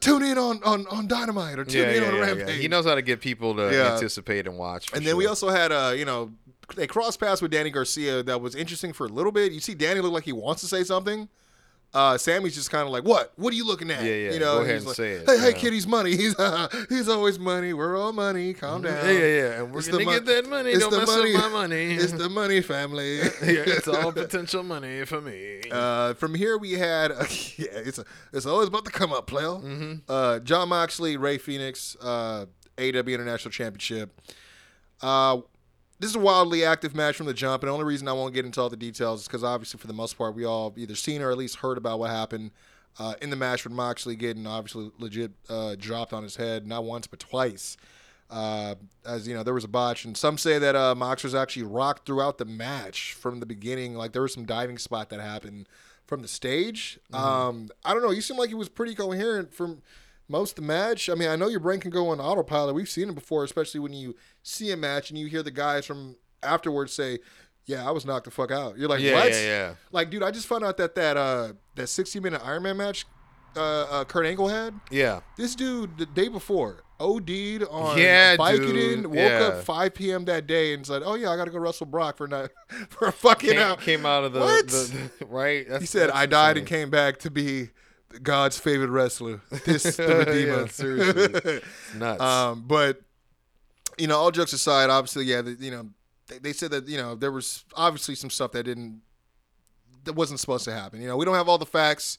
Tune 0.00 0.22
in 0.22 0.38
on, 0.38 0.62
on, 0.64 0.86
on 0.88 1.06
Dynamite 1.06 1.58
or 1.58 1.64
tune 1.64 1.82
Yeah, 1.82 1.90
in 1.90 2.02
yeah, 2.02 2.08
on 2.08 2.14
yeah. 2.14 2.20
Rampage. 2.20 2.60
He 2.60 2.68
knows 2.68 2.84
how 2.84 2.94
to 2.94 3.02
get 3.02 3.20
people 3.20 3.54
to 3.56 3.92
anticipate 3.92 4.46
and 4.46 4.56
watch. 4.58 4.92
And 4.92 5.06
then 5.06 5.16
we 5.16 5.26
also 5.26 5.48
had, 5.48 5.72
uh, 5.72 5.92
you 5.96 6.04
know, 6.04 6.32
they 6.76 6.86
cross 6.86 7.16
paths 7.16 7.42
with 7.42 7.50
Danny 7.50 7.70
Garcia 7.70 8.22
that 8.22 8.40
was 8.40 8.54
interesting 8.54 8.92
for 8.92 9.06
a 9.06 9.08
little 9.10 9.32
bit. 9.32 9.52
You 9.52 9.60
see 9.60 9.74
Danny 9.74 10.00
look 10.00 10.12
like 10.12 10.24
he 10.24 10.32
wants 10.32 10.62
to 10.62 10.68
say 10.68 10.82
something. 10.84 11.28
Uh, 11.94 12.18
Sammy's 12.18 12.56
just 12.56 12.70
kind 12.72 12.84
of 12.84 12.90
like, 12.90 13.04
"What? 13.04 13.32
What 13.36 13.52
are 13.52 13.56
you 13.56 13.64
looking 13.64 13.88
at?" 13.90 14.02
Yeah, 14.02 14.14
yeah, 14.14 14.32
You 14.32 14.40
know, 14.40 14.58
go 14.58 14.62
ahead 14.64 14.76
and 14.78 14.86
like, 14.86 14.96
say 14.96 15.12
it, 15.12 15.26
Hey, 15.30 15.38
hey, 15.38 15.46
yeah. 15.50 15.52
kid, 15.52 15.72
he's 15.72 15.86
money. 15.86 16.10
He's 16.16 16.34
he's 16.88 17.08
always 17.08 17.38
money. 17.38 17.72
We're 17.72 17.96
all 17.96 18.12
money. 18.12 18.52
Calm 18.52 18.82
down. 18.82 19.04
Yeah, 19.06 19.12
yeah, 19.12 19.18
yeah. 19.26 19.60
And 19.62 19.72
we're 19.72 19.78
It's 19.78 19.86
the 19.86 19.92
gonna 19.92 20.04
mon- 20.06 20.14
get 20.14 20.26
that 20.26 20.48
money. 20.50 20.70
it's 20.70 20.80
Don't 20.80 20.90
the 20.90 20.98
mess 20.98 21.08
money. 21.08 21.34
up 21.36 21.42
my 21.42 21.48
money. 21.48 21.94
It's 22.04 22.12
the 22.12 22.28
money 22.28 22.60
family. 22.62 23.18
yeah, 23.18 23.28
it's 23.66 23.86
all 23.86 24.10
potential 24.12 24.62
money 24.64 25.04
for 25.04 25.20
me. 25.20 25.62
Uh, 25.70 26.14
from 26.14 26.34
here 26.34 26.58
we 26.58 26.72
had 26.72 27.12
yeah, 27.56 27.66
it's 27.88 27.98
a, 28.00 28.04
it's 28.32 28.44
always 28.46 28.68
about 28.68 28.84
to 28.86 28.90
come 28.90 29.12
up, 29.12 29.26
player. 29.28 29.46
Mm-hmm. 29.48 29.92
Uh, 30.08 30.40
Jon 30.40 30.68
Moxley, 30.70 31.16
Rey 31.16 31.38
Fénix, 31.38 31.96
uh, 32.02 32.46
AW 32.76 33.08
International 33.12 33.52
Championship. 33.52 34.20
Uh, 35.00 35.38
this 35.98 36.10
is 36.10 36.16
a 36.16 36.20
wildly 36.20 36.64
active 36.64 36.94
match 36.94 37.16
from 37.16 37.26
the 37.26 37.34
jump, 37.34 37.62
and 37.62 37.68
the 37.68 37.72
only 37.72 37.84
reason 37.84 38.08
I 38.08 38.12
won't 38.12 38.34
get 38.34 38.44
into 38.44 38.60
all 38.60 38.68
the 38.68 38.76
details 38.76 39.22
is 39.22 39.26
because 39.26 39.44
obviously 39.44 39.78
for 39.78 39.86
the 39.86 39.92
most 39.92 40.18
part 40.18 40.34
we 40.34 40.44
all 40.44 40.72
either 40.76 40.94
seen 40.94 41.22
or 41.22 41.30
at 41.30 41.38
least 41.38 41.56
heard 41.56 41.78
about 41.78 41.98
what 41.98 42.10
happened 42.10 42.50
uh, 42.98 43.14
in 43.22 43.30
the 43.30 43.36
match 43.36 43.64
with 43.64 43.72
Moxley 43.72 44.16
getting 44.16 44.46
obviously 44.46 44.90
legit 44.98 45.32
uh, 45.48 45.74
dropped 45.78 46.12
on 46.12 46.22
his 46.22 46.36
head 46.36 46.66
not 46.66 46.84
once 46.84 47.06
but 47.06 47.18
twice. 47.18 47.76
Uh, 48.30 48.74
as 49.06 49.28
you 49.28 49.34
know, 49.34 49.42
there 49.42 49.54
was 49.54 49.64
a 49.64 49.68
botch, 49.68 50.04
and 50.04 50.16
some 50.16 50.38
say 50.38 50.58
that 50.58 50.74
uh, 50.74 50.94
Mox 50.94 51.22
was 51.22 51.34
actually 51.34 51.62
rocked 51.62 52.06
throughout 52.06 52.38
the 52.38 52.44
match 52.44 53.12
from 53.12 53.38
the 53.38 53.46
beginning. 53.46 53.94
Like 53.94 54.12
there 54.12 54.22
was 54.22 54.32
some 54.32 54.44
diving 54.44 54.78
spot 54.78 55.10
that 55.10 55.20
happened 55.20 55.68
from 56.06 56.22
the 56.22 56.28
stage. 56.28 56.98
Um, 57.12 57.68
I 57.84 57.92
don't 57.92 58.02
know. 58.02 58.10
He 58.10 58.20
seemed 58.20 58.38
like 58.38 58.48
he 58.48 58.54
was 58.54 58.68
pretty 58.68 58.94
coherent 58.94 59.54
from 59.54 59.82
most 60.28 60.50
of 60.52 60.56
the 60.56 60.62
match. 60.62 61.08
I 61.10 61.14
mean, 61.14 61.28
I 61.28 61.36
know 61.36 61.48
your 61.48 61.60
brain 61.60 61.80
can 61.80 61.90
go 61.90 62.08
on 62.08 62.20
autopilot. 62.20 62.74
We've 62.74 62.88
seen 62.88 63.08
it 63.08 63.14
before, 63.14 63.44
especially 63.44 63.80
when 63.80 63.92
you 63.92 64.14
see 64.42 64.70
a 64.72 64.76
match 64.76 65.10
and 65.10 65.18
you 65.18 65.26
hear 65.26 65.42
the 65.42 65.50
guys 65.50 65.84
from 65.86 66.16
afterwards 66.42 66.92
say, 66.92 67.18
"Yeah, 67.66 67.86
I 67.86 67.90
was 67.90 68.04
knocked 68.06 68.24
the 68.24 68.30
fuck 68.30 68.50
out." 68.50 68.78
You're 68.78 68.88
like, 68.88 69.00
Yeah, 69.00 69.14
"What?" 69.14 69.32
yeah, 69.32 69.40
yeah. 69.40 69.74
Like, 69.92 70.10
dude, 70.10 70.22
I 70.22 70.30
just 70.30 70.46
found 70.46 70.64
out 70.64 70.76
that 70.78 70.94
that 70.94 71.16
uh 71.16 71.52
that 71.74 71.88
60 71.88 72.20
minute 72.20 72.40
Iron 72.44 72.62
Man 72.62 72.76
match, 72.76 73.06
uh, 73.56 73.60
uh 73.60 74.04
Kurt 74.04 74.26
Angle 74.26 74.48
had. 74.48 74.74
Yeah. 74.90 75.20
This 75.36 75.54
dude 75.54 75.98
the 75.98 76.06
day 76.06 76.28
before 76.28 76.82
OD'd 77.00 77.64
on 77.70 77.98
Yeah, 77.98 78.36
Vicodin, 78.36 78.72
dude. 78.72 79.06
woke 79.06 79.16
Yeah. 79.16 79.50
up 79.58 79.64
5 79.64 79.94
p.m. 79.94 80.24
that 80.26 80.46
day 80.46 80.72
and 80.74 80.86
said, 80.86 81.02
"Oh 81.04 81.16
yeah, 81.16 81.30
I 81.30 81.36
got 81.36 81.44
to 81.46 81.50
go 81.50 81.58
wrestle 81.58 81.86
Brock 81.86 82.16
for 82.16 82.28
not 82.28 82.50
for 82.88 83.08
a 83.08 83.12
fucking 83.12 83.50
Came, 83.50 83.58
hour." 83.58 83.76
came 83.76 84.06
out 84.06 84.24
of 84.24 84.32
the, 84.32 84.40
What? 84.40 84.68
the, 84.68 85.10
the- 85.18 85.26
right. 85.26 85.68
That's, 85.68 85.80
he 85.82 85.86
said, 85.86 86.10
"I 86.10 86.26
died 86.26 86.56
and 86.56 86.66
came 86.66 86.88
back 86.90 87.18
to 87.18 87.30
be 87.30 87.70
God's 88.22 88.58
favorite 88.58 88.90
wrestler." 88.90 89.40
This 89.64 89.82
the 89.96 90.02
Yeah, 90.02 90.12
Redeemer. 90.14 90.68
seriously. 90.68 91.60
Nuts. 91.96 92.20
Um, 92.22 92.64
but 92.66 93.00
you 93.98 94.06
know, 94.06 94.16
all 94.18 94.30
jokes 94.30 94.52
aside, 94.52 94.90
obviously, 94.90 95.24
yeah, 95.24 95.42
the, 95.42 95.52
you 95.52 95.70
know, 95.70 95.88
they, 96.28 96.38
they 96.38 96.52
said 96.52 96.70
that 96.72 96.88
you 96.88 96.96
know 96.96 97.14
there 97.14 97.32
was 97.32 97.64
obviously 97.74 98.14
some 98.14 98.30
stuff 98.30 98.52
that 98.52 98.64
didn't 98.64 99.00
that 100.04 100.14
wasn't 100.14 100.38
supposed 100.40 100.64
to 100.64 100.72
happen. 100.72 101.00
You 101.00 101.08
know, 101.08 101.16
we 101.16 101.24
don't 101.24 101.34
have 101.36 101.48
all 101.48 101.58
the 101.58 101.66
facts. 101.66 102.18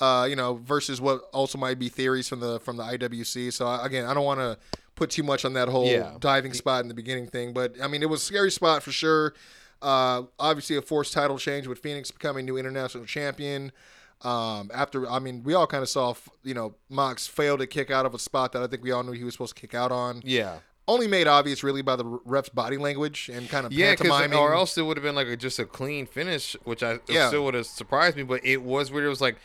Uh, 0.00 0.26
you 0.30 0.36
know, 0.36 0.54
versus 0.54 1.00
what 1.00 1.22
also 1.32 1.58
might 1.58 1.76
be 1.76 1.88
theories 1.88 2.28
from 2.28 2.38
the 2.38 2.60
from 2.60 2.76
the 2.76 2.84
IWC. 2.84 3.52
So 3.52 3.66
I- 3.66 3.84
again, 3.84 4.06
I 4.06 4.14
don't 4.14 4.24
want 4.24 4.38
to 4.38 4.56
put 4.94 5.10
too 5.10 5.24
much 5.24 5.44
on 5.44 5.54
that 5.54 5.68
whole 5.68 5.86
Yeah. 5.86 6.14
diving 6.20 6.54
spot 6.54 6.82
in 6.82 6.88
the 6.88 6.94
beginning 6.94 7.26
thing, 7.26 7.52
but 7.52 7.74
I 7.82 7.88
mean, 7.88 8.02
it 8.02 8.08
was 8.08 8.22
a 8.22 8.24
scary 8.24 8.52
spot 8.52 8.84
for 8.84 8.92
sure. 8.92 9.34
Uh, 9.82 10.22
obviously, 10.38 10.76
a 10.76 10.82
forced 10.82 11.12
title 11.12 11.36
change 11.36 11.66
with 11.66 11.82
Fénix 11.82 12.12
becoming 12.12 12.44
new 12.46 12.56
international 12.56 13.06
champion. 13.06 13.72
Um, 14.22 14.70
after, 14.74 15.08
I 15.08 15.18
mean, 15.20 15.42
we 15.44 15.54
all 15.54 15.66
kind 15.66 15.82
of 15.82 15.88
saw, 15.88 16.14
you 16.42 16.54
know, 16.54 16.74
Mox 16.90 17.26
fail 17.28 17.56
to 17.58 17.66
kick 17.66 17.90
out 17.90 18.04
of 18.04 18.14
a 18.14 18.18
spot 18.18 18.52
that 18.52 18.62
I 18.62 18.66
think 18.66 18.82
we 18.82 18.90
all 18.90 19.02
knew 19.04 19.12
he 19.12 19.22
was 19.24 19.34
supposed 19.34 19.54
to 19.56 19.60
kick 19.60 19.74
out 19.74 19.92
on. 19.92 20.22
yeah. 20.24 20.58
Only 20.90 21.06
made 21.06 21.26
obvious 21.26 21.62
really 21.62 21.82
by 21.82 21.96
the 21.96 22.06
ref's 22.24 22.48
body 22.48 22.78
language 22.78 23.28
and 23.30 23.46
kind 23.50 23.66
of 23.66 23.72
Yeah, 23.74 23.94
pantomiming. 23.94 24.38
or 24.38 24.54
else 24.54 24.78
it 24.78 24.82
would 24.86 24.96
have 24.96 25.04
been 25.04 25.14
like 25.14 25.26
a, 25.26 25.36
just 25.36 25.58
a 25.58 25.66
clean 25.66 26.06
finish, 26.06 26.56
which 26.64 26.82
I 26.82 27.00
Yeah. 27.06 27.28
still 27.28 27.44
would 27.44 27.52
have 27.52 27.66
surprised 27.66 28.16
me. 28.16 28.22
But 28.22 28.42
it 28.42 28.62
was 28.62 28.90
weird. 28.90 29.04
It 29.04 29.08
was 29.10 29.20
like, 29.20 29.36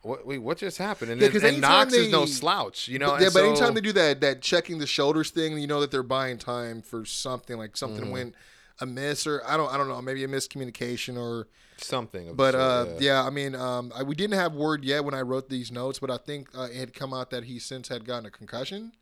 what? 0.00 0.26
Wait, 0.26 0.38
what 0.38 0.56
just 0.56 0.78
happened? 0.78 1.10
And, 1.10 1.20
Yeah, 1.20 1.28
then 1.28 1.44
and 1.54 1.60
Mox 1.60 1.92
is 1.92 2.06
they- 2.06 2.10
no 2.12 2.24
slouch, 2.24 2.88
you 2.88 2.98
know. 2.98 3.08
But, 3.10 3.20
yeah, 3.20 3.28
but 3.30 3.44
anytime 3.44 3.74
they 3.74 3.82
do 3.82 3.92
that 3.92 4.22
that 4.22 4.40
checking 4.40 4.78
the 4.78 4.86
shoulders 4.86 5.28
thing, 5.28 5.58
you 5.58 5.66
know 5.66 5.80
that 5.82 5.90
they're 5.90 6.02
buying 6.02 6.38
time 6.38 6.80
for 6.80 7.04
something 7.04 7.58
like 7.58 7.76
something 7.76 8.04
Mm-hmm. 8.04 8.12
went 8.12 8.34
amiss 8.80 9.26
or 9.26 9.42
I 9.46 9.56
don't 9.56 9.72
I 9.72 9.76
don't 9.76 9.88
know 9.88 10.00
maybe 10.02 10.24
a 10.24 10.28
miscommunication 10.28 11.16
or 11.16 11.48
something, 11.78 12.34
but 12.34 12.52
sort, 12.52 12.62
uh 12.62 12.86
yeah. 12.98 12.98
yeah 13.00 13.24
I 13.24 13.30
mean 13.30 13.54
um 13.54 13.92
I, 13.94 14.02
we 14.02 14.14
didn't 14.14 14.38
have 14.38 14.54
word 14.54 14.84
yet 14.84 15.04
when 15.04 15.14
I 15.14 15.22
wrote 15.22 15.48
these 15.48 15.70
notes 15.70 15.98
but 15.98 16.10
I 16.10 16.18
think 16.18 16.48
uh, 16.56 16.62
it 16.62 16.76
had 16.76 16.94
come 16.94 17.12
out 17.14 17.30
that 17.30 17.44
he 17.44 17.58
since 17.58 17.88
had 17.88 18.04
gotten 18.04 18.26
a 18.26 18.30
concussion. 18.30 18.92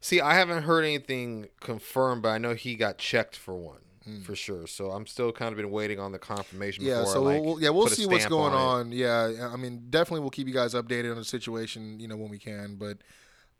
See, 0.00 0.20
I 0.20 0.34
haven't 0.34 0.62
heard 0.62 0.84
anything 0.84 1.48
confirmed, 1.60 2.22
but 2.22 2.28
I 2.28 2.38
know 2.38 2.54
he 2.54 2.76
got 2.76 2.98
checked 2.98 3.34
for 3.34 3.56
one 3.56 3.80
for 4.22 4.34
sure. 4.34 4.66
So 4.66 4.90
I'm 4.90 5.06
still 5.06 5.32
kind 5.32 5.52
of 5.52 5.56
been 5.56 5.70
waiting 5.70 5.98
on 6.00 6.12
the 6.12 6.18
confirmation. 6.18 6.84
Yeah, 6.84 7.00
before 7.00 7.12
so 7.12 7.28
I, 7.28 7.34
like, 7.34 7.42
we'll, 7.42 7.60
yeah, 7.60 7.70
we'll 7.70 7.88
see 7.88 8.06
what's 8.06 8.26
going 8.26 8.52
it. 8.52 8.56
on. 8.56 8.92
Yeah, 8.92 9.50
I 9.52 9.56
mean, 9.56 9.86
definitely 9.90 10.20
we'll 10.20 10.30
keep 10.30 10.46
you 10.46 10.54
guys 10.54 10.74
updated 10.74 11.10
on 11.10 11.16
the 11.18 11.24
situation, 11.24 12.00
you 12.00 12.08
know, 12.08 12.16
when 12.16 12.30
we 12.30 12.38
can. 12.38 12.76
But 12.76 12.98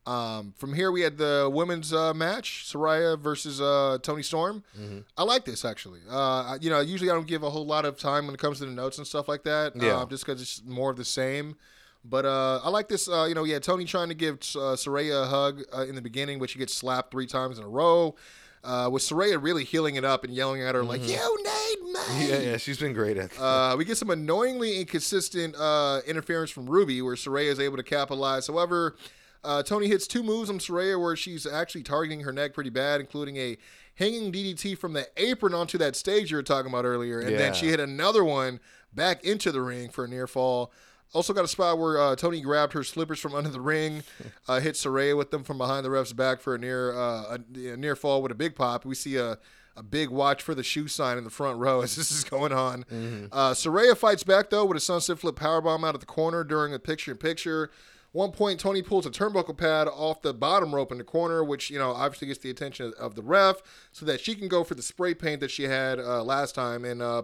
um, 0.09 0.55
from 0.57 0.73
here, 0.73 0.91
we 0.91 1.03
had 1.03 1.19
the 1.19 1.51
women's 1.53 1.93
uh, 1.93 2.15
match, 2.15 2.65
Saraya 2.67 3.19
versus 3.19 3.61
uh, 3.61 3.99
Toni 4.03 4.23
Storm. 4.23 4.65
Mm-hmm. 4.79 5.01
I 5.19 5.23
like 5.23 5.45
this 5.45 5.67
actually. 5.67 6.01
Uh, 6.09 6.57
you 6.63 6.71
know, 6.71 6.81
usually 6.81 7.11
I 7.11 7.15
don't 7.15 7.27
give 7.27 7.43
a 7.43 7.51
whole 7.51 7.67
lot 7.67 7.85
of 7.85 7.99
time 7.99 8.27
when 8.27 8.35
it 8.35 8.41
comes 8.41 8.59
to 8.61 8.65
the 8.65 8.73
notes 8.73 8.97
and 8.97 9.07
stuff 9.07 9.29
like 9.29 9.43
that. 9.45 9.77
Yeah. 9.77 9.99
uh, 9.99 10.07
just 10.07 10.25
because 10.25 10.41
it's 10.41 10.63
more 10.65 10.91
of 10.91 10.97
the 10.97 11.05
same. 11.05 11.57
But 12.05 12.25
uh, 12.25 12.61
I 12.65 12.71
like 12.71 12.89
this. 12.89 13.07
Uh, 13.07 13.27
you 13.29 13.35
know, 13.35 13.45
yeah, 13.45 13.59
Toni 13.59 13.85
trying 13.85 14.09
to 14.09 14.15
give 14.15 14.37
uh, 14.37 14.77
Saraya 14.77 15.25
a 15.25 15.27
hug 15.27 15.63
uh, 15.77 15.85
in 15.85 15.95
the 15.95 16.01
beginning, 16.01 16.39
which 16.39 16.53
she 16.53 16.59
gets 16.59 16.73
slapped 16.73 17.11
three 17.11 17.27
times 17.27 17.59
in 17.59 17.65
a 17.65 17.69
row. 17.69 18.15
Uh, 18.65 18.89
with 18.91 19.03
Saraya 19.03 19.41
really 19.41 19.63
healing 19.63 19.97
it 19.97 20.05
up 20.05 20.25
and 20.25 20.35
yelling 20.35 20.63
at 20.63 20.75
her 20.75 20.83
like, 20.85 21.03
"You 21.03 21.09
need 21.09 21.83
me!" 21.85 21.99
Mm-hmm. 21.99 22.23
Yeah, 22.29 22.39
yeah, 22.39 22.57
she's 22.57 22.79
been 22.79 22.93
great 22.93 23.17
at. 23.19 23.31
That. 23.33 23.43
Uh, 23.43 23.77
we 23.77 23.85
get 23.85 23.97
some 23.99 24.11
annoyingly 24.11 24.81
inconsistent 24.81 25.55
uh, 25.57 26.01
interference 26.07 26.51
from 26.51 26.67
Ruby, 26.67 27.03
where 27.03 27.15
Saraya 27.15 27.51
is 27.51 27.61
able 27.61 27.77
to 27.77 27.83
capitalize. 27.83 28.47
However, 28.47 28.97
uh, 29.49 29.63
Toni 29.63 29.89
hits 29.89 30.07
two 30.07 30.23
moves 30.23 30.51
on 30.51 30.59
Saraya 30.59 31.01
where 31.01 31.17
she's 31.17 31.47
actually 31.47 31.83
targeting 31.83 32.21
her 32.21 32.33
neck 32.33 32.53
pretty 32.53 32.71
bad, 32.71 33.01
including 33.01 33.37
a 33.39 33.57
hanging 33.95 34.31
DDT 34.31 34.77
from 34.77 34.93
the 34.93 35.09
apron 35.17 35.55
onto 35.55 35.79
that 35.79 35.97
stage 35.97 36.31
you 36.31 36.37
were 36.37 36.43
talking 36.43 36.71
about 36.71 36.85
earlier, 36.85 37.19
and 37.21 37.31
then 37.39 37.55
she 37.55 37.67
hit 37.69 37.81
another 37.81 38.23
one 38.23 38.61
back 38.95 39.25
into 39.25 39.51
the 39.51 39.61
ring 39.63 39.89
for 39.89 40.05
a 40.05 40.09
near 40.09 40.27
fall. 40.27 40.71
Also 41.15 41.33
got 41.33 41.45
a 41.45 41.49
spot 41.49 41.79
where 41.79 41.99
uh, 41.99 42.15
Toni 42.15 42.43
grabbed 42.43 42.75
her 42.75 42.85
slippers 42.85 43.19
from 43.19 43.35
under 43.35 43.49
the 43.49 43.61
ring, 43.63 44.03
uh, 44.49 44.61
hit 44.61 44.75
Saraya 44.75 45.17
with 45.17 45.31
them 45.31 45.43
from 45.43 45.57
behind 45.57 45.85
the 45.85 45.91
ref's 45.91 46.13
back 46.13 46.41
for 46.41 46.55
a 46.55 46.59
near 46.59 46.93
uh, 46.93 47.39
a, 47.57 47.69
a 47.71 47.77
near 47.79 47.97
fall 47.97 48.21
with 48.21 48.31
a 48.31 48.35
big 48.35 48.55
pop. 48.55 48.85
We 48.85 48.95
see 48.95 49.17
a 49.17 49.39
a 49.75 49.83
big 49.83 50.11
watch 50.11 50.43
for 50.43 50.55
the 50.57 50.65
shoe 50.65 50.89
sign 50.89 51.17
in 51.19 51.25
the 51.25 51.31
front 51.31 51.59
row 51.59 51.81
as 51.83 51.95
this 51.97 52.11
is 52.11 52.25
going 52.25 52.53
on. 52.53 52.85
Uh, 53.33 53.53
Saraya 53.53 53.97
fights 53.97 54.25
back 54.25 54.51
though 54.51 54.65
with 54.67 54.77
a 54.77 54.81
sunset 54.81 55.19
flip 55.21 55.37
powerbomb 55.37 55.87
out 55.87 55.95
of 55.95 56.01
the 56.01 56.07
corner 56.07 56.45
during 56.45 56.75
a 56.75 56.79
picture 56.79 57.13
in 57.13 57.17
picture. 57.17 57.71
One 58.19 58.33
point, 58.33 58.59
Toni 58.59 58.83
pulls 58.83 59.07
a 59.07 59.11
turnbuckle 59.11 59.57
pad 59.57 59.87
off 59.87 60.23
the 60.23 60.35
bottom 60.35 60.75
rope 60.75 60.91
in 60.91 60.99
the 60.99 61.05
corner, 61.05 61.45
which 61.45 61.71
you 61.71 61.79
know 61.79 61.93
obviously 61.93 62.27
gets 62.27 62.41
the 62.41 62.51
attention 62.51 62.93
of 62.99 63.15
the 63.15 63.23
ref, 63.23 63.63
so 63.93 64.05
that 64.07 64.21
she 64.21 64.35
can 64.35 64.49
go 64.49 64.65
for 64.65 64.75
the 64.75 64.83
spray 64.83 65.15
paint 65.15 65.39
that 65.39 65.53
she 65.53 65.63
had 65.63 66.01
uh, 66.01 66.25
last 66.25 66.57
time. 66.57 66.85
And 66.85 67.01
uh, 67.01 67.23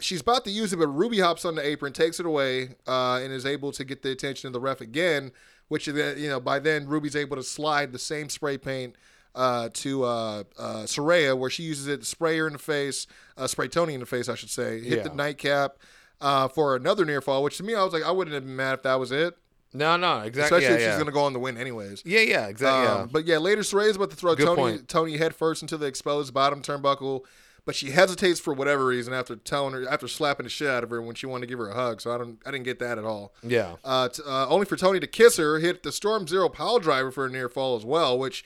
she's 0.00 0.22
about 0.22 0.46
to 0.46 0.50
use 0.50 0.72
it, 0.72 0.78
but 0.78 0.88
Ruby 0.88 1.20
hops 1.20 1.44
on 1.44 1.56
the 1.56 1.66
apron, 1.66 1.92
takes 1.92 2.20
it 2.20 2.24
away, 2.24 2.70
uh, 2.86 3.20
and 3.22 3.34
is 3.34 3.44
able 3.44 3.70
to 3.72 3.84
get 3.84 4.00
the 4.00 4.12
attention 4.12 4.46
of 4.46 4.54
the 4.54 4.60
ref 4.60 4.80
again. 4.80 5.30
Which 5.68 5.84
then, 5.84 6.16
you 6.16 6.30
know, 6.30 6.40
by 6.40 6.58
then 6.58 6.86
Ruby's 6.86 7.16
able 7.16 7.36
to 7.36 7.42
slide 7.42 7.92
the 7.92 7.98
same 7.98 8.30
spray 8.30 8.56
paint 8.56 8.96
uh, 9.34 9.68
to 9.74 10.04
uh, 10.04 10.44
uh, 10.58 10.84
Saraya, 10.84 11.36
where 11.36 11.50
she 11.50 11.64
uses 11.64 11.86
it 11.86 12.00
to 12.00 12.06
spray 12.06 12.38
her 12.38 12.46
in 12.46 12.54
the 12.54 12.58
face, 12.58 13.06
uh, 13.36 13.46
spray 13.46 13.68
Toni 13.68 13.92
in 13.92 14.00
the 14.00 14.06
face, 14.06 14.30
I 14.30 14.36
should 14.36 14.48
say. 14.48 14.80
Hit 14.80 15.04
the 15.04 15.14
nightcap 15.14 15.76
uh, 16.22 16.48
for 16.48 16.76
another 16.76 17.04
near 17.04 17.20
fall, 17.20 17.42
which 17.42 17.58
to 17.58 17.62
me 17.62 17.74
I 17.74 17.84
was 17.84 17.92
like, 17.92 18.04
I 18.04 18.10
wouldn't 18.10 18.32
have 18.32 18.44
been 18.44 18.56
mad 18.56 18.72
if 18.72 18.82
that 18.84 18.98
was 18.98 19.12
it, 19.12 19.36
No, 19.74 19.96
no, 19.96 20.20
exactly. 20.20 20.58
especially 20.58 20.64
yeah, 20.80 20.86
if 20.86 20.90
she's 20.92 20.94
going 20.94 21.06
to 21.06 21.12
go 21.12 21.24
on 21.24 21.32
the 21.32 21.40
win 21.40 21.58
anyways. 21.58 22.02
Yeah, 22.06 22.20
yeah, 22.20 22.46
exactly. 22.46 22.86
Um, 22.86 23.08
But 23.12 23.26
yeah, 23.26 23.38
later 23.38 23.62
Saraya's 23.62 23.96
about 23.96 24.10
to 24.10 24.16
throw 24.16 24.34
Good 24.36 24.46
Toni 24.46 24.56
point. 24.56 24.88
Toni 24.88 25.16
head 25.16 25.34
first 25.34 25.62
into 25.62 25.76
the 25.76 25.86
exposed 25.86 26.32
bottom 26.32 26.62
turnbuckle, 26.62 27.22
but 27.66 27.74
she 27.74 27.90
hesitates 27.90 28.38
for 28.38 28.54
whatever 28.54 28.86
reason 28.86 29.12
after 29.12 29.36
telling 29.36 29.74
her 29.74 29.88
after 29.88 30.06
slapping 30.06 30.44
the 30.44 30.50
shit 30.50 30.68
out 30.68 30.84
of 30.84 30.90
her 30.90 31.02
when 31.02 31.14
she 31.16 31.26
wanted 31.26 31.42
to 31.42 31.46
give 31.48 31.58
her 31.58 31.70
a 31.70 31.74
hug. 31.74 32.00
So 32.00 32.14
I 32.14 32.18
don't 32.18 32.38
I 32.46 32.52
didn't 32.52 32.64
get 32.64 32.78
that 32.78 32.98
at 32.98 33.04
all. 33.04 33.34
yeah. 33.42 33.76
Uh, 33.82 34.08
t- 34.08 34.22
uh, 34.24 34.46
only 34.48 34.64
for 34.66 34.76
Toni 34.76 35.00
to 35.00 35.06
kiss 35.06 35.38
her, 35.38 35.58
hit 35.58 35.82
the 35.82 35.90
Storm 35.90 36.28
Zero 36.28 36.48
Pile 36.48 36.78
Driver 36.78 37.10
for 37.10 37.26
a 37.26 37.30
near 37.30 37.48
fall 37.48 37.76
as 37.76 37.84
well, 37.84 38.16
which 38.18 38.44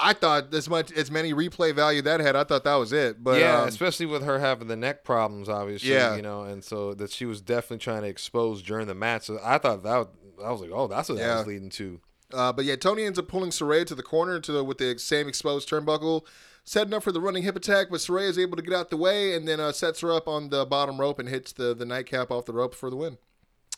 I 0.00 0.12
thought 0.12 0.54
as 0.54 0.68
much 0.68 0.92
as 0.92 1.10
many 1.10 1.32
replay 1.32 1.74
value 1.74 2.02
that 2.02 2.20
had, 2.20 2.36
I 2.36 2.44
thought 2.44 2.62
that 2.64 2.76
was 2.76 2.92
it. 2.92 3.24
But 3.24 3.40
yeah, 3.40 3.62
um, 3.62 3.68
especially 3.68 4.06
with 4.06 4.22
her 4.22 4.38
having 4.38 4.68
the 4.68 4.76
neck 4.76 5.02
problems, 5.02 5.48
obviously. 5.48 5.90
Yeah. 5.90 6.14
you 6.14 6.22
know, 6.22 6.42
and 6.44 6.62
so 6.62 6.94
that 6.94 7.10
she 7.10 7.24
was 7.24 7.40
definitely 7.40 7.78
trying 7.78 8.02
to 8.02 8.08
expose 8.08 8.62
during 8.62 8.86
the 8.86 8.94
match. 8.94 9.24
So 9.24 9.40
I 9.42 9.58
thought 9.58 9.82
that 9.82 10.08
I 10.44 10.50
was 10.50 10.60
like, 10.60 10.70
oh, 10.72 10.86
that's 10.86 11.08
what 11.08 11.18
that 11.18 11.38
was 11.38 11.46
leading 11.46 11.70
to. 11.70 12.00
Uh, 12.32 12.52
but 12.52 12.64
yeah, 12.64 12.76
Toni 12.76 13.04
ends 13.04 13.18
up 13.18 13.28
pulling 13.28 13.50
Saraya 13.50 13.86
to 13.86 13.94
the 13.94 14.02
corner 14.02 14.38
to 14.40 14.52
the, 14.52 14.64
with 14.64 14.78
the 14.78 14.98
same 14.98 15.28
exposed 15.28 15.68
turnbuckle, 15.68 16.24
setting 16.64 16.92
up 16.92 17.02
for 17.02 17.12
the 17.12 17.20
running 17.20 17.42
hip 17.42 17.56
attack. 17.56 17.88
But 17.90 18.00
Saraya 18.00 18.28
is 18.28 18.38
able 18.38 18.56
to 18.56 18.62
get 18.62 18.74
out 18.74 18.90
the 18.90 18.96
way 18.96 19.34
and 19.34 19.48
then 19.48 19.60
uh, 19.60 19.72
sets 19.72 20.00
her 20.00 20.12
up 20.12 20.28
on 20.28 20.50
the 20.50 20.66
bottom 20.66 21.00
rope 21.00 21.18
and 21.18 21.28
hits 21.28 21.52
the 21.52 21.74
the 21.74 21.86
nightcap 21.86 22.30
off 22.30 22.44
the 22.44 22.52
rope 22.52 22.74
for 22.74 22.90
the 22.90 22.96
win. 22.96 23.18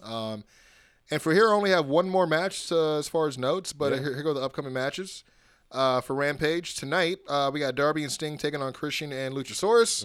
Um, 0.03 0.45
and 1.11 1.21
for 1.21 1.33
here, 1.33 1.51
I 1.51 1.53
only 1.53 1.71
have 1.71 1.87
one 1.87 2.09
more 2.09 2.27
match 2.27 2.71
uh, 2.71 2.99
as 2.99 3.09
far 3.09 3.29
as 3.29 3.37
notes, 3.37 3.73
but 3.73 3.93
here, 3.93 4.15
here 4.15 4.23
go 4.23 4.33
the 4.35 4.41
upcoming 4.41 4.73
matches. 4.73 5.25
Uh, 5.73 6.01
for 6.01 6.14
Rampage 6.14 6.75
tonight, 6.75 7.18
uh, 7.29 7.49
we 7.55 7.61
got 7.61 7.77
Darby 7.77 8.03
and 8.03 8.11
Sting 8.11 8.37
taking 8.37 8.61
on 8.61 8.73
Christian 8.73 9.12
and 9.12 9.35
Luchasaurus. 9.37 10.05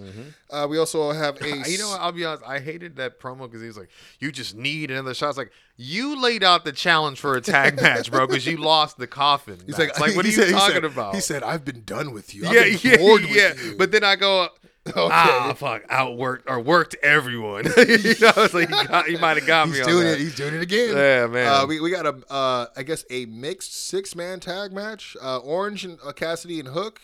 Uh, 0.52 0.68
we 0.70 0.78
also 0.78 1.12
have 1.12 1.42
a 1.42 1.48
You 1.68 1.78
know, 1.80 1.90
what, 1.90 2.02
I'll 2.02 2.12
be 2.12 2.24
honest. 2.24 2.44
I 2.46 2.60
hated 2.60 2.98
that 2.98 3.20
promo 3.20 3.40
because 3.50 3.62
he 3.62 3.68
was 3.68 3.78
like, 3.78 3.90
"You 4.20 4.32
just 4.32 4.56
need 4.56 4.92
another 4.92 5.16
shot." 5.16 5.30
It's 5.30 5.38
like 5.40 5.52
you 5.76 6.22
laid 6.22 6.44
out 6.44 6.66
the 6.66 6.72
challenge 6.72 7.20
for 7.20 7.36
a 7.36 7.42
tag 7.42 7.76
match, 7.82 8.12
bro, 8.12 8.28
because 8.28 8.46
you 8.46 8.58
lost 8.58 8.98
the 8.98 9.08
coffin. 9.08 9.58
He's 9.66 9.76
match. 9.78 9.90
like, 9.90 10.00
like, 10.00 10.16
what 10.16 10.26
are 10.26 10.28
you 10.28 10.36
said- 10.36 10.48
he 10.48 10.54
talking 10.54 10.74
said- 10.76 10.84
about? 10.86 11.16
He 11.16 11.22
said, 11.22 11.42
"I've 11.42 11.66
been 11.66 11.84
done 11.84 12.14
with 12.14 12.36
you. 12.36 12.46
I've 12.46 12.54
yeah, 12.54 12.64
been 12.64 12.80
yeah, 12.84 12.98
bored 12.98 13.22
with 13.24 13.36
yeah. 13.36 13.54
you." 13.56 13.76
But 13.76 13.92
then 13.92 14.04
I 14.04 14.18
go, 14.18 14.50
ah, 14.96 15.54
fuck, 15.58 15.88
outworked 15.88 16.44
or 16.48 16.60
worked 16.60 16.96
everyone. 17.02 17.66
you 17.78 18.16
know, 18.22 18.32
it's 18.38 18.54
like 18.54 18.70
he, 18.70 18.86
got, 18.88 19.06
he 19.08 19.18
might 19.18 19.38
have 19.38 19.48
got 19.48 19.68
me 19.70 19.78
He's 19.78 19.82
on 19.88 19.92
doing 19.92 20.06
that. 20.06 20.14
it. 20.14 20.20
He's 20.20 20.36
doing 20.36 20.54
it 20.54 20.62
again. 20.62 20.96
Yeah, 20.96 21.28
man. 21.28 21.48
Uh, 21.48 21.66
we, 21.66 21.80
we 21.80 21.90
got 21.90 22.06
a 22.06 22.16
uh, 22.32 22.68
I 22.78 22.84
guess 22.84 23.04
a 23.10 23.26
mixed 23.26 23.74
six 23.76 24.16
man 24.16 24.40
tag 24.40 24.72
match. 24.72 25.18
Uh, 25.22 25.38
Orange 25.40 25.86
and 25.86 25.98
uh, 26.06 26.12
Cassidy 26.12 26.60
and 26.60 26.70
Hook 26.70 27.02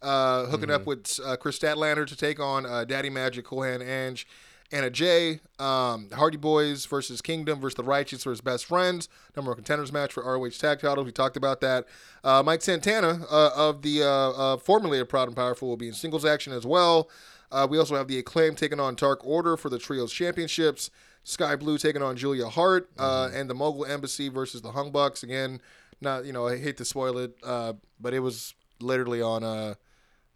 uh, 0.00 0.44
hooking 0.46 0.68
Mm-hmm. 0.68 0.74
up 0.82 0.86
with 0.86 1.18
uh, 1.24 1.36
Kris 1.36 1.58
Statlander 1.58 2.06
to 2.06 2.16
take 2.16 2.38
on 2.38 2.66
uh, 2.66 2.84
Daddy 2.84 3.10
Magic, 3.10 3.44
Cohan 3.46 3.82
Ange, 3.82 4.26
Anna 4.72 4.90
Jay. 4.90 5.40
Um, 5.58 6.08
Hardy 6.12 6.36
Boys 6.36 6.86
versus 6.86 7.20
Kingdom 7.20 7.60
versus 7.60 7.76
the 7.76 7.84
Righteous 7.84 8.24
versus 8.24 8.40
Best 8.40 8.66
Friends. 8.66 9.08
Number 9.36 9.50
one 9.50 9.56
contenders 9.56 9.92
match 9.92 10.12
for 10.12 10.24
ROH 10.24 10.50
tag 10.50 10.80
titles. 10.80 11.04
We 11.04 11.12
talked 11.12 11.36
about 11.36 11.60
that. 11.60 11.86
Uh, 12.22 12.42
Mike 12.42 12.62
Santana 12.62 13.24
uh, 13.30 13.50
of 13.54 13.82
the 13.82 14.02
uh, 14.02 14.06
uh, 14.06 14.56
formerly 14.56 14.98
of 14.98 15.08
Proud 15.08 15.28
and 15.28 15.36
Powerful 15.36 15.68
will 15.68 15.76
be 15.76 15.88
in 15.88 15.94
singles 15.94 16.24
action 16.24 16.52
as 16.52 16.66
well. 16.66 17.08
Uh, 17.52 17.66
we 17.68 17.78
also 17.78 17.94
have 17.94 18.08
the 18.08 18.18
acclaim 18.18 18.54
taking 18.56 18.80
on 18.80 18.94
Dark 18.96 19.24
Order 19.24 19.56
for 19.56 19.68
the 19.68 19.78
Trios 19.78 20.12
Championships. 20.12 20.90
Skye 21.24 21.56
Blue 21.56 21.78
taking 21.78 22.02
on 22.02 22.16
Julia 22.16 22.48
Hart, 22.48 22.90
uh, 22.98 23.30
and 23.32 23.48
the 23.48 23.54
Mogul 23.54 23.86
Embassy 23.86 24.28
versus 24.28 24.60
the 24.60 24.70
Young 24.70 24.92
Bucks. 24.92 25.22
Again, 25.22 25.60
not 26.00 26.26
you 26.26 26.32
know 26.32 26.46
I 26.46 26.58
hate 26.58 26.76
to 26.76 26.84
spoil 26.84 27.16
it, 27.18 27.34
uh, 27.42 27.72
but 27.98 28.12
it 28.12 28.20
was 28.20 28.54
literally 28.80 29.22
on 29.22 29.42
uh, 29.42 29.74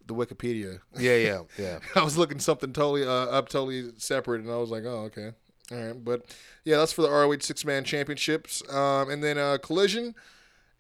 the 0.09 0.15
Wikipedia. 0.15 0.81
Yeah, 0.97 1.17
yeah, 1.17 1.43
yeah. 1.59 1.79
I 1.95 2.03
was 2.03 2.19
looking 2.19 2.41
something 2.41 2.73
totally 2.73 3.05
uh, 3.05 3.11
up, 3.11 3.49
totally 3.49 3.91
separate, 3.97 4.41
and 4.43 4.51
I 4.51 4.57
was 4.57 4.71
like, 4.71 4.85
oh, 4.85 5.11
okay, 5.11 5.33
all 5.71 5.79
right. 5.79 6.05
But 6.05 6.35
yeah, 6.65 6.79
that's 6.79 6.93
for 6.93 7.03
the 7.03 7.11
ROH 7.11 7.39
six 7.41 7.65
man 7.65 7.85
championships. 7.85 8.63
Um, 8.73 9.11
and 9.11 9.23
then 9.23 9.39
uh, 9.39 9.59
Collision, 9.63 10.15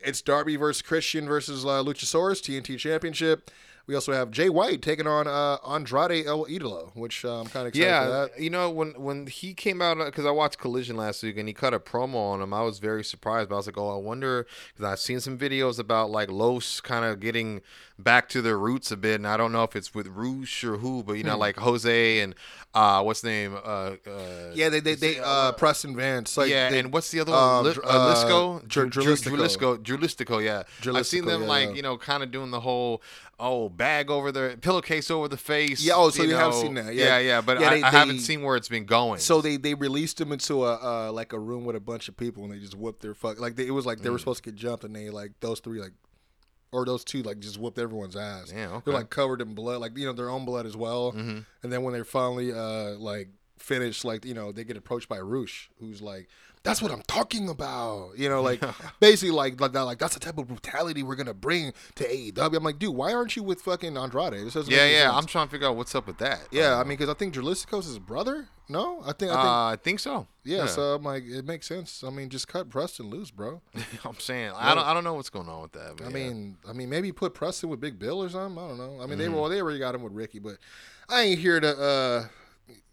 it's 0.00 0.22
Darby 0.22 0.56
versus 0.56 0.82
Christian 0.82 1.26
versus 1.26 1.64
uh, 1.64 1.82
Luchasaurus 1.82 2.40
TNT 2.42 2.78
Championship. 2.78 3.50
We 3.88 3.94
also 3.94 4.12
have 4.12 4.30
Jay 4.30 4.50
White 4.50 4.82
taking 4.82 5.06
on 5.06 5.26
uh, 5.26 5.56
Andrade 5.66 6.26
El 6.26 6.44
Idolo, 6.44 6.94
which 6.94 7.24
uh, 7.24 7.40
I'm 7.40 7.46
kind 7.46 7.66
of 7.66 7.68
excited 7.68 8.28
for 8.28 8.36
Yeah, 8.36 8.42
you 8.42 8.50
know 8.50 8.68
when 8.68 8.90
when 9.00 9.26
he 9.26 9.54
came 9.54 9.80
out 9.80 9.96
because 9.96 10.26
I 10.26 10.30
watched 10.30 10.58
Collision 10.58 10.98
last 10.98 11.22
week 11.22 11.38
and 11.38 11.48
he 11.48 11.54
cut 11.54 11.72
a 11.72 11.80
promo 11.80 12.16
on 12.16 12.42
him, 12.42 12.52
I 12.52 12.60
was 12.60 12.80
very 12.80 13.02
surprised. 13.02 13.48
But 13.48 13.54
I 13.54 13.56
was 13.56 13.66
like, 13.66 13.78
oh, 13.78 13.96
I 13.96 13.98
wonder 13.98 14.46
because 14.74 14.84
I've 14.84 14.98
seen 14.98 15.20
some 15.20 15.38
videos 15.38 15.78
about 15.78 16.10
like 16.10 16.30
Los 16.30 16.82
kind 16.82 17.06
of 17.06 17.18
getting 17.18 17.62
back 17.98 18.28
to 18.28 18.40
their 18.40 18.56
roots 18.58 18.90
a 18.92 18.96
bit, 18.96 19.16
and 19.16 19.26
I 19.26 19.36
don't 19.36 19.50
know 19.52 19.64
if 19.64 19.74
it's 19.74 19.92
with 19.94 20.06
Rush 20.06 20.62
or 20.64 20.76
who, 20.78 21.02
but 21.02 21.14
you 21.14 21.24
know, 21.24 21.36
like 21.36 21.56
Jose 21.56 22.20
and 22.20 22.34
uh, 22.74 23.02
what's 23.02 23.22
the 23.22 23.28
name? 23.28 23.54
Uh, 23.54 23.58
uh, 23.58 23.94
Hmm. 24.06 24.52
Yeah, 24.54 24.68
they 24.68 24.80
they, 24.80 24.94
they 24.94 25.18
uh, 25.18 25.52
Preston 25.52 25.96
Vance. 25.96 26.36
Like, 26.36 26.48
yeah, 26.50 26.70
they- 26.70 26.78
and 26.78 26.92
what's 26.92 27.10
the 27.10 27.20
other 27.20 27.32
one? 27.32 27.42
um, 27.42 27.64
Li- 27.64 27.72
Dr- 27.74 27.84
uh, 27.86 27.88
uh, 27.88 28.14
Lisco, 28.14 28.68
Dr-. 28.68 30.40
Yeah, 30.42 30.62
I've 30.94 31.06
seen 31.06 31.24
them 31.26 31.42
yeah, 31.42 31.48
like 31.48 31.68
yeah. 31.70 31.74
you 31.74 31.82
know, 31.82 31.96
kind 31.98 32.22
of 32.22 32.30
doing 32.30 32.50
the 32.50 32.60
whole 32.60 33.02
oh 33.40 33.68
bag 33.68 34.10
over 34.10 34.32
the 34.32 34.58
pillowcase 34.60 35.10
over 35.10 35.28
the 35.28 35.36
face. 35.36 35.82
Yeah, 35.82 35.94
oh, 35.96 36.10
so 36.10 36.22
you 36.22 36.34
have 36.34 36.52
know. 36.52 36.60
seen 36.62 36.74
that, 36.74 36.94
Yeah, 36.94 37.04
yeah. 37.04 37.18
yeah, 37.18 37.40
but 37.40 37.60
Yeah, 37.60 37.68
I, 37.70 37.74
they- 37.76 37.82
I 37.82 37.90
haven't 37.90 38.20
seen 38.20 38.42
where 38.42 38.56
it's 38.56 38.68
been 38.68 38.84
going. 38.84 39.20
So 39.20 39.40
they 39.40 39.56
they 39.56 39.74
released 39.74 40.20
him 40.20 40.32
into 40.32 40.64
a 40.64 41.08
uh, 41.08 41.12
like 41.12 41.32
a 41.32 41.38
room 41.38 41.64
with 41.64 41.76
a 41.76 41.80
bunch 41.80 42.08
of 42.08 42.16
people, 42.16 42.44
and 42.44 42.52
they 42.52 42.58
just 42.58 42.74
whooped 42.76 43.02
their 43.02 43.14
fuck. 43.14 43.40
Like 43.40 43.56
they, 43.56 43.66
it 43.66 43.72
was 43.72 43.86
like 43.86 43.98
Mm. 43.98 44.02
they 44.02 44.10
were 44.10 44.18
supposed 44.18 44.44
to 44.44 44.50
get 44.50 44.56
jumped, 44.56 44.84
and 44.84 44.94
they 44.94 45.10
like 45.10 45.32
those 45.40 45.60
three 45.60 45.80
like. 45.80 45.92
Or 46.70 46.84
those 46.84 47.02
two 47.02 47.22
like 47.22 47.40
just 47.40 47.58
whooped 47.58 47.78
everyone's 47.78 48.16
ass. 48.16 48.52
Yeah, 48.54 48.64
okay. 48.64 48.66
Mm-hmm. 48.66 48.78
They're 48.84 48.98
like 49.00 49.10
covered 49.10 49.40
in 49.40 49.54
blood, 49.54 49.80
like 49.80 49.96
you 49.96 50.06
know 50.06 50.12
their 50.12 50.28
own 50.28 50.44
blood 50.44 50.66
as 50.66 50.76
well. 50.76 51.10
And 51.10 51.44
then 51.62 51.82
when 51.82 51.94
they're 51.94 52.04
finally 52.04 52.52
uh 52.52 52.90
like 52.98 53.28
finished, 53.58 54.04
like 54.04 54.24
you 54.24 54.34
know 54.34 54.52
they 54.52 54.64
get 54.64 54.76
approached 54.76 55.08
by 55.08 55.18
Rush, 55.18 55.70
who's 55.80 56.02
like, 56.02 56.28
"That's 56.68 56.82
what 56.82 56.92
I'm 56.92 57.02
talking 57.06 57.48
about." 57.48 58.12
You 58.16 58.28
know, 58.28 58.42
like 58.42 58.62
basically 59.00 59.30
like 59.32 59.60
like 59.60 59.72
that, 59.72 59.82
like 59.82 59.98
that's 59.98 60.14
the 60.14 60.20
type 60.20 60.38
of 60.38 60.46
brutality 60.48 61.02
we're 61.02 61.16
gonna 61.16 61.34
bring 61.34 61.72
to 61.96 62.04
AEW. 62.04 62.54
I'm 62.56 62.62
like, 62.62 62.78
dude, 62.78 62.94
why 62.94 63.12
aren't 63.12 63.34
you 63.36 63.42
with 63.42 63.62
fucking 63.62 63.96
Andrade? 63.96 64.34
Yeah, 64.34 64.84
yeah, 64.86 65.02
sense. 65.04 65.14
I'm 65.16 65.26
trying 65.26 65.46
to 65.46 65.50
figure 65.50 65.66
out 65.68 65.76
what's 65.76 65.94
up 65.94 66.06
with 66.06 66.18
that. 66.18 66.40
yeah, 66.50 66.76
I 66.76 66.80
mean, 66.84 66.98
because 66.98 67.08
I 67.08 67.14
think 67.14 67.34
Dralisticos 67.34 67.80
is 67.80 67.86
his 67.86 67.98
brother. 67.98 68.48
No, 68.70 69.00
I 69.06 69.12
think 69.12 69.32
I 69.32 69.34
think 69.34 69.44
uh, 69.46 69.64
I 69.66 69.76
think 69.82 69.98
so. 70.00 70.26
yeah, 70.44 70.66
so 70.66 70.94
I'm 70.96 71.02
like, 71.02 71.24
it 71.26 71.46
makes 71.46 71.66
sense. 71.66 72.04
I 72.04 72.10
mean, 72.10 72.28
just 72.28 72.48
cut 72.48 72.68
Preston 72.68 73.08
loose, 73.08 73.30
bro. 73.30 73.62
I'm 74.04 74.18
saying 74.18 74.52
I 74.54 74.74
don't 74.74 74.84
I 74.84 74.92
don't 74.92 75.04
know 75.04 75.14
what's 75.14 75.30
going 75.30 75.48
on 75.48 75.62
with 75.62 75.72
that. 75.72 75.94
I 76.02 76.04
yeah. 76.04 76.10
mean, 76.10 76.58
I 76.68 76.74
mean, 76.74 76.90
maybe 76.90 77.10
put 77.10 77.32
Preston 77.32 77.70
with 77.70 77.80
Big 77.80 77.98
Bill 77.98 78.22
or 78.22 78.28
something. 78.28 78.62
I 78.62 78.68
don't 78.68 78.76
know. 78.78 78.96
I 79.02 79.06
mean, 79.06 79.18
Mm-hmm. 79.18 79.18
they 79.18 79.28
well, 79.30 79.48
they 79.48 79.62
already 79.62 79.78
got 79.78 79.94
him 79.94 80.02
with 80.02 80.12
Ricky, 80.12 80.38
but 80.38 80.58
I 81.08 81.22
ain't 81.22 81.38
here 81.40 81.58
to 81.60 81.78
uh 81.80 82.26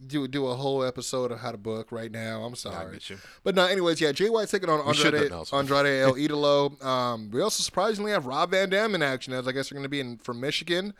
do 0.05 0.28
do 0.28 0.47
a 0.47 0.55
whole 0.55 0.84
episode 0.84 1.32
of 1.32 1.39
how 1.39 1.51
to 1.51 1.57
book 1.57 1.91
right 1.91 2.11
now. 2.11 2.43
I'm 2.43 2.55
sorry. 2.55 2.99
But 3.43 3.55
no, 3.55 3.65
anyways, 3.65 4.01
yeah, 4.01 4.11
Jay 4.11 4.30
White's 4.30 4.51
taking 4.51 4.69
on 4.69 4.80
Andrade. 4.82 5.32
Andrade 5.32 5.86
El 6.01 6.13
Idolo. 6.13 6.84
Um, 6.84 7.32
we 7.32 7.41
also 7.41 7.63
surprisingly 7.63 8.11
have 8.11 8.26
Rob 8.26 8.51
Van 8.51 8.69
Dam 8.69 8.95
in 8.95 9.01
action, 9.01 9.34
as 9.34 9.47
I 9.47 9.51
guess 9.51 9.69
they're 9.69 9.76
going 9.76 9.84
to 9.84 9.89
be 9.89 9.99
in 9.99 10.17
from 10.17 10.39
Michigan 10.39 10.93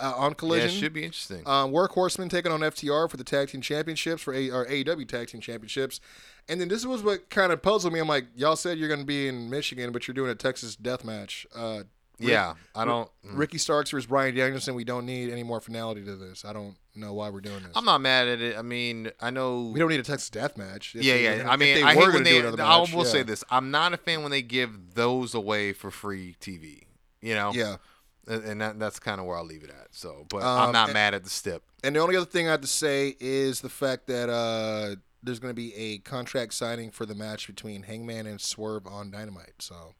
uh, 0.00 0.12
on 0.16 0.30
yeah, 0.30 0.34
Collision. 0.34 0.68
it 0.70 0.72
should 0.72 0.92
be 0.92 1.04
interesting. 1.04 1.42
Um, 1.46 1.72
Workhorsemen 1.72 2.30
taking 2.30 2.52
on 2.52 2.60
FTR 2.60 3.08
for 3.10 3.16
the 3.16 3.24
tag 3.24 3.48
team 3.48 3.60
championships 3.60 4.22
for 4.22 4.34
A- 4.34 4.50
or 4.50 4.66
AEW 4.66 5.08
tag 5.08 5.28
team 5.28 5.40
championships. 5.40 6.00
And 6.48 6.60
then 6.60 6.68
this 6.68 6.84
was 6.84 7.02
what 7.02 7.30
kind 7.30 7.52
of 7.52 7.62
puzzled 7.62 7.92
me. 7.92 8.00
I'm 8.00 8.08
like, 8.08 8.26
y'all 8.36 8.56
said 8.56 8.78
you're 8.78 8.88
going 8.88 9.00
to 9.00 9.06
be 9.06 9.28
in 9.28 9.48
Michigan, 9.48 9.92
but 9.92 10.06
you're 10.06 10.14
doing 10.14 10.30
a 10.30 10.34
Texas 10.34 10.76
death 10.76 11.04
match. 11.04 11.46
Uh, 11.54 11.84
yeah, 12.18 12.54
I 12.74 12.84
don't. 12.84 13.08
mm. 13.26 13.36
Ricky 13.38 13.58
Starks 13.58 13.90
versus 13.90 14.06
Bryan 14.06 14.34
Danielson. 14.34 14.74
We 14.74 14.84
don't 14.84 15.06
need 15.06 15.30
any 15.30 15.42
more 15.42 15.60
finality 15.60 16.04
to 16.04 16.16
this. 16.16 16.44
I 16.44 16.52
don't 16.52 16.76
know 16.94 17.12
why 17.12 17.30
we're 17.30 17.40
doing 17.40 17.62
this. 17.62 17.72
I'm 17.74 17.84
not 17.84 18.00
mad 18.00 18.28
at 18.28 18.40
it. 18.40 18.56
I 18.56 18.62
mean, 18.62 19.10
I 19.20 19.30
know. 19.30 19.70
we 19.72 19.80
don't 19.80 19.88
need 19.90 20.00
a 20.00 20.04
Texas 20.04 20.30
death 20.30 20.56
match. 20.56 20.94
If 20.94 21.02
yeah, 21.04 21.14
they- 21.14 21.24
yeah. 21.24 21.30
if 21.32 21.46
I 21.48 21.56
mean, 21.56 21.84
I 21.84 21.94
hate 21.94 22.12
when 22.12 22.22
they. 22.24 22.40
I 22.46 22.50
match, 22.50 22.92
will 22.92 23.04
say 23.04 23.22
this: 23.22 23.42
I'm 23.50 23.70
not 23.70 23.92
a 23.92 23.96
fan 23.96 24.22
when 24.22 24.30
they 24.30 24.42
give 24.42 24.94
those 24.94 25.34
away 25.34 25.72
for 25.72 25.90
free 25.90 26.36
TV. 26.40 26.82
You 27.20 27.34
know. 27.34 27.52
Yeah. 27.54 27.76
And, 28.26 28.42
and 28.44 28.60
that, 28.62 28.78
that's 28.78 28.98
kind 28.98 29.20
of 29.20 29.26
where 29.26 29.36
I'll 29.36 29.44
leave 29.44 29.64
it 29.64 29.68
at. 29.70 29.88
So, 29.90 30.24
but 30.30 30.38
Um, 30.42 30.68
I'm 30.68 30.72
not 30.72 30.88
and- 30.88 30.94
mad 30.94 31.12
at 31.14 31.24
the 31.24 31.30
step. 31.30 31.62
And 31.82 31.94
the 31.94 32.00
only 32.00 32.16
other 32.16 32.24
thing 32.24 32.48
I 32.48 32.52
have 32.52 32.62
to 32.62 32.66
say 32.66 33.14
is 33.20 33.60
the 33.60 33.68
fact 33.68 34.06
that 34.06 34.30
uh, 34.30 34.96
there's 35.22 35.38
going 35.38 35.50
to 35.50 35.54
be 35.54 35.74
a 35.74 35.98
contract 35.98 36.54
signing 36.54 36.90
for 36.90 37.04
the 37.04 37.14
match 37.14 37.46
between 37.46 37.82
Hangman 37.82 38.26
and 38.26 38.40
Swerve 38.40 38.86
on 38.86 39.10
Dynamite. 39.10 39.56
So, 39.60 39.92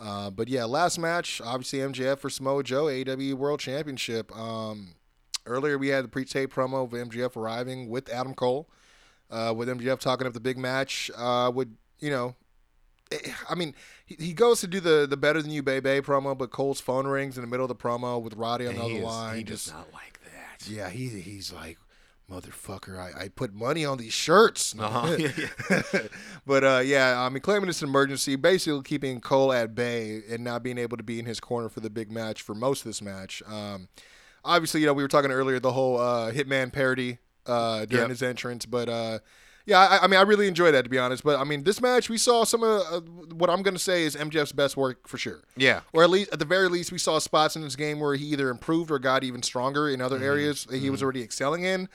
uh, 0.00 0.30
but 0.30 0.48
yeah, 0.48 0.64
last 0.64 0.98
match, 0.98 1.40
obviously 1.44 1.80
MJF 1.80 2.18
for 2.18 2.30
Samoa 2.30 2.62
Joe, 2.64 2.84
AEW 2.86 3.34
World 3.34 3.60
Championship. 3.60 4.34
Um, 4.36 4.94
earlier 5.46 5.76
we 5.78 5.88
had 5.88 6.04
the 6.04 6.08
pre-tape 6.08 6.52
promo 6.52 6.84
of 6.84 6.90
MJF 6.90 7.36
arriving 7.36 7.88
with 7.90 8.08
Adam 8.08 8.34
Cole, 8.34 8.68
uh, 9.30 9.52
with 9.56 9.68
MJF 9.68 9.98
talking 10.00 10.26
up 10.26 10.32
the 10.32 10.40
big 10.40 10.56
match. 10.58 11.10
Uh, 11.16 11.50
would 11.54 11.76
you 11.98 12.10
know? 12.10 12.34
eh, 13.12 13.18
I 13.48 13.54
mean, 13.54 13.74
he, 14.06 14.16
he 14.18 14.32
goes 14.32 14.60
to 14.60 14.66
do 14.66 14.80
the 14.80 15.06
the 15.08 15.16
better 15.18 15.42
than 15.42 15.50
you, 15.50 15.62
baby 15.62 15.88
promo, 16.00 16.36
but 16.36 16.50
Cole's 16.50 16.80
phone 16.80 17.06
rings 17.06 17.36
in 17.36 17.42
the 17.42 17.48
middle 17.48 17.64
of 17.64 17.68
the 17.68 17.74
promo 17.76 18.20
with 18.22 18.34
Roddy 18.34 18.66
on 18.66 18.76
the 18.76 18.82
other 18.82 18.92
is- 18.94 19.02
line. 19.04 19.36
he 19.36 19.42
just- 19.44 19.66
does 19.66 19.74
not 19.74 19.92
like 19.92 20.18
that. 20.24 20.66
yeah, 20.68 20.88
he 20.88 21.08
he's 21.08 21.52
like, 21.52 21.78
motherfucker, 22.30 22.98
I, 22.98 23.24
I 23.24 23.28
put 23.28 23.52
money 23.52 23.84
on 23.84 23.98
these 23.98 24.12
shirts. 24.12 24.74
Uh-huh. 24.80 25.16
Yeah, 25.18 25.82
but 26.46 26.64
uh, 26.64 26.82
yeah, 26.84 27.20
I 27.20 27.28
mean, 27.28 27.40
claiming 27.40 27.68
it's 27.68 27.82
an 27.82 27.88
emergency, 27.88 28.36
basically 28.36 28.82
keeping 28.82 29.20
Cole 29.20 29.52
at 29.52 29.74
bay 29.74 30.22
and 30.30 30.42
not 30.44 30.62
being 30.62 30.78
able 30.78 30.96
to 30.96 31.02
be 31.02 31.18
in 31.18 31.26
his 31.26 31.40
corner 31.40 31.68
for 31.68 31.80
the 31.80 31.90
big 31.90 32.10
match 32.10 32.42
for 32.42 32.54
most 32.54 32.80
of 32.80 32.84
this 32.84 33.02
match. 33.02 33.42
Um, 33.46 33.88
obviously, 34.44 34.80
you 34.80 34.86
know, 34.86 34.92
we 34.94 35.02
were 35.02 35.08
talking 35.08 35.30
earlier 35.30 35.58
the 35.60 35.72
whole 35.72 35.98
uh, 35.98 36.32
Hitman 36.32 36.72
parody 36.72 37.18
uh, 37.46 37.84
during 37.84 38.04
Yep. 38.04 38.10
his 38.10 38.22
entrance, 38.22 38.64
but 38.66 38.88
uh, 38.88 39.18
yeah, 39.66 39.78
I, 39.78 40.04
I 40.04 40.06
mean, 40.06 40.18
I 40.18 40.22
really 40.22 40.48
enjoyed 40.48 40.74
that 40.74 40.82
to 40.82 40.88
be 40.90 40.98
honest. 40.98 41.22
But 41.22 41.38
I 41.38 41.44
mean, 41.44 41.64
this 41.64 41.80
match 41.80 42.08
we 42.08 42.16
saw 42.18 42.44
some 42.44 42.62
of 42.62 42.80
uh, 42.90 43.00
what 43.34 43.50
I'm 43.50 43.62
going 43.62 43.74
to 43.74 43.80
say 43.80 44.04
is 44.04 44.16
MJF's 44.16 44.52
best 44.52 44.76
work 44.76 45.06
for 45.06 45.18
sure. 45.18 45.42
Yeah. 45.56 45.80
Or 45.92 46.02
at 46.02 46.10
least, 46.10 46.32
at 46.32 46.38
the 46.38 46.44
very 46.44 46.68
least, 46.68 46.90
we 46.90 46.98
saw 46.98 47.18
spots 47.18 47.54
in 47.56 47.62
this 47.62 47.76
game 47.76 48.00
where 48.00 48.14
he 48.14 48.24
either 48.26 48.48
improved 48.48 48.90
or 48.90 48.98
got 48.98 49.22
even 49.24 49.42
stronger 49.42 49.88
in 49.88 50.00
other 50.00 50.18
areas 50.22 50.64
that 50.64 50.78
he 50.78 50.90
was 50.90 51.02
already 51.02 51.22
excelling 51.22 51.64
in. 51.64 51.88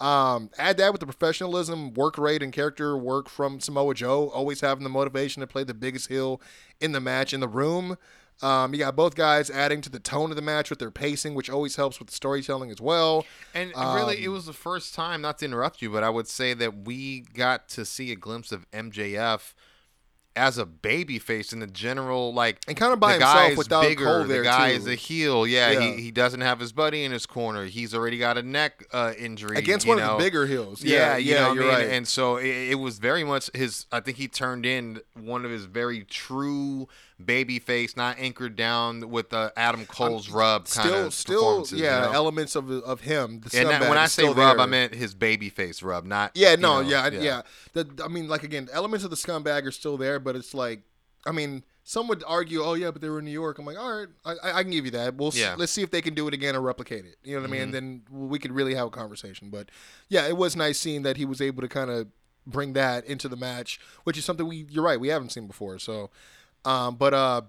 Um, 0.00 0.50
add 0.56 0.78
that 0.78 0.92
with 0.92 1.00
the 1.00 1.06
professionalism, 1.06 1.92
work 1.92 2.16
rate, 2.16 2.42
and 2.42 2.52
character 2.52 2.96
work 2.96 3.28
from 3.28 3.60
Samoa 3.60 3.94
Joe, 3.94 4.30
always 4.30 4.62
having 4.62 4.84
the 4.84 4.90
motivation 4.90 5.40
to 5.40 5.46
play 5.46 5.62
the 5.62 5.74
biggest 5.74 6.08
heel 6.08 6.40
in 6.80 6.92
the 6.92 7.00
match 7.00 7.34
in 7.34 7.40
the 7.40 7.48
room. 7.48 7.98
Um, 8.42 8.72
you 8.72 8.78
got 8.78 8.96
both 8.96 9.14
guys 9.14 9.50
adding 9.50 9.82
to 9.82 9.90
the 9.90 9.98
tone 9.98 10.30
of 10.30 10.36
the 10.36 10.42
match 10.42 10.70
with 10.70 10.78
their 10.78 10.90
pacing, 10.90 11.34
which 11.34 11.50
always 11.50 11.76
helps 11.76 11.98
with 11.98 12.08
the 12.08 12.14
storytelling 12.14 12.70
as 12.70 12.80
well. 12.80 13.26
And 13.52 13.70
really, 13.76 14.16
Um, 14.16 14.24
it 14.24 14.28
was 14.28 14.46
the 14.46 14.54
first 14.54 14.94
time, 14.94 15.20
not 15.20 15.38
to 15.40 15.44
interrupt 15.44 15.82
you, 15.82 15.90
but 15.90 16.02
I 16.02 16.08
would 16.08 16.26
say 16.26 16.54
that 16.54 16.86
we 16.86 17.20
got 17.20 17.68
to 17.70 17.84
see 17.84 18.10
a 18.12 18.16
glimpse 18.16 18.50
of 18.50 18.64
MJF 18.70 19.52
as 20.40 20.56
a 20.58 20.64
baby 20.64 21.18
face 21.18 21.52
in 21.52 21.58
the 21.60 21.66
general, 21.66 22.32
like 22.32 22.58
And 22.66 22.76
kinda 22.76 22.96
by 22.96 23.18
the 23.18 23.24
himself 23.26 23.58
without 23.58 23.82
bigger, 23.82 24.04
Cole 24.06 24.22
the 24.22 24.26
there, 24.28 24.42
guy 24.42 24.70
too. 24.70 24.76
is 24.78 24.86
a 24.86 24.94
heel. 24.94 25.46
Yeah, 25.46 25.70
Yeah. 25.72 25.80
He, 25.96 26.02
he 26.04 26.10
doesn't 26.10 26.40
have 26.40 26.58
his 26.58 26.72
buddy 26.72 27.04
in 27.04 27.12
his 27.12 27.26
corner. 27.26 27.66
He's 27.66 27.94
already 27.94 28.16
got 28.18 28.38
a 28.38 28.42
neck 28.42 28.84
uh, 28.92 29.12
injury 29.18 29.58
Against 29.58 29.86
one 29.86 29.98
know. 29.98 30.12
of 30.12 30.18
the 30.18 30.24
bigger 30.24 30.46
heels. 30.46 30.82
Yeah, 30.82 30.96
Yeah, 31.12 31.16
you 31.18 31.32
yeah, 31.34 31.52
you're 31.52 31.64
I 31.64 31.66
mean? 31.66 31.74
right. 31.74 31.88
And 31.90 32.08
so 32.08 32.36
it, 32.38 32.70
it 32.70 32.74
was 32.78 32.98
very 32.98 33.22
much 33.24 33.50
his. 33.54 33.86
I 33.92 34.00
think 34.00 34.16
he 34.16 34.28
turned 34.28 34.64
in 34.64 35.00
one 35.14 35.44
of 35.44 35.50
his 35.50 35.66
very 35.66 36.04
true 36.04 36.88
baby 37.26 37.58
face, 37.58 37.96
not 37.96 38.16
anchored 38.18 38.56
down 38.56 39.10
with 39.10 39.32
uh, 39.32 39.50
Adam 39.56 39.86
Cole's 39.86 40.28
rub 40.28 40.66
kind 40.68 40.88
still, 40.88 41.06
of 41.06 41.14
still, 41.14 41.38
performances, 41.40 41.78
you 41.78 41.84
yeah, 41.84 42.00
know? 42.00 42.12
elements 42.12 42.56
of 42.56 42.70
of 42.70 43.00
him. 43.02 43.40
The 43.40 43.58
And 43.60 43.68
that, 43.68 43.88
when 43.88 43.98
I 43.98 44.06
say 44.06 44.24
rub, 44.24 44.36
there. 44.36 44.60
I 44.60 44.66
meant 44.66 44.94
his 44.94 45.14
baby 45.14 45.48
face 45.50 45.82
rub, 45.82 46.04
not 46.04 46.32
Yeah, 46.34 46.52
you 46.52 46.56
no, 46.58 46.82
know, 46.82 46.88
yeah, 46.88 47.02
I- 47.04 47.08
yeah. 47.08 47.42
The, 47.72 47.86
I 48.04 48.08
mean, 48.08 48.28
like 48.28 48.42
again, 48.42 48.68
elements 48.72 49.04
of 49.04 49.10
the 49.10 49.16
scumbag 49.16 49.64
are 49.66 49.70
still 49.72 49.96
there, 49.96 50.18
but 50.18 50.36
it's 50.36 50.54
like, 50.54 50.80
I 51.26 51.32
mean, 51.32 51.64
some 51.84 52.08
would 52.08 52.22
argue, 52.26 52.62
oh 52.62 52.74
yeah, 52.74 52.90
but 52.90 53.00
they 53.02 53.08
were 53.08 53.18
in 53.18 53.24
New 53.24 53.30
York. 53.30 53.58
I'm 53.58 53.64
like, 53.66 53.78
all 53.78 53.98
right, 53.98 54.08
I, 54.24 54.32
I- 54.42 54.58
I 54.58 54.62
can 54.62 54.70
give 54.72 54.84
you 54.84 54.90
that. 54.92 55.16
We'll 55.16 55.32
Yeah. 55.34 55.52
s- 55.52 55.58
let's 55.58 55.72
see 55.72 55.82
if 55.82 55.90
they 55.90 56.00
can 56.02 56.14
do 56.14 56.26
it 56.28 56.34
again 56.34 56.54
or 56.56 56.60
replicate 56.60 57.04
it. 57.04 57.16
You 57.24 57.34
know 57.36 57.42
what 57.42 57.48
I 57.50 57.52
mean? 57.52 57.62
And 57.62 57.74
then 57.74 58.02
we 58.10 58.38
could 58.38 58.52
really 58.52 58.74
have 58.74 58.86
a 58.86 58.90
conversation. 58.90 59.50
But 59.50 59.70
yeah, 60.08 60.26
it 60.26 60.36
was 60.36 60.56
nice 60.56 60.78
seeing 60.78 61.02
that 61.02 61.16
he 61.16 61.24
was 61.24 61.40
able 61.40 61.62
to 61.62 61.68
kind 61.68 61.90
of 61.90 62.06
bring 62.46 62.72
that 62.72 63.04
into 63.04 63.28
the 63.28 63.36
match, 63.36 63.78
which 64.04 64.16
is 64.16 64.24
something 64.24 64.46
we. 64.48 64.66
You're 64.70 64.82
right, 64.84 64.98
we 64.98 65.08
haven't 65.08 65.30
seen 65.30 65.46
before. 65.46 65.78
So, 65.78 66.10
um, 66.64 66.96
but 66.96 67.14
uh. 67.14 67.42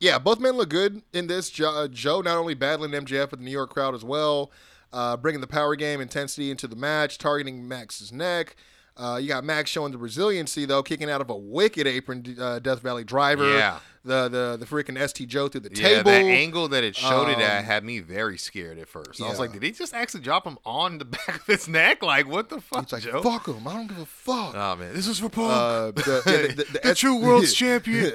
Yeah, 0.00 0.18
both 0.18 0.40
men 0.40 0.54
look 0.54 0.68
good 0.68 1.00
in 1.12 1.28
this. 1.28 1.48
Joe, 1.48 1.70
uh, 1.70 1.86
Joe 1.86 2.22
not 2.22 2.36
only 2.36 2.54
battling 2.54 2.90
MJF 2.90 3.30
with 3.30 3.38
the 3.38 3.44
New 3.44 3.52
York 3.52 3.70
crowd 3.70 3.94
as 3.94 4.02
well, 4.02 4.50
uh, 4.92 5.16
bringing 5.16 5.40
the 5.40 5.46
power 5.46 5.76
game 5.76 6.00
intensity 6.00 6.50
into 6.50 6.66
the 6.66 6.74
match, 6.74 7.18
targeting 7.18 7.68
Max's 7.68 8.10
neck. 8.10 8.56
Uh, 8.96 9.18
you 9.20 9.28
got 9.28 9.42
Max 9.44 9.70
showing 9.70 9.90
the 9.92 9.98
resiliency 9.98 10.64
though, 10.66 10.82
kicking 10.82 11.10
out 11.10 11.20
of 11.20 11.30
a 11.30 11.36
wicked 11.36 11.86
apron 11.86 12.36
uh, 12.38 12.58
Death 12.58 12.80
Valley 12.80 13.04
driver. 13.04 13.48
Yeah. 13.56 13.78
the 14.04 14.28
the 14.28 14.56
the 14.60 14.66
freaking 14.66 14.98
ST 15.08 15.28
Joe 15.28 15.48
through 15.48 15.62
the 15.62 15.70
Yeah, 15.74 15.88
table. 15.88 16.10
that 16.10 16.24
angle 16.24 16.68
that 16.68 16.84
it 16.84 16.94
showed 16.96 17.28
it 17.28 17.38
at 17.38 17.58
Um, 17.60 17.64
had 17.64 17.84
me 17.84 18.00
very 18.00 18.36
scared 18.36 18.78
at 18.78 18.88
first. 18.88 19.20
I 19.22 19.28
was 19.28 19.34
yeah. 19.34 19.38
like, 19.38 19.52
did 19.52 19.62
he 19.62 19.70
just 19.70 19.94
actually 19.94 20.20
drop 20.20 20.44
him 20.46 20.58
on 20.66 20.98
the 20.98 21.04
back 21.16 21.36
of 21.36 21.46
his 21.46 21.68
neck? 21.68 22.02
Like, 22.02 22.28
what 22.28 22.48
the 22.50 22.60
fuck, 22.60 22.82
It's 22.82 22.92
like 22.92 23.02
Joe? 23.04 23.22
fuck 23.22 23.46
him. 23.48 23.66
I 23.66 23.72
don't 23.74 23.86
give 23.86 23.98
a 23.98 24.04
fuck. 24.06 24.54
Oh 24.54 24.76
man, 24.76 24.92
this 24.92 25.06
is 25.06 25.20
for 25.20 25.28
Punk. 25.30 25.52
Uh, 25.52 25.90
the, 25.92 26.22
yeah, 26.26 26.54
the, 26.54 26.64
the, 26.72 26.80
the 26.88 26.94
true 26.94 27.16
world's 27.16 27.54
champion. 27.62 28.12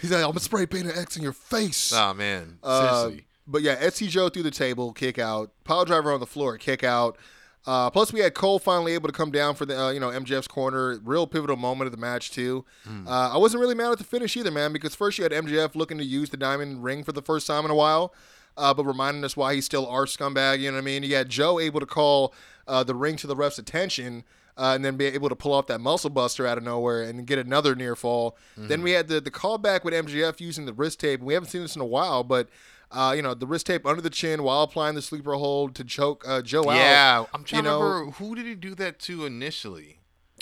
He's 0.00 0.10
like, 0.10 0.20
I'm 0.22 0.30
gonna 0.30 0.40
spray 0.40 0.66
paint 0.66 0.86
an 0.86 0.96
X 0.98 1.16
in 1.16 1.22
your 1.22 1.32
face. 1.32 1.92
oh 1.92 2.14
man, 2.14 2.58
Uh, 2.62 3.02
seriously. 3.02 3.26
but 3.46 3.62
yeah, 3.62 3.88
SC 3.90 4.04
Joe 4.04 4.28
through 4.28 4.44
the 4.44 4.50
table, 4.50 4.92
kick 4.92 5.18
out. 5.18 5.50
Pile 5.64 5.84
driver 5.84 6.12
on 6.12 6.20
the 6.20 6.26
floor, 6.26 6.56
kick 6.58 6.82
out. 6.84 7.18
Uh, 7.66 7.88
plus, 7.90 8.12
we 8.12 8.20
had 8.20 8.34
Cole 8.34 8.58
finally 8.58 8.92
able 8.92 9.08
to 9.08 9.12
come 9.12 9.30
down 9.30 9.54
for 9.54 9.64
the 9.64 9.78
uh, 9.80 9.90
you 9.90 9.98
know 10.00 10.10
MJF's 10.10 10.48
corner. 10.48 10.98
Real 11.02 11.26
pivotal 11.26 11.56
moment 11.56 11.86
of 11.86 11.92
the 11.92 11.98
match 11.98 12.30
too. 12.30 12.64
Uh, 13.06 13.30
I 13.34 13.38
wasn't 13.38 13.60
really 13.60 13.74
mad 13.74 13.90
at 13.92 13.98
the 13.98 14.04
finish 14.04 14.36
either, 14.36 14.50
man, 14.50 14.72
because 14.72 14.94
first 14.94 15.16
you 15.18 15.24
had 15.24 15.32
MJF 15.32 15.74
looking 15.74 15.96
to 15.98 16.04
use 16.04 16.30
the 16.30 16.36
diamond 16.36 16.84
ring 16.84 17.04
for 17.04 17.12
the 17.12 17.22
first 17.22 17.46
time 17.46 17.64
in 17.64 17.70
a 17.70 17.74
while, 17.74 18.12
uh, 18.58 18.74
but 18.74 18.84
reminding 18.84 19.24
us 19.24 19.36
why 19.36 19.54
he's 19.54 19.64
still 19.64 19.86
our 19.86 20.04
scumbag. 20.04 20.60
You 20.60 20.70
know 20.70 20.76
what 20.76 20.82
I 20.82 20.84
mean? 20.84 21.02
You 21.04 21.14
had 21.14 21.30
Joe 21.30 21.58
able 21.58 21.80
to 21.80 21.86
call 21.86 22.34
uh, 22.68 22.84
the 22.84 22.94
ring 22.94 23.16
to 23.16 23.26
the 23.26 23.36
ref's 23.36 23.58
attention. 23.58 24.24
Uh, 24.56 24.70
and 24.76 24.84
then 24.84 24.96
be 24.96 25.04
able 25.06 25.28
to 25.28 25.34
pull 25.34 25.52
off 25.52 25.66
that 25.66 25.80
muscle 25.80 26.08
buster 26.08 26.46
out 26.46 26.56
of 26.56 26.62
nowhere 26.62 27.02
and 27.02 27.26
get 27.26 27.40
another 27.40 27.74
near 27.74 27.96
fall. 27.96 28.36
Then 28.56 28.82
we 28.82 28.92
had 28.92 29.08
the 29.08 29.20
the 29.20 29.32
callback 29.32 29.82
with 29.82 29.92
MJF 29.92 30.38
using 30.38 30.64
the 30.64 30.72
wrist 30.72 31.00
tape. 31.00 31.20
We 31.20 31.34
haven't 31.34 31.48
seen 31.48 31.62
this 31.62 31.74
in 31.74 31.82
a 31.82 31.84
while, 31.84 32.22
but 32.22 32.48
uh, 32.94 33.12
you 33.12 33.22
know 33.22 33.34
the 33.34 33.46
wrist 33.46 33.66
tape 33.66 33.84
under 33.86 34.00
the 34.00 34.10
chin 34.10 34.42
while 34.42 34.62
applying 34.62 34.94
the 34.94 35.02
sleeper 35.02 35.34
hold 35.34 35.74
to 35.74 35.84
choke 35.84 36.24
uh, 36.26 36.42
Joe 36.42 36.68
out. 36.70 36.76
Yeah, 36.76 37.24
I'm 37.34 37.44
trying 37.44 37.64
you 37.64 37.70
know, 37.70 37.78
to 37.78 37.84
remember 37.84 38.10
who 38.12 38.34
did 38.34 38.46
he 38.46 38.54
do 38.54 38.74
that 38.76 38.98
to 39.00 39.26
initially. 39.26 39.98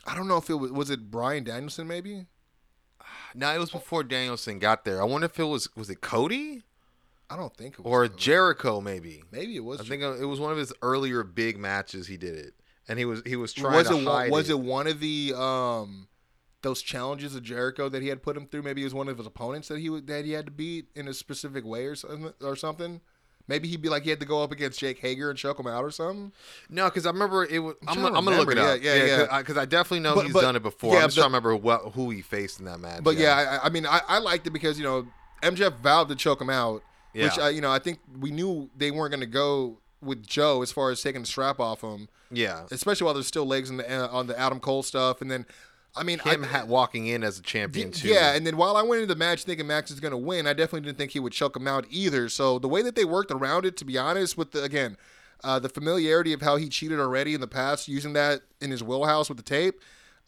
I 0.07 0.15
don't 0.16 0.29
know 0.29 0.37
if 0.37 0.51
it 0.51 0.55
was 0.55 0.73
was 0.73 0.91
it 0.91 1.11
Bryan 1.11 1.45
Danielson 1.45 1.87
maybe. 1.87 2.27
No, 3.35 3.51
it 3.51 3.59
was 3.59 3.70
before 3.70 4.05
Danielson 4.05 4.59
got 4.59 4.85
there. 4.85 5.01
I 5.01 5.07
wonder 5.07 5.24
if 5.24 5.41
it 5.41 5.45
was 5.45 5.74
was 5.74 5.89
it 5.89 6.03
Cody 6.03 6.65
I 7.33 7.37
don't 7.37 7.57
think 7.57 7.74
it 7.74 7.81
was 7.81 7.91
or 7.91 8.09
Cody. 8.09 8.20
Jericho 8.20 8.81
maybe. 8.83 9.23
maybe 9.31 9.57
it 9.57 9.65
was. 9.65 9.81
I 9.81 9.85
think 9.85 10.03
it 10.03 10.27
was 10.27 10.39
one 10.39 10.53
of 10.53 10.59
his 10.59 10.70
earlier 10.83 11.24
big 11.24 11.57
matches. 11.57 12.07
He 12.07 12.19
did 12.19 12.35
it, 12.35 12.53
and 12.89 12.99
he 12.99 13.07
was 13.07 13.23
he 13.24 13.37
was 13.37 13.55
trying 13.55 13.74
was 13.74 13.89
to 13.89 13.97
it 13.97 14.05
hide 14.05 14.31
was 14.31 14.51
it. 14.51 14.53
it 14.53 14.61
one 14.61 14.87
of 14.87 15.01
the 15.01 15.33
um 15.35 16.09
those 16.62 16.82
challenges 16.82 17.34
of 17.34 17.43
Jericho 17.43 17.89
that 17.89 18.02
he 18.02 18.09
had 18.09 18.22
put 18.22 18.36
him 18.36 18.47
through? 18.47 18.62
Maybe 18.62 18.80
it 18.82 18.84
was 18.84 18.94
one 18.94 19.09
of 19.09 19.18
his 19.18 19.26
opponents 19.26 19.68
that 19.68 19.78
he 19.78 19.89
that 20.01 20.24
he 20.24 20.32
had 20.32 20.47
to 20.47 20.52
beat 20.52 20.86
in 20.94 21.09
a 21.09 21.14
specific 21.14 21.64
way 21.64 21.86
or 21.86 21.94
something 21.94 22.32
or 22.43 22.56
something. 22.56 23.01
Maybe 23.48 23.66
he'd 23.68 23.82
be 23.82 23.89
like 23.89 24.05
he 24.05 24.10
had 24.10 24.20
to 24.20 24.26
go 24.26 24.43
up 24.43 24.52
against 24.52 24.78
Jake 24.78 24.98
Hager 25.01 25.28
and 25.28 25.39
choke 25.39 25.59
him 25.59 25.66
out 25.66 25.82
or 25.82 25.90
something. 25.90 26.32
No, 26.70 26.84
because 26.84 27.06
I 27.06 27.10
remember 27.10 27.44
it 27.44 27.59
was. 27.59 27.74
I'm, 27.86 27.94
trying 27.97 28.12
to 28.12 28.18
I'm 28.18 28.24
gonna 28.24 28.36
look 28.39 28.52
it 28.52 28.59
up. 28.59 28.80
Yeah, 28.80 28.94
yeah, 28.94 29.05
yeah. 29.05 29.39
Because 29.39 29.56
I, 29.56 29.64
definitely 29.64 30.01
know 30.01 30.14
But- 30.14 30.24
he's 30.26 30.32
but- 30.32 30.43
done 30.43 30.56
it 30.56 30.62
before. 30.62 30.94
yeah, 30.94 31.01
I'm 31.01 31.06
just 31.06 31.16
but- 31.16 31.22
trying 31.22 31.32
to 31.32 31.48
remember 31.48 31.56
what 31.56 31.93
who 31.93 32.10
he 32.10 32.22
faced 32.22 32.60
in 32.60 32.66
that 32.66 32.78
match. 32.78 33.02
But 33.02 33.16
yeah, 33.16 33.59
I, 33.62 33.66
I 33.66 33.68
mean, 33.70 33.84
I, 33.84 34.01
I 34.06 34.18
liked 34.18 34.47
it 34.47 34.51
because 34.51 34.78
you 34.78 34.84
know 34.84 35.06
MJF 35.43 35.78
vowed 35.78 36.09
to 36.09 36.14
choke 36.14 36.40
him 36.40 36.51
out, 36.51 36.82
which 37.12 37.39
I, 37.39 37.51
you 37.51 37.60
know 37.60 37.70
I 37.72 37.80
think 37.80 37.98
we 38.20 38.30
knew 38.30 38.70
they 38.76 38.93
weren't 38.93 39.10
going 39.10 39.20
to 39.20 39.26
go 39.26 39.78
with 40.01 40.24
Joe 40.26 40.62
as 40.62 40.70
far 40.72 40.90
as 40.90 41.02
taking 41.02 41.22
the 41.22 41.26
strap 41.28 41.60
off 41.60 41.82
him, 41.82 42.09
yeah. 42.30 42.64
especially 42.70 43.05
while 43.05 43.14
there's 43.14 43.28
still 43.28 43.47
legs 43.47 43.70
in 43.70 43.76
the, 43.76 43.89
uh, 43.89 44.09
on 44.09 44.26
the 44.26 44.39
Adam 44.39 44.59
Cole 44.59 44.82
stuff, 44.82 45.20
and 45.22 45.30
then 45.30 45.47
I 45.94 46.02
mean 46.02 46.19
Him 46.20 46.44
I, 46.44 46.47
ha- 46.47 46.64
walking 46.64 47.06
in 47.06 47.23
as 47.23 47.39
a 47.39 47.43
champion 47.43 47.90
too. 47.93 48.09
Yeah, 48.09 48.35
and 48.35 48.47
then 48.47 48.56
while 48.56 48.77
I 48.77 48.82
went 48.82 49.02
into 49.02 49.12
the 49.14 49.19
match 49.19 49.44
thinking 49.44 49.66
Max 49.66 49.90
is 49.90 50.01
going 50.01 50.12
to 50.12 50.16
win, 50.19 50.47
I 50.47 50.52
definitely 50.55 50.86
didn't 50.86 50.98
think 50.98 51.10
he 51.10 51.20
would 51.20 51.32
choke 51.32 51.56
him 51.56 51.69
out 51.69 51.85
either. 51.90 52.28
So 52.28 52.59
the 52.59 52.69
way 52.69 52.82
that 52.82 52.94
they 52.94 53.05
worked 53.05 53.31
around 53.31 53.66
it, 53.66 53.77
to 53.78 53.85
be 53.85 53.98
honest, 53.98 54.39
with 54.39 54.52
the 54.52 54.62
again, 54.62 54.97
uh, 55.44 55.59
the 55.59 55.69
familiarity 55.69 56.32
of 56.32 56.40
how 56.40 56.56
he 56.56 56.69
cheated 56.69 56.98
already 56.98 57.35
in 57.35 57.40
the 57.40 57.48
past, 57.48 57.89
using 57.89 58.12
that 58.14 58.43
in 58.60 58.70
his 58.70 58.82
wheelhouse 58.82 59.28
with 59.28 59.36
the 59.39 59.44
tape, 59.44 59.81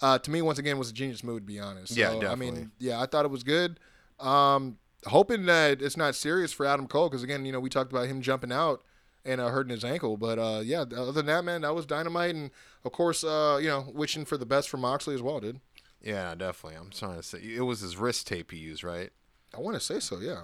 uh, 0.03 0.19
to 0.19 0.31
me 0.31 0.43
once 0.43 0.59
again 0.59 0.77
was 0.77 0.91
a 0.91 0.93
genius 0.93 1.25
move. 1.25 1.41
To 1.41 1.47
be 1.47 1.59
honest, 1.61 1.97
Yeah, 1.97 2.11
So, 2.11 2.17
I 2.19 2.21
definitely. 2.21 2.51
mean, 2.51 2.71
yeah, 2.79 3.01
I 3.01 3.07
thought 3.07 3.25
it 3.25 3.31
was 3.31 3.43
good. 3.43 3.81
Um, 4.21 4.79
hoping 5.07 5.47
that 5.47 5.81
it's 5.83 5.97
not 5.97 6.15
serious 6.15 6.53
for 6.53 6.67
Adam 6.67 6.87
Cole 6.87 7.09
because 7.09 7.23
again, 7.23 7.45
you 7.47 7.53
know, 7.53 7.61
we 7.61 7.71
talked 7.71 7.93
about 7.93 8.07
him 8.07 8.21
jumping 8.23 8.53
out 8.53 8.83
and 9.25 9.41
uh, 9.41 9.49
hurting 9.49 9.71
his 9.71 9.85
ankle, 9.85 10.17
but 10.17 10.39
uh, 10.39 10.61
yeah, 10.65 10.81
other 10.83 11.13
than 11.13 11.27
that, 11.27 11.45
man, 11.45 11.63
that 11.63 11.75
was 11.75 11.87
dynamite, 11.87 12.35
and 12.35 12.51
of 12.85 12.93
course, 12.93 13.25
uh, 13.25 13.59
you 13.61 13.69
know, 13.69 13.87
wishing 13.95 14.25
for 14.25 14.37
the 14.37 14.47
best 14.47 14.69
for 14.69 14.77
Moxley 14.77 15.15
as 15.15 15.23
well, 15.23 15.41
dude. 15.41 15.61
yeah, 16.03 16.35
definitely. 16.35 16.79
I'm 16.79 16.91
trying 16.91 17.17
to 17.17 17.23
say 17.23 17.39
it 17.39 17.63
was 17.63 17.81
his 17.81 17.97
wrist 17.97 18.27
tape 18.27 18.51
he 18.51 18.59
used, 18.59 18.85
right? 18.85 19.11
I 19.57 19.61
want 19.61 19.75
to 19.77 19.81
say 19.81 20.01
so, 20.01 20.19
yeah. 20.19 20.43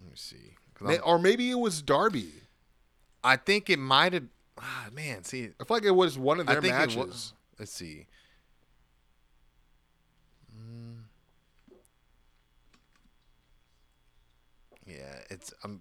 Let 0.00 0.10
me 0.10 0.12
see. 0.14 0.54
May- 0.80 0.98
or 1.00 1.18
maybe 1.18 1.50
it 1.50 1.58
was 1.58 1.82
Darby. 1.82 2.32
I 3.24 3.36
think 3.36 3.68
it 3.70 3.78
might 3.78 4.12
have. 4.12 4.24
Ah, 4.60 4.86
man, 4.92 5.22
see, 5.24 5.50
I 5.60 5.64
feel 5.64 5.76
like 5.76 5.84
it 5.84 5.90
was 5.90 6.18
one 6.18 6.40
of 6.40 6.48
I 6.48 6.52
their 6.54 6.62
think 6.62 6.74
matches. 6.74 6.96
it 6.96 7.06
was. 7.06 7.32
Let's 7.58 7.72
see. 7.72 8.06
Mm. 10.56 11.02
Yeah, 14.86 15.18
it's. 15.30 15.52
Um, 15.64 15.80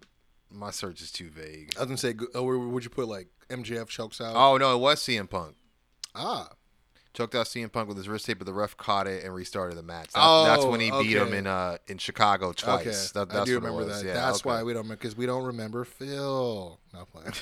my 0.51 0.71
search 0.71 1.01
is 1.01 1.11
too 1.11 1.29
vague. 1.29 1.73
I 1.77 1.81
was 1.81 1.87
gonna 1.87 1.97
say, 1.97 2.15
oh, 2.35 2.43
where 2.43 2.57
would 2.57 2.83
you 2.83 2.89
put 2.89 3.07
like 3.07 3.27
MJF 3.49 3.87
chokes 3.87 4.21
out? 4.21 4.35
Oh 4.35 4.57
no, 4.57 4.75
it 4.75 4.79
was 4.79 4.99
CM 5.01 5.29
Punk. 5.29 5.55
ah, 6.15 6.49
Choked 7.13 7.33
out 7.33 7.47
CM 7.47 7.71
Punk 7.71 7.87
with 7.87 7.97
his 7.97 8.07
wrist 8.07 8.27
tape, 8.27 8.37
but 8.37 8.45
the 8.45 8.53
ref 8.53 8.77
caught 8.77 9.07
it 9.07 9.23
and 9.23 9.33
restarted 9.33 9.75
the 9.75 9.81
match. 9.81 10.11
That- 10.13 10.21
Oh, 10.23 10.43
that's 10.45 10.63
when 10.65 10.79
he 10.79 10.91
beat 10.91 11.17
him 11.17 11.33
in 11.33 11.47
uh 11.47 11.77
in 11.87 11.97
Chicago 11.97 12.51
twice. 12.53 13.11
okay. 13.15 13.25
That, 13.31 13.41
I 13.41 13.43
do 13.43 13.55
remember 13.55 13.85
that. 13.85 14.05
Yeah, 14.05 14.13
that's 14.13 14.41
okay. 14.41 14.49
why 14.49 14.63
we 14.63 14.73
don't 14.73 14.87
because 14.87 15.17
we 15.17 15.25
don't 15.25 15.43
remember 15.43 15.83
Phil. 15.83 16.79
Not 16.93 17.07
playing. 17.11 17.33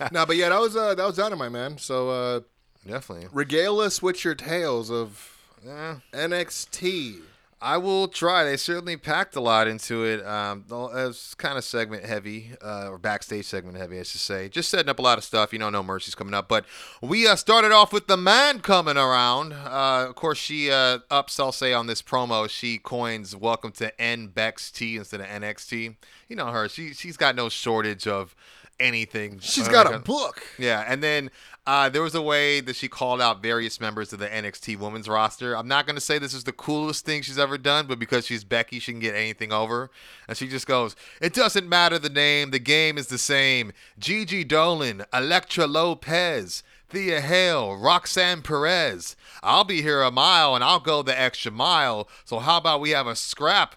no, 0.12 0.26
but 0.26 0.36
yeah, 0.36 0.48
that 0.48 0.60
was 0.60 0.76
uh, 0.76 0.94
that 0.96 1.06
was 1.06 1.16
dynamite, 1.16 1.52
man. 1.52 1.78
So 1.78 2.10
uh, 2.10 2.40
definitely. 2.86 3.28
regale 3.32 3.78
us 3.80 4.02
with 4.02 4.24
your 4.24 4.34
tales 4.34 4.90
of 4.90 5.38
Yeah. 5.64 5.96
NXT. 6.12 7.20
I 7.60 7.78
will 7.78 8.08
try. 8.08 8.44
They 8.44 8.58
certainly 8.58 8.98
packed 8.98 9.34
a 9.34 9.40
lot 9.40 9.66
into 9.66 10.04
it. 10.04 10.24
Um, 10.26 10.64
it 10.68 10.74
was 10.74 11.34
kind 11.38 11.56
of 11.56 11.64
segment 11.64 12.04
heavy, 12.04 12.50
uh, 12.62 12.88
or 12.90 12.98
backstage 12.98 13.46
segment 13.46 13.78
heavy, 13.78 13.98
I 13.98 14.02
should 14.02 14.20
say. 14.20 14.50
Just 14.50 14.68
setting 14.68 14.90
up 14.90 14.98
a 14.98 15.02
lot 15.02 15.16
of 15.16 15.24
stuff. 15.24 15.54
You 15.54 15.58
know, 15.58 15.70
no 15.70 15.82
mercy's 15.82 16.14
coming 16.14 16.34
up. 16.34 16.48
But 16.48 16.66
we 17.00 17.26
uh, 17.26 17.34
started 17.34 17.72
off 17.72 17.94
with 17.94 18.08
the 18.08 18.16
man 18.18 18.60
coming 18.60 18.98
around. 18.98 19.54
Uh, 19.54 20.06
of 20.08 20.14
course, 20.16 20.36
she 20.36 20.70
uh, 20.70 20.98
ups, 21.10 21.40
I'll 21.40 21.50
say, 21.50 21.72
on 21.72 21.86
this 21.86 22.02
promo. 22.02 22.48
She 22.48 22.76
coins 22.76 23.34
"Welcome 23.34 23.72
to 23.72 23.90
NBXT" 23.98 24.98
instead 24.98 25.20
of 25.20 25.26
NXT. 25.26 25.96
You 26.28 26.36
know 26.36 26.48
her. 26.48 26.68
She 26.68 26.92
she's 26.92 27.16
got 27.16 27.34
no 27.34 27.48
shortage 27.48 28.06
of 28.06 28.36
anything. 28.78 29.38
She's 29.40 29.68
got 29.68 29.92
a 29.92 29.98
book. 29.98 30.42
yeah, 30.58 30.84
and 30.86 31.02
then 31.02 31.30
uh, 31.66 31.88
there 31.88 32.02
was 32.02 32.14
a 32.14 32.22
way 32.22 32.60
that 32.60 32.76
she 32.76 32.88
called 32.88 33.20
out 33.20 33.42
various 33.42 33.80
members 33.80 34.12
of 34.12 34.20
the 34.20 34.28
NXT 34.28 34.78
women's 34.78 35.08
roster. 35.08 35.56
I'm 35.56 35.66
not 35.66 35.84
going 35.84 35.96
to 35.96 36.00
say 36.00 36.18
this 36.18 36.34
is 36.34 36.44
the 36.44 36.52
coolest 36.52 37.04
thing 37.04 37.22
she's 37.22 37.38
ever 37.38 37.58
done, 37.58 37.86
but 37.86 37.98
because 37.98 38.26
she's 38.26 38.44
Becky, 38.44 38.78
she 38.78 38.92
can 38.92 39.00
get 39.00 39.16
anything 39.16 39.52
over. 39.52 39.90
And 40.28 40.36
she 40.36 40.46
just 40.46 40.66
goes, 40.66 40.94
It 41.20 41.34
doesn't 41.34 41.68
matter 41.68 41.98
the 41.98 42.08
name, 42.08 42.52
the 42.52 42.60
game 42.60 42.96
is 42.96 43.08
the 43.08 43.18
same. 43.18 43.72
Gigi 43.98 44.44
Dolan, 44.44 45.04
Elektra 45.12 45.66
Lopez. 45.66 46.62
Thea 46.88 47.20
Hale, 47.20 47.76
Roxanne 47.76 48.42
Perez. 48.42 49.16
I'll 49.42 49.64
be 49.64 49.82
here 49.82 50.02
a 50.02 50.12
mile 50.12 50.54
and 50.54 50.62
I'll 50.62 50.78
go 50.78 51.02
the 51.02 51.18
extra 51.18 51.50
mile. 51.50 52.08
So 52.24 52.38
how 52.38 52.58
about 52.58 52.80
we 52.80 52.90
have 52.90 53.08
a 53.08 53.16
scrap, 53.16 53.74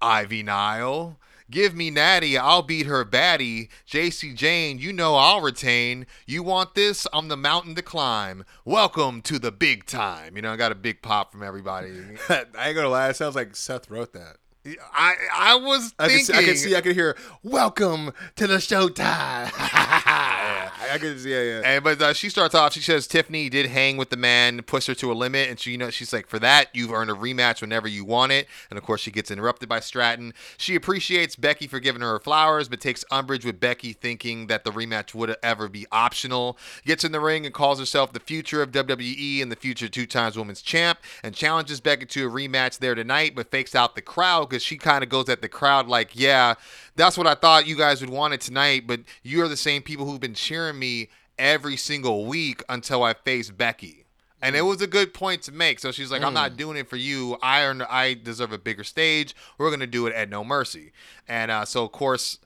Ivy 0.00 0.44
Nile? 0.44 1.18
Give 1.52 1.76
me 1.76 1.90
Natty, 1.90 2.38
I'll 2.38 2.62
beat 2.62 2.86
her 2.86 3.04
baddie. 3.04 3.68
Jacy 3.84 4.32
Jayne, 4.32 4.78
you 4.78 4.90
know 4.90 5.16
I'll 5.16 5.42
retain. 5.42 6.06
You 6.26 6.42
want 6.42 6.74
this? 6.74 7.06
I'm 7.12 7.28
the 7.28 7.36
mountain 7.36 7.74
to 7.74 7.82
climb. 7.82 8.46
Welcome 8.64 9.20
to 9.20 9.38
the 9.38 9.52
big 9.52 9.84
time. 9.84 10.34
You 10.34 10.40
know, 10.40 10.50
I 10.50 10.56
got 10.56 10.72
a 10.72 10.74
big 10.74 11.02
pop 11.02 11.30
from 11.30 11.42
everybody. 11.42 11.92
I 12.30 12.46
ain't 12.68 12.74
gonna 12.74 12.88
lie. 12.88 13.10
It 13.10 13.16
sounds 13.16 13.34
like 13.34 13.54
Seth 13.54 13.90
wrote 13.90 14.14
that. 14.14 14.38
I 14.94 15.14
I 15.36 15.56
was 15.56 15.94
I 15.98 16.08
can, 16.08 16.16
thinking. 16.20 16.24
see, 16.24 16.38
I 16.38 16.42
can 16.42 16.56
see. 16.56 16.76
I 16.76 16.80
can 16.80 16.94
hear. 16.94 17.18
Welcome 17.42 18.12
to 18.36 18.46
the 18.46 18.56
showtime. 18.56 19.50
I 20.22 20.98
can 20.98 21.18
see. 21.18 21.32
Yeah, 21.32 21.42
yeah. 21.42 21.62
And 21.64 21.84
but 21.84 22.00
uh, 22.00 22.12
she 22.12 22.28
starts 22.28 22.54
off. 22.54 22.72
She 22.72 22.80
says 22.80 23.06
Tiffany 23.06 23.48
did 23.48 23.66
hang 23.66 23.96
with 23.96 24.10
the 24.10 24.16
man, 24.16 24.62
push 24.62 24.86
her 24.86 24.94
to 24.94 25.10
a 25.10 25.14
limit, 25.14 25.48
and 25.48 25.58
she, 25.58 25.72
you 25.72 25.78
know, 25.78 25.90
she's 25.90 26.12
like, 26.12 26.26
for 26.26 26.38
that 26.38 26.68
you've 26.72 26.92
earned 26.92 27.10
a 27.10 27.14
rematch 27.14 27.60
whenever 27.60 27.88
you 27.88 28.04
want 28.04 28.32
it. 28.32 28.46
And 28.70 28.78
of 28.78 28.84
course, 28.84 29.00
she 29.00 29.10
gets 29.10 29.30
interrupted 29.30 29.68
by 29.68 29.80
Stratton. 29.80 30.34
She 30.56 30.74
appreciates 30.74 31.36
Becky 31.36 31.66
for 31.66 31.80
giving 31.80 32.02
her 32.02 32.12
her 32.12 32.18
flowers, 32.18 32.68
but 32.68 32.80
takes 32.80 33.04
umbrage 33.10 33.44
with 33.44 33.58
Becky 33.58 33.92
thinking 33.92 34.46
that 34.48 34.64
the 34.64 34.70
rematch 34.70 35.14
would 35.14 35.36
ever 35.42 35.68
be 35.68 35.86
optional. 35.90 36.58
Gets 36.84 37.04
in 37.04 37.12
the 37.12 37.20
ring 37.20 37.46
and 37.46 37.54
calls 37.54 37.78
herself 37.78 38.12
the 38.12 38.20
future 38.20 38.62
of 38.62 38.70
WWE 38.70 39.42
and 39.42 39.50
the 39.50 39.56
future 39.56 39.88
two 39.88 40.06
times 40.06 40.36
women's 40.36 40.62
champ, 40.62 40.98
and 41.22 41.34
challenges 41.34 41.80
Becky 41.80 42.06
to 42.06 42.26
a 42.26 42.30
rematch 42.30 42.78
there 42.78 42.94
tonight, 42.94 43.34
but 43.34 43.50
fakes 43.50 43.74
out 43.74 43.94
the 43.94 44.02
crowd 44.02 44.50
because 44.50 44.62
she 44.62 44.76
kind 44.76 45.02
of 45.02 45.08
goes 45.08 45.28
at 45.28 45.42
the 45.42 45.48
crowd 45.48 45.88
like, 45.88 46.10
yeah, 46.14 46.54
that's 46.96 47.16
what 47.16 47.26
I 47.26 47.34
thought 47.34 47.66
you 47.66 47.76
guys 47.76 48.00
would 48.00 48.10
want 48.10 48.34
it 48.34 48.40
tonight, 48.40 48.86
but 48.86 49.00
you're 49.22 49.48
the 49.48 49.56
same 49.56 49.82
people 49.82 50.06
who've 50.06 50.20
been 50.20 50.34
cheering 50.34 50.78
me 50.78 51.08
every 51.38 51.76
single 51.76 52.26
week 52.26 52.62
until 52.68 53.02
I 53.02 53.14
face 53.14 53.50
Becky. 53.50 54.04
And 54.44 54.56
it 54.56 54.62
was 54.62 54.82
a 54.82 54.88
good 54.88 55.14
point 55.14 55.42
to 55.42 55.52
make. 55.52 55.78
So 55.78 55.92
she's 55.92 56.10
like, 56.10 56.22
I'm 56.22 56.34
not 56.34 56.56
doing 56.56 56.76
it 56.76 56.88
for 56.88 56.96
you. 56.96 57.38
I 57.40 57.62
earned, 57.62 57.84
I 57.84 58.14
deserve 58.14 58.52
a 58.52 58.58
bigger 58.58 58.82
stage. 58.82 59.36
We're 59.56 59.70
gonna 59.70 59.86
do 59.86 60.06
it 60.08 60.14
at 60.14 60.28
No 60.28 60.42
Mercy. 60.42 60.90
And 61.28 61.50
uh, 61.50 61.64
so 61.64 61.84
of 61.84 61.92
course, 61.92 62.38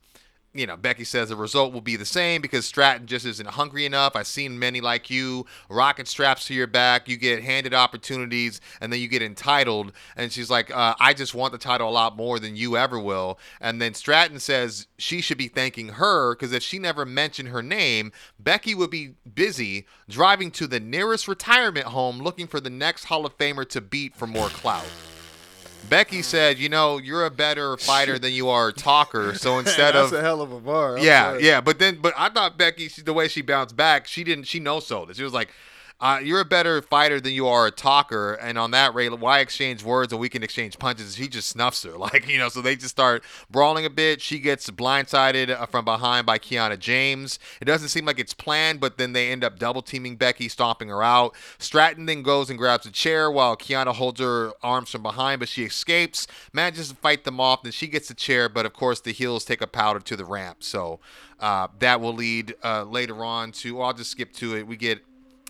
you 0.58 0.66
know, 0.66 0.76
Becky 0.76 1.04
says 1.04 1.28
the 1.28 1.36
result 1.36 1.72
will 1.72 1.80
be 1.80 1.96
the 1.96 2.04
same 2.04 2.40
because 2.42 2.66
Stratton 2.66 3.06
just 3.06 3.26
isn't 3.26 3.48
hungry 3.48 3.86
enough. 3.86 4.16
I've 4.16 4.26
seen 4.26 4.58
many 4.58 4.80
like 4.80 5.10
you, 5.10 5.46
rocket 5.68 6.08
straps 6.08 6.46
to 6.46 6.54
your 6.54 6.66
back. 6.66 7.08
You 7.08 7.16
get 7.16 7.42
handed 7.42 7.74
opportunities 7.74 8.60
and 8.80 8.92
then 8.92 9.00
you 9.00 9.08
get 9.08 9.22
entitled. 9.22 9.92
And 10.16 10.32
she's 10.32 10.50
like, 10.50 10.74
uh, 10.74 10.94
I 10.98 11.14
just 11.14 11.34
want 11.34 11.52
the 11.52 11.58
title 11.58 11.88
a 11.88 11.90
lot 11.90 12.16
more 12.16 12.38
than 12.38 12.56
you 12.56 12.76
ever 12.76 12.98
will. 12.98 13.38
And 13.60 13.80
then 13.80 13.94
Stratton 13.94 14.38
says 14.38 14.86
she 14.98 15.20
should 15.20 15.38
be 15.38 15.48
thanking 15.48 15.90
her 15.90 16.34
because 16.34 16.52
if 16.52 16.62
she 16.62 16.78
never 16.78 17.04
mentioned 17.04 17.48
her 17.48 17.62
name, 17.62 18.12
Becky 18.38 18.74
would 18.74 18.90
be 18.90 19.14
busy 19.34 19.86
driving 20.08 20.50
to 20.52 20.66
the 20.66 20.80
nearest 20.80 21.28
retirement 21.28 21.86
home 21.86 22.18
looking 22.18 22.46
for 22.46 22.60
the 22.60 22.70
next 22.70 23.04
Hall 23.04 23.26
of 23.26 23.36
Famer 23.38 23.68
to 23.70 23.80
beat 23.80 24.14
for 24.14 24.26
more 24.26 24.48
clout. 24.48 24.86
Becky 25.88 26.22
said, 26.22 26.58
"You 26.58 26.68
know, 26.68 26.98
you're 26.98 27.24
a 27.24 27.30
better 27.30 27.76
fighter 27.76 28.18
than 28.18 28.32
you 28.32 28.48
are 28.48 28.68
a 28.68 28.72
talker. 28.72 29.34
So 29.46 29.58
instead 29.58 29.94
That's 29.94 30.12
of 30.12 30.18
a 30.18 30.22
hell 30.22 30.40
of 30.42 30.50
a 30.50 30.58
bar. 30.58 30.96
I'm 30.96 31.04
yeah, 31.04 31.30
sorry. 31.30 31.46
yeah, 31.46 31.60
but 31.60 31.78
then, 31.78 31.98
but 32.00 32.14
I 32.16 32.28
thought 32.30 32.58
Becky, 32.58 32.88
she, 32.88 33.02
the 33.02 33.12
way 33.12 33.28
she 33.28 33.42
bounced 33.42 33.76
back, 33.76 34.06
she 34.06 34.24
didn't, 34.24 34.44
she 34.44 34.58
no 34.58 34.80
sold 34.80 35.10
it. 35.10 35.16
She 35.16 35.22
was 35.22 35.32
like, 35.32 35.50
uh, 36.00 36.20
"You're 36.22 36.40
a 36.40 36.44
better 36.44 36.82
fighter 36.82 37.20
than 37.20 37.32
you 37.32 37.48
are 37.48 37.66
a 37.66 37.70
talker," 37.70 38.34
and 38.34 38.58
on 38.58 38.70
that 38.72 38.94
rate, 38.94 39.18
why 39.18 39.40
exchange 39.40 39.82
words 39.82 40.12
and 40.12 40.20
we 40.20 40.28
can 40.28 40.42
exchange 40.42 40.78
punches? 40.78 41.16
He 41.16 41.28
just 41.28 41.48
snuffs 41.48 41.82
her, 41.84 41.92
like 41.96 42.28
you 42.28 42.38
know. 42.38 42.48
So 42.48 42.60
they 42.60 42.76
just 42.76 42.90
start 42.90 43.24
brawling 43.50 43.84
a 43.84 43.90
bit. 43.90 44.20
She 44.20 44.38
gets 44.38 44.68
blindsided 44.70 45.50
uh, 45.50 45.66
from 45.66 45.84
behind 45.84 46.26
by 46.26 46.38
Kiana 46.38 46.78
James. 46.78 47.38
It 47.60 47.64
doesn't 47.64 47.88
seem 47.88 48.04
like 48.04 48.18
it's 48.18 48.34
planned, 48.34 48.80
but 48.80 48.98
then 48.98 49.12
they 49.12 49.30
end 49.30 49.44
up 49.44 49.58
double 49.58 49.82
teaming 49.82 50.16
Becky, 50.16 50.48
stomping 50.48 50.88
her 50.88 51.02
out. 51.02 51.34
Stratton 51.58 52.06
then 52.06 52.22
goes 52.22 52.50
and 52.50 52.58
grabs 52.58 52.86
a 52.86 52.90
chair 52.90 53.30
while 53.30 53.56
Kiana 53.56 53.94
holds 53.94 54.20
her 54.20 54.52
arms 54.62 54.90
from 54.90 55.02
behind, 55.02 55.40
but 55.40 55.48
she 55.48 55.64
escapes, 55.64 56.26
manages 56.52 56.90
to 56.90 56.96
fight 56.96 57.24
them 57.24 57.40
off. 57.40 57.62
Then 57.62 57.72
she 57.72 57.86
gets 57.86 58.08
the 58.08 58.14
chair, 58.14 58.48
but 58.48 58.66
of 58.66 58.72
course 58.72 59.00
the 59.00 59.12
heels 59.12 59.44
take 59.44 59.60
a 59.60 59.66
powder 59.66 60.00
to 60.00 60.16
the 60.16 60.24
ramp. 60.24 60.62
So 60.62 61.00
uh, 61.40 61.68
that 61.78 62.00
will 62.00 62.14
lead 62.14 62.54
uh, 62.62 62.84
later 62.84 63.24
on 63.24 63.52
to. 63.52 63.76
Well, 63.76 63.88
I'll 63.88 63.94
just 63.94 64.10
skip 64.10 64.32
to 64.34 64.56
it. 64.56 64.66
We 64.66 64.76
get 64.76 65.00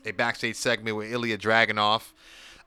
a 0.07 0.13
backstage 0.13 0.57
segment 0.57 0.97
with 0.97 1.13
Ilya 1.13 1.39
Dragunov. 1.39 2.13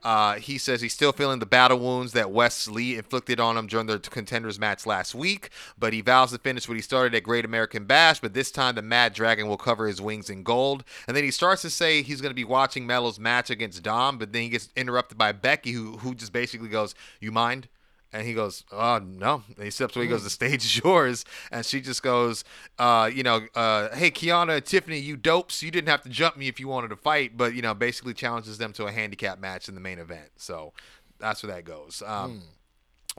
Uh, 0.02 0.36
he 0.36 0.56
says 0.56 0.80
he's 0.80 0.94
still 0.94 1.12
feeling 1.12 1.40
the 1.40 1.46
battle 1.46 1.78
wounds 1.78 2.12
that 2.12 2.30
Wes 2.30 2.66
Lee 2.68 2.96
inflicted 2.96 3.38
on 3.38 3.56
him 3.56 3.66
during 3.66 3.86
the 3.86 3.98
contenders 3.98 4.58
match 4.58 4.86
last 4.86 5.14
week, 5.14 5.50
but 5.78 5.92
he 5.92 6.00
vows 6.00 6.32
to 6.32 6.38
finish 6.38 6.66
what 6.68 6.76
he 6.76 6.80
started 6.80 7.14
at 7.14 7.22
Great 7.22 7.44
American 7.44 7.84
Bash. 7.84 8.18
But 8.18 8.32
this 8.32 8.50
time, 8.50 8.76
the 8.76 8.82
Mad 8.82 9.12
Dragon 9.12 9.46
will 9.46 9.58
cover 9.58 9.86
his 9.86 10.00
wings 10.00 10.30
in 10.30 10.42
gold. 10.42 10.84
And 11.06 11.14
then 11.14 11.24
he 11.24 11.30
starts 11.30 11.60
to 11.62 11.70
say 11.70 12.00
he's 12.00 12.22
going 12.22 12.30
to 12.30 12.34
be 12.34 12.44
watching 12.44 12.86
Melo's 12.86 13.18
match 13.18 13.50
against 13.50 13.82
Dom, 13.82 14.16
but 14.16 14.32
then 14.32 14.42
he 14.42 14.48
gets 14.48 14.70
interrupted 14.74 15.18
by 15.18 15.32
Becky, 15.32 15.72
who 15.72 15.98
who 15.98 16.14
just 16.14 16.32
basically 16.32 16.68
goes, 16.68 16.94
"You 17.20 17.30
mind?" 17.30 17.68
And 18.12 18.26
he 18.26 18.34
goes, 18.34 18.64
"Oh 18.72 18.98
no!" 18.98 19.44
And 19.54 19.64
he 19.64 19.70
steps 19.70 19.94
away. 19.94 20.06
He 20.06 20.10
goes, 20.10 20.24
"The 20.24 20.30
stage 20.30 20.64
is 20.64 20.78
yours." 20.78 21.24
And 21.52 21.64
she 21.64 21.80
just 21.80 22.02
goes, 22.02 22.42
uh, 22.78 23.08
"You 23.12 23.22
know, 23.22 23.46
uh, 23.54 23.94
hey 23.94 24.10
Kiana 24.10 24.64
Tiffany, 24.64 24.98
you 24.98 25.16
dopes! 25.16 25.62
You 25.62 25.70
didn't 25.70 25.88
have 25.88 26.02
to 26.02 26.08
jump 26.08 26.36
me 26.36 26.48
if 26.48 26.58
you 26.58 26.66
wanted 26.66 26.88
to 26.88 26.96
fight." 26.96 27.36
But 27.36 27.54
you 27.54 27.62
know, 27.62 27.72
basically 27.74 28.14
challenges 28.14 28.58
them 28.58 28.72
to 28.74 28.86
a 28.86 28.92
handicap 28.92 29.38
match 29.38 29.68
in 29.68 29.74
the 29.76 29.80
main 29.80 29.98
event. 30.00 30.30
So 30.36 30.72
that's 31.18 31.42
where 31.42 31.54
that 31.54 31.64
goes. 31.64 32.02
Um, 32.04 32.42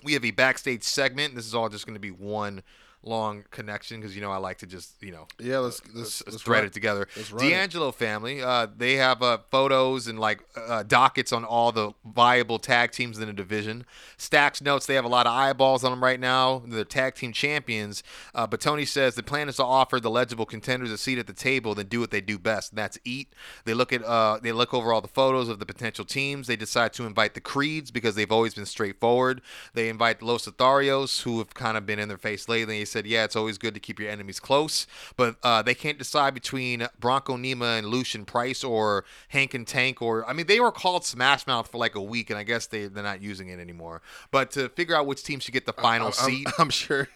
We 0.03 0.13
have 0.13 0.23
a 0.25 0.31
backstage 0.31 0.83
segment. 0.83 1.35
This 1.35 1.45
is 1.45 1.53
all 1.53 1.69
just 1.69 1.85
going 1.85 1.95
to 1.95 1.99
be 1.99 2.11
one 2.11 2.63
long 3.03 3.43
connection 3.49 3.99
because 3.99 4.15
you 4.15 4.21
know 4.21 4.31
I 4.31 4.37
like 4.37 4.59
to 4.59 4.67
just 4.67 5.01
you 5.01 5.11
know 5.11 5.27
Yeah, 5.39 5.57
let's 5.59 5.81
let's, 5.87 6.21
let's, 6.21 6.27
let's 6.27 6.43
thread 6.43 6.63
it 6.65 6.73
together. 6.73 7.07
let's 7.15 7.31
it. 7.31 7.39
D'Angelo 7.39 7.91
family, 7.91 8.41
uh, 8.41 8.67
they 8.75 8.95
have 8.95 9.21
uh, 9.23 9.39
photos 9.49 10.07
and 10.07 10.19
like 10.19 10.43
uh, 10.55 10.83
dockets 10.83 11.33
on 11.33 11.43
all 11.43 11.71
the 11.71 11.91
viable 12.05 12.59
tag 12.59 12.91
teams 12.91 13.17
in 13.17 13.27
the 13.27 13.33
division. 13.33 13.85
Stacks 14.17 14.61
notes 14.61 14.85
they 14.85 14.95
have 14.95 15.05
a 15.05 15.09
lot 15.09 15.25
of 15.25 15.33
eyeballs 15.33 15.83
on 15.83 15.91
them 15.91 16.03
right 16.03 16.19
now. 16.19 16.61
They're 16.67 16.83
tag 16.83 17.15
team 17.15 17.33
champions. 17.33 18.03
Uh, 18.35 18.45
but 18.47 18.61
Tony 18.61 18.85
says 18.85 19.15
the 19.15 19.23
plan 19.23 19.49
is 19.49 19.55
to 19.55 19.65
offer 19.65 19.99
the 19.99 20.09
legible 20.11 20.45
contenders 20.45 20.91
a 20.91 20.97
seat 20.97 21.17
at 21.17 21.27
the 21.27 21.33
table, 21.33 21.73
then 21.73 21.87
do 21.87 21.99
what 21.99 22.11
they 22.11 22.21
do 22.21 22.37
best, 22.37 22.71
and 22.71 22.77
that's 22.77 22.99
eat. 23.03 23.33
They 23.65 23.73
look 23.73 23.91
at 23.91 24.03
uh, 24.03 24.39
they 24.41 24.51
look 24.51 24.73
over 24.73 24.93
all 24.93 25.01
the 25.01 25.07
photos 25.07 25.49
of 25.49 25.59
the 25.59 25.65
potential 25.65 26.05
teams. 26.05 26.47
They 26.47 26.55
decide 26.55 26.93
to 26.93 27.05
invite 27.05 27.33
the 27.33 27.41
Creeds 27.41 27.89
because 27.91 28.15
they've 28.15 28.31
always 28.31 28.53
been 28.53 28.65
straightforward. 28.65 29.41
They 29.73 29.89
invite 29.89 30.21
Los 30.21 30.45
Lotharios, 30.45 31.23
who 31.23 31.39
have 31.39 31.53
kind 31.53 31.77
of 31.77 31.85
been 31.85 31.99
in 31.99 32.07
their 32.07 32.17
face 32.17 32.47
lately. 32.47 32.85
Said, 32.91 33.05
"Yeah, 33.07 33.23
it's 33.23 33.35
always 33.35 33.57
good 33.57 33.73
to 33.73 33.79
keep 33.79 33.99
your 33.99 34.09
enemies 34.09 34.39
close, 34.39 34.87
but 35.15 35.37
uh, 35.43 35.61
they 35.61 35.73
can't 35.73 35.97
decide 35.97 36.33
between 36.33 36.87
Bronco 36.99 37.37
Nima 37.37 37.77
and 37.77 37.87
Lucien 37.87 38.25
Price 38.25 38.63
or 38.63 39.05
Hank 39.29 39.53
and 39.53 39.65
Tank. 39.65 40.01
Or 40.01 40.27
I 40.29 40.33
mean, 40.33 40.47
they 40.47 40.59
were 40.59 40.71
called 40.71 41.05
Smash 41.05 41.47
Mouth 41.47 41.67
for 41.69 41.77
like 41.77 41.95
a 41.95 42.01
week, 42.01 42.29
and 42.29 42.37
I 42.37 42.43
guess 42.43 42.67
they 42.67 42.87
they're 42.87 43.03
not 43.03 43.21
using 43.21 43.49
it 43.49 43.59
anymore. 43.59 44.01
But 44.31 44.51
to 44.51 44.69
figure 44.69 44.95
out 44.95 45.07
which 45.07 45.23
team 45.23 45.39
should 45.39 45.53
get 45.53 45.65
the 45.65 45.73
final 45.73 46.07
I'm, 46.07 46.13
seat, 46.13 46.47
I'm 46.57 46.69
sure, 46.69 47.07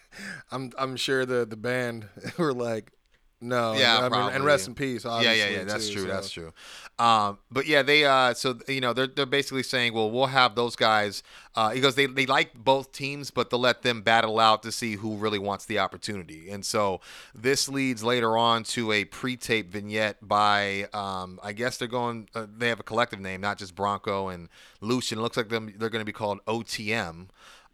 I'm 0.50 0.72
I'm 0.78 0.96
sure 0.96 1.26
the 1.26 1.44
the 1.44 1.56
band 1.56 2.08
were 2.38 2.54
like, 2.54 2.92
no, 3.40 3.74
Yeah, 3.74 3.98
I 3.98 4.08
mean, 4.08 4.34
and 4.34 4.44
rest 4.44 4.66
in 4.66 4.74
peace. 4.74 5.04
yeah, 5.04 5.20
yeah, 5.20 5.48
yeah. 5.48 5.64
That's 5.64 5.88
too, 5.88 5.94
true. 5.94 6.02
so. 6.02 6.08
That's 6.08 6.30
true. 6.30 6.52
Um, 6.98 7.38
but 7.50 7.66
yeah, 7.66 7.82
they 7.82 8.04
uh, 8.06 8.32
so 8.32 8.58
you 8.66 8.80
know 8.80 8.94
they're 8.94 9.06
they're 9.06 9.26
basically 9.26 9.62
saying, 9.62 9.92
well, 9.92 10.10
we'll 10.10 10.26
have 10.26 10.54
those 10.54 10.76
guys. 10.76 11.22
Uh, 11.54 11.70
he 11.70 11.80
goes, 11.80 11.94
they 11.94 12.06
they 12.06 12.24
like 12.24 12.54
both 12.54 12.92
teams, 12.92 13.30
but 13.30 13.50
they'll 13.50 13.60
let 13.60 13.82
them 13.82 14.00
battle 14.00 14.40
out 14.40 14.62
to 14.62 14.72
see 14.72 14.94
who 14.96 15.16
really 15.16 15.38
wants 15.38 15.66
the 15.66 15.78
opportunity. 15.78 16.48
And 16.50 16.64
so 16.64 17.00
this 17.34 17.68
leads 17.68 18.02
later 18.02 18.38
on 18.38 18.64
to 18.64 18.92
a 18.92 19.04
pre-tape 19.04 19.70
vignette 19.70 20.16
by, 20.26 20.88
um, 20.94 21.38
I 21.42 21.52
guess 21.52 21.76
they're 21.76 21.88
going. 21.88 22.28
Uh, 22.34 22.46
they 22.56 22.68
have 22.68 22.80
a 22.80 22.84
collective 22.84 23.20
name, 23.20 23.42
not 23.42 23.58
just 23.58 23.74
Bronco 23.74 24.28
and 24.28 24.48
Lucien. 24.80 25.18
It 25.18 25.22
looks 25.22 25.36
like 25.36 25.50
them. 25.50 25.74
They're 25.76 25.90
going 25.90 26.00
to 26.00 26.06
be 26.06 26.12
called 26.12 26.40
OTM. 26.46 27.28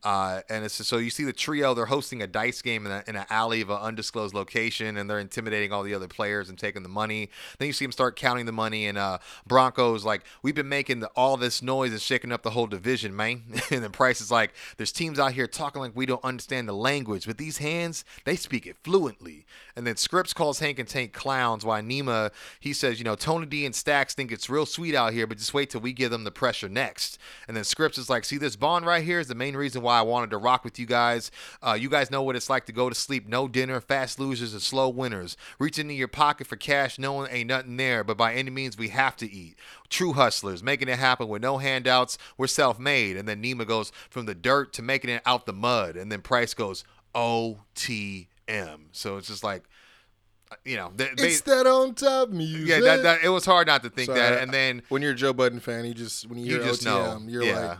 Uh, 0.05 0.41
and 0.49 0.65
it's 0.65 0.75
so 0.87 0.99
you 0.99 1.11
see 1.11 1.23
the 1.23 1.33
trio. 1.33 1.75
They're 1.75 1.87
hosting 1.87 2.23
a 2.23 2.27
dice 2.27 2.61
game 2.61 2.87
in, 2.87 2.93
a, 2.93 3.05
in 3.07 3.15
an 3.15 3.25
alley 3.31 3.61
of 3.61 3.71
an 3.71 3.77
undisclosed 3.77 4.35
location, 4.35 4.97
and 4.97 5.09
they're 5.09 5.21
intimidating 5.21 5.73
all 5.73 5.85
the 5.85 5.95
other 5.95 6.09
players 6.09 6.49
and 6.49 6.59
taking 6.59 6.83
the 6.83 6.89
money. 6.89 7.31
Then 7.59 7.67
you 7.67 7.73
see 7.73 7.85
them 7.85 7.93
start 7.93 8.17
counting 8.17 8.47
the 8.47 8.53
money, 8.53 8.87
and 8.87 8.99
uh, 8.99 9.19
Broncos 9.47 10.05
like, 10.05 10.23
"We've 10.43 10.57
been 10.57 10.69
making 10.69 11.01
the, 11.01 11.09
all 11.15 11.37
this 11.37 11.63
noise 11.63 11.93
and 11.93 12.01
shaking 12.01 12.33
up 12.33 12.43
the 12.43 12.51
whole 12.51 12.67
division, 12.67 13.15
man." 13.15 13.43
and 13.71 13.85
then 13.85 13.93
Price 13.93 14.21
is 14.21 14.31
like, 14.31 14.53
"There's 14.77 14.91
teams 14.91 15.21
out 15.21 15.33
here 15.33 15.47
talking 15.47 15.81
like 15.81 15.93
we 15.95 16.07
don't 16.07 16.25
understand 16.25 16.69
the 16.69 16.73
language, 16.75 17.27
but 17.27 17.39
these 17.39 17.59
hands, 17.59 18.05
they 18.25 18.35
speak 18.35 18.67
it 18.67 18.77
fluently." 18.83 19.47
And 19.77 19.87
then 19.87 19.95
Scrypts 19.95 20.35
calls 20.35 20.59
Hank 20.59 20.81
and 20.81 20.89
Tank 20.89 21.13
clowns, 21.13 21.65
while 21.65 21.81
Nima 21.81 22.33
he 22.59 22.73
says, 22.73 22.99
"You 22.99 23.05
know, 23.05 23.15
Tony 23.15 23.47
D 23.47 23.65
and 23.65 23.75
Stacks 23.75 24.15
think 24.15 24.33
it's 24.33 24.51
real 24.51 24.67
sweet 24.67 24.97
out 24.97 25.13
here, 25.13 25.29
but 25.29 25.39
just 25.39 25.55
wait 25.55 25.71
till 25.71 25.81
we 25.81 25.93
give 25.93 26.11
them 26.11 26.25
the 26.25 26.33
pressure 26.33 26.69
next." 26.69 27.19
And 27.47 27.57
then 27.57 27.63
Scrypts 27.63 27.99
is 27.99 28.11
like, 28.11 28.25
"See 28.25 28.39
this 28.39 28.57
bond 28.57 28.85
right 28.85 29.05
here 29.05 29.21
is 29.21 29.29
the 29.29 29.37
main 29.37 29.57
reason 29.57 29.81
why 29.81 29.92
I 29.93 30.03
wanted 30.03 30.31
to 30.31 30.39
rock 30.39 30.65
with 30.65 30.79
you 30.79 30.87
guys. 30.87 31.31
Uh, 31.63 31.75
you 31.79 31.89
guys 31.89 32.11
know 32.11 32.23
what 32.23 32.37
it's 32.37 32.51
like 32.51 32.67
to 32.67 32.73
go 32.73 32.89
to 32.89 32.95
sleep, 32.95 33.29
no 33.29 33.47
dinner, 33.49 33.81
fast 33.81 34.19
losers 34.19 34.53
and 34.53 34.63
slow 34.63 34.89
winners. 34.89 35.37
Reach 35.59 35.79
into 35.79 35.95
your 35.95 36.09
pocket 36.09 36.47
for 36.47 36.57
cash, 36.57 36.99
knowing 36.99 37.29
ain't 37.31 37.49
nothing 37.49 37.77
there, 37.77 38.03
but 38.05 38.17
by 38.17 38.35
any 38.35 38.51
means 38.51 38.77
we 38.77 38.89
have 38.89 39.17
to 39.17 39.31
eat. 39.31 39.57
True 39.89 40.13
hustlers, 40.15 40.63
making 40.63 40.89
it 40.89 40.99
happen 40.99 41.29
with 41.29 41.43
no 41.43 41.59
handouts. 41.59 42.19
We're 42.37 42.47
self-made." 42.47 43.17
And 43.17 43.29
then 43.29 43.43
Nima 43.43 43.67
goes 43.67 43.93
from 44.11 44.27
the 44.27 44.35
dirt 44.35 44.73
to 44.75 44.83
making 44.83 45.11
it 45.11 45.23
out 45.27 45.47
the 45.47 45.53
mud, 45.53 45.97
and 45.97 46.11
then 46.11 46.21
Price 46.23 46.55
goes 46.55 46.85
OTM. 47.15 48.81
So 48.93 49.17
it's 49.17 49.29
just 49.29 49.45
like. 49.45 49.65
You 50.67 50.77
know, 50.77 50.93
they, 50.95 51.09
they- 51.17 51.29
It's 51.29 51.41
that 51.43 51.67
on 51.67 51.95
top 51.95 52.29
music. 52.29 52.69
yeah, 52.69 52.81
that, 52.81 53.03
that 53.05 53.25
it 53.25 53.31
was 53.31 53.47
hard 53.47 53.67
not 53.69 53.83
to 53.85 53.89
think 53.89 54.09
Sorry, 54.09 54.21
that. 54.21 54.43
And 54.43 54.53
then 54.53 54.83
when 54.91 55.01
you're 55.01 55.13
a 55.13 55.15
Joe 55.15 55.33
Budden 55.33 55.61
fan, 55.61 55.87
you 55.87 55.95
just 55.95 56.29
when 56.29 56.39
you, 56.39 56.45
you 56.45 56.57
hear 56.59 56.65
just 56.65 56.83
OTM, 56.83 56.85
know, 56.85 57.21
you're 57.27 57.43
yeah. 57.43 57.67
like, 57.69 57.79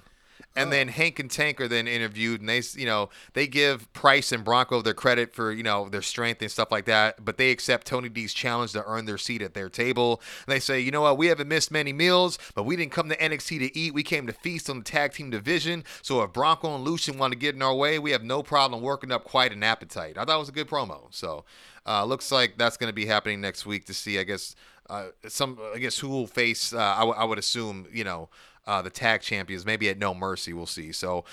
and 0.55 0.73
then 0.73 0.89
Hank 0.89 1.19
and 1.19 1.31
Tank 1.31 1.61
are 1.61 1.69
then 1.69 1.89
interviewed, 1.89 2.41
and 2.41 2.49
they, 2.49 2.63
you 2.75 2.87
know, 2.87 3.09
they 3.33 3.47
give 3.47 3.93
Price 3.93 4.33
and 4.33 4.45
Bronco 4.45 4.83
their 4.83 4.95
credit 4.95 5.35
for, 5.35 5.51
you 5.53 5.63
know, 5.63 5.89
their 5.89 6.03
strength 6.03 6.43
and 6.43 6.51
stuff 6.51 6.71
like 6.71 6.85
that. 6.87 7.25
But 7.25 7.39
they 7.39 7.51
accept 7.51 7.87
Tony 7.87 8.09
D's 8.09 8.35
challenge 8.35 8.73
to 8.73 8.85
earn 8.87 9.07
their 9.07 9.19
seat 9.19 9.43
at 9.43 9.55
their 9.55 9.69
table. 9.69 10.21
And 10.47 10.55
they 10.55 10.61
say, 10.61 10.81
you 10.81 10.91
know 10.91 11.03
what, 11.03 11.17
we 11.17 11.29
haven't 11.29 11.49
missed 11.49 11.71
many 11.71 11.93
meals, 11.93 12.39
but 12.55 12.65
we 12.65 12.77
didn't 12.77 12.93
come 12.93 13.09
to 13.09 13.17
NXT 13.17 13.59
to 13.61 13.79
eat. 13.79 13.95
We 13.95 14.03
came 14.03 14.27
to 14.27 14.33
feast 14.33 14.69
on 14.69 14.79
the 14.79 14.85
tag 14.85 15.13
team 15.13 15.31
division. 15.31 15.85
So 16.03 16.23
if 16.23 16.33
Bronco 16.33 16.75
and 16.75 16.85
Lucien 16.85 17.19
want 17.19 17.33
to 17.33 17.39
get 17.39 17.55
in 17.55 17.63
our 17.63 17.75
way, 17.75 17.99
we 17.99 18.11
have 18.11 18.23
no 18.23 18.43
problem 18.43 18.83
working 18.83 19.11
up 19.11 19.25
quite 19.25 19.53
an 19.53 19.63
appetite. 19.63 20.19
I 20.19 20.25
thought 20.25 20.37
it 20.37 20.41
was 20.41 20.49
a 20.49 20.53
good 20.53 20.69
promo. 20.69 21.07
So 21.11 21.45
uh, 21.87 22.05
looks 22.05 22.31
like 22.31 22.59
that's 22.59 22.77
going 22.77 22.89
to 22.89 22.95
be 22.95 23.07
happening 23.07 23.41
next 23.41 23.67
week 23.67 23.87
to 23.87 23.95
see, 23.95 24.19
I 24.19 24.25
guess, 24.25 24.55
uh, 24.91 25.07
some, 25.27 25.59
I 25.75 25.79
guess, 25.79 25.99
who 25.99 26.09
will 26.09 26.27
face. 26.27 26.73
Uh, 26.73 26.79
I, 26.79 27.01
w- 27.01 27.19
I 27.19 27.25
would 27.25 27.39
assume, 27.39 27.87
you 27.93 28.05
know, 28.05 28.29
uh, 28.67 28.83
the 28.83 28.91
tag 28.91 29.21
champions, 29.21 29.67
maybe 29.67 29.89
at 29.89 29.99
No 29.99 30.15
Mercy, 30.15 30.53
we'll 30.53 30.67
see. 30.67 30.93
So, 30.93 31.25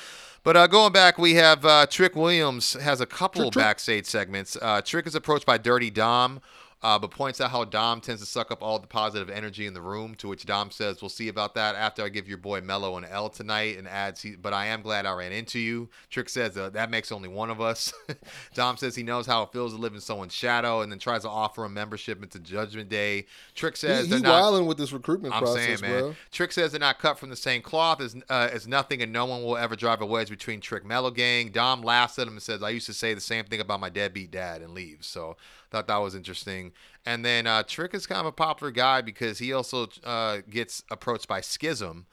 but 0.44 0.58
uh, 0.58 0.68
going 0.68 0.94
back, 0.94 1.18
we 1.18 1.36
have 1.36 1.66
uh, 1.66 1.86
Trick 1.86 2.16
Williams 2.16 2.74
has 2.74 3.02
a 3.02 3.06
couple 3.06 3.52
backstage 3.52 4.06
segments. 4.06 4.58
Uh, 4.62 4.82
Trick 4.82 5.06
is 5.06 5.16
approached 5.16 5.46
by 5.46 5.58
Dirty 5.58 5.90
Dom. 5.90 6.40
Uh, 6.82 6.98
but 6.98 7.12
points 7.12 7.42
out 7.42 7.52
how 7.52 7.66
Dom 7.66 8.00
tends 8.00 8.22
to 8.22 8.26
suck 8.28 8.52
up 8.52 8.64
all 8.64 8.80
the 8.80 8.88
positive 8.88 9.30
energy 9.30 9.66
in 9.66 9.74
the 9.74 9.82
room. 9.82 10.16
To 10.16 10.30
which 10.30 10.46
Dom 10.46 10.72
says, 10.72 11.02
"We'll 11.02 11.10
see 11.10 11.28
about 11.28 11.54
that 11.56 11.76
after 11.76 12.04
I 12.04 12.10
give 12.10 12.30
your 12.30 12.38
boy 12.38 12.62
Melo 12.62 12.96
an 12.96 13.04
L 13.04 13.28
tonight." 13.30 13.78
And 13.78 13.86
adds, 13.88 14.22
he, 14.22 14.36
"But 14.36 14.54
I 14.54 14.68
am 14.68 14.82
glad 14.82 15.06
I 15.06 15.12
ran 15.14 15.34
into 15.34 15.60
you." 15.60 15.90
Trick 16.10 16.30
says, 16.30 16.58
uh, 16.58 16.70
"That 16.70 16.90
makes 16.90 17.12
only 17.12 17.28
one 17.28 17.50
of 17.50 17.60
us." 17.60 17.92
Dom 18.54 18.78
says 18.78 18.96
he 18.96 19.04
knows 19.04 19.26
how 19.26 19.44
it 19.44 19.52
feels 19.52 19.74
to 19.74 19.80
live 19.80 19.94
in 19.94 20.00
someone's 20.00 20.34
shadow, 20.34 20.80
and 20.80 20.90
then 20.90 21.00
tries 21.00 21.24
to 21.24 21.30
offer 21.30 21.66
him 21.66 21.74
membership 21.74 22.24
into 22.24 22.40
Judgment 22.40 22.88
Day. 22.88 23.26
Trick 23.56 23.76
says, 23.76 24.06
he, 24.06 24.12
they're 24.12 24.20
not- 24.22 24.42
wilding 24.42 24.66
with 24.66 24.78
this 24.78 24.94
recruitment 24.94 25.34
I'm 25.34 25.44
process, 25.44 25.66
saying, 25.66 25.82
man. 25.82 26.00
bro. 26.02 26.16
Trick 26.32 26.54
says 26.54 26.72
they're 26.72 26.80
not 26.80 27.00
cut 27.00 27.20
from 27.20 27.30
the 27.30 27.36
same 27.36 27.62
cloth 27.62 28.00
as 28.00 28.16
uh, 28.30 28.50
as 28.54 28.68
nothing, 28.68 29.02
and 29.02 29.12
no 29.12 29.26
one 29.26 29.44
will 29.44 29.58
ever 29.58 29.76
drive 29.76 30.00
a 30.00 30.06
wedge 30.06 30.30
between 30.30 30.62
Trick 30.62 30.86
Mellow 30.86 31.12
Gang. 31.12 31.50
Dom 31.50 31.82
laughs 31.82 32.18
at 32.20 32.28
him 32.28 32.34
and 32.34 32.42
says, 32.42 32.64
"I 32.64 32.70
used 32.70 32.86
to 32.86 32.94
say 32.94 33.14
the 33.14 33.20
same 33.20 33.44
thing 33.44 33.60
about 33.60 33.82
my 33.82 33.90
deadbeat 33.90 34.32
dad," 34.32 34.62
and 34.62 34.74
leaves. 34.74 35.08
So 35.08 35.36
thought 35.72 35.88
that 35.88 35.98
was 35.98 36.16
interesting. 36.16 36.72
And 37.06 37.24
then 37.24 37.48
uh, 37.48 37.64
Trick 37.64 37.94
is 37.94 38.06
kind 38.06 38.20
of 38.20 38.26
a 38.26 38.32
popular 38.32 38.72
guy 38.72 39.02
because 39.02 39.40
he 39.40 39.54
also 39.54 39.88
uh, 40.04 40.40
gets 40.50 40.84
approached 40.92 41.28
by 41.28 41.42
Schism, 41.42 42.06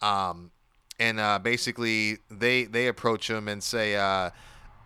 um, 0.00 0.50
and 0.98 1.20
uh, 1.20 1.38
basically 1.38 2.18
they 2.30 2.64
they 2.64 2.86
approach 2.88 3.28
him 3.28 3.48
and 3.48 3.62
say. 3.62 3.96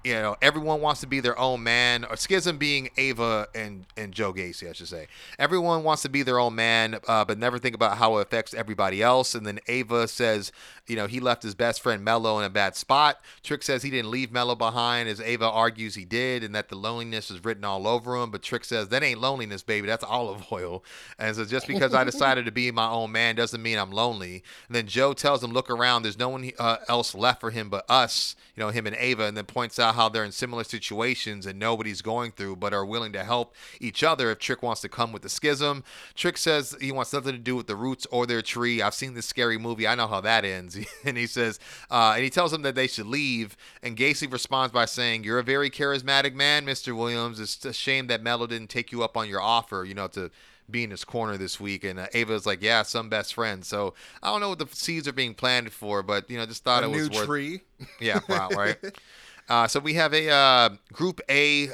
You 0.06 0.12
know, 0.12 0.36
everyone 0.40 0.80
wants 0.80 1.00
to 1.00 1.08
be 1.08 1.18
their 1.18 1.36
own 1.36 1.64
man. 1.64 2.04
Or 2.04 2.14
Schism 2.14 2.58
being 2.58 2.90
Ava 2.96 3.48
and 3.56 3.86
and 3.96 4.12
Joe 4.12 4.32
Gacy, 4.32 4.70
I 4.70 4.72
should 4.72 4.86
say. 4.86 5.08
Everyone 5.36 5.82
wants 5.82 6.02
to 6.02 6.08
be 6.08 6.22
their 6.22 6.38
own 6.38 6.54
man, 6.54 7.00
uh, 7.08 7.24
but 7.24 7.38
never 7.38 7.58
think 7.58 7.74
about 7.74 7.98
how 7.98 8.18
it 8.18 8.22
affects 8.22 8.54
everybody 8.54 9.02
else. 9.02 9.34
And 9.34 9.44
then 9.44 9.58
Ava 9.66 10.06
says, 10.06 10.52
you 10.86 10.94
know, 10.94 11.08
he 11.08 11.18
left 11.18 11.42
his 11.42 11.56
best 11.56 11.82
friend 11.82 12.04
Melo 12.04 12.38
in 12.38 12.44
a 12.44 12.50
bad 12.50 12.76
spot. 12.76 13.18
Trick 13.42 13.64
says 13.64 13.82
he 13.82 13.90
didn't 13.90 14.12
leave 14.12 14.30
Melo 14.30 14.54
behind, 14.54 15.08
as 15.08 15.20
Ava 15.20 15.50
argues 15.50 15.96
he 15.96 16.04
did, 16.04 16.44
and 16.44 16.54
that 16.54 16.68
the 16.68 16.76
loneliness 16.76 17.28
is 17.28 17.44
written 17.44 17.64
all 17.64 17.88
over 17.88 18.14
him. 18.14 18.30
But 18.30 18.42
Trick 18.42 18.64
says 18.64 18.90
that 18.90 19.02
ain't 19.02 19.20
loneliness, 19.20 19.64
baby. 19.64 19.88
That's 19.88 20.04
olive 20.04 20.46
oil. 20.52 20.84
And 21.18 21.34
so 21.34 21.44
just 21.44 21.66
because 21.66 21.94
I 21.94 22.04
decided 22.04 22.44
to 22.44 22.52
be 22.52 22.70
my 22.70 22.88
own 22.88 23.10
man 23.10 23.34
doesn't 23.34 23.60
mean 23.60 23.76
I'm 23.76 23.90
lonely. 23.90 24.44
And 24.68 24.76
then 24.76 24.86
Joe 24.86 25.14
tells 25.14 25.42
him, 25.42 25.50
look 25.50 25.68
around. 25.68 26.04
There's 26.04 26.16
no 26.16 26.28
one 26.28 26.48
uh, 26.60 26.76
else 26.88 27.12
left 27.12 27.40
for 27.40 27.50
him 27.50 27.70
but 27.70 27.84
us. 27.90 28.36
You 28.54 28.62
know, 28.62 28.70
him 28.70 28.86
and 28.86 28.96
Ava, 28.96 29.24
and 29.24 29.36
then 29.36 29.44
points 29.46 29.80
out 29.80 29.95
how 29.97 30.09
they're 30.09 30.24
in 30.24 30.32
similar 30.32 30.62
situations 30.64 31.44
and 31.47 31.59
nobody's 31.59 32.01
going 32.02 32.31
through, 32.31 32.56
but 32.56 32.73
are 32.73 32.86
willing 32.86 33.12
to 33.12 33.24
help 33.24 33.55
each 33.81 34.05
other 34.05 34.31
if 34.31 34.39
Trick 34.39 34.62
wants 34.62 34.81
to 34.82 34.89
come 34.89 35.10
with 35.10 35.23
the 35.23 35.28
schism. 35.28 35.82
Trick 36.14 36.39
says 36.39 36.77
he 36.81 36.93
wants 36.93 37.12
nothing 37.12 37.32
to 37.32 37.39
do 37.39 37.56
with 37.56 37.66
the 37.66 37.77
roots 37.77 38.06
or 38.10 38.27
their 38.27 38.43
tree. 38.43 38.81
I've 38.81 38.94
seen 38.94 39.14
this 39.14 39.27
scary 39.27 39.59
movie. 39.59 39.86
I 39.86 39.94
know 39.94 40.06
how 40.06 40.20
that 40.20 40.44
ends. 40.44 40.78
and 41.05 41.16
he 41.16 41.27
says, 41.27 41.59
uh, 41.90 42.12
and 42.14 42.23
he 42.23 42.31
tells 42.31 42.52
them 42.52 42.62
that 42.62 42.74
they 42.74 42.86
should 42.86 43.06
leave. 43.06 43.56
And 43.82 43.97
Gacy 43.97 44.31
responds 44.32 44.73
by 44.73 44.85
saying, 44.85 45.24
"You're 45.24 45.39
a 45.39 45.43
very 45.44 45.70
charismatic 45.70 46.35
man, 46.35 46.64
Mr. 46.64 46.97
Williams. 46.97 47.40
It's 47.40 47.64
a 47.64 47.73
shame 47.73 48.06
that 48.06 48.23
Melo 48.23 48.47
didn't 48.47 48.70
take 48.70 48.93
you 48.93 49.02
up 49.02 49.16
on 49.16 49.28
your 49.28 49.40
offer. 49.40 49.85
You 49.85 49.94
know 49.94 50.09
to." 50.09 50.31
Be 50.68 50.82
in 50.82 50.90
his 50.90 51.05
corner 51.05 51.36
this 51.36 51.60
week, 51.60 51.85
and 51.85 51.97
uh, 51.97 52.09
Ava's 52.12 52.44
like, 52.44 52.60
"Yeah, 52.60 52.82
some 52.82 53.09
best 53.09 53.35
friend." 53.35 53.64
So 53.64 53.94
I 54.20 54.32
don't 54.32 54.40
know 54.40 54.48
what 54.48 54.59
the 54.59 54.66
seeds 54.73 55.06
are 55.06 55.12
being 55.12 55.32
planted 55.32 55.73
for, 55.73 56.02
but 56.02 56.28
you 56.28 56.36
know, 56.36 56.44
just 56.44 56.64
thought 56.64 56.82
A 56.82 56.86
it 56.86 56.90
was 56.90 57.09
new 57.09 57.18
worth. 57.18 57.27
tree. 57.27 57.60
Yeah, 58.01 58.18
wow, 58.28 58.48
right. 58.48 58.77
Uh, 59.48 59.66
so 59.68 59.78
we 59.81 59.94
have 59.94 60.12
a 60.12 60.28
uh, 60.31 60.70
Group 60.93 61.20
A 61.31 61.70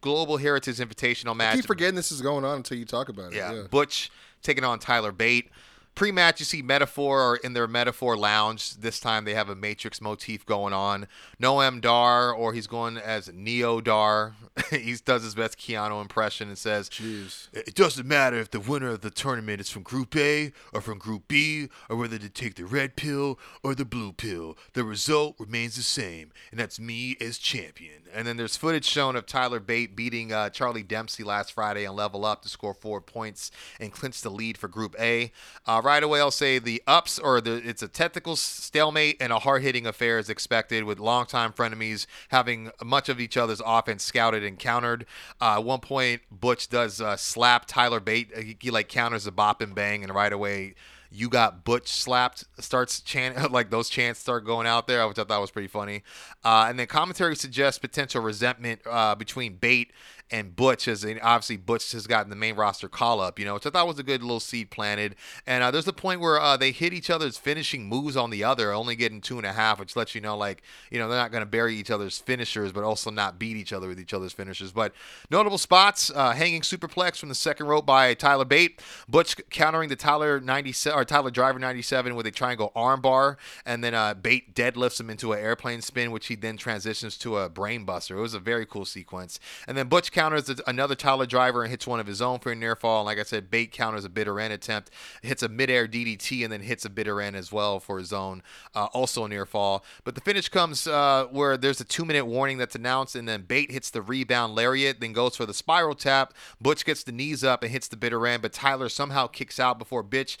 Global 0.00 0.36
Heritage 0.36 0.76
Invitational 0.78 1.36
match. 1.36 1.56
Keep 1.56 1.66
forgetting 1.66 1.94
this 1.94 2.10
is 2.12 2.20
going 2.20 2.44
on 2.44 2.56
until 2.56 2.76
you 2.78 2.84
talk 2.84 3.08
about 3.08 3.32
it. 3.32 3.36
yeah, 3.36 3.52
Yeah. 3.52 3.62
Butch 3.70 4.10
taking 4.42 4.64
on 4.64 4.78
Tyler 4.78 5.12
Bate. 5.12 5.50
Pre-match, 5.94 6.40
you 6.40 6.46
see 6.46 6.62
Metaphor 6.62 7.20
are 7.20 7.36
in 7.36 7.52
their 7.52 7.68
Metaphor 7.68 8.16
lounge. 8.16 8.76
This 8.76 8.98
time 8.98 9.24
they 9.24 9.34
have 9.34 9.50
a 9.50 9.54
Matrix 9.54 10.00
motif 10.00 10.46
going 10.46 10.72
on. 10.72 11.06
Noam 11.40 11.82
Dar, 11.82 12.32
or 12.32 12.54
he's 12.54 12.66
going 12.66 12.96
as 12.96 13.30
Neo 13.32 13.80
Dar. 13.80 14.34
he 14.70 14.96
does 15.04 15.22
his 15.22 15.34
best 15.34 15.58
Keanu 15.58 16.00
impression 16.00 16.48
and 16.48 16.56
says, 16.56 16.88
Jeez. 16.88 17.48
it 17.52 17.74
doesn't 17.74 18.06
matter 18.06 18.38
if 18.38 18.50
the 18.50 18.60
winner 18.60 18.88
of 18.88 19.02
the 19.02 19.10
tournament 19.10 19.60
is 19.60 19.68
from 19.68 19.82
Group 19.82 20.16
A 20.16 20.52
or 20.72 20.80
from 20.80 20.98
Group 20.98 21.28
B, 21.28 21.68
or 21.90 21.96
whether 21.96 22.16
they 22.16 22.28
take 22.28 22.54
the 22.54 22.64
red 22.64 22.96
pill 22.96 23.38
or 23.62 23.74
the 23.74 23.84
blue 23.84 24.12
pill. 24.12 24.56
The 24.72 24.84
result 24.84 25.36
remains 25.38 25.76
the 25.76 25.82
same, 25.82 26.32
and 26.50 26.58
that's 26.58 26.80
me 26.80 27.16
as 27.20 27.36
champion. 27.36 28.02
And 28.14 28.26
then 28.26 28.36
there's 28.38 28.56
footage 28.56 28.84
shown 28.86 29.14
of 29.14 29.26
Tyler 29.26 29.60
Bate 29.60 29.94
beating 29.94 30.32
uh, 30.32 30.50
Charlie 30.50 30.82
Dempsey 30.82 31.22
last 31.22 31.52
Friday 31.52 31.84
and 31.84 31.94
level 31.94 32.24
up 32.24 32.42
to 32.42 32.48
score 32.48 32.74
four 32.74 33.00
points 33.00 33.50
and 33.78 33.92
clinch 33.92 34.22
the 34.22 34.30
lead 34.30 34.56
for 34.56 34.68
Group 34.68 34.94
A. 34.98 35.32
Uh, 35.66 35.81
right 35.82 36.02
away, 36.02 36.20
I'll 36.20 36.30
say 36.30 36.58
the 36.58 36.82
ups 36.86 37.18
or 37.18 37.40
the 37.40 37.56
it's 37.68 37.82
a 37.82 37.88
technical 37.88 38.36
stalemate 38.36 39.16
and 39.20 39.32
a 39.32 39.38
hard 39.38 39.62
hitting 39.62 39.86
affair 39.86 40.18
as 40.18 40.28
expected, 40.28 40.84
with 40.84 40.98
longtime 40.98 41.52
frenemies 41.52 42.06
having 42.28 42.70
much 42.82 43.08
of 43.08 43.20
each 43.20 43.36
other's 43.36 43.62
offense 43.64 44.02
scouted 44.02 44.44
and 44.44 44.58
countered. 44.58 45.06
Uh, 45.40 45.54
at 45.58 45.64
one 45.64 45.80
point, 45.80 46.22
Butch 46.30 46.68
does 46.68 47.00
uh, 47.00 47.16
slap 47.16 47.66
Tyler 47.66 48.00
Bate. 48.00 48.36
He, 48.36 48.56
he 48.60 48.70
like 48.70 48.88
counters 48.88 49.26
a 49.26 49.32
bop 49.32 49.60
and 49.60 49.74
bang, 49.74 50.02
and 50.02 50.14
right 50.14 50.32
away. 50.32 50.74
You 51.14 51.28
got 51.28 51.62
Butch 51.62 51.88
slapped. 51.88 52.44
Starts 52.58 53.00
chant 53.00 53.52
like 53.52 53.68
those 53.68 53.90
chants 53.90 54.20
start 54.20 54.46
going 54.46 54.66
out 54.66 54.86
there, 54.86 55.06
which 55.06 55.18
I 55.18 55.24
thought 55.24 55.42
was 55.42 55.50
pretty 55.50 55.68
funny. 55.68 56.02
Uh, 56.42 56.66
and 56.68 56.78
then 56.78 56.86
commentary 56.86 57.36
suggests 57.36 57.78
potential 57.78 58.22
resentment 58.22 58.80
uh, 58.88 59.14
between 59.14 59.56
Bate 59.56 59.92
and 60.32 60.56
Butch, 60.56 60.88
as 60.88 61.04
in, 61.04 61.20
obviously 61.20 61.58
Butch 61.58 61.92
has 61.92 62.06
gotten 62.06 62.30
the 62.30 62.36
main 62.36 62.56
roster 62.56 62.88
call 62.88 63.20
up, 63.20 63.38
you 63.38 63.44
know, 63.44 63.54
which 63.54 63.66
I 63.66 63.70
thought 63.70 63.86
was 63.86 63.98
a 63.98 64.02
good 64.02 64.22
little 64.22 64.40
seed 64.40 64.70
planted. 64.70 65.14
And 65.46 65.62
uh, 65.62 65.70
there's 65.70 65.86
a 65.86 65.92
point 65.92 66.20
where 66.20 66.40
uh, 66.40 66.56
they 66.56 66.72
hit 66.72 66.94
each 66.94 67.10
other's 67.10 67.36
finishing 67.36 67.86
moves 67.86 68.16
on 68.16 68.30
the 68.30 68.42
other, 68.42 68.72
only 68.72 68.96
getting 68.96 69.20
two 69.20 69.36
and 69.36 69.46
a 69.46 69.52
half, 69.52 69.78
which 69.78 69.94
lets 69.94 70.14
you 70.14 70.22
know, 70.22 70.36
like, 70.36 70.62
you 70.90 70.98
know, 70.98 71.08
they're 71.08 71.18
not 71.18 71.30
going 71.30 71.42
to 71.42 71.46
bury 71.46 71.76
each 71.76 71.90
other's 71.90 72.18
finishers, 72.18 72.72
but 72.72 72.82
also 72.82 73.10
not 73.10 73.38
beat 73.38 73.56
each 73.58 73.74
other 73.74 73.88
with 73.88 74.00
each 74.00 74.14
other's 74.14 74.32
finishers. 74.32 74.72
But 74.72 74.94
notable 75.30 75.58
spots: 75.58 76.10
uh, 76.14 76.32
hanging 76.32 76.62
superplex 76.62 77.18
from 77.18 77.28
the 77.28 77.34
second 77.34 77.66
rope 77.66 77.84
by 77.84 78.14
Tyler 78.14 78.46
Bate, 78.46 78.80
Butch 79.06 79.36
countering 79.50 79.90
the 79.90 79.96
Tyler 79.96 80.40
97 80.40 80.98
or 80.98 81.04
Tyler 81.04 81.30
Driver 81.30 81.58
97 81.58 82.14
with 82.14 82.26
a 82.26 82.30
triangle 82.30 82.72
armbar, 82.74 83.36
and 83.66 83.84
then 83.84 83.94
uh, 83.94 84.14
Bate 84.14 84.54
deadlifts 84.54 84.98
him 84.98 85.10
into 85.10 85.34
an 85.34 85.40
airplane 85.40 85.82
spin, 85.82 86.10
which 86.10 86.28
he 86.28 86.36
then 86.36 86.56
transitions 86.56 87.18
to 87.18 87.36
a 87.36 87.50
brainbuster. 87.50 88.16
It 88.16 88.20
was 88.20 88.34
a 88.34 88.40
very 88.40 88.64
cool 88.64 88.86
sequence. 88.86 89.38
And 89.66 89.76
then 89.76 89.88
Butch 89.88 90.10
counters 90.22 90.60
another 90.68 90.94
Tyler 90.94 91.26
Driver 91.26 91.62
and 91.62 91.70
hits 91.70 91.84
one 91.84 91.98
of 91.98 92.06
his 92.06 92.22
own 92.22 92.38
for 92.38 92.52
a 92.52 92.54
near 92.54 92.76
fall. 92.76 93.00
And 93.00 93.06
like 93.06 93.18
I 93.18 93.24
said, 93.24 93.50
Bate 93.50 93.72
counters 93.72 94.04
a 94.04 94.08
bitter 94.08 94.38
end 94.38 94.52
attempt, 94.52 94.90
hits 95.20 95.42
a 95.42 95.48
midair 95.48 95.88
DDT, 95.88 96.44
and 96.44 96.52
then 96.52 96.60
hits 96.60 96.84
a 96.84 96.90
bitter 96.90 97.20
end 97.20 97.34
as 97.34 97.50
well 97.50 97.80
for 97.80 97.98
his 97.98 98.12
own, 98.12 98.42
uh, 98.74 98.84
also 98.92 99.24
a 99.24 99.28
near 99.28 99.44
fall. 99.44 99.84
But 100.04 100.14
the 100.14 100.20
finish 100.20 100.48
comes 100.48 100.86
uh, 100.86 101.26
where 101.32 101.56
there's 101.56 101.80
a 101.80 101.84
two 101.84 102.04
minute 102.04 102.26
warning 102.26 102.58
that's 102.58 102.76
announced, 102.76 103.16
and 103.16 103.28
then 103.28 103.42
Bate 103.42 103.72
hits 103.72 103.90
the 103.90 104.00
rebound 104.00 104.54
lariat, 104.54 105.00
then 105.00 105.12
goes 105.12 105.36
for 105.36 105.44
the 105.44 105.54
spiral 105.54 105.96
tap. 105.96 106.34
Butch 106.60 106.84
gets 106.84 107.02
the 107.02 107.12
knees 107.12 107.42
up 107.42 107.64
and 107.64 107.72
hits 107.72 107.88
the 107.88 107.96
bitter 107.96 108.24
end, 108.24 108.42
but 108.42 108.52
Tyler 108.52 108.88
somehow 108.88 109.26
kicks 109.26 109.58
out 109.58 109.76
before 109.76 110.04
Bitch, 110.04 110.36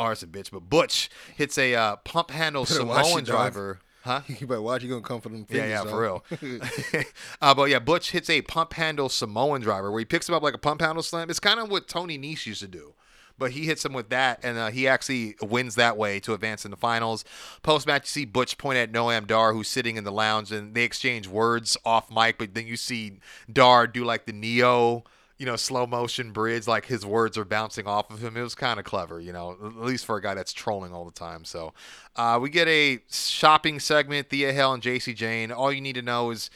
or 0.00 0.12
it's 0.12 0.22
a 0.22 0.26
bitch, 0.26 0.50
but 0.50 0.70
Butch 0.70 1.10
hits 1.36 1.58
a 1.58 1.74
uh, 1.74 1.96
pump 1.96 2.30
handle 2.30 2.64
Samoan 2.64 3.24
driver. 3.24 3.80
Huh? 4.06 4.20
You 4.38 4.46
better 4.46 4.62
watch. 4.62 4.82
You're 4.82 4.90
gonna 4.90 5.02
come 5.02 5.20
for 5.20 5.28
them. 5.28 5.46
Yeah, 5.48 5.62
fingers, 5.62 5.70
yeah, 5.70 5.82
dog. 5.82 5.90
for 5.90 6.00
real. 6.00 7.02
uh, 7.42 7.54
but 7.54 7.70
yeah, 7.70 7.80
Butch 7.80 8.12
hits 8.12 8.30
a 8.30 8.40
pump 8.42 8.74
handle 8.74 9.08
Samoan 9.08 9.60
driver 9.60 9.90
where 9.90 9.98
he 9.98 10.04
picks 10.04 10.28
him 10.28 10.34
up 10.34 10.42
like 10.42 10.54
a 10.54 10.58
pump 10.58 10.80
handle 10.80 11.02
slam. 11.02 11.28
It's 11.28 11.40
kind 11.40 11.58
of 11.58 11.70
what 11.70 11.88
Tony 11.88 12.16
Nese 12.16 12.46
used 12.46 12.60
to 12.60 12.68
do. 12.68 12.94
But 13.38 13.50
he 13.50 13.66
hits 13.66 13.84
him 13.84 13.92
with 13.92 14.08
that, 14.08 14.40
and 14.42 14.56
uh, 14.56 14.70
he 14.70 14.88
actually 14.88 15.34
wins 15.42 15.74
that 15.74 15.98
way 15.98 16.20
to 16.20 16.32
advance 16.32 16.64
in 16.64 16.70
the 16.70 16.76
finals. 16.76 17.22
Post 17.62 17.86
match, 17.86 18.04
you 18.04 18.22
see 18.22 18.24
Butch 18.24 18.56
point 18.56 18.78
at 18.78 18.90
Noam 18.90 19.26
Dar, 19.26 19.52
who's 19.52 19.68
sitting 19.68 19.96
in 19.96 20.04
the 20.04 20.12
lounge, 20.12 20.52
and 20.52 20.74
they 20.74 20.84
exchange 20.84 21.28
words 21.28 21.76
off 21.84 22.10
mic. 22.10 22.38
But 22.38 22.54
then 22.54 22.66
you 22.66 22.78
see 22.78 23.18
Dar 23.52 23.86
do 23.86 24.06
like 24.06 24.24
the 24.24 24.32
Neo, 24.32 25.04
you 25.38 25.44
know, 25.44 25.56
slow 25.56 25.86
motion 25.86 26.32
bridge, 26.32 26.66
like 26.66 26.86
his 26.86 27.04
words 27.04 27.36
are 27.36 27.44
bouncing 27.44 27.86
off 27.86 28.10
of 28.10 28.22
him. 28.22 28.36
It 28.36 28.42
was 28.42 28.54
kind 28.54 28.78
of 28.78 28.86
clever, 28.86 29.20
you 29.20 29.32
know, 29.32 29.56
at 29.62 29.76
least 29.76 30.06
for 30.06 30.16
a 30.16 30.22
guy 30.22 30.34
that's 30.34 30.52
trolling 30.52 30.92
all 30.92 31.04
the 31.04 31.10
time. 31.10 31.44
So 31.44 31.74
uh, 32.16 32.38
we 32.40 32.48
get 32.48 32.68
a 32.68 33.00
shopping 33.10 33.78
segment. 33.78 34.30
Thea 34.30 34.52
Hale 34.52 34.72
and 34.72 34.82
Jacy 34.82 35.14
Jayne. 35.14 35.52
All 35.52 35.72
you 35.72 35.80
need 35.80 35.94
to 35.96 36.02
know 36.02 36.30
is 36.30 36.50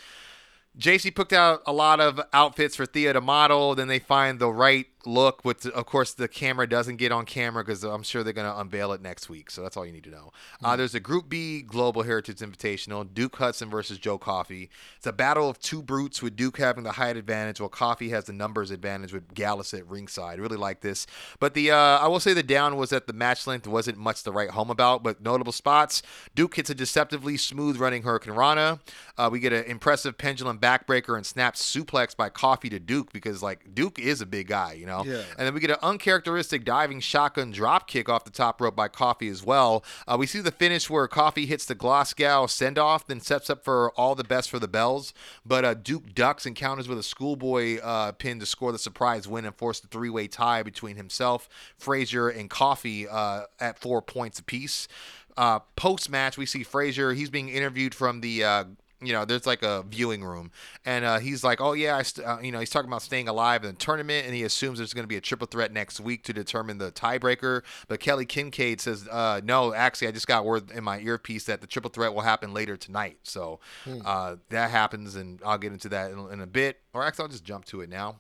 Jacy 0.77 1.11
picked 1.11 1.32
out 1.32 1.62
a 1.66 1.73
lot 1.73 2.01
of 2.01 2.20
outfits 2.32 2.77
for 2.77 2.86
Thea 2.86 3.12
to 3.12 3.20
model. 3.20 3.74
Then 3.74 3.89
they 3.89 3.98
find 3.98 4.39
the 4.39 4.51
right 4.51 4.86
look, 5.06 5.44
which 5.44 5.66
of 5.66 5.86
course 5.86 6.12
the 6.12 6.28
camera 6.28 6.68
doesn't 6.68 6.97
get 6.97 7.12
on 7.12 7.24
camera 7.24 7.64
because 7.64 7.85
I'm 7.85 8.02
sure 8.02 8.22
they're 8.22 8.32
going 8.32 8.51
to 8.51 8.59
unveil 8.59 8.93
it 8.93 9.01
next 9.01 9.28
week. 9.28 9.51
So 9.51 9.62
that's 9.62 9.77
all 9.77 9.86
you 9.86 9.93
need 9.93 10.05
to 10.05 10.10
know. 10.10 10.32
Uh, 10.62 10.77
there's 10.77 10.94
a 10.94 11.01
Group 11.01 11.28
B 11.28 11.62
Global 11.62 12.02
Heritage 12.02 12.39
Invitational 12.39 13.06
Duke 13.12 13.36
Hudson 13.36 13.70
versus 13.70 13.98
Joe 13.98 14.18
Coffey. 14.18 14.70
It's 14.97 15.06
a 15.06 15.12
battle 15.12 15.48
of 15.48 15.59
two 15.59 15.82
brutes 15.82 16.22
with 16.22 16.36
Duke 16.36 16.59
having 16.59 16.85
the 16.85 16.93
height 16.93 17.16
advantage 17.16 17.60
while 17.60 17.68
Coffey 17.68 18.10
has 18.10 18.24
the 18.24 18.32
numbers 18.32 18.70
advantage 18.70 19.12
with 19.12 19.35
Gallus 19.35 19.72
at 19.74 19.86
ringside. 19.86 20.39
Really 20.39 20.56
like 20.56 20.81
this. 20.81 21.06
But 21.39 21.55
the 21.55 21.70
uh, 21.70 21.77
I 21.77 22.09
will 22.09 22.20
say 22.20 22.35
the 22.35 22.43
down 22.43 22.77
was 22.77 22.90
that 22.90 23.06
the 23.06 23.12
match 23.12 23.47
length 23.47 23.66
wasn't 23.66 23.98
much 23.98 24.22
to 24.24 24.32
write 24.32 24.51
home 24.51 24.70
about, 24.70 25.02
but 25.02 25.22
notable 25.22 25.52
spots. 25.52 26.02
Duke 26.35 26.56
hits 26.56 26.70
a 26.70 26.74
deceptively 26.74 27.36
smooth 27.36 27.77
running 27.77 28.02
Hurricane 28.02 28.35
Rana. 28.35 28.81
Uh, 29.16 29.28
we 29.31 29.40
get 29.40 29.52
an 29.52 29.64
impressive 29.64 30.18
pendulum 30.18 30.59
backbreaker 30.59 31.16
and 31.16 31.24
snap 31.24 31.55
suplex 31.55 32.16
by 32.16 32.28
Coffey 32.28 32.68
to 32.70 32.78
Duke 32.78 33.12
because 33.12 33.43
like 33.43 33.74
Duke 33.74 33.98
is 33.98 34.20
a 34.20 34.27
big 34.27 34.48
guy, 34.48 34.72
you 34.72 34.86
know. 34.86 34.89
Yeah. 34.90 35.22
And 35.38 35.46
then 35.46 35.54
we 35.54 35.60
get 35.60 35.70
an 35.70 35.76
uncharacteristic 35.82 36.64
diving 36.64 37.00
shotgun 37.00 37.50
drop 37.50 37.88
kick 37.88 38.08
off 38.08 38.24
the 38.24 38.30
top 38.30 38.60
rope 38.60 38.76
by 38.76 38.88
Coffey 38.88 39.28
as 39.28 39.44
well. 39.44 39.84
Uh, 40.06 40.16
we 40.18 40.26
see 40.26 40.40
the 40.40 40.50
finish 40.50 40.90
where 40.90 41.06
Coffey 41.08 41.46
hits 41.46 41.64
the 41.64 41.74
Glasgow 41.74 42.46
send 42.46 42.78
off, 42.78 43.06
then 43.06 43.20
sets 43.20 43.48
up 43.50 43.64
for 43.64 43.90
all 43.92 44.14
the 44.14 44.24
best 44.24 44.50
for 44.50 44.58
the 44.58 44.68
bells. 44.68 45.14
But 45.44 45.64
uh, 45.64 45.74
Duke 45.74 46.14
ducks 46.14 46.46
and 46.46 46.54
counters 46.54 46.88
with 46.88 46.98
a 46.98 47.02
schoolboy 47.02 47.78
uh, 47.80 48.12
pin 48.12 48.38
to 48.40 48.46
score 48.46 48.72
the 48.72 48.78
surprise 48.78 49.26
win 49.26 49.44
and 49.44 49.54
force 49.54 49.80
the 49.80 49.88
three 49.88 50.10
way 50.10 50.26
tie 50.28 50.62
between 50.62 50.96
himself, 50.96 51.48
Frazer, 51.78 52.28
and 52.28 52.50
Coffey 52.50 53.08
uh, 53.08 53.42
at 53.58 53.78
four 53.78 54.02
points 54.02 54.38
apiece. 54.38 54.88
Uh, 55.36 55.60
Post 55.76 56.10
match, 56.10 56.36
we 56.36 56.44
see 56.46 56.62
Frazer. 56.62 57.14
He's 57.14 57.30
being 57.30 57.48
interviewed 57.48 57.94
from 57.94 58.20
the 58.20 58.44
uh, 58.44 58.64
you 59.02 59.12
know, 59.12 59.24
there's 59.24 59.47
like 59.47 59.62
a 59.62 59.82
viewing 59.89 60.22
room, 60.22 60.51
and 60.85 61.05
uh, 61.05 61.18
he's 61.18 61.43
like, 61.43 61.60
"Oh 61.60 61.72
yeah, 61.72 61.97
I 61.97 62.02
st- 62.02 62.27
uh, 62.27 62.39
you 62.43 62.52
know," 62.52 62.60
he's 62.60 62.70
talking 62.70 62.89
about 62.89 63.02
staying 63.02 63.28
alive 63.28 63.64
in 63.64 63.70
the 63.70 63.77
tournament, 63.77 64.27
and 64.27 64.35
he 64.35 64.43
assumes 64.43 64.78
there's 64.78 64.93
going 64.93 65.05
to 65.05 65.09
be 65.09 65.16
a 65.16 65.20
triple 65.20 65.47
threat 65.47 65.72
next 65.72 66.01
week 66.01 66.22
to 66.24 66.32
determine 66.32 66.78
the 66.78 66.93
tiebreaker. 66.93 67.62
But 67.89 68.01
Kelly 68.01 68.27
Kincaid 68.27 68.81
says, 68.81 69.09
uh, 69.09 69.40
"No, 69.43 69.72
actually, 69.72 70.09
I 70.09 70.12
just 70.12 70.27
got 70.27 70.44
word 70.44 70.70
in 70.70 70.85
my 70.85 71.01
earpiece 71.01 71.44
that 71.44 71.60
the 71.60 71.66
triple 71.66 71.90
threat 71.90 72.12
will 72.12 72.20
happen 72.22 72.52
later 72.52 72.77
tonight." 72.77 73.18
So 73.22 73.60
uh, 74.05 74.36
that 74.51 74.70
happens, 74.70 75.16
and 75.16 75.40
I'll 75.44 75.59
get 75.59 75.72
into 75.72 75.89
that 75.90 76.10
in, 76.10 76.18
in 76.32 76.40
a 76.40 76.47
bit, 76.47 76.81
or 76.93 77.02
actually, 77.05 77.22
I'll 77.24 77.31
just 77.31 77.44
jump 77.44 77.64
to 77.66 77.81
it 77.81 77.89
now. 77.89 78.16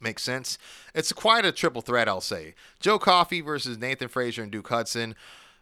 Makes 0.00 0.22
sense. 0.22 0.58
It's 0.94 1.12
quite 1.12 1.44
a 1.44 1.50
triple 1.50 1.82
threat, 1.82 2.08
I'll 2.08 2.20
say. 2.20 2.54
Joe 2.78 2.98
Coffey 2.98 3.40
versus 3.40 3.78
Nathan 3.78 4.08
Frazer 4.08 4.42
and 4.42 4.52
Duke 4.52 4.68
Hudson. 4.68 5.16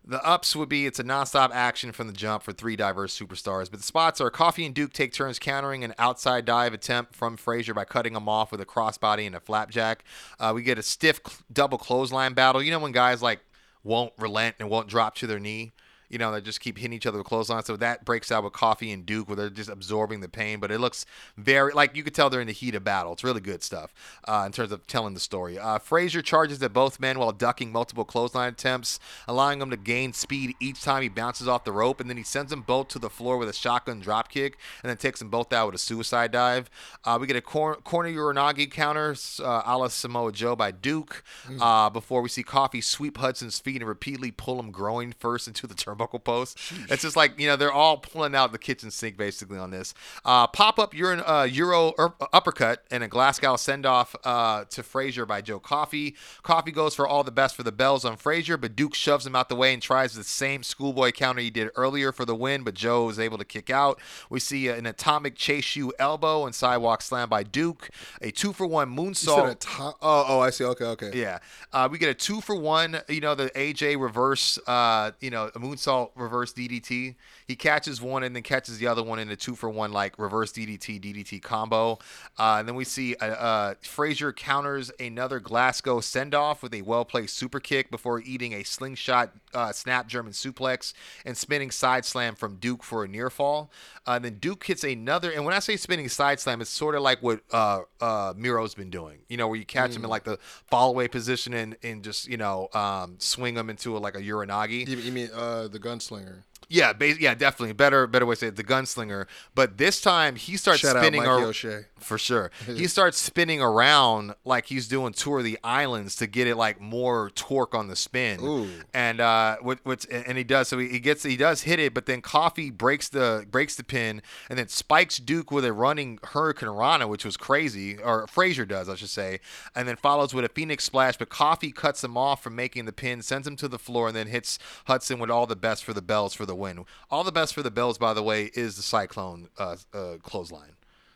The 0.09 0.24
ups 0.24 0.55
would 0.55 0.69
be 0.69 0.87
it's 0.87 1.01
a 1.01 1.05
nonstop 1.05 1.51
action 1.53 1.91
from 1.91 2.07
the 2.07 2.12
jump 2.12 2.45
for 2.45 2.53
three 2.53 2.77
diverse 2.77 3.19
superstars, 3.19 3.69
but 3.69 3.81
the 3.81 3.87
spots 3.87 4.20
are 4.20 4.31
Coffey 4.31 4.65
and 4.65 4.73
Duke 4.73 4.93
take 4.93 5.12
turns 5.12 5.41
countering 5.41 5.83
an 5.83 5.95
outside 5.99 6.45
dive 6.45 6.73
attempt 6.73 7.16
from 7.16 7.37
Frazer 7.37 7.74
by 7.74 7.85
cutting 7.85 8.15
him 8.15 8.28
off 8.28 8.53
with 8.53 8.61
a 8.61 8.66
crossbody 8.66 9.27
and 9.27 9.35
a 9.35 9.41
flapjack. 9.41 10.05
Uh, 10.39 10.53
we 10.55 10.62
get 10.62 10.78
a 10.78 10.83
stiff 10.83 11.20
double 11.53 11.77
clothesline 11.77 12.35
battle. 12.35 12.62
You 12.62 12.70
know 12.70 12.78
when 12.78 12.93
guys 12.93 13.20
like 13.20 13.41
won't 13.83 14.12
relent 14.16 14.57
and 14.61 14.70
won't 14.70 14.89
drop 14.89 15.16
to 15.16 15.27
their 15.27 15.41
knee. 15.41 15.73
You 16.09 16.19
know, 16.19 16.33
they 16.33 16.41
just 16.41 16.61
keep 16.61 16.78
hitting 16.78 16.93
each 16.93 17.07
other 17.07 17.19
with 17.19 17.27
clotheslines. 17.27 17.66
So 17.66 17.77
that 17.77 18.05
breaks 18.05 18.31
out 18.31 18.45
with 18.45 18.53
Coffey 18.53 18.93
and 18.93 19.05
Duke, 19.05 19.28
where 19.28 19.37
they're 19.37 19.51
just 19.51 19.70
absorbing 19.70 20.20
the 20.20 20.28
pain. 20.28 20.61
But 20.61 20.70
it 20.70 20.78
looks 20.78 21.07
very 21.37 21.73
like 21.73 21.97
you 21.97 22.03
could 22.03 22.15
tell 22.15 22.31
they're 22.31 22.41
in 22.41 22.47
the 22.47 22.53
heat 22.53 22.74
of 22.74 22.85
battle. 22.85 23.12
It's 23.12 23.24
really 23.24 23.41
good 23.41 23.62
stuff 23.62 23.93
uh, 24.27 24.45
in 24.47 24.53
terms 24.53 24.73
of 24.73 24.87
telling 24.87 25.15
the 25.15 25.20
story. 25.20 25.59
Uh, 25.59 25.78
Frazer 25.78 26.23
charges 26.23 26.62
at 26.62 26.73
both 26.73 27.01
men 27.01 27.19
while 27.19 27.33
ducking 27.33 27.73
multiple 27.73 28.05
clothesline 28.05 28.53
attempts, 28.53 28.99
allowing 29.27 29.59
them 29.59 29.70
to 29.70 29.77
gain 29.77 30.12
speed 30.12 30.55
each 30.61 30.83
time 30.83 31.03
he 31.03 31.09
bounces 31.09 31.49
off 31.49 31.65
the 31.65 31.73
rope, 31.73 32.01
and 32.01 32.09
then 32.09 32.16
he 32.16 32.23
sends 32.23 32.51
them 32.51 32.62
both 32.62 32.89
to 32.89 32.99
the 32.99 33.11
floor 33.11 33.37
with 33.39 33.49
a 33.49 33.53
shotgun 33.53 34.01
drop 34.01 34.28
kick, 34.28 34.59
and 34.83 34.91
then 34.91 34.97
takes 34.97 35.19
them 35.19 35.28
both 35.31 35.53
out 35.53 35.66
with 35.66 35.74
a 35.74 35.78
suicide 35.78 36.33
dive. 36.33 36.70
Uh, 37.05 37.19
we 37.20 37.27
get 37.27 37.37
a 37.37 37.41
cor- 37.41 37.77
corner 37.77 38.11
Uranagi 38.11 38.70
counter, 38.70 39.15
uh, 39.41 39.62
a 39.65 39.78
la 39.78 39.89
Samoa 39.89 40.33
Joe 40.33 40.57
by 40.57 40.70
Duke, 40.70 41.23
uh, 41.61 41.91
before 41.91 42.23
we 42.23 42.28
see 42.28 42.43
Coffey 42.43 42.81
sweep 42.81 43.19
Hudson's 43.19 43.59
feet 43.59 43.77
and 43.83 43.89
repeatedly 43.89 44.31
pull 44.31 44.59
him 44.59 44.70
groin 44.70 45.15
first 45.19 45.47
into 45.47 45.66
the 45.66 45.74
turnbuckle 45.97 46.23
post. 46.23 46.59
It's 46.89 47.02
just 47.02 47.16
like 47.16 47.39
you 47.39 47.47
know 47.47 47.56
they're 47.56 47.73
all 47.73 47.98
pulling 47.98 48.35
out 48.35 48.52
the 48.52 48.59
kitchen 48.59 48.90
sink 48.90 49.16
basically 49.16 49.59
on 49.59 49.70
this. 49.70 49.94
Uh, 50.24 50.47
Pop 50.47 50.78
up 50.78 50.94
Euro, 50.94 51.18
uh, 51.27 51.44
Euro 51.51 51.94
uppercut 52.32 52.85
and 52.90 53.02
a 53.02 53.09
Glasgow 53.09 53.56
send 53.56 53.86
off 53.86 54.14
uh, 54.24 54.64
to 54.70 54.82
Frazer 54.82 55.27
by 55.27 55.40
Joe 55.40 55.59
Coffey. 55.59 56.14
Coffey 56.43 56.73
goes 56.73 56.94
for 56.94 57.06
all 57.06 57.24
the 57.24 57.31
best 57.31 57.55
for 57.56 57.62
the 57.62 57.73
bells 57.73 58.05
on 58.05 58.16
Frazer, 58.16 58.56
but 58.56 58.77
Duke 58.77 58.94
shoves 58.94 59.27
him 59.27 59.35
out 59.36 59.48
the 59.48 59.56
way 59.56 59.73
and 59.73 59.82
tries 59.82 60.14
the 60.14 60.24
same 60.24 60.62
schoolboy 60.62 61.12
counter 61.12 61.40
he 61.40 61.51
did 61.51 61.70
earlier 61.77 62.12
for 62.12 62.24
the 62.24 62.35
win, 62.35 62.62
but 62.62 62.74
Joe 62.74 63.09
is 63.09 63.18
able 63.18 63.39
to 63.39 63.44
kick 63.44 63.70
out. 63.70 64.01
We 64.31 64.40
see 64.40 64.68
an 64.68 64.86
atomic 64.86 65.36
chase 65.36 65.64
shoe 65.64 65.93
elbow 65.98 66.47
and 66.47 66.55
sidewalk 66.55 67.02
slam 67.02 67.28
by 67.28 67.43
Duke. 67.43 67.90
A 68.23 68.31
two 68.31 68.52
for 68.52 68.66
one 68.66 68.90
You 68.93 68.97
moonsault. 68.97 69.60
to- 69.60 69.68
oh, 69.78 69.94
oh, 70.02 70.40
I 70.40 70.51
see. 70.51 70.64
Okay, 70.64 70.85
okay. 70.85 71.10
Yeah, 71.14 71.39
uh, 71.73 71.89
we 71.90 71.98
get 71.98 72.09
a 72.09 72.14
two 72.14 72.40
for 72.40 72.55
one. 72.56 73.01
You 73.09 73.20
know 73.20 73.35
the 73.35 73.51
AJ 73.51 74.01
reverse. 74.01 74.59
Uh, 74.66 75.12
you 75.20 75.31
know 75.31 75.51
a 75.55 75.59
moonsault 75.87 76.11
reverse 76.17 76.53
DDT. 76.53 77.15
He 77.47 77.56
catches 77.56 78.02
one 78.02 78.23
and 78.23 78.35
then 78.35 78.43
catches 78.43 78.78
the 78.78 78.86
other 78.86 79.02
one 79.02 79.18
in 79.18 79.31
a 79.31 79.36
two 79.36 79.55
for 79.55 79.70
one 79.70 79.93
like 79.93 80.18
reverse 80.18 80.52
DDT 80.52 81.01
DDT 81.01 81.43
combo. 81.43 81.98
Uh, 82.39 82.56
and 82.59 82.68
then 82.68 82.74
we 82.74 82.85
see 82.85 83.14
uh, 83.16 83.27
uh, 83.27 83.74
Frazer 83.82 84.32
counters 84.32 84.90
another 84.98 85.40
Glasgow 85.40 86.01
send 86.01 86.35
off 86.35 86.62
with 86.62 86.74
a 86.74 86.82
well 86.82 87.05
placed 87.05 87.36
super 87.36 87.60
kick 87.60 87.90
before 87.90 88.20
eating 88.20 88.52
a 88.52 88.62
slingshot 88.64 89.32
uh, 89.55 89.73
snap 89.73 90.06
German 90.06 90.32
suplex 90.32 90.93
and 91.24 91.36
spinning 91.36 91.70
side 91.70 92.05
slam 92.05 92.35
from 92.35 92.56
Duke 92.56 92.82
for 92.82 93.05
a 93.05 93.09
near 93.09 93.31
fall. 93.31 93.70
Uh, 94.06 94.18
then 94.18 94.39
Duke 94.39 94.64
hits 94.64 94.85
another, 94.85 95.31
and 95.31 95.44
when 95.44 95.55
I 95.55 95.59
say 95.59 95.77
spinning 95.77 96.09
side 96.09 96.39
slam, 96.39 96.60
it's 96.60 96.70
sort 96.70 96.94
of 96.94 97.02
like 97.02 97.23
what 97.23 97.40
uh, 97.52 97.81
uh, 98.01 98.35
Miro's 98.36 98.74
been 98.74 98.90
doing. 98.90 99.18
You 99.28 99.36
know, 99.36 99.48
where 99.48 99.59
you 99.59 99.64
catch 99.64 99.97
him 99.97 100.05
in 100.05 100.10
like 100.10 100.24
the 100.24 100.39
fall 100.66 100.90
away 100.90 101.09
position 101.09 101.55
and, 101.55 101.77
and 101.82 102.05
just 102.05 102.28
you 102.28 102.36
know 102.36 102.68
um, 102.73 103.16
swing 103.18 103.56
him 103.56 103.70
into 103.70 103.97
a, 103.97 103.98
like 103.98 104.14
a 104.14 104.20
uranagi. 104.20 104.86
You, 104.86 104.97
you 104.98 105.12
mean 105.12 105.31
uh, 105.35 105.68
the 105.68 105.81
gunslinger? 105.81 106.43
Yeah, 106.69 106.93
ba- 106.93 107.21
yeah, 107.21 107.35
definitely 107.35 107.75
better 107.75 108.07
better 108.09 108.27
way 108.27 108.35
to 108.35 108.41
say 108.41 108.47
it, 108.49 108.57
the 108.57 108.65
gunslinger. 108.65 109.27
But 109.55 109.79
this 109.79 110.01
time 110.01 110.35
he 110.35 110.57
starts 110.57 110.81
Shout 110.81 110.97
out 110.97 111.03
spinning 111.03 111.21
Mikey 111.21 111.31
ar- 111.31 111.45
O'Shea. 111.45 111.81
for 111.99 112.19
sure. 112.19 112.51
he 112.67 112.89
starts 112.89 113.19
spinning 113.19 113.63
around 113.63 114.35
like 114.45 114.67
he's 114.67 114.89
doing 114.89 115.13
tour 115.13 115.39
of 115.39 115.45
the 115.45 115.59
islands 115.63 116.17
to 116.17 116.27
get 116.27 116.49
it 116.49 116.57
like 116.57 116.81
more 116.81 117.31
torque 117.37 117.73
on 117.73 117.87
the 117.87 117.95
spin. 117.95 118.41
Ooh. 118.43 118.69
And 118.93 119.21
uh, 119.21 119.59
what, 119.61 119.79
what's 119.85 120.07
and 120.07 120.37
he 120.37 120.43
does 120.43 120.67
so 120.67 120.79
he, 120.79 120.89
he 120.89 120.99
gets 120.99 121.23
he 121.23 121.37
does 121.37 121.63
hit 121.63 121.79
it, 121.79 121.95
but 121.95 122.07
then 122.07 122.21
Coffey 122.21 122.71
breaks 122.71 123.09
the 123.09 123.47
breaks 123.49 123.77
the 123.77 123.85
pin 123.85 124.21
and 124.51 124.59
then 124.59 124.67
spikes 124.67 125.19
Duke 125.19 125.53
with 125.53 125.65
a 125.65 125.73
running 125.73 126.19
Hurricane 126.25 126.71
Rana, 126.71 127.07
which 127.07 127.25
was 127.25 127.37
crazy, 127.37 127.97
or 127.97 128.27
Frazer 128.27 128.67
does 128.67 128.89
I 128.89 128.97
should 128.97 129.09
say, 129.11 129.39
and 129.77 129.87
then 129.87 129.95
follows 129.95 130.35
with 130.35 130.45
a 130.45 130.49
Phoenix 130.49 130.83
Splash. 130.83 131.17
But 131.17 131.29
Coffey 131.29 131.71
cuts 131.71 132.03
him 132.03 132.17
off 132.17 132.43
from 132.43 132.57
making 132.57 132.87
the 132.87 132.93
pin, 132.93 133.23
sends 133.23 133.47
him 133.47 133.55
to 133.57 133.69
the 133.69 133.79
floor, 133.79 134.09
and 134.09 134.17
then 134.17 134.27
hits 134.27 134.59
Hudson 134.87 135.21
with 135.21 135.31
all 135.31 135.47
the 135.47 135.55
best 135.55 135.85
for 135.85 135.93
the 135.93 136.03
bells 136.03 136.35
for 136.35 136.45
the 136.45 136.56
win. 136.57 136.85
All 137.11 137.24
the 137.24 137.33
best 137.33 137.55
for 137.55 137.62
the 137.62 137.70
bells, 137.70 137.99
by 137.99 138.15
the 138.15 138.23
way, 138.23 138.51
is 138.55 138.77
the 138.77 138.83
Cyclone 138.83 139.49
uh, 139.59 139.77
uh, 139.93 140.15
clothesline, 140.23 140.73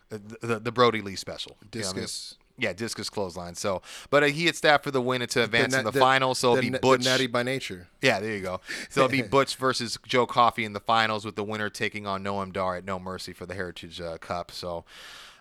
the, 0.08 0.18
the 0.40 0.60
the 0.60 0.72
Brodie 0.72 1.02
Lee 1.02 1.16
special. 1.16 1.56
You 1.72 1.80
know 1.80 1.88
I 1.88 1.92
mean? 1.92 2.02
Discus. 2.02 2.36
Yeah, 2.58 2.74
discus 2.74 3.08
clothesline. 3.08 3.54
So, 3.54 3.80
but 4.10 4.22
uh, 4.22 4.26
he 4.26 4.44
hits 4.44 4.60
that 4.60 4.84
for 4.84 4.90
the 4.90 5.00
win 5.00 5.22
and 5.22 5.30
to 5.30 5.44
advance 5.44 5.74
in 5.74 5.84
na- 5.84 5.90
the, 5.90 5.98
final. 5.98 6.34
So 6.34 6.48
it'll 6.48 6.56
the, 6.56 6.60
be 6.62 6.68
the 6.68 6.78
Butch. 6.78 7.04
natty 7.04 7.26
by 7.26 7.42
nature. 7.42 7.88
Yeah, 8.02 8.20
there 8.20 8.36
you 8.36 8.42
go. 8.42 8.60
So 8.90 9.04
it'll 9.04 9.10
be 9.10 9.22
Butch 9.36 9.56
versus 9.56 9.98
Joe 10.06 10.26
Coffey 10.26 10.66
in 10.66 10.74
the 10.74 10.80
finals, 10.80 11.24
with 11.24 11.36
the 11.36 11.44
winner 11.44 11.70
taking 11.70 12.06
on 12.06 12.22
Noam 12.22 12.52
Dar 12.52 12.76
at 12.76 12.84
No 12.84 12.98
Mercy 12.98 13.32
for 13.32 13.46
the 13.46 13.54
Heritage 13.54 14.00
uh, 14.00 14.18
Cup. 14.18 14.50
So. 14.50 14.84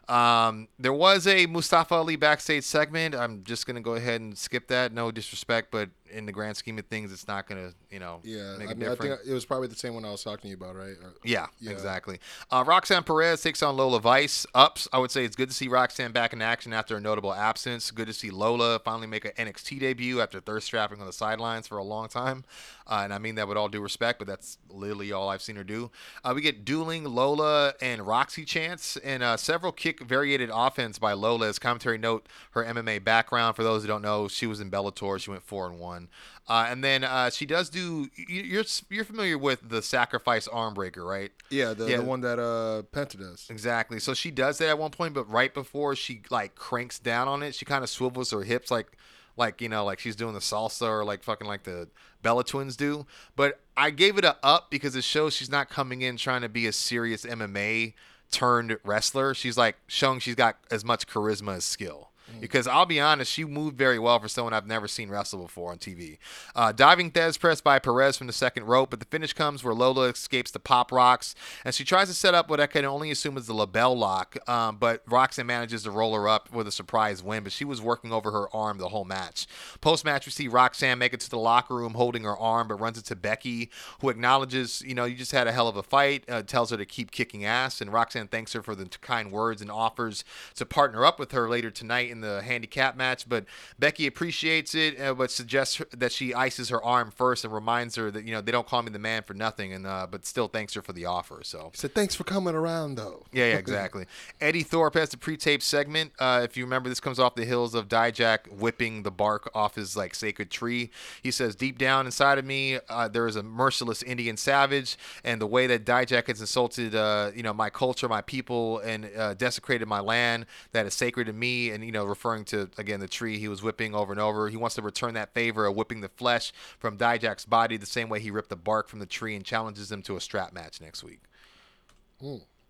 Um, 0.07 0.69
there 0.79 0.91
was 0.91 1.27
a 1.27 1.45
Mustafa 1.45 1.93
Ali 1.93 2.15
backstage 2.15 2.63
segment. 2.63 3.13
I'm 3.13 3.43
just 3.43 3.67
gonna 3.67 3.79
go 3.79 3.93
ahead 3.93 4.19
and 4.21 4.35
skip 4.35 4.67
that. 4.69 4.91
No 4.91 5.11
disrespect, 5.11 5.69
but 5.69 5.89
in 6.11 6.25
the 6.25 6.31
grand 6.31 6.57
scheme 6.57 6.77
of 6.79 6.85
things, 6.87 7.11
it's 7.13 7.27
not 7.27 7.47
gonna, 7.47 7.73
you 7.89 7.99
know, 7.99 8.19
Yeah, 8.23 8.55
make 8.57 8.69
I 8.69 8.71
a 8.71 8.75
mean, 8.75 8.89
I 8.89 8.95
think 8.95 9.19
it 9.27 9.33
was 9.33 9.45
probably 9.45 9.67
the 9.67 9.75
same 9.75 9.93
one 9.93 10.05
I 10.05 10.11
was 10.11 10.23
talking 10.23 10.41
to 10.43 10.47
you 10.49 10.55
about, 10.55 10.75
right? 10.75 10.95
Or- 11.03 11.13
Yeah, 11.23 11.47
Yeah. 11.59 11.71
exactly. 11.71 12.19
Uh, 12.51 12.63
Roxanne 12.65 13.03
Perez 13.03 13.41
takes 13.41 13.61
on 13.63 13.77
Lola 13.77 13.99
Vice. 13.99 14.45
Ups. 14.55 14.87
I 14.93 14.97
would 14.99 15.11
say 15.11 15.25
it's 15.25 15.35
good 15.35 15.49
to 15.49 15.55
see 15.55 15.67
Roxanne 15.67 16.11
back 16.11 16.33
in 16.33 16.41
action 16.41 16.73
after 16.73 16.97
a 16.97 17.01
notable 17.01 17.33
absence. 17.33 17.91
Good 17.91 18.07
to 18.07 18.13
see 18.13 18.29
Lola 18.31 18.79
finally 18.79 19.07
make 19.07 19.25
an 19.25 19.31
NXT 19.37 19.79
debut 19.79 20.21
after 20.21 20.39
thirst 20.39 20.65
strapping 20.67 20.99
on 20.99 21.05
the 21.05 21.13
sidelines 21.13 21.67
for 21.67 21.77
a 21.77 21.83
long 21.83 22.07
time. 22.07 22.43
Uh, 22.87 23.01
and 23.03 23.13
I 23.13 23.19
mean 23.19 23.35
that 23.35 23.47
with 23.47 23.55
all 23.57 23.69
due 23.69 23.81
respect, 23.81 24.17
but 24.17 24.27
that's 24.27 24.57
literally 24.69 25.11
all 25.11 25.29
I've 25.29 25.43
seen 25.43 25.55
her 25.57 25.63
do. 25.63 25.91
Uh, 26.23 26.31
we 26.35 26.41
get 26.41 26.65
dueling 26.65 27.03
Lola 27.03 27.73
and 27.81 28.07
Roxy 28.07 28.45
chants 28.45 28.97
and 28.97 29.21
uh, 29.21 29.37
several 29.37 29.71
kick 29.71 29.99
variated 30.01 30.49
offense 30.51 30.97
by 30.97 31.13
Lola. 31.13 31.47
As 31.49 31.59
commentary 31.59 31.97
note, 31.99 32.25
her 32.51 32.63
MMA 32.63 33.03
background. 33.03 33.55
For 33.55 33.63
those 33.63 33.83
who 33.83 33.87
don't 33.87 34.01
know, 34.01 34.27
she 34.27 34.47
was 34.47 34.59
in 34.59 34.71
Bellator. 34.71 35.19
She 35.19 35.29
went 35.29 35.43
four 35.43 35.67
and 35.67 35.77
one. 35.79 35.98
Uh, 36.47 36.67
and 36.69 36.83
then 36.83 37.03
uh, 37.03 37.29
she 37.29 37.45
does 37.45 37.69
do. 37.69 38.07
you- 38.15 38.41
You're 38.43 38.63
you're 38.89 39.03
familiar 39.05 39.37
with 39.37 39.67
the 39.67 39.81
sacrifice 39.81 40.47
arm 40.47 40.73
breaker, 40.73 41.03
right? 41.03 41.31
Yeah, 41.49 41.73
the, 41.73 41.89
Yeah. 41.89 41.97
the 41.97 42.03
one 42.03 42.21
that 42.21 42.39
uh 42.39 42.83
Penta 42.95 43.19
does. 43.19 43.47
Exactly. 43.49 43.99
So 43.99 44.13
she 44.13 44.31
does 44.31 44.57
that 44.59 44.69
at 44.69 44.77
one 44.79 44.91
point, 44.91 45.13
but 45.13 45.29
right 45.29 45.53
before 45.53 45.95
she 45.95 46.21
like 46.29 46.55
cranks 46.55 46.99
down 46.99 47.27
on 47.27 47.43
it, 47.43 47.55
she 47.55 47.65
kind 47.65 47.83
of 47.83 47.89
swivels 47.89 48.31
her 48.31 48.43
hips 48.43 48.71
like 48.71 48.91
like 49.37 49.61
you 49.61 49.69
know 49.69 49.85
like 49.85 49.99
she's 49.99 50.15
doing 50.15 50.33
the 50.33 50.39
salsa 50.41 50.87
or 50.87 51.03
like 51.05 51.23
fucking 51.23 51.47
like 51.47 51.63
the 51.63 51.87
Bella 52.21 52.43
Twins 52.43 52.75
do. 52.75 53.05
But 53.35 53.59
I 53.77 53.89
gave 53.91 54.17
it 54.17 54.25
a 54.25 54.35
up 54.43 54.69
because 54.69 54.95
it 54.95 55.03
shows 55.03 55.33
she's 55.33 55.49
not 55.49 55.69
coming 55.69 56.01
in 56.01 56.17
trying 56.17 56.41
to 56.41 56.49
be 56.49 56.67
a 56.67 56.73
serious 56.73 57.25
MMA 57.25 57.93
turned 58.31 58.77
wrestler. 58.83 59.33
She's 59.33 59.57
like 59.57 59.77
showing 59.87 60.19
she's 60.19 60.35
got 60.35 60.57
as 60.69 60.83
much 60.83 61.07
charisma 61.07 61.55
as 61.57 61.63
skill. 61.63 62.08
Because 62.39 62.67
I'll 62.67 62.85
be 62.85 62.99
honest, 62.99 63.31
she 63.31 63.43
moved 63.45 63.77
very 63.77 63.99
well 63.99 64.19
for 64.19 64.27
someone 64.27 64.53
I've 64.53 64.67
never 64.67 64.87
seen 64.87 65.09
wrestle 65.09 65.41
before 65.41 65.71
on 65.71 65.77
TV. 65.77 66.17
Uh, 66.55 66.71
diving 66.71 67.11
Thesz 67.11 67.39
press 67.39 67.61
by 67.61 67.79
Perez 67.79 68.17
from 68.17 68.27
the 68.27 68.33
second 68.33 68.65
rope, 68.65 68.89
but 68.89 68.99
the 68.99 69.05
finish 69.05 69.33
comes 69.33 69.63
where 69.63 69.73
Lola 69.73 70.09
escapes 70.09 70.51
the 70.51 70.59
pop 70.59 70.91
rocks, 70.91 71.35
and 71.65 71.73
she 71.73 71.83
tries 71.83 72.07
to 72.07 72.13
set 72.13 72.33
up 72.33 72.49
what 72.49 72.59
I 72.59 72.67
can 72.67 72.85
only 72.85 73.11
assume 73.11 73.37
is 73.37 73.47
the 73.47 73.53
label 73.53 73.97
lock. 73.97 74.37
Um, 74.49 74.77
but 74.77 75.03
Roxanne 75.07 75.47
manages 75.47 75.83
to 75.83 75.91
roll 75.91 76.13
her 76.15 76.27
up 76.27 76.51
with 76.53 76.67
a 76.67 76.71
surprise 76.71 77.23
win, 77.23 77.43
but 77.43 77.51
she 77.51 77.65
was 77.65 77.81
working 77.81 78.11
over 78.11 78.31
her 78.31 78.53
arm 78.55 78.77
the 78.77 78.89
whole 78.89 79.05
match. 79.05 79.47
Post 79.81 80.05
match, 80.05 80.25
we 80.25 80.31
see 80.31 80.47
Roxanne 80.47 80.97
make 80.97 81.13
it 81.13 81.19
to 81.21 81.29
the 81.29 81.37
locker 81.37 81.75
room 81.75 81.93
holding 81.93 82.23
her 82.23 82.37
arm, 82.37 82.67
but 82.67 82.75
runs 82.75 82.97
into 82.97 83.15
Becky, 83.15 83.69
who 84.01 84.09
acknowledges, 84.09 84.81
you 84.81 84.95
know, 84.95 85.05
you 85.05 85.15
just 85.15 85.31
had 85.31 85.47
a 85.47 85.51
hell 85.51 85.67
of 85.67 85.75
a 85.75 85.83
fight, 85.83 86.23
uh, 86.29 86.41
tells 86.41 86.71
her 86.71 86.77
to 86.77 86.85
keep 86.85 87.11
kicking 87.11 87.45
ass, 87.45 87.81
and 87.81 87.91
Roxanne 87.91 88.27
thanks 88.27 88.53
her 88.53 88.61
for 88.61 88.75
the 88.75 88.85
kind 89.01 89.31
words 89.31 89.61
and 89.61 89.71
offers 89.71 90.23
to 90.55 90.65
partner 90.65 91.05
up 91.05 91.19
with 91.19 91.31
her 91.31 91.49
later 91.49 91.71
tonight 91.71 92.09
in 92.09 92.18
the 92.21 92.41
handicap 92.41 92.95
match. 92.95 93.27
But 93.27 93.45
Becky 93.77 94.07
appreciates 94.07 94.75
it, 94.75 94.99
uh, 94.99 95.13
but 95.13 95.31
suggests 95.31 95.81
that 95.91 96.11
she 96.11 96.33
ices 96.33 96.69
her 96.69 96.83
arm 96.83 97.11
first 97.11 97.43
and 97.45 97.53
reminds 97.53 97.95
her 97.95 98.11
that 98.11 98.25
you 98.25 98.31
know 98.31 98.41
they 98.41 98.51
don't 98.51 98.67
call 98.67 98.81
me 98.81 98.91
the 98.91 98.99
man 98.99 99.23
for 99.23 99.33
nothing, 99.33 99.73
and 99.73 99.85
uh, 99.85 100.07
but 100.09 100.25
still 100.25 100.47
thanks 100.47 100.73
her 100.73 100.81
for 100.81 100.93
the 100.93 101.05
offer. 101.05 101.41
So 101.43 101.69
He 101.73 101.77
said, 101.77 101.93
"Thanks 101.95 102.15
for 102.15 102.23
coming 102.23 102.55
around, 102.55 102.95
though." 102.95 103.25
yeah, 103.31 103.45
yeah, 103.45 103.55
exactly. 103.55 104.05
Eddy 104.41 104.63
Thorpe 104.63 104.95
has 104.95 105.09
the 105.09 105.17
pre-tape 105.17 105.61
segment. 105.61 106.11
Uh, 106.19 106.41
if 106.43 106.57
you 106.57 106.63
remember, 106.63 106.89
this 106.89 106.99
comes 106.99 107.19
off 107.19 107.35
the 107.35 107.45
hills 107.45 107.73
of 107.75 107.87
Dijak 107.87 108.51
whipping 108.51 109.03
the 109.03 109.11
bark 109.11 109.49
off 109.53 109.75
his 109.75 109.95
like 109.95 110.15
sacred 110.15 110.49
tree. 110.49 110.89
He 111.21 111.31
says, 111.31 111.55
"Deep 111.55 111.77
down 111.77 112.05
inside 112.05 112.37
of 112.37 112.45
me, 112.45 112.79
uh, 112.89 113.07
there 113.07 113.27
is 113.27 113.35
a 113.35 113.43
merciless 113.43 114.03
Indian 114.03 114.37
savage, 114.37 114.97
and 115.23 115.41
the 115.41 115.47
way 115.47 115.67
that 115.67 115.85
Dijak 115.85 116.27
has 116.27 116.41
insulted, 116.41 116.95
uh, 116.95 117.31
you 117.35 117.43
know, 117.43 117.53
my 117.53 117.69
culture, 117.69 118.07
my 118.07 118.21
people, 118.21 118.79
and 118.79 119.09
uh, 119.17 119.33
desecrated 119.33 119.87
my 119.87 119.99
land 119.99 120.45
that 120.71 120.85
is 120.85 120.93
sacred 120.93 121.25
to 121.25 121.33
me, 121.33 121.69
and 121.71 121.83
you 121.85 121.91
know, 121.91 122.05
referring 122.09 122.45
to 122.45 122.69
again 122.77 122.99
the 122.99 123.07
tree 123.07 123.39
he 123.39 123.47
was 123.47 123.63
whipping 123.63 123.95
over 123.95 124.11
and 124.11 124.19
over. 124.19 124.49
He 124.49 124.57
wants 124.57 124.75
to 124.75 124.81
return 124.81 125.13
that 125.13 125.33
favor 125.33 125.65
of 125.65 125.75
whipping 125.75 126.01
the 126.01 126.09
flesh 126.09 126.51
from 126.77 126.97
Dijak's 126.97 127.45
body 127.45 127.77
the 127.77 127.85
same 127.85 128.09
way 128.09 128.19
he 128.19 128.31
ripped 128.31 128.49
the 128.49 128.55
bark 128.55 128.89
from 128.89 128.99
the 128.99 129.05
tree, 129.05 129.35
and 129.35 129.45
challenges 129.45 129.91
him 129.91 130.01
to 130.03 130.17
a 130.17 130.21
strap 130.21 130.51
match 130.51 130.81
next 130.81 131.03
week." 131.03 131.21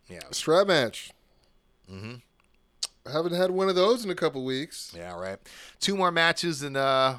Yeah. 0.08 0.20
Strap 0.32 0.68
match. 0.68 1.12
Mm-hmm. 1.92 2.16
I 3.08 3.12
haven't 3.12 3.34
had 3.34 3.52
one 3.52 3.70
of 3.70 3.76
those 3.76 4.04
in 4.04 4.12
a 4.12 4.16
couple 4.16 4.44
weeks. 4.44 4.94
Yeah, 4.96 5.20
right. 5.20 5.38
Two 5.80 5.96
more 5.96 6.12
matches, 6.12 6.62
and 6.62 6.78
uh, 6.78 7.16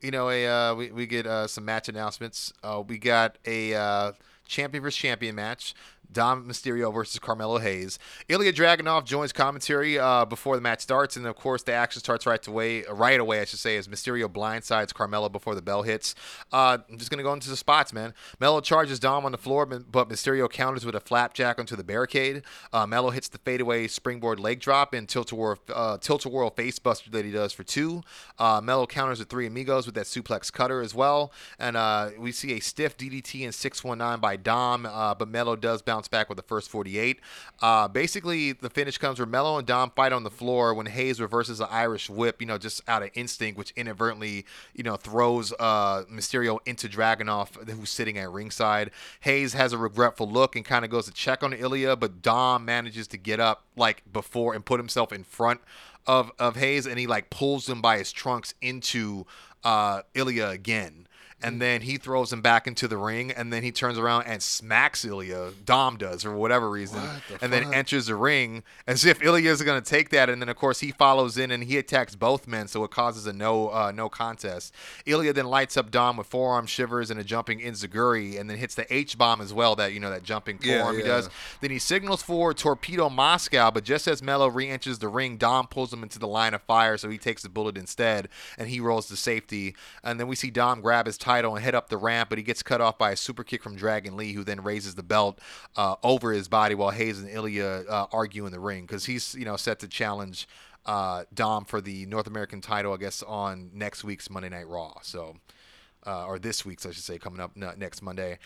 you 0.00 0.10
know, 0.10 0.30
a 0.30 0.46
uh, 0.46 0.74
we 0.74 0.90
we 0.90 1.06
get 1.06 1.26
uh, 1.26 1.46
some 1.46 1.64
match 1.64 1.88
announcements. 1.88 2.52
Uh, 2.62 2.82
we 2.86 2.98
got 2.98 3.38
a 3.44 3.74
uh, 3.74 4.12
champion 4.46 4.82
versus 4.82 4.98
champion 4.98 5.34
match. 5.34 5.74
Dom 6.12 6.46
Mysterio 6.48 6.92
versus 6.92 7.18
Carmelo 7.18 7.58
Hayes. 7.58 7.98
Ilya 8.28 8.52
Dragunov 8.52 9.04
joins 9.04 9.32
commentary 9.32 9.98
uh, 9.98 10.24
before 10.24 10.56
the 10.56 10.62
match 10.62 10.80
starts, 10.80 11.16
and 11.16 11.26
of 11.26 11.36
course 11.36 11.62
the 11.62 11.72
action 11.72 12.00
starts 12.00 12.26
right 12.26 12.44
away. 12.46 12.84
Right 12.84 13.20
away, 13.20 13.40
I 13.40 13.44
should 13.44 13.58
say, 13.58 13.76
as 13.76 13.88
Mysterio 13.88 14.28
blindsides 14.28 14.92
Carmelo 14.92 15.28
before 15.28 15.54
the 15.54 15.62
bell 15.62 15.82
hits. 15.82 16.14
Uh, 16.52 16.78
I'm 16.90 16.98
just 16.98 17.10
gonna 17.10 17.22
go 17.22 17.32
into 17.32 17.48
the 17.48 17.56
spots, 17.56 17.92
man. 17.92 18.14
Melo 18.38 18.60
charges 18.60 18.98
Dom 18.98 19.24
on 19.24 19.32
the 19.32 19.38
floor, 19.38 19.66
but 19.66 20.08
Mysterio 20.08 20.50
counters 20.50 20.84
with 20.84 20.94
a 20.94 21.00
flapjack 21.00 21.58
onto 21.58 21.76
the 21.76 21.84
barricade. 21.84 22.42
Uh, 22.72 22.86
Melo 22.86 23.10
hits 23.10 23.28
the 23.28 23.38
fadeaway 23.38 23.86
springboard 23.86 24.40
leg 24.40 24.60
drop 24.60 24.94
and 24.94 25.08
tilt-a-whirl, 25.08 25.58
uh, 25.72 25.98
tilt-a-whirl 25.98 26.50
facebuster 26.50 27.10
that 27.10 27.24
he 27.24 27.30
does 27.30 27.52
for 27.52 27.62
two. 27.62 28.02
Uh, 28.38 28.60
Melo 28.60 28.86
counters 28.86 29.18
with 29.18 29.28
three 29.28 29.46
amigos 29.46 29.86
with 29.86 29.94
that 29.94 30.06
suplex 30.06 30.52
cutter 30.52 30.80
as 30.80 30.94
well, 30.94 31.32
and 31.58 31.76
uh, 31.76 32.10
we 32.18 32.32
see 32.32 32.52
a 32.52 32.60
stiff 32.60 32.96
DDT 32.96 33.44
and 33.44 33.54
619 33.54 34.20
by 34.20 34.36
Dom, 34.36 34.86
uh, 34.86 35.14
but 35.14 35.28
Melo 35.28 35.56
does 35.56 35.82
bounce 35.82 35.99
back 36.08 36.28
with 36.28 36.36
the 36.36 36.42
first 36.42 36.68
48. 36.70 37.20
Uh, 37.60 37.88
basically, 37.88 38.52
the 38.52 38.70
finish 38.70 38.98
comes 38.98 39.18
where 39.18 39.26
Melo 39.26 39.58
and 39.58 39.66
Dom 39.66 39.90
fight 39.90 40.12
on 40.12 40.24
the 40.24 40.30
floor 40.30 40.74
when 40.74 40.86
Hayes 40.86 41.20
reverses 41.20 41.58
the 41.58 41.70
Irish 41.70 42.08
whip, 42.08 42.40
you 42.40 42.46
know, 42.46 42.58
just 42.58 42.82
out 42.88 43.02
of 43.02 43.10
instinct, 43.14 43.58
which 43.58 43.72
inadvertently, 43.76 44.44
you 44.74 44.82
know, 44.82 44.96
throws 44.96 45.52
uh, 45.58 46.04
Mysterio 46.10 46.58
into 46.66 46.88
Dragunov, 46.88 47.68
who's 47.68 47.90
sitting 47.90 48.18
at 48.18 48.30
ringside. 48.30 48.90
Hayes 49.20 49.52
has 49.52 49.72
a 49.72 49.78
regretful 49.78 50.30
look 50.30 50.56
and 50.56 50.64
kind 50.64 50.84
of 50.84 50.90
goes 50.90 51.06
to 51.06 51.12
check 51.12 51.42
on 51.42 51.52
Ilya, 51.52 51.96
but 51.96 52.22
Dom 52.22 52.64
manages 52.64 53.06
to 53.08 53.16
get 53.16 53.40
up 53.40 53.64
like 53.76 54.02
before 54.12 54.54
and 54.54 54.64
put 54.64 54.80
himself 54.80 55.12
in 55.12 55.24
front 55.24 55.60
of, 56.06 56.32
of 56.38 56.56
Hayes, 56.56 56.86
and 56.86 56.98
he 56.98 57.06
like 57.06 57.30
pulls 57.30 57.68
him 57.68 57.80
by 57.80 57.98
his 57.98 58.12
trunks 58.12 58.54
into 58.60 59.26
uh, 59.64 60.02
Ilya 60.14 60.48
again 60.48 61.06
and 61.42 61.60
then 61.60 61.82
he 61.82 61.96
throws 61.96 62.32
him 62.32 62.40
back 62.40 62.66
into 62.66 62.88
the 62.88 62.96
ring, 62.96 63.30
and 63.30 63.52
then 63.52 63.62
he 63.62 63.72
turns 63.72 63.98
around 63.98 64.24
and 64.24 64.42
smacks 64.42 65.04
Ilya. 65.04 65.52
Dom 65.64 65.96
does 65.96 66.22
for 66.22 66.34
whatever 66.34 66.70
reason, 66.70 67.00
the 67.28 67.42
and 67.42 67.52
then 67.52 67.72
enters 67.72 68.06
the 68.06 68.14
ring 68.14 68.62
as 68.86 69.04
if 69.04 69.22
Ilya 69.22 69.50
is 69.50 69.62
going 69.62 69.80
to 69.80 69.88
take 69.88 70.10
that, 70.10 70.28
and 70.28 70.40
then 70.40 70.48
of 70.48 70.56
course 70.56 70.80
he 70.80 70.90
follows 70.90 71.38
in 71.38 71.50
and 71.50 71.64
he 71.64 71.78
attacks 71.78 72.14
both 72.14 72.46
men, 72.46 72.68
so 72.68 72.84
it 72.84 72.90
causes 72.90 73.26
a 73.26 73.32
no 73.32 73.68
uh, 73.68 73.92
no 73.94 74.08
contest. 74.08 74.74
Ilya 75.06 75.32
then 75.32 75.46
lights 75.46 75.76
up 75.76 75.90
Dom 75.90 76.16
with 76.16 76.26
forearm 76.26 76.66
shivers 76.66 77.10
and 77.10 77.18
a 77.18 77.24
jumping 77.24 77.60
enziguri, 77.60 78.38
and 78.38 78.48
then 78.48 78.58
hits 78.58 78.74
the 78.74 78.92
H 78.92 79.16
bomb 79.16 79.40
as 79.40 79.52
well. 79.52 79.76
That 79.76 79.92
you 79.92 80.00
know 80.00 80.10
that 80.10 80.22
jumping 80.22 80.58
Yeah, 80.62 80.80
forearm 80.80 80.96
he 80.96 81.02
does. 81.02 81.30
Then 81.60 81.70
he 81.70 81.78
signals 81.78 82.22
for 82.22 82.52
Torpedo 82.54 83.08
Moscow, 83.08 83.70
but 83.70 83.84
just 83.84 84.06
as 84.06 84.22
Melo 84.22 84.48
re-enters 84.48 84.98
the 84.98 85.08
ring, 85.08 85.36
Dom 85.36 85.66
pulls 85.66 85.92
him 85.92 86.02
into 86.02 86.18
the 86.18 86.28
line 86.28 86.54
of 86.54 86.62
fire, 86.62 86.96
so 86.96 87.08
he 87.08 87.18
takes 87.18 87.42
the 87.42 87.48
bullet 87.48 87.76
instead, 87.76 88.28
and 88.58 88.68
he 88.68 88.80
rolls 88.80 89.08
to 89.08 89.16
safety. 89.16 89.74
And 90.02 90.18
then 90.20 90.28
we 90.28 90.36
see 90.36 90.50
Dom 90.50 90.80
grab 90.80 91.06
his 91.06 91.18
title 91.30 91.54
and 91.54 91.64
head 91.64 91.74
up 91.74 91.88
the 91.88 91.96
ramp, 91.96 92.28
but 92.28 92.38
he 92.38 92.44
gets 92.44 92.62
cut 92.62 92.80
off 92.80 92.98
by 92.98 93.12
a 93.12 93.16
super 93.16 93.44
kick 93.44 93.62
from 93.62 93.76
Dragon 93.76 94.16
Lee, 94.16 94.32
who 94.32 94.44
then 94.44 94.62
raises 94.62 94.94
the 94.94 95.02
belt 95.02 95.38
uh, 95.76 95.96
over 96.02 96.32
his 96.32 96.48
body 96.48 96.74
while 96.74 96.90
Hayes 96.90 97.20
and 97.20 97.30
Ilya 97.30 97.84
uh, 97.88 98.06
argue 98.12 98.46
in 98.46 98.52
the 98.52 98.60
ring 98.60 98.84
because 98.86 99.04
he's 99.04 99.34
you 99.34 99.44
know 99.44 99.56
set 99.56 99.78
to 99.80 99.88
challenge 99.88 100.48
uh, 100.86 101.24
Dom 101.32 101.64
for 101.64 101.80
the 101.80 102.06
North 102.06 102.26
American 102.26 102.60
title, 102.60 102.92
I 102.92 102.96
guess, 102.96 103.22
on 103.22 103.70
next 103.72 104.02
week's 104.02 104.28
Monday 104.30 104.48
Night 104.48 104.68
Raw. 104.68 104.94
So 105.02 105.36
uh, 106.06 106.26
or 106.26 106.38
this 106.38 106.64
week's, 106.64 106.86
I 106.86 106.90
should 106.92 107.04
say, 107.04 107.18
coming 107.18 107.40
up 107.40 107.56
next 107.56 108.02
Monday. 108.02 108.38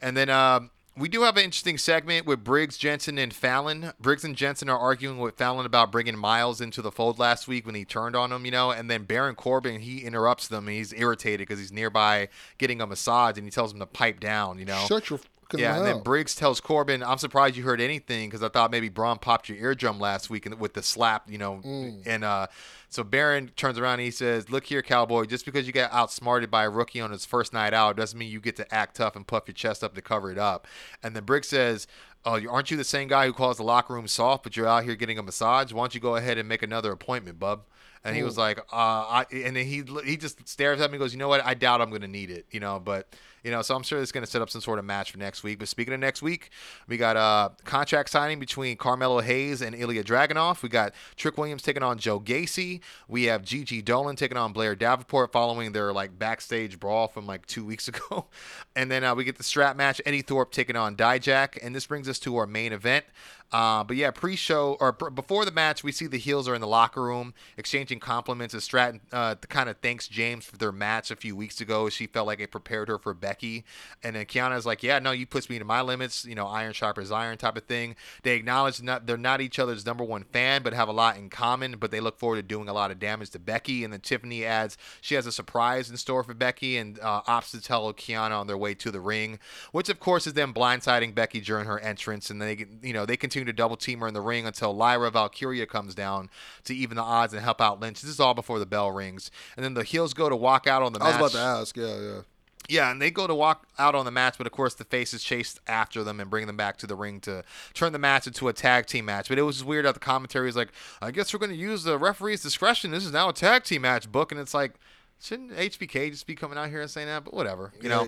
And 0.00 0.16
then 0.16 0.28
um, 0.28 0.70
we 0.96 1.08
do 1.08 1.22
have 1.22 1.36
an 1.36 1.44
interesting 1.44 1.76
segment 1.76 2.26
with 2.26 2.42
Briggs, 2.42 2.78
Jensen, 2.78 3.18
and 3.18 3.32
Fallon. 3.32 3.92
Briggs 4.00 4.24
and 4.24 4.34
Jensen 4.34 4.68
are 4.68 4.78
arguing 4.78 5.18
with 5.18 5.36
Fallon 5.36 5.66
about 5.66 5.92
bringing 5.92 6.16
Miles 6.16 6.60
into 6.60 6.80
the 6.80 6.90
fold 6.90 7.18
last 7.18 7.46
week 7.46 7.66
when 7.66 7.74
he 7.74 7.84
turned 7.84 8.16
on 8.16 8.32
him, 8.32 8.44
you 8.44 8.50
know. 8.50 8.70
And 8.70 8.90
then 8.90 9.04
Baron 9.04 9.34
Corbin, 9.34 9.80
he 9.80 9.98
interrupts 9.98 10.48
them. 10.48 10.68
He's 10.68 10.94
irritated 10.94 11.46
because 11.46 11.58
he's 11.58 11.72
nearby 11.72 12.28
getting 12.58 12.80
a 12.80 12.86
massage, 12.86 13.36
and 13.36 13.46
he 13.46 13.50
tells 13.50 13.72
him 13.72 13.78
to 13.80 13.86
pipe 13.86 14.20
down, 14.20 14.58
you 14.58 14.64
know. 14.64 14.84
Shut 14.88 15.10
your 15.10 15.20
fucking 15.50 15.60
Yeah, 15.60 15.76
and 15.76 15.86
then. 15.86 16.02
Briggs 16.02 16.34
tells 16.34 16.60
Corbin, 16.60 17.02
"I'm 17.02 17.18
surprised 17.18 17.56
you 17.56 17.64
heard 17.64 17.80
anything 17.80 18.28
because 18.28 18.42
I 18.42 18.48
thought 18.48 18.70
maybe 18.70 18.88
Bron 18.88 19.18
popped 19.18 19.48
your 19.48 19.58
eardrum 19.58 19.98
last 19.98 20.30
week 20.30 20.46
and 20.46 20.58
with 20.60 20.74
the 20.74 20.82
slap, 20.82 21.30
you 21.30 21.38
know." 21.38 21.60
Mm. 21.64 22.02
And 22.06 22.24
uh, 22.24 22.46
so 22.88 23.04
Baron 23.04 23.50
turns 23.56 23.78
around 23.78 23.94
and 23.94 24.02
he 24.02 24.10
says, 24.10 24.50
"Look 24.50 24.66
here, 24.66 24.82
cowboy. 24.82 25.24
Just 25.24 25.44
because 25.44 25.66
you 25.66 25.72
got 25.72 25.92
outsmarted 25.92 26.50
by 26.50 26.64
a 26.64 26.70
rookie 26.70 27.00
on 27.00 27.10
his 27.10 27.24
first 27.24 27.52
night 27.52 27.74
out 27.74 27.96
doesn't 27.96 28.18
mean 28.18 28.30
you 28.30 28.40
get 28.40 28.56
to 28.56 28.74
act 28.74 28.96
tough 28.96 29.16
and 29.16 29.26
puff 29.26 29.44
your 29.46 29.54
chest 29.54 29.82
up 29.82 29.94
to 29.94 30.02
cover 30.02 30.30
it 30.30 30.38
up." 30.38 30.66
And 31.02 31.14
then 31.16 31.24
Briggs 31.24 31.48
says. 31.48 31.86
Oh, 32.28 32.44
aren't 32.48 32.72
you 32.72 32.76
the 32.76 32.82
same 32.82 33.06
guy 33.06 33.26
who 33.26 33.32
calls 33.32 33.58
the 33.58 33.62
locker 33.62 33.94
room 33.94 34.08
soft, 34.08 34.42
but 34.42 34.56
you're 34.56 34.66
out 34.66 34.82
here 34.82 34.96
getting 34.96 35.16
a 35.16 35.22
massage? 35.22 35.72
Why 35.72 35.82
don't 35.82 35.94
you 35.94 36.00
go 36.00 36.16
ahead 36.16 36.38
and 36.38 36.48
make 36.48 36.64
another 36.64 36.90
appointment, 36.90 37.38
bub? 37.38 37.66
And 38.02 38.16
he 38.16 38.24
was 38.24 38.36
like, 38.36 38.58
uh, 38.58 38.62
I, 38.72 39.26
and 39.32 39.54
then 39.54 39.64
he 39.64 39.84
he 40.04 40.16
just 40.16 40.48
stares 40.48 40.80
at 40.80 40.90
me 40.90 40.96
and 40.96 41.00
goes, 41.00 41.12
you 41.12 41.20
know 41.20 41.28
what? 41.28 41.44
I 41.44 41.54
doubt 41.54 41.80
I'm 41.80 41.90
going 41.90 42.02
to 42.02 42.08
need 42.08 42.30
it, 42.30 42.46
you 42.50 42.58
know, 42.58 42.80
but, 42.80 43.08
you 43.46 43.52
know, 43.52 43.62
so 43.62 43.76
I'm 43.76 43.84
sure 43.84 44.02
it's 44.02 44.10
going 44.10 44.24
to 44.24 44.30
set 44.30 44.42
up 44.42 44.50
some 44.50 44.60
sort 44.60 44.80
of 44.80 44.84
match 44.84 45.12
for 45.12 45.18
next 45.18 45.44
week. 45.44 45.60
But 45.60 45.68
speaking 45.68 45.94
of 45.94 46.00
next 46.00 46.20
week, 46.20 46.50
we 46.88 46.96
got 46.96 47.16
a 47.16 47.52
contract 47.62 48.10
signing 48.10 48.40
between 48.40 48.76
Carmelo 48.76 49.20
Hayes 49.20 49.62
and 49.62 49.76
Ilja 49.76 50.02
Dragunov. 50.02 50.64
We 50.64 50.68
got 50.68 50.92
Trick 51.14 51.38
Williams 51.38 51.62
taking 51.62 51.84
on 51.84 51.96
Joe 51.96 52.18
Gacy. 52.18 52.80
We 53.06 53.24
have 53.24 53.44
Gigi 53.44 53.82
Dolan 53.82 54.16
taking 54.16 54.36
on 54.36 54.52
Blair 54.52 54.74
Davenport 54.74 55.30
following 55.30 55.70
their 55.70 55.92
like 55.92 56.18
backstage 56.18 56.80
brawl 56.80 57.06
from 57.06 57.28
like 57.28 57.46
two 57.46 57.64
weeks 57.64 57.86
ago. 57.88 58.26
And 58.74 58.90
then 58.90 59.04
uh, 59.04 59.14
we 59.14 59.22
get 59.22 59.38
the 59.38 59.44
strap 59.44 59.76
match, 59.76 60.02
Eddy 60.04 60.22
Thorpe 60.22 60.50
taking 60.50 60.74
on 60.74 60.96
Dijak. 60.96 61.56
And 61.62 61.72
this 61.72 61.86
brings 61.86 62.08
us 62.08 62.18
to 62.20 62.36
our 62.38 62.48
main 62.48 62.72
event. 62.72 63.04
Uh, 63.52 63.84
but 63.84 63.96
yeah, 63.96 64.10
pre-show 64.10 64.76
or 64.80 64.92
pr- 64.92 65.10
before 65.10 65.44
the 65.44 65.52
match, 65.52 65.84
we 65.84 65.92
see 65.92 66.06
the 66.06 66.18
heels 66.18 66.48
are 66.48 66.54
in 66.54 66.60
the 66.60 66.66
locker 66.66 67.02
room 67.02 67.32
exchanging 67.56 68.00
compliments 68.00 68.54
as 68.54 68.64
Stratton 68.64 69.00
uh, 69.12 69.36
kind 69.36 69.68
of 69.68 69.76
thanks 69.78 70.08
James 70.08 70.44
for 70.44 70.56
their 70.56 70.72
match 70.72 71.10
a 71.10 71.16
few 71.16 71.36
weeks 71.36 71.60
ago. 71.60 71.88
She 71.88 72.06
felt 72.06 72.26
like 72.26 72.40
it 72.40 72.50
prepared 72.50 72.88
her 72.88 72.98
for 72.98 73.14
Becky, 73.14 73.35
and 73.42 74.16
then 74.16 74.24
Kiana's 74.26 74.66
like, 74.66 74.82
"Yeah, 74.82 74.98
no, 74.98 75.12
you 75.12 75.26
pushed 75.26 75.50
me 75.50 75.58
to 75.58 75.64
my 75.64 75.82
limits. 75.82 76.24
You 76.24 76.34
know, 76.34 76.46
iron 76.46 76.72
sharpers 76.72 77.10
iron 77.10 77.38
type 77.38 77.56
of 77.56 77.64
thing." 77.64 77.96
They 78.22 78.34
acknowledge 78.36 78.82
not 78.82 79.06
they're 79.06 79.16
not 79.16 79.40
each 79.40 79.58
other's 79.58 79.86
number 79.86 80.04
one 80.04 80.24
fan, 80.24 80.62
but 80.62 80.72
have 80.72 80.88
a 80.88 80.92
lot 80.92 81.16
in 81.16 81.30
common. 81.30 81.76
But 81.78 81.90
they 81.90 82.00
look 82.00 82.18
forward 82.18 82.36
to 82.36 82.42
doing 82.42 82.68
a 82.68 82.72
lot 82.72 82.90
of 82.90 82.98
damage 82.98 83.30
to 83.30 83.38
Becky. 83.38 83.84
And 83.84 83.92
then 83.92 84.00
Tiffany 84.00 84.44
adds 84.44 84.76
she 85.00 85.14
has 85.14 85.26
a 85.26 85.32
surprise 85.32 85.90
in 85.90 85.96
store 85.96 86.22
for 86.22 86.34
Becky, 86.34 86.76
and 86.76 86.98
uh, 87.00 87.22
opts 87.22 87.50
to 87.52 87.60
tell 87.60 87.92
Kiana 87.92 88.38
on 88.38 88.46
their 88.46 88.58
way 88.58 88.74
to 88.74 88.90
the 88.90 89.00
ring, 89.00 89.38
which 89.72 89.88
of 89.88 90.00
course 90.00 90.26
is 90.26 90.34
them 90.34 90.52
blindsiding 90.52 91.14
Becky 91.14 91.40
during 91.40 91.66
her 91.66 91.78
entrance, 91.80 92.30
and 92.30 92.40
they 92.40 92.66
you 92.82 92.92
know 92.92 93.06
they 93.06 93.16
continue 93.16 93.46
to 93.46 93.52
double 93.52 93.76
team 93.76 94.00
her 94.00 94.08
in 94.08 94.14
the 94.14 94.20
ring 94.20 94.46
until 94.46 94.74
Lyra 94.74 95.10
Valkyria 95.10 95.66
comes 95.66 95.94
down 95.94 96.30
to 96.64 96.74
even 96.74 96.96
the 96.96 97.02
odds 97.02 97.32
and 97.32 97.42
help 97.42 97.60
out 97.60 97.80
Lynch. 97.80 98.00
This 98.02 98.10
is 98.10 98.20
all 98.20 98.34
before 98.34 98.58
the 98.58 98.66
bell 98.66 98.90
rings, 98.90 99.30
and 99.56 99.64
then 99.64 99.74
the 99.74 99.84
heels 99.84 100.14
go 100.14 100.28
to 100.28 100.36
walk 100.36 100.66
out 100.66 100.82
on 100.82 100.92
the 100.92 101.00
I 101.00 101.06
was 101.06 101.16
about 101.16 101.30
to 101.32 101.38
ask. 101.38 101.76
Yeah, 101.76 101.98
yeah. 101.98 102.20
Yeah, 102.68 102.90
and 102.90 103.00
they 103.00 103.10
go 103.10 103.26
to 103.26 103.34
walk 103.34 103.66
out 103.78 103.94
on 103.94 104.04
the 104.04 104.10
match, 104.10 104.36
but 104.38 104.46
of 104.46 104.52
course 104.52 104.74
the 104.74 104.84
faces 104.84 105.22
chase 105.22 105.58
after 105.66 106.02
them 106.02 106.20
and 106.20 106.28
bring 106.28 106.46
them 106.46 106.56
back 106.56 106.76
to 106.78 106.86
the 106.86 106.96
ring 106.96 107.20
to 107.20 107.44
turn 107.74 107.92
the 107.92 107.98
match 107.98 108.26
into 108.26 108.48
a 108.48 108.52
tag 108.52 108.86
team 108.86 109.04
match. 109.04 109.28
But 109.28 109.38
it 109.38 109.42
was 109.42 109.62
weird 109.62 109.84
that 109.84 109.94
the 109.94 110.00
commentary 110.00 110.46
was 110.46 110.56
like, 110.56 110.72
"I 111.00 111.10
guess 111.10 111.32
we're 111.32 111.38
going 111.38 111.50
to 111.50 111.56
use 111.56 111.84
the 111.84 111.98
referee's 111.98 112.42
discretion. 112.42 112.90
This 112.90 113.04
is 113.04 113.12
now 113.12 113.28
a 113.28 113.32
tag 113.32 113.64
team 113.64 113.82
match 113.82 114.10
book," 114.10 114.32
and 114.32 114.40
it's 114.40 114.54
like, 114.54 114.74
shouldn't 115.20 115.52
HBK 115.52 116.10
just 116.10 116.26
be 116.26 116.34
coming 116.34 116.58
out 116.58 116.68
here 116.68 116.80
and 116.80 116.90
saying 116.90 117.06
that? 117.08 117.24
But 117.24 117.34
whatever, 117.34 117.72
you 117.80 117.88
know. 117.88 118.04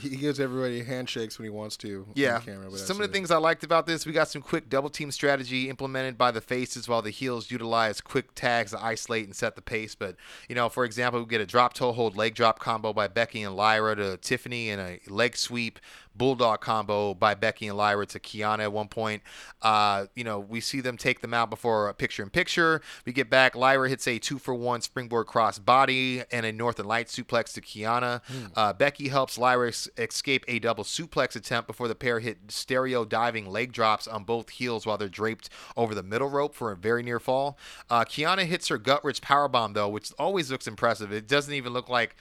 he, 0.00 0.10
he 0.10 0.16
gives 0.16 0.38
everybody 0.38 0.82
handshakes 0.82 1.38
when 1.38 1.44
he 1.44 1.50
wants 1.50 1.76
to. 1.78 2.06
Yeah. 2.14 2.40
camera, 2.40 2.70
Some 2.72 2.96
of 2.96 2.98
the 2.98 3.04
it. 3.04 3.12
things 3.12 3.30
I 3.30 3.38
liked 3.38 3.64
about 3.64 3.86
this, 3.86 4.04
we 4.06 4.12
got 4.12 4.28
some 4.28 4.42
quick 4.42 4.68
double 4.68 4.90
team 4.90 5.10
strategy 5.10 5.68
implemented 5.68 6.18
by 6.18 6.30
the 6.30 6.40
faces 6.40 6.88
while 6.88 7.02
the 7.02 7.10
heels 7.10 7.50
utilize 7.50 8.00
quick 8.00 8.34
tags 8.34 8.72
to 8.72 8.82
isolate 8.82 9.24
and 9.24 9.34
set 9.34 9.56
the 9.56 9.62
pace. 9.62 9.94
But, 9.94 10.16
you 10.48 10.54
know, 10.54 10.68
for 10.68 10.84
example, 10.84 11.20
we 11.20 11.26
get 11.26 11.40
a 11.40 11.46
drop 11.46 11.72
toe 11.74 11.92
hold 11.92 12.16
leg 12.16 12.34
drop 12.34 12.58
combo 12.58 12.92
by 12.92 13.08
Becky 13.08 13.42
and 13.42 13.56
Lyra 13.56 13.96
to 13.96 14.16
Tiffany 14.18 14.70
and 14.70 14.80
a 14.80 15.00
leg 15.08 15.36
sweep 15.36 15.78
bulldog 16.14 16.60
combo 16.60 17.14
by 17.14 17.34
Becky 17.34 17.68
and 17.68 17.76
Lyra 17.76 18.06
to 18.06 18.20
Kiana 18.20 18.60
at 18.60 18.72
one 18.72 18.88
point. 18.88 19.22
Uh, 19.60 20.06
you 20.14 20.24
know, 20.24 20.38
we 20.40 20.60
see 20.60 20.80
them 20.80 20.96
take 20.96 21.20
them 21.20 21.34
out 21.34 21.50
before 21.50 21.88
a 21.88 21.94
picture 21.94 22.22
in 22.22 22.30
picture. 22.30 22.82
We 23.04 23.12
get 23.12 23.30
back. 23.30 23.54
Lyra 23.54 23.88
hits 23.88 24.06
a 24.06 24.18
two 24.18 24.38
for 24.38 24.54
one 24.54 24.80
springboard 24.80 25.26
cross 25.26 25.58
body 25.58 26.22
and 26.30 26.44
a 26.46 26.52
Northern 26.52 26.86
Light 26.86 27.06
suplex 27.08 27.52
to 27.54 27.60
Kiana. 27.60 28.20
Uh, 28.54 28.72
Becky 28.72 29.08
helps 29.08 29.38
Lyra 29.38 29.68
es- 29.68 29.88
escape 29.96 30.44
a 30.48 30.58
double 30.58 30.84
suplex 30.84 31.36
attempt 31.36 31.66
before 31.66 31.88
the 31.88 31.94
pair 31.94 32.20
hit 32.20 32.38
stereo 32.48 33.04
diving 33.04 33.46
leg 33.46 33.72
drops 33.72 34.06
on 34.06 34.24
both 34.24 34.50
heels 34.50 34.86
while 34.86 34.98
they're 34.98 35.08
draped 35.08 35.48
over 35.76 35.94
the 35.94 36.02
middle 36.02 36.28
rope 36.28 36.54
for 36.54 36.72
a 36.72 36.76
very 36.76 37.02
near 37.02 37.20
fall. 37.20 37.58
Uh, 37.90 38.04
Kiana 38.04 38.44
hits 38.44 38.68
her 38.68 38.78
gutwrench 38.78 39.20
powerbomb 39.20 39.74
though, 39.74 39.88
which 39.88 40.12
always 40.18 40.50
looks 40.50 40.66
impressive. 40.66 41.12
It 41.12 41.28
doesn't 41.28 41.54
even 41.54 41.72
look 41.72 41.88
like 41.88 42.16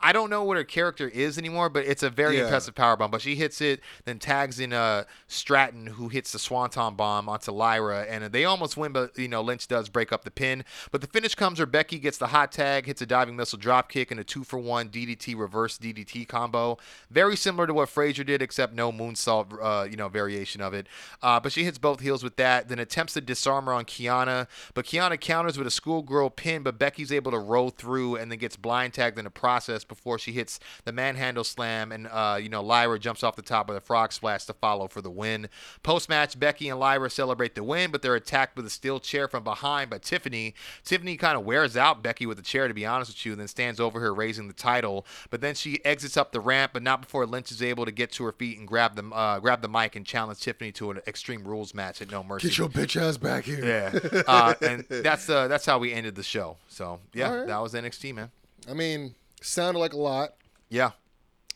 I 0.00 0.12
don't 0.12 0.30
know 0.30 0.44
what 0.44 0.56
her 0.56 0.64
character 0.64 1.08
is 1.08 1.38
anymore, 1.38 1.68
but 1.70 1.84
it's 1.86 2.02
a 2.02 2.10
very 2.10 2.36
Yeah. 2.36 2.44
impressive 2.44 2.74
power 2.74 2.96
bomb. 2.96 3.10
But 3.10 3.22
she 3.22 3.34
hits 3.36 3.60
it, 3.60 3.80
then 4.04 4.18
tags 4.18 4.60
in 4.60 4.72
uh, 4.72 5.04
Stratton, 5.28 5.86
who 5.86 6.08
hits 6.08 6.32
the 6.32 6.38
Swanton 6.38 6.94
bomb 6.94 7.28
onto 7.28 7.50
Lyra, 7.52 8.02
and 8.08 8.24
they 8.24 8.44
almost 8.44 8.76
win. 8.76 8.92
But 8.92 9.18
you 9.18 9.28
know 9.28 9.40
Lynch 9.42 9.66
does 9.66 9.88
break 9.88 10.12
up 10.12 10.24
the 10.24 10.30
pin. 10.30 10.64
But 10.92 11.00
the 11.00 11.06
finish 11.06 11.34
comes 11.34 11.58
where 11.58 11.66
Becky 11.66 11.98
gets 11.98 12.18
the 12.18 12.28
hot 12.28 12.52
tag, 12.52 12.86
hits 12.86 13.00
a 13.02 13.06
diving 13.06 13.36
missile 13.36 13.58
drop 13.58 13.88
kick, 13.90 14.10
and 14.10 14.20
a 14.20 14.24
two 14.24 14.44
for 14.44 14.58
one 14.58 14.88
DDT 14.88 15.34
reverse 15.38 15.78
DDT 15.78 16.26
combo. 16.28 16.78
Very 17.10 17.36
similar 17.36 17.66
to 17.66 17.74
what 17.74 17.88
Frazer 17.88 18.24
did, 18.24 18.42
except 18.42 18.74
no 18.74 18.92
moonsault, 18.92 19.52
uh, 19.60 19.84
you 19.88 19.96
know, 19.96 20.08
variation 20.08 20.60
of 20.60 20.74
it. 20.74 20.86
Uh, 21.22 21.40
but 21.40 21.50
she 21.52 21.64
hits 21.64 21.78
both 21.78 22.00
heels 22.00 22.22
with 22.22 22.36
that, 22.36 22.68
then 22.68 22.78
attempts 22.78 23.14
to 23.14 23.20
disarm 23.20 23.66
her 23.66 23.72
on 23.72 23.84
Kiana, 23.84 24.46
but 24.74 24.84
Kiana 24.84 25.18
counters 25.20 25.56
with 25.58 25.66
a 25.66 25.70
schoolgirl 25.70 26.30
pin, 26.30 26.62
but 26.62 26.78
Becky's 26.78 27.10
able 27.12 27.30
to 27.32 27.38
roll 27.38 27.70
through 27.70 28.16
and 28.16 28.30
then 28.30 28.38
gets 28.38 28.56
blind 28.56 28.94
tagged 28.94 29.18
in 29.18 29.24
the 29.24 29.30
process 29.30 29.77
before 29.84 30.18
she 30.18 30.32
hits 30.32 30.60
the 30.84 30.92
manhandle 30.92 31.44
slam, 31.44 31.92
and 31.92 32.06
uh, 32.08 32.38
you 32.40 32.48
know 32.48 32.62
Lyra 32.62 32.98
jumps 32.98 33.22
off 33.22 33.36
the 33.36 33.42
top 33.42 33.68
of 33.68 33.74
the 33.74 33.80
frog 33.80 34.12
splash 34.12 34.44
to 34.46 34.52
follow 34.52 34.88
for 34.88 35.00
the 35.00 35.10
win. 35.10 35.48
Post 35.82 36.08
match, 36.08 36.38
Becky 36.38 36.68
and 36.68 36.78
Lyra 36.78 37.10
celebrate 37.10 37.54
the 37.54 37.64
win, 37.64 37.90
but 37.90 38.02
they're 38.02 38.14
attacked 38.14 38.56
with 38.56 38.66
a 38.66 38.70
steel 38.70 39.00
chair 39.00 39.28
from 39.28 39.44
behind 39.44 39.90
by 39.90 39.98
Tiffany. 39.98 40.54
Tiffany 40.84 41.16
kind 41.16 41.36
of 41.36 41.44
wears 41.44 41.76
out 41.76 42.02
Becky 42.02 42.26
with 42.26 42.36
the 42.36 42.42
chair, 42.42 42.68
to 42.68 42.74
be 42.74 42.86
honest 42.86 43.10
with 43.10 43.26
you, 43.26 43.32
and 43.32 43.40
then 43.40 43.48
stands 43.48 43.80
over 43.80 44.00
her 44.00 44.14
raising 44.14 44.48
the 44.48 44.54
title. 44.54 45.06
But 45.30 45.40
then 45.40 45.54
she 45.54 45.84
exits 45.84 46.16
up 46.16 46.32
the 46.32 46.40
ramp, 46.40 46.72
but 46.74 46.82
not 46.82 47.00
before 47.00 47.26
Lynch 47.26 47.50
is 47.50 47.62
able 47.62 47.84
to 47.84 47.92
get 47.92 48.12
to 48.12 48.24
her 48.24 48.32
feet 48.32 48.58
and 48.58 48.66
grab 48.66 48.96
the 48.96 49.04
uh, 49.14 49.38
grab 49.40 49.62
the 49.62 49.68
mic 49.68 49.96
and 49.96 50.04
challenge 50.04 50.40
Tiffany 50.40 50.72
to 50.72 50.90
an 50.90 51.00
Extreme 51.06 51.44
Rules 51.44 51.74
match 51.74 52.02
at 52.02 52.10
No 52.10 52.22
Mercy. 52.22 52.48
Get 52.48 52.58
your 52.58 52.68
bitch 52.68 53.00
ass 53.00 53.16
back 53.16 53.44
here. 53.44 53.64
Yeah, 53.64 54.22
uh, 54.26 54.54
and 54.62 54.84
that's 54.88 55.28
uh, 55.28 55.48
that's 55.48 55.66
how 55.66 55.78
we 55.78 55.92
ended 55.92 56.14
the 56.14 56.22
show. 56.22 56.56
So 56.68 57.00
yeah, 57.12 57.34
right. 57.34 57.46
that 57.46 57.58
was 57.58 57.74
NXT, 57.74 58.14
man. 58.14 58.30
I 58.68 58.74
mean, 58.74 59.14
sounded 59.42 59.80
like 59.80 59.92
a 59.92 59.98
lot 59.98 60.34
Yeah, 60.68 60.90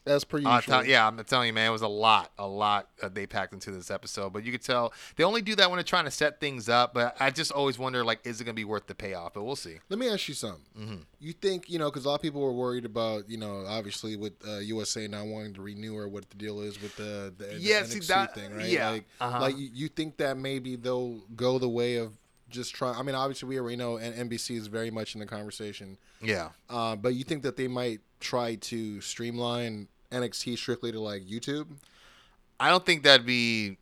as 0.06 0.24
per 0.24 0.38
usual. 0.38 0.52
uh, 0.52 0.60
tell- 0.60 0.84
yeah, 0.86 1.06
I'm 1.06 1.22
telling 1.24 1.46
you, 1.46 1.52
man, 1.52 1.68
it 1.68 1.72
was 1.72 1.82
a 1.82 1.88
lot, 1.88 2.32
a 2.38 2.46
lot 2.46 2.88
uh, 3.02 3.08
they 3.08 3.26
packed 3.26 3.52
into 3.52 3.70
this 3.70 3.90
episode. 3.90 4.32
But 4.32 4.44
you 4.44 4.50
could 4.52 4.62
tell 4.62 4.92
they 5.16 5.22
only 5.24 5.42
do 5.42 5.54
that 5.56 5.70
when 5.70 5.76
they're 5.76 5.84
trying 5.84 6.06
to 6.06 6.10
set 6.10 6.40
things 6.40 6.68
up. 6.68 6.92
But 6.94 7.16
I 7.20 7.30
just 7.30 7.52
always 7.52 7.78
wonder, 7.78 8.04
like, 8.04 8.26
is 8.26 8.40
it 8.40 8.44
gonna 8.44 8.54
be 8.54 8.64
worth 8.64 8.86
the 8.86 8.94
payoff? 8.94 9.34
But 9.34 9.44
we'll 9.44 9.54
see. 9.56 9.76
Let 9.88 9.98
me 9.98 10.08
ask 10.08 10.26
you 10.28 10.34
something. 10.34 10.62
Mm-hmm. 10.78 10.96
You 11.20 11.32
think 11.32 11.70
you 11.70 11.78
know 11.78 11.88
because 11.90 12.04
a 12.04 12.08
lot 12.08 12.16
of 12.16 12.22
people 12.22 12.40
were 12.40 12.52
worried 12.52 12.84
about 12.84 13.30
you 13.30 13.36
know 13.38 13.64
obviously 13.66 14.16
with 14.16 14.32
uh, 14.46 14.58
USA 14.58 15.06
not 15.06 15.26
wanting 15.26 15.54
to 15.54 15.62
renew 15.62 15.96
or 15.96 16.08
what 16.08 16.28
the 16.30 16.36
deal 16.36 16.60
is 16.62 16.80
with 16.82 16.96
the 16.96 17.32
the, 17.38 17.44
the 17.46 17.58
Yeah, 17.60 17.84
see, 17.84 18.00
NXT 18.00 18.06
that- 18.08 18.34
thing, 18.34 18.54
right? 18.56 18.66
yeah, 18.68 18.90
Like, 18.90 19.04
uh-huh. 19.20 19.40
like 19.40 19.56
you, 19.58 19.68
you 19.72 19.88
think 19.88 20.16
that 20.16 20.36
maybe 20.36 20.74
they'll 20.76 21.20
go 21.36 21.58
the 21.58 21.68
way 21.68 21.96
of 21.96 22.12
just 22.52 22.74
try. 22.74 22.92
I 22.92 23.02
mean, 23.02 23.14
obviously 23.14 23.48
we 23.48 23.58
already 23.58 23.76
know 23.76 23.96
and 23.96 24.30
NBC 24.30 24.56
is 24.56 24.66
very 24.68 24.90
much 24.90 25.14
in 25.14 25.20
the 25.20 25.26
conversation, 25.26 25.98
Yeah. 26.20 26.50
uh, 26.70 26.94
but 26.96 27.14
you 27.14 27.24
think 27.24 27.42
that 27.42 27.56
they 27.56 27.68
might 27.68 28.00
try 28.20 28.54
to 28.56 29.00
streamline 29.00 29.88
NXT 30.10 30.56
strictly 30.58 30.92
to 30.92 31.00
like 31.00 31.22
YouTube? 31.26 31.66
I 32.60 32.68
don't 32.70 32.86
think 32.86 33.02
that'd 33.02 33.26
be 33.26 33.78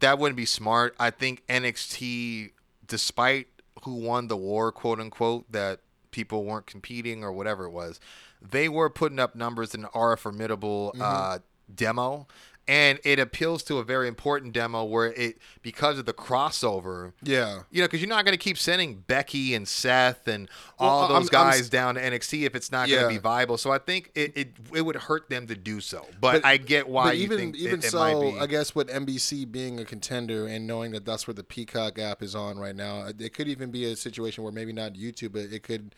that 0.00 0.18
wouldn't 0.18 0.36
be 0.36 0.44
smart. 0.46 0.94
I 0.98 1.10
think 1.10 1.46
NXT, 1.48 2.50
despite 2.86 3.48
who 3.84 3.94
won 3.94 4.28
the 4.28 4.36
war, 4.36 4.72
quote 4.72 4.98
unquote, 5.00 5.50
that 5.52 5.80
people 6.10 6.44
weren't 6.44 6.66
competing 6.66 7.22
or 7.24 7.32
whatever 7.32 7.64
it 7.64 7.70
was, 7.70 8.00
they 8.42 8.68
were 8.68 8.88
putting 8.90 9.18
up 9.18 9.34
numbers 9.34 9.74
and 9.74 9.86
are 9.94 10.12
a 10.12 10.18
formidable 10.18 10.94
uh, 11.00 11.38
demo. 11.74 12.26
And 12.66 12.98
it 13.04 13.18
appeals 13.18 13.62
to 13.64 13.76
a 13.78 13.84
very 13.84 14.08
important 14.08 14.54
demo 14.54 14.84
where 14.84 15.12
it 15.12 15.36
because 15.60 15.98
of 15.98 16.06
the 16.06 16.14
crossover, 16.14 17.12
Yeah. 17.22 17.64
you 17.70 17.82
know, 17.82 17.86
because 17.86 18.00
you're 18.00 18.08
not 18.08 18.24
going 18.24 18.32
to 18.32 18.42
keep 18.42 18.56
sending 18.56 19.04
Becky 19.06 19.54
and 19.54 19.68
Seth 19.68 20.26
and 20.26 20.48
Well, 20.80 20.88
all 20.88 21.00
I'm- 21.02 21.08
those 21.10 21.34
I'm- 21.34 21.50
guys 21.50 21.68
down 21.68 21.96
to 21.96 22.00
NXT 22.02 22.46
if 22.46 22.54
it's 22.54 22.72
not 22.72 22.88
going 22.88 23.02
to 23.02 23.08
be 23.08 23.18
viable. 23.18 23.58
So 23.58 23.70
I 23.70 23.76
think 23.78 24.10
it, 24.14 24.32
it 24.34 24.48
it 24.74 24.80
would 24.82 24.96
hurt 24.96 25.28
them 25.28 25.46
to 25.48 25.54
do 25.54 25.80
so. 25.82 26.06
But, 26.20 26.42
I 26.44 26.56
get 26.56 26.88
why 26.88 27.04
But 27.10 27.18
you 27.18 27.24
even 27.24 27.38
think 27.38 27.56
even 27.56 27.80
it, 27.80 27.84
it 27.84 27.90
so. 27.90 28.38
I 28.38 28.46
guess 28.46 28.74
with 28.74 28.88
NBC 28.88 29.44
being 29.44 29.78
a 29.78 29.84
contender 29.84 30.46
and 30.46 30.66
knowing 30.66 30.92
that 30.92 31.04
that's 31.04 31.26
where 31.26 31.34
the 31.34 31.44
Peacock 31.44 31.98
app 31.98 32.22
is 32.22 32.34
on 32.34 32.58
right 32.58 32.74
now, 32.74 33.00
uh, 33.00 33.12
it 33.18 33.34
could 33.34 33.48
even 33.48 33.70
be 33.70 33.84
a 33.84 33.94
situation 33.94 34.42
where 34.42 34.52
maybe 34.52 34.72
not 34.72 34.94
YouTube, 34.94 35.32
but 35.32 35.42
it 35.52 35.62
could 35.62 35.94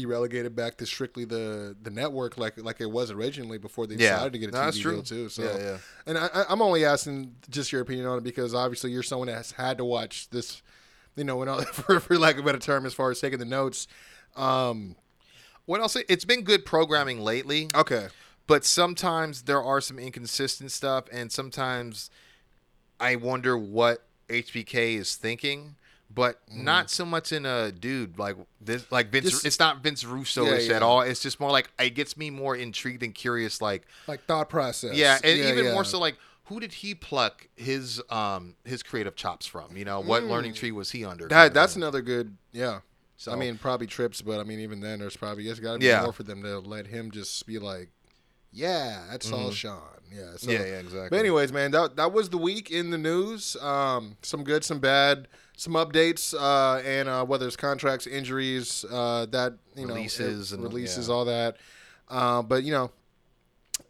be 0.00 0.04
relegated 0.04 0.54
back 0.54 0.76
to 0.76 0.84
strictly 0.84 1.24
the 1.24 1.74
the 1.80 1.90
network 1.90 2.36
like 2.36 2.58
like 2.58 2.80
it 2.82 2.90
was 2.90 3.10
originally 3.10 3.56
before 3.56 3.86
they 3.86 3.94
Yeah. 3.94 4.10
decided 4.12 4.32
to 4.34 4.38
get 4.38 4.48
a 4.50 4.52
No, 4.52 4.58
TV 4.68 4.82
deal 4.82 5.02
too. 5.02 5.28
So, 5.30 5.42
Yeah, 5.44 5.58
yeah. 5.58 5.78
and 6.06 6.18
I, 6.18 6.44
I'm 6.50 6.60
only 6.60 6.84
asking 6.84 7.34
just 7.48 7.72
your 7.72 7.80
opinion 7.80 8.06
on 8.06 8.18
it 8.18 8.24
because 8.24 8.54
obviously 8.54 8.90
you're 8.90 9.02
someone 9.02 9.28
that 9.28 9.36
has 9.36 9.52
had 9.52 9.78
to 9.78 9.84
watch 9.86 10.28
this, 10.30 10.62
you 11.16 11.24
know, 11.24 11.42
all- 11.48 11.62
for, 11.78 11.98
for 12.00 12.18
lack 12.18 12.34
of 12.34 12.42
a 12.42 12.44
better 12.44 12.58
term, 12.58 12.84
as 12.84 12.92
far 12.92 13.10
as 13.10 13.20
taking 13.20 13.38
the 13.38 13.46
notes. 13.46 13.86
Um, 14.36 14.96
what 15.64 15.80
else? 15.80 15.96
It's 16.08 16.26
been 16.26 16.42
good 16.42 16.64
programming 16.66 17.20
lately, 17.20 17.70
okay, 17.74 18.08
but 18.46 18.64
sometimes 18.66 19.42
there 19.42 19.62
are 19.62 19.80
some 19.80 19.98
inconsistent 19.98 20.70
stuff, 20.72 21.04
and 21.10 21.32
sometimes 21.32 22.10
I 23.00 23.16
wonder 23.16 23.56
what 23.56 24.04
HBK 24.28 24.96
is 24.96 25.16
thinking. 25.16 25.76
But 26.08 26.40
not 26.50 26.88
so 26.90 27.04
much 27.04 27.30
in 27.32 27.44
a 27.44 27.70
dude 27.72 28.18
like 28.18 28.36
this, 28.60 28.90
like 28.90 29.10
Vince. 29.10 29.42
Mm. 29.42 29.44
It's 29.46 29.58
not 29.58 29.82
Vince 29.82 30.02
Russo-ish 30.04 30.62
Yeah, 30.64 30.70
yeah. 30.70 30.76
at 30.76 30.82
all. 30.82 31.02
It's 31.02 31.20
just 31.20 31.40
more 31.40 31.50
like 31.50 31.68
it 31.78 31.90
gets 31.90 32.16
me 32.16 32.30
more 32.30 32.56
intrigued 32.56 33.02
and 33.02 33.14
curious. 33.14 33.60
Like, 33.60 33.82
like 34.06 34.24
thought 34.24 34.48
process. 34.48 34.96
Yeah, 34.96 35.18
and 35.22 35.38
even 35.38 35.66
yeah. 35.66 35.72
more 35.74 35.84
so, 35.84 35.98
like 35.98 36.16
who 36.44 36.60
did 36.60 36.72
he 36.72 36.94
pluck 36.94 37.48
his 37.56 38.00
um 38.08 38.54
his 38.64 38.82
creative 38.82 39.14
chops 39.16 39.46
from? 39.46 39.76
You 39.76 39.84
know, 39.84 40.00
what 40.00 40.22
learning 40.22 40.54
tree 40.54 40.72
was 40.72 40.90
he 40.92 41.04
under? 41.04 41.26
Mm. 41.26 41.30
That 41.30 41.54
that's 41.54 41.76
another 41.76 42.00
good. 42.00 42.36
Yeah. 42.52 42.80
So- 43.18 43.32
I 43.32 43.36
mean, 43.36 43.58
probably 43.58 43.86
trips, 43.86 44.22
but 44.22 44.40
I 44.40 44.44
mean, 44.44 44.60
even 44.60 44.80
then, 44.80 45.00
there's 45.00 45.16
probably 45.16 45.48
it's 45.48 45.58
got 45.60 45.74
to 45.74 45.78
be 45.80 45.92
more 46.02 46.12
for 46.12 46.22
them 46.22 46.42
to 46.44 46.60
let 46.60 46.86
him 46.86 47.10
just 47.10 47.46
be 47.46 47.58
like, 47.58 47.88
yeah, 48.52 49.04
that's 49.10 49.30
all 49.32 49.50
Shawn. 49.50 49.80
Yeah. 50.10 50.36
So, 50.36 50.46
Mm-hmm. 50.48 50.50
yeah, 50.50 50.58
yeah, 50.58 50.78
exactly. 50.78 51.08
But 51.10 51.18
anyways, 51.18 51.52
man, 51.52 51.72
that 51.72 51.96
that 51.96 52.12
was 52.12 52.30
the 52.30 52.38
week 52.38 52.70
in 52.70 52.90
the 52.90 52.98
news. 52.98 53.56
Um, 53.56 54.16
some 54.22 54.44
good, 54.44 54.64
some 54.64 54.78
bad, 54.78 55.28
some 55.56 55.72
updates, 55.72 56.34
uh, 56.38 56.80
and 56.86 57.08
uh, 57.08 57.24
whether 57.24 57.46
it's 57.46 57.56
contracts, 57.56 58.06
injuries, 58.06 58.84
uh, 58.92 59.26
that 59.30 59.54
you 59.74 59.86
Releases 59.88 60.52
know, 60.52 60.56
and- 60.56 60.64
releases, 60.64 61.08
yeah. 61.08 61.14
all 61.14 61.24
that. 61.24 61.56
Uh, 62.08 62.42
but 62.42 62.62
you 62.62 62.72
know, 62.72 62.90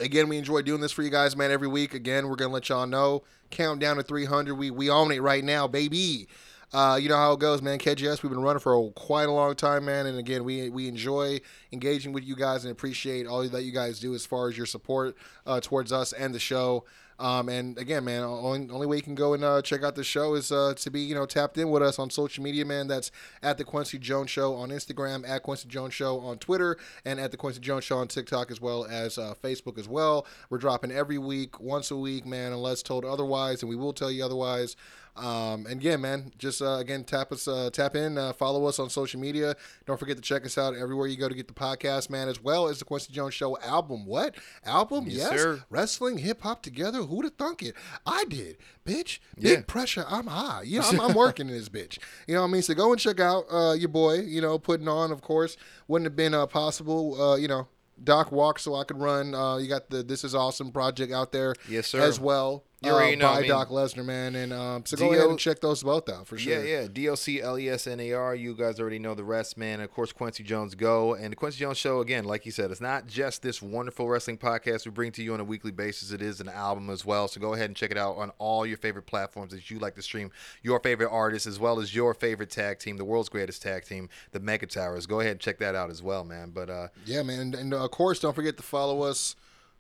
again, 0.01 0.29
we 0.29 0.39
enjoy 0.39 0.63
doing 0.63 0.81
this 0.81 0.93
for 0.93 1.03
you 1.03 1.11
guys, 1.11 1.37
man. 1.37 1.51
Every 1.51 1.69
week, 1.69 1.93
again, 1.95 2.29
we're 2.29 2.37
gonna 2.37 2.53
let 2.55 2.69
y'all 2.69 2.87
know. 2.87 3.23
Countdown 3.51 3.97
to 3.97 4.03
300. 4.03 4.55
We 4.55 4.71
we 4.71 4.91
own 4.91 5.13
it 5.13 5.21
right 5.21 5.45
now, 5.45 5.67
baby. 5.67 6.29
Uh, 6.73 6.99
you 7.01 7.09
know 7.09 7.17
how 7.17 7.33
it 7.33 7.39
goes, 7.39 7.63
man. 7.63 7.79
KJS, 7.79 8.23
we've 8.25 8.31
been 8.31 8.43
running 8.43 8.59
for 8.59 8.75
a, 8.75 8.91
quite 8.91 9.29
a 9.29 9.33
long 9.33 9.55
time, 9.55 9.85
man. 9.85 10.07
And 10.07 10.19
again, 10.19 10.43
we 10.45 10.69
we 10.69 10.89
enjoy 10.89 11.41
engaging 11.73 12.13
with 12.13 12.25
you 12.25 12.35
guys 12.35 12.65
and 12.65 12.73
appreciate 12.73 13.27
all 13.27 13.49
that 13.49 13.63
you 13.63 13.71
guys 13.73 14.01
do 14.01 14.15
as 14.15 14.27
far 14.27 14.49
as 14.49 14.57
your 14.57 14.67
support 14.67 15.17
uh, 15.47 15.61
towards 15.61 15.93
us 15.93 16.13
and 16.13 16.35
the 16.35 16.41
show. 16.41 16.85
Um, 17.19 17.49
and 17.49 17.79
again, 17.79 18.05
man, 18.05 18.23
only, 18.23 18.69
only 18.71 18.87
way 18.87 18.97
you 18.97 19.03
can 19.03 19.15
go 19.15 19.35
and 19.35 19.43
uh, 19.43 19.63
check 19.63 19.83
out 19.83 19.95
the 19.95 20.05
show 20.05 20.35
is 20.35 20.53
uh, 20.53 20.75
to 20.77 20.91
be, 20.91 21.01
you 21.01 21.15
know, 21.15 21.27
tapped 21.27 21.57
in 21.57 21.71
with 21.71 21.83
us 21.83 21.99
on 21.99 22.11
social 22.11 22.45
media, 22.45 22.65
man. 22.65 22.89
That's 22.89 23.11
at 23.43 23.59
the 23.59 23.65
Quincy 23.65 23.99
Jones 23.99 24.31
Show 24.31 24.55
on 24.55 24.69
Instagram, 24.71 25.29
at 25.29 25.43
Quincy 25.43 25.69
Jones 25.69 25.95
Show 25.95 26.19
on 26.21 26.39
Twitter, 26.39 26.77
and 27.05 27.19
at 27.19 27.31
the 27.31 27.37
Quincy 27.37 27.61
Jones 27.61 27.85
Show 27.85 27.99
on 27.99 28.09
TikTok 28.09 28.51
as 28.51 28.61
well 28.61 28.85
as 28.85 29.17
uh, 29.19 29.35
Facebook 29.43 29.79
as 29.79 29.89
well. 29.89 30.27
We're 30.51 30.59
dropping 30.59 30.93
every 30.93 31.19
week, 31.19 31.59
once 31.61 31.91
a 31.91 31.97
week, 31.97 32.27
man, 32.27 32.53
unless 32.53 32.83
told 32.83 33.05
otherwise, 33.05 33.63
and 33.63 33.71
we 33.71 33.77
will 33.77 33.93
tell 33.93 34.11
you 34.11 34.25
otherwise. 34.25 34.77
Um, 35.17 35.67
and 35.67 35.81
again, 35.81 36.01
man, 36.01 36.33
just 36.39 36.61
uh, 36.61 36.77
again 36.77 37.03
tap 37.05 37.33
us, 37.33 37.49
uh, 37.49 37.71
tap 37.73 37.97
in, 37.97 38.19
uh, 38.19 38.33
follow 38.35 38.67
us 38.67 38.79
on 38.79 38.91
social 38.91 39.19
media. 39.21 39.57
Don't 39.87 39.99
forget 39.99 40.17
to 40.17 40.23
check 40.23 40.45
us 40.45 40.59
out 40.59 40.75
everywhere 40.77 41.07
you 41.07 41.17
go 41.17 41.29
to 41.29 41.35
get 41.35 41.49
the 41.49 41.55
podcast, 41.55 42.11
man, 42.11 42.29
as 42.29 42.43
well 42.43 42.69
as 42.69 42.79
the 42.79 42.85
Quincy 42.85 43.13
Jones 43.13 43.33
Show 43.35 43.59
album. 43.61 44.05
What 44.07 44.35
album? 44.65 45.05
Yes, 45.09 45.31
yes, 45.33 45.59
wrestling, 45.71 46.19
hip 46.19 46.43
hop 46.43 46.63
together. 46.63 47.03
Who'd 47.03 47.25
have 47.25 47.35
thunk 47.35 47.63
it? 47.63 47.75
I 48.05 48.25
did, 48.27 48.59
bitch. 48.85 49.19
Big 49.39 49.45
Yeah. 49.59 49.63
pressure. 49.67 50.05
I'm 50.09 50.27
high. 50.27 50.63
You 50.63 50.81
know, 50.81 50.89
I'm, 50.89 51.01
I'm 51.11 51.15
working 51.15 51.49
in 51.49 51.55
this 51.55 51.69
bitch. 51.69 51.99
You 52.27 52.35
know 52.35 52.43
what 52.43 52.49
I 52.49 52.51
mean? 52.53 52.63
So 52.63 52.75
go 52.75 52.93
and 52.93 53.01
check 53.01 53.19
out 53.21 53.45
uh, 53.51 53.73
your 53.73 53.89
boy. 53.89 54.21
You 54.21 54.41
know, 54.41 54.59
putting 54.59 54.89
on, 54.89 55.11
of 55.13 55.23
course, 55.23 55.57
wouldn't 55.89 56.07
have 56.07 56.17
been 56.17 56.35
uh, 56.35 56.47
possible. 56.47 57.21
Uh, 57.21 57.37
you 57.37 57.49
know. 57.49 57.69
Doc 58.05 58.31
walked 58.31 58.61
so 58.61 58.75
I 58.75 58.85
could 58.85 58.99
run. 59.01 59.35
Uh, 59.35 59.57
you 59.57 59.69
got 59.71 59.89
the 59.89 60.03
This 60.03 60.23
Is 60.23 60.35
Awesome 60.35 60.71
project 60.71 61.15
out 61.15 61.33
there 61.33 61.55
Yes, 61.67 61.87
sir. 61.87 61.99
as 62.03 62.21
well. 62.21 62.63
You 62.83 62.91
uh, 62.91 62.95
already 62.95 63.17
know, 63.17 63.29
by 63.29 63.39
I 63.39 63.41
mean- 63.41 63.51
Doc 63.51 63.69
Lesnar, 63.71 64.05
man. 64.05 64.35
And 64.35 64.53
um, 64.53 64.85
so 64.85 64.99
go 64.99 65.05
D.O. 65.11 65.19
ahead 65.19 65.31
and 65.31 65.39
check 65.39 65.61
those 65.61 65.83
both 65.83 66.11
out 66.11 66.27
for 66.27 66.37
sure. 66.37 66.63
Yeah, 66.63 66.83
yeah. 66.83 66.87
DLC, 66.89 67.43
LES, 67.43 67.87
NAR. 67.87 68.35
You 68.35 68.55
guys 68.55 68.79
already 68.79 68.99
know 68.99 69.15
the 69.15 69.25
rest, 69.25 69.57
man. 69.57 69.81
Of 69.81 69.91
course, 69.93 70.13
Quincy 70.13 70.43
Jones 70.45 70.75
Go. 70.75 71.15
And 71.15 71.33
the 71.33 71.37
Quincy 71.37 71.59
Jones 71.59 71.79
Show, 71.79 72.01
again, 72.01 72.25
like 72.25 72.45
you 72.45 72.53
said, 72.53 72.71
it's 72.71 72.81
not 72.83 73.07
just 73.07 73.41
this 73.41 73.63
wonderful 73.63 74.07
wrestling 74.09 74.37
podcast 74.37 74.85
we 74.85 74.91
bring 74.91 75.11
to 75.13 75.23
you 75.23 75.33
on 75.33 75.41
a 75.41 75.45
weekly 75.45 75.71
basis. 75.71 76.11
It 76.13 76.21
is 76.21 76.39
an 76.41 76.51
album 76.51 76.91
as 76.91 77.03
well. 77.03 77.29
So 77.29 77.41
go 77.41 77.55
ahead 77.55 77.71
and 77.71 77.77
check 77.77 77.91
it 77.91 77.97
out 77.99 78.19
on 78.19 78.31
all 78.39 78.67
your 78.67 78.77
favorite 78.77 79.07
platforms 79.07 79.53
that 79.53 79.71
you 79.71 79.79
like 79.79 79.95
to 79.95 80.03
stream 80.03 80.31
your 80.63 80.79
favorite 80.81 81.11
artists 81.11 81.47
as 81.47 81.59
well 81.59 81.81
as 81.81 81.95
your 81.95 82.13
favorite 82.13 82.51
tag 82.51 82.79
team, 82.79 82.99
the 82.99 83.05
world's 83.07 83.31
greatest 83.31 83.63
tag 83.63 83.85
team, 83.87 84.11
the 84.33 84.41
Mega 84.41 84.67
Towers. 84.67 85.07
Go 85.07 85.21
ahead 85.21 85.33
and 85.33 85.41
check 85.41 85.59
that 85.61 85.75
out 85.75 85.91
as 85.91 86.03
well, 86.03 86.25
man. 86.25 86.51
But 86.51 86.69
uh, 86.69 86.89
Yeah, 87.07 87.23
man. 87.23 87.41
And, 87.41 87.55
and 87.55 87.73
uh, 87.75 87.85
of 87.85 87.91
course, 87.91 88.21
don't 88.21 88.35
forget 88.35 88.59
to 88.59 88.63
follow 88.63 89.01
us 89.03 89.35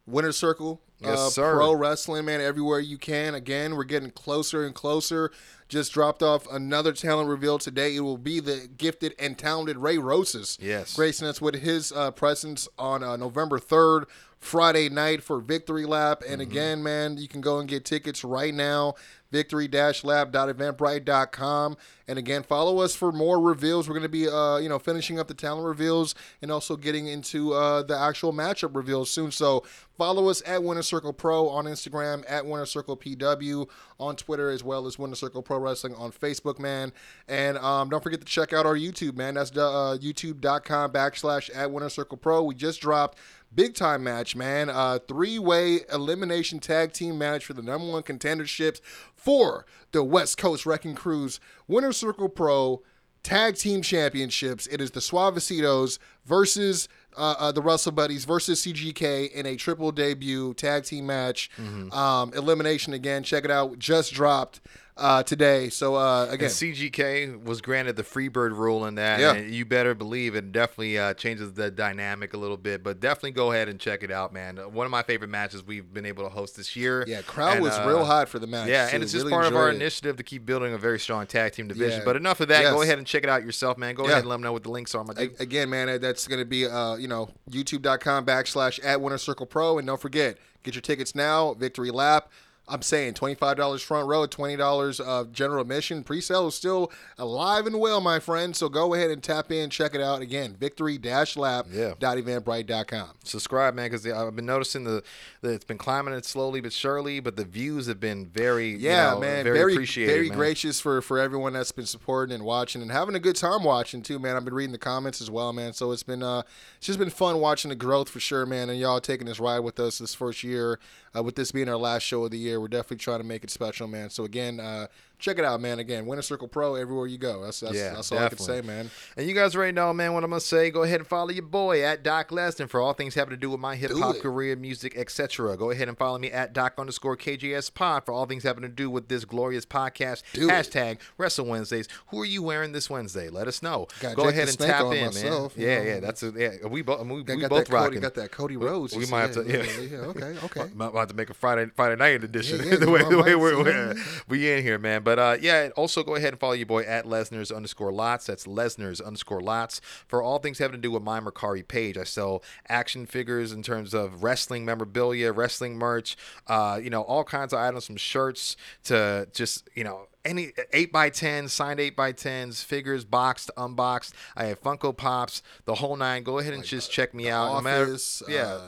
Winner 0.07 0.33
Circle. 0.33 0.81
Yes, 1.01 1.19
uh, 1.19 1.29
sir. 1.31 1.55
Pro 1.57 1.75
wrestling, 1.75 2.25
man, 2.25 2.41
everywhere 2.41 2.81
you 2.81 2.97
can. 2.97 3.35
Again, 3.35 3.77
we're 3.77 3.85
getting 3.85 4.11
closer 4.11 4.65
and 4.65 4.75
closer. 4.75 5.31
Just 5.69 5.93
dropped 5.93 6.23
off 6.23 6.51
another 6.51 6.93
talent 6.95 7.29
reveal 7.29 7.59
today. 7.59 7.95
It 7.97 8.01
will 8.01 8.17
be 8.17 8.41
the 8.41 8.67
gifted 8.79 9.15
and 9.19 9.37
talented 9.37 9.77
Ray 9.77 9.99
Rosas. 9.99 10.57
Yes. 10.61 10.95
gracing 10.95 11.27
us 11.29 11.39
with 11.41 11.57
his 11.57 11.93
uh, 11.93 12.13
presence 12.13 12.67
on 12.79 13.03
uh, 13.03 13.17
November 13.17 13.59
third, 13.59 14.07
Friday 14.39 14.89
night 14.89 15.23
for 15.23 15.41
Victory 15.41 15.85
Lap. 15.85 16.23
And 16.27 16.41
Mm-hmm. 16.41 16.51
again, 16.51 16.83
man, 16.83 17.19
you 17.19 17.29
can 17.29 17.41
go 17.43 17.59
and 17.59 17.69
get 17.69 17.85
tickets 17.85 18.25
right 18.25 18.55
now. 18.55 18.95
Victory-lap.eventbrite.com. 19.31 21.77
And 22.09 22.19
again, 22.19 22.45
follow 22.45 22.79
us 22.79 22.95
for 22.95 23.11
more 23.11 23.41
reveals. 23.41 23.89
We're 23.89 23.95
going 23.95 24.05
to 24.05 24.09
be, 24.09 24.29
uh, 24.29 24.59
you 24.59 24.69
know, 24.69 24.79
finishing 24.79 25.19
up 25.19 25.27
the 25.27 25.35
talent 25.35 25.67
reveals 25.67 26.15
and 26.41 26.53
also 26.53 26.77
getting 26.77 27.09
into 27.09 27.53
uh, 27.53 27.83
the 27.83 27.99
actual 27.99 28.33
matchup 28.33 28.77
reveals 28.77 29.11
soon. 29.11 29.33
So 29.33 29.65
follow 29.97 30.29
us 30.29 30.41
at 30.47 30.63
Winner 30.63 30.83
Circle 30.83 31.13
Pro 31.13 31.49
on 31.49 31.65
Instagram, 31.65 32.25
at 32.29 32.47
Winner 32.47 32.67
Circle 32.67 32.97
PW 32.97 33.69
on 33.99 34.15
Twitter, 34.15 34.51
as 34.51 34.63
well 34.63 34.87
as 34.87 34.99
Winner 34.99 35.17
Circle 35.17 35.43
Pro 35.43 35.59
Wrestling 35.59 35.97
on 35.97 36.13
Facebook, 36.13 36.61
man. 36.61 36.93
And 37.27 37.59
um, 37.59 37.89
don't 37.89 38.03
forget 38.03 38.21
to 38.21 38.27
check 38.27 38.53
out 38.53 38.67
our 38.67 38.77
YouTube, 38.77 39.17
man. 39.17 39.35
That's 39.35 39.51
uh, 39.51 39.99
youtube.com 40.01 40.93
backslash 40.93 41.51
at 41.55 41.73
Winner 41.73 41.89
Circle 41.89 42.19
Pro. 42.19 42.45
We 42.45 42.55
just 42.55 42.81
dropped 42.81 43.19
big 43.55 43.75
time 43.75 44.05
match, 44.05 44.37
man. 44.37 44.69
Uh, 44.71 44.99
Three 45.07 45.39
way 45.39 45.81
elimination 45.93 46.59
tag 46.59 46.93
team 46.93 47.19
match 47.19 47.45
for 47.45 47.53
the 47.55 47.63
number 47.63 47.91
one 47.91 48.03
contenderships 48.03 48.81
for 49.15 49.67
the 49.93 50.03
West 50.05 50.39
Coast 50.39 50.67
Wrecking 50.67 50.95
Crews 50.95 51.41
Winner 51.67 51.93
Circle 51.93 52.29
Pro 52.29 52.83
Tag 53.23 53.57
Team 53.57 53.83
Championships. 53.83 54.67
It 54.69 54.81
is 54.81 54.93
the 54.93 55.01
Suavecitos 55.01 55.99
versus 56.25 56.89
uh, 57.17 57.35
uh, 57.39 57.51
the 57.53 57.63
Russell 57.63 57.93
Buddies 57.93 58.25
versus 58.25 58.65
CGK 58.65 59.33
in 59.33 59.47
a 59.47 59.57
triple 59.57 59.91
debut 59.91 60.55
tag 60.55 60.85
team 60.85 61.07
match. 61.07 61.51
Um, 61.93 62.33
elimination 62.35 62.93
again. 62.93 63.23
Check 63.23 63.45
it 63.45 63.51
out. 63.51 63.79
Just 63.79 64.13
dropped 64.13 64.61
uh, 64.97 65.23
today. 65.23 65.69
So 65.69 65.95
uh, 65.95 66.25
And 66.25 66.35
again, 66.35 66.49
CGK 66.49 67.43
was 67.45 67.61
granted 67.61 67.97
the 67.97 68.03
Freebird 68.03 68.53
rule 68.57 68.87
in 68.87 68.95
that. 68.97 69.21
Yeah. 69.21 69.35
And 69.35 69.53
you 69.53 69.65
better 69.65 69.95
believe 69.95 70.35
it 70.35 70.53
definitely 70.53 70.99
uh, 70.99 71.15
changes 71.15 71.53
the 71.53 71.71
dynamic 71.71 72.33
a 72.35 72.37
little 72.39 72.57
bit. 72.57 72.83
But 72.83 73.01
definitely 73.01 73.33
go 73.33 73.53
ahead 73.53 73.69
and 73.69 73.79
check 73.79 74.03
it 74.03 74.11
out, 74.11 74.33
man. 74.33 74.57
One 74.57 74.87
of 74.87 74.91
my 74.91 75.03
favorite 75.03 75.29
matches 75.29 75.63
we've 75.63 75.93
been 75.93 76.07
able 76.07 76.25
to 76.25 76.31
host 76.31 76.57
this 76.57 76.75
year. 76.77 77.05
yeah, 77.07 77.23
crowd 77.23 77.55
And, 77.57 77.63
was 77.63 77.75
uh, 77.79 77.85
real 77.87 78.05
hot 78.05 78.29
for 78.29 78.39
the 78.39 78.47
match. 78.47 78.69
Yeah, 78.69 78.89
too. 78.89 78.95
and 78.95 79.03
it's 79.03 79.13
just 79.13 79.25
Really 79.25 79.33
part 79.33 79.47
of 79.47 79.57
our 79.57 79.71
it. 79.71 79.75
initiative 79.77 80.17
to 80.17 80.23
keep 80.23 80.47
building 80.47 80.73
a 80.73 80.79
very 80.79 80.99
strong 80.99 81.27
tag 81.27 81.53
team 81.53 81.69
division. 81.69 82.01
Yeah. 82.01 82.05
But 82.05 82.17
enough 82.17 82.41
of 82.41 82.49
that. 82.49 82.63
Go 82.63 82.83
ahead 82.83 82.99
and 82.99 83.07
check 83.07 83.23
it 83.23 83.29
out 83.29 83.45
yourself, 83.45 83.77
man. 83.79 83.95
Go 83.95 84.05
Yeah. 84.05 84.11
ahead 84.11 84.19
and 84.21 84.29
let 84.29 84.35
them 84.37 84.43
know 84.43 84.53
what 84.53 84.63
the 84.63 84.71
links 84.71 84.95
are, 84.95 85.05
my 85.05 85.15
dude. 85.15 85.41
Again, 85.41 85.69
man, 85.71 86.01
that's 86.01 86.27
going 86.27 86.41
to 86.41 86.45
be, 86.47 86.67
uh, 86.67 86.97
you 86.97 87.09
know, 87.09 87.29
youtube.com 87.51 88.25
backslash 88.27 88.81
at 88.85 89.01
Winner 89.01 89.19
Circle 89.19 89.47
Pro. 89.47 89.79
And 89.79 89.87
don't 89.87 90.01
forget, 90.01 90.39
get 90.63 90.75
your 90.75 90.83
tickets 90.83 91.15
now, 91.15 91.55
Victory 91.55 91.91
Lap. 91.91 92.31
I'm 92.69 92.83
saying 92.83 93.15
$25 93.15 93.81
front 93.85 94.09
row, 94.09 94.27
$20 94.27 95.01
uh, 95.07 95.25
general 95.31 95.61
admission. 95.63 96.03
Pre-sale 96.03 96.49
is 96.49 96.57
still 96.57 96.91
alive 97.17 97.65
and 97.67 97.79
well, 97.79 98.01
my 98.01 98.19
friend. 98.19 98.57
So 98.57 98.69
go 98.69 98.93
ahead 98.95 99.13
and 99.13 99.23
tap 99.23 99.53
in, 99.53 99.71
check 99.71 99.95
it 99.95 100.01
out. 100.01 100.21
Again, 100.21 100.57
victory-lap.eventbrite.com. 100.59 103.09
Subscribe, 103.25 103.75
man, 103.75 103.91
because 103.91 104.07
I've 104.07 104.35
been 104.37 104.47
noticing 104.47 104.85
the, 104.85 105.03
the 105.43 105.53
it's 105.53 105.65
been 105.65 105.79
climbing 105.79 106.15
it 106.15 106.25
slowly 106.25 106.61
but 106.61 106.73
surely, 106.73 107.21
but 107.21 107.37
the 107.37 107.45
views 107.45 107.87
have 107.87 108.01
been 108.01 108.27
very, 108.27 108.71
you 108.71 108.77
Yeah, 108.79 109.13
know, 109.13 109.21
man. 109.21 109.45
very, 109.45 109.59
Very, 109.59 109.73
appreciated. 109.75 110.13
very 110.13 110.29
man. 110.29 110.39
gracious 110.39 110.81
for 110.81 111.01
for 111.03 111.19
everyone 111.19 111.53
that's 111.53 111.73
been 111.73 111.87
supporting 111.87 112.35
and 112.35 112.45
watching 112.45 112.83
and 112.83 112.91
having 112.91 113.15
a 113.15 113.21
good 113.21 113.37
time 113.37 113.65
watching 113.65 114.03
too, 114.03 114.19
man. 114.19 114.37
I've 114.37 114.45
been 114.45 114.55
reading 114.55 114.73
the 114.73 114.79
comments 114.79 115.21
as 115.21 115.31
well, 115.31 115.53
man. 115.53 115.73
So 115.73 115.93
it's 115.93 116.03
been 116.03 116.23
uh, 116.23 116.43
it's 116.79 116.87
just 116.87 116.99
been 116.99 117.11
fun 117.11 117.41
watching 117.41 117.69
the 117.69 117.75
growth 117.77 118.09
for 118.09 118.21
sure, 118.21 118.47
man. 118.47 118.71
And 118.71 118.79
y'all 118.79 119.01
taking 119.01 119.27
this 119.27 119.41
ride 119.41 119.61
with 119.61 119.79
us 119.81 119.99
this 119.99 120.15
first 120.15 120.43
year, 120.43 120.79
with 121.23 121.37
this 121.37 121.53
being 121.53 121.69
our 121.69 121.77
last 121.77 122.03
show 122.03 122.25
of 122.25 122.31
the 122.31 122.39
year. 122.39 122.61
We're 122.61 122.69
definitely 122.69 122.99
trying 122.99 123.21
to 123.21 123.27
make 123.27 123.45
it 123.45 123.51
special, 123.51 123.87
man. 123.87 124.11
So 124.11 124.25
again, 124.25 124.61
uh, 124.61 124.87
check 125.19 125.39
it 125.39 125.45
out, 125.45 125.61
man. 125.61 125.79
Again, 125.79 126.07
Winner 126.07 126.23
Circle 126.23 126.49
Pro 126.49 126.75
everywhere 126.75 127.07
you 127.07 127.19
go. 127.19 127.45
That's 127.45 127.61
that's, 127.61 127.75
Yeah, 127.75 127.95
that's 127.95 128.13
all 128.13 128.19
I 128.19 128.29
can 128.29 128.39
say, 128.39 128.61
man. 128.63 128.91
And 129.17 129.27
you 129.29 129.35
guys 129.35 129.55
already 129.57 129.73
know, 129.73 129.93
man, 129.93 130.13
what 130.15 130.25
I'm 130.25 130.31
gonna 130.31 130.41
say. 130.41 130.71
Go 130.71 130.83
ahead 130.83 131.01
and 131.01 131.07
follow 131.07 131.31
your 131.31 131.45
boy 131.45 131.83
at 131.83 132.03
Doc 132.03 132.29
Lesnar 132.31 132.69
for 132.69 132.81
all 132.81 132.93
things 132.93 133.15
having 133.15 133.31
to 133.31 133.37
do 133.37 133.51
with 133.51 133.61
my 133.61 133.77
hip 133.77 133.93
hop 133.95 134.17
career, 134.19 134.57
music, 134.57 134.97
etc. 134.97 135.57
Go 135.57 135.71
ahead 135.71 135.89
and 135.89 135.97
follow 135.97 136.19
me 136.19 136.31
at 136.31 136.53
Doc 136.53 136.75
underscore 136.79 137.17
KJS 137.17 137.73
Pod 137.75 138.05
for 138.05 138.13
all 138.13 138.27
things 138.27 138.43
having 138.43 138.63
to 138.63 138.69
do 138.69 138.91
with 138.91 139.09
this 139.09 139.25
glorious 139.25 139.67
podcast. 139.67 140.23
Do 140.33 140.49
it. 140.49 140.53
Hashtag 140.53 140.99
Wrestle 141.19 141.47
Wednesdays. 141.47 141.89
Who 142.09 142.21
are 142.21 142.27
you 142.27 142.43
wearing 142.43 142.73
this 142.73 142.91
Wednesday? 142.91 143.29
Let 143.29 143.49
us 143.49 143.63
know. 143.63 143.87
Gotta 144.01 144.17
Go 144.17 144.29
ahead 144.29 144.49
and 144.49 144.59
tap 144.59 144.93
in, 144.93 145.07
myself, 145.07 145.57
man. 145.57 145.67
Yeah, 145.67 145.79
know. 145.79 145.85
yeah. 145.85 146.01
That's 146.01 146.23
a, 146.23 146.33
yeah. 146.37 146.67
We 146.67 146.83
both 146.83 147.07
we, 147.07 147.23
Got, 147.23 147.37
we 147.37 147.43
got 147.43 147.51
both 147.51 147.59
that 147.67 147.71
Cody, 147.71 147.85
rocking. 147.85 148.01
got 148.01 148.15
that 148.15 148.31
Cody 148.31 148.57
Rhodes. 148.57 148.95
we 148.95 149.05
you 149.05 149.11
might 149.11 149.21
have 149.23 149.33
to- 149.33 149.45
Yeah, 149.47 149.81
yeah, 149.81 149.99
okay, 150.09 150.35
okay. 150.45 150.61
I'm 150.63 150.81
about 150.81 151.09
to 151.09 151.15
make 151.15 151.31
a 151.31 151.35
Friday 151.35 151.71
Friday 151.75 151.97
night 151.97 152.23
edition. 152.25 152.59
Yeah, 152.61 152.73
yeah, 152.73 152.77
the 152.81 152.91
way, 152.91 153.03
the 153.03 153.17
way 153.23 153.35
might- 153.35 153.39
we're, 153.39 153.63
we're 153.63 153.95
we 154.29 154.51
in 154.53 154.63
here, 154.63 154.79
man. 154.79 155.03
But 155.07 155.21
uh, 155.21 155.37
yeah, 155.41 155.69
also 155.77 156.03
go 156.03 156.17
ahead 156.17 156.33
and 156.33 156.41
follow 156.41 156.55
your 156.55 156.67
boy 156.67 156.83
at 156.83 157.05
Lesnar's 157.05 157.53
underscore 157.53 157.93
lots. 157.93 158.27
That's 158.27 158.45
Lesnar's 158.45 159.01
underscore 159.01 159.41
lots 159.41 159.81
for 160.09 160.21
all 160.21 160.41
things 160.41 160.59
having 160.59 160.73
to 160.73 160.83
do 160.83 160.91
with 160.91 161.05
my 161.05 161.21
Mercari 161.21 161.67
page. 161.67 161.97
I 161.97 162.03
sell 162.03 162.43
action 162.69 163.07
figures 163.07 163.53
in 163.53 163.63
terms 163.63 163.95
of 163.95 164.25
wrestling 164.25 164.65
memorabilia, 164.65 165.31
wrestling 165.31 165.79
merch, 165.79 166.17
uh, 166.49 166.81
you 166.83 166.91
know, 166.91 167.03
all 167.03 167.23
kinds 167.23 167.53
of 167.53 167.61
items 167.61 167.87
from 167.87 167.95
shirts 167.95 168.57
to 168.87 169.29
just 169.33 169.69
you 169.77 169.85
know 169.85 170.09
any 170.27 170.53
eight 170.73 170.93
by 170.93 171.09
ten 171.11 171.49
signed 171.49 171.81
eight 171.81 171.97
by 171.97 172.13
tens 172.13 172.63
figures 172.63 173.05
boxed 173.05 173.51
unboxed 173.57 174.13
i 174.37 174.45
have 174.45 174.61
funko 174.63 174.97
pops 174.97 175.43
the 175.65 175.75
whole 175.77 175.97
nine 175.97 176.23
go 176.23 176.39
ahead 176.39 176.53
and 176.53 176.65
just 176.65 176.91
check 176.91 177.15
me 177.15 177.29
out 177.29 177.55
no 177.55 177.61
matter- 177.61 177.85
Office, 177.85 178.23
yeah 178.29 178.45
uh, 178.45 178.59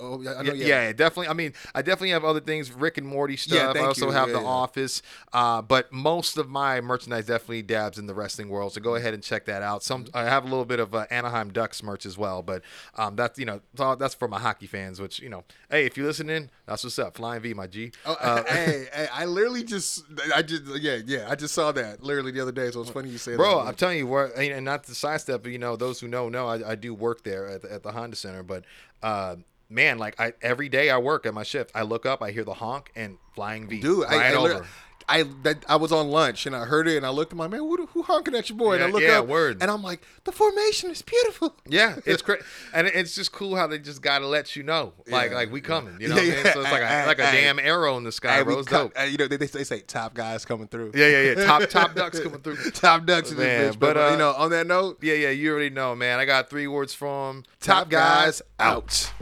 oh, 0.00 0.16
know, 0.18 0.52
yeah, 0.52 0.84
yeah, 0.84 0.92
definitely. 0.92 1.28
I 1.28 1.32
mean, 1.32 1.52
I 1.74 1.82
definitely 1.82 2.10
have 2.10 2.24
other 2.24 2.40
things, 2.40 2.72
Rick 2.72 2.98
and 2.98 3.06
Morty 3.06 3.36
stuff. 3.36 3.74
Yeah, 3.74 3.82
I 3.82 3.86
also 3.86 4.06
you. 4.06 4.12
have 4.12 4.28
Yeah, 4.28 4.34
The 4.34 4.40
yeah. 4.42 4.46
Office, 4.48 5.02
uh, 5.32 5.62
but 5.62 5.92
most 5.92 6.36
of 6.36 6.48
my 6.48 6.80
merchandise 6.80 7.26
definitely 7.26 7.62
dabs 7.62 7.98
in 7.98 8.06
the 8.06 8.14
wrestling 8.14 8.48
world. 8.48 8.72
So 8.72 8.80
go 8.80 8.94
ahead 8.94 9.14
and 9.14 9.22
check 9.22 9.46
that 9.46 9.62
out. 9.62 9.82
Some 9.82 10.06
I 10.14 10.24
have 10.24 10.44
a 10.44 10.48
little 10.48 10.64
bit 10.64 10.80
of 10.80 10.94
uh, 10.94 11.06
Anaheim 11.10 11.52
Ducks 11.52 11.82
merch 11.82 12.06
as 12.06 12.16
well, 12.18 12.42
but 12.42 12.62
um, 12.96 13.16
that's 13.16 13.38
you 13.38 13.46
know 13.46 13.60
that's 13.74 14.14
for 14.14 14.28
my 14.28 14.38
hockey 14.38 14.66
fans. 14.66 15.00
Which 15.00 15.20
you 15.20 15.28
know, 15.28 15.44
hey, 15.70 15.86
if 15.86 15.96
you're 15.96 16.06
listening, 16.06 16.50
that's 16.66 16.84
what's 16.84 16.98
up. 16.98 17.16
Flying 17.16 17.42
V, 17.42 17.54
my 17.54 17.66
G. 17.66 17.92
Oh, 18.06 18.16
Uh, 18.28 18.42
hey, 18.44 18.86
hey, 18.92 19.08
I 19.10 19.24
literally 19.24 19.64
just, 19.64 20.04
I 20.34 20.42
just, 20.42 20.64
yeah, 20.82 20.98
yeah, 21.08 21.26
I 21.26 21.36
just 21.36 21.54
saw 21.54 21.72
that 21.72 22.02
literally 22.02 22.32
the 22.32 22.40
other 22.40 22.52
day. 22.52 22.70
So 22.70 22.82
it's 22.82 22.90
funny 22.90 23.08
you 23.08 23.16
say 23.16 23.34
Bro, 23.34 23.48
that. 23.48 23.54
Bro, 23.54 23.68
I'm 23.68 23.74
telling 23.74 23.96
you, 23.96 24.06
where 24.06 24.26
and 24.38 24.62
not 24.62 24.84
to 24.84 24.94
sidestep, 24.94 25.42
but 25.42 25.50
you 25.50 25.58
know, 25.58 25.74
those 25.74 25.98
who 26.00 26.06
know 26.06 26.28
know, 26.28 26.46
I, 26.46 26.72
I 26.72 26.74
do 26.74 26.92
work 26.92 27.24
there 27.24 27.48
at 27.48 27.62
the, 27.62 27.72
at 27.72 27.82
the 27.82 27.92
Honda 27.92 28.14
Center. 28.14 28.42
But 28.42 28.64
uh, 29.02 29.36
man, 29.70 29.96
like 29.96 30.20
I 30.20 30.34
every 30.42 30.68
day 30.68 30.90
I 30.90 30.98
work 30.98 31.24
at 31.24 31.32
my 31.32 31.44
shift, 31.44 31.70
I 31.74 31.82
look 31.82 32.04
up, 32.04 32.22
I 32.22 32.30
hear 32.30 32.44
the 32.44 32.52
honk 32.52 32.92
and 32.94 33.16
flying 33.34 33.68
V, 33.68 33.80
dude, 33.80 34.04
I, 34.04 34.16
right 34.16 34.34
I, 34.34 34.36
over. 34.36 34.66
I, 35.08 35.22
that, 35.42 35.64
I 35.68 35.76
was 35.76 35.90
on 35.92 36.08
lunch 36.08 36.44
and 36.46 36.54
I 36.54 36.64
heard 36.66 36.86
it 36.86 36.96
and 36.98 37.06
I 37.06 37.08
looked 37.10 37.32
at 37.32 37.36
my 37.38 37.48
man, 37.48 37.60
who, 37.60 37.86
who 37.86 38.02
honking 38.02 38.34
at 38.34 38.48
your 38.50 38.58
boy? 38.58 38.74
and 38.74 38.84
I 38.84 38.86
Yeah, 38.88 38.92
look 38.92 39.02
yeah, 39.02 39.18
up 39.20 39.26
word. 39.26 39.58
and 39.62 39.70
I'm 39.70 39.82
like, 39.82 40.02
the 40.24 40.32
formation 40.32 40.90
is 40.90 41.00
beautiful. 41.02 41.54
Yeah, 41.66 41.96
it's 42.04 42.22
great, 42.22 42.40
and 42.74 42.86
it's 42.86 43.14
just 43.14 43.32
cool 43.32 43.56
how 43.56 43.66
they 43.66 43.78
just 43.78 44.02
gotta 44.02 44.26
let 44.26 44.54
you 44.56 44.62
know, 44.62 44.92
like 45.08 45.30
Yeah, 45.30 45.36
like 45.36 45.52
we 45.52 45.60
yeah. 45.60 45.66
coming, 45.66 45.96
you 46.00 46.08
know. 46.08 46.16
Yeah, 46.16 46.22
I 46.22 46.36
yeah. 46.36 46.52
So 46.52 46.60
it's 46.60 46.70
like 46.70 46.82
a, 46.82 47.06
like 47.06 47.18
a 47.18 47.26
hey, 47.26 47.42
damn 47.44 47.58
arrow 47.58 47.96
in 47.96 48.04
the 48.04 48.12
sky, 48.12 48.42
bro. 48.42 48.58
It's 48.58 48.68
dope. 48.68 48.92
you 49.08 49.16
know, 49.16 49.26
they, 49.28 49.36
they, 49.36 49.64
say 49.64 49.80
top 49.80 50.14
guys 50.14 50.44
coming 50.44 50.68
through. 50.68 50.92
Yeah, 50.94 51.08
yeah, 51.08 51.22
yeah. 51.22 51.44
Top 51.46 51.62
top 51.70 51.94
ducks 51.94 52.20
coming 52.20 52.40
through. 52.40 52.56
top 52.72 53.06
ducks 53.06 53.30
in 53.30 53.38
Man, 53.38 53.60
this 53.66 53.76
bitch. 53.76 53.80
but, 53.80 53.94
But, 53.94 54.08
uh, 54.08 54.10
you 54.12 54.18
know, 54.18 54.32
on 54.32 54.50
that 54.50 54.66
note, 54.66 54.98
Yeah, 55.02 55.14
yeah. 55.14 55.30
You 55.30 55.50
already 55.52 55.70
know, 55.70 55.94
man. 55.94 56.18
I 56.18 56.24
got 56.24 56.50
three 56.50 56.66
words 56.66 56.92
from 56.94 57.44
top 57.60 57.88
guys 57.90 58.42
out. 58.58 59.12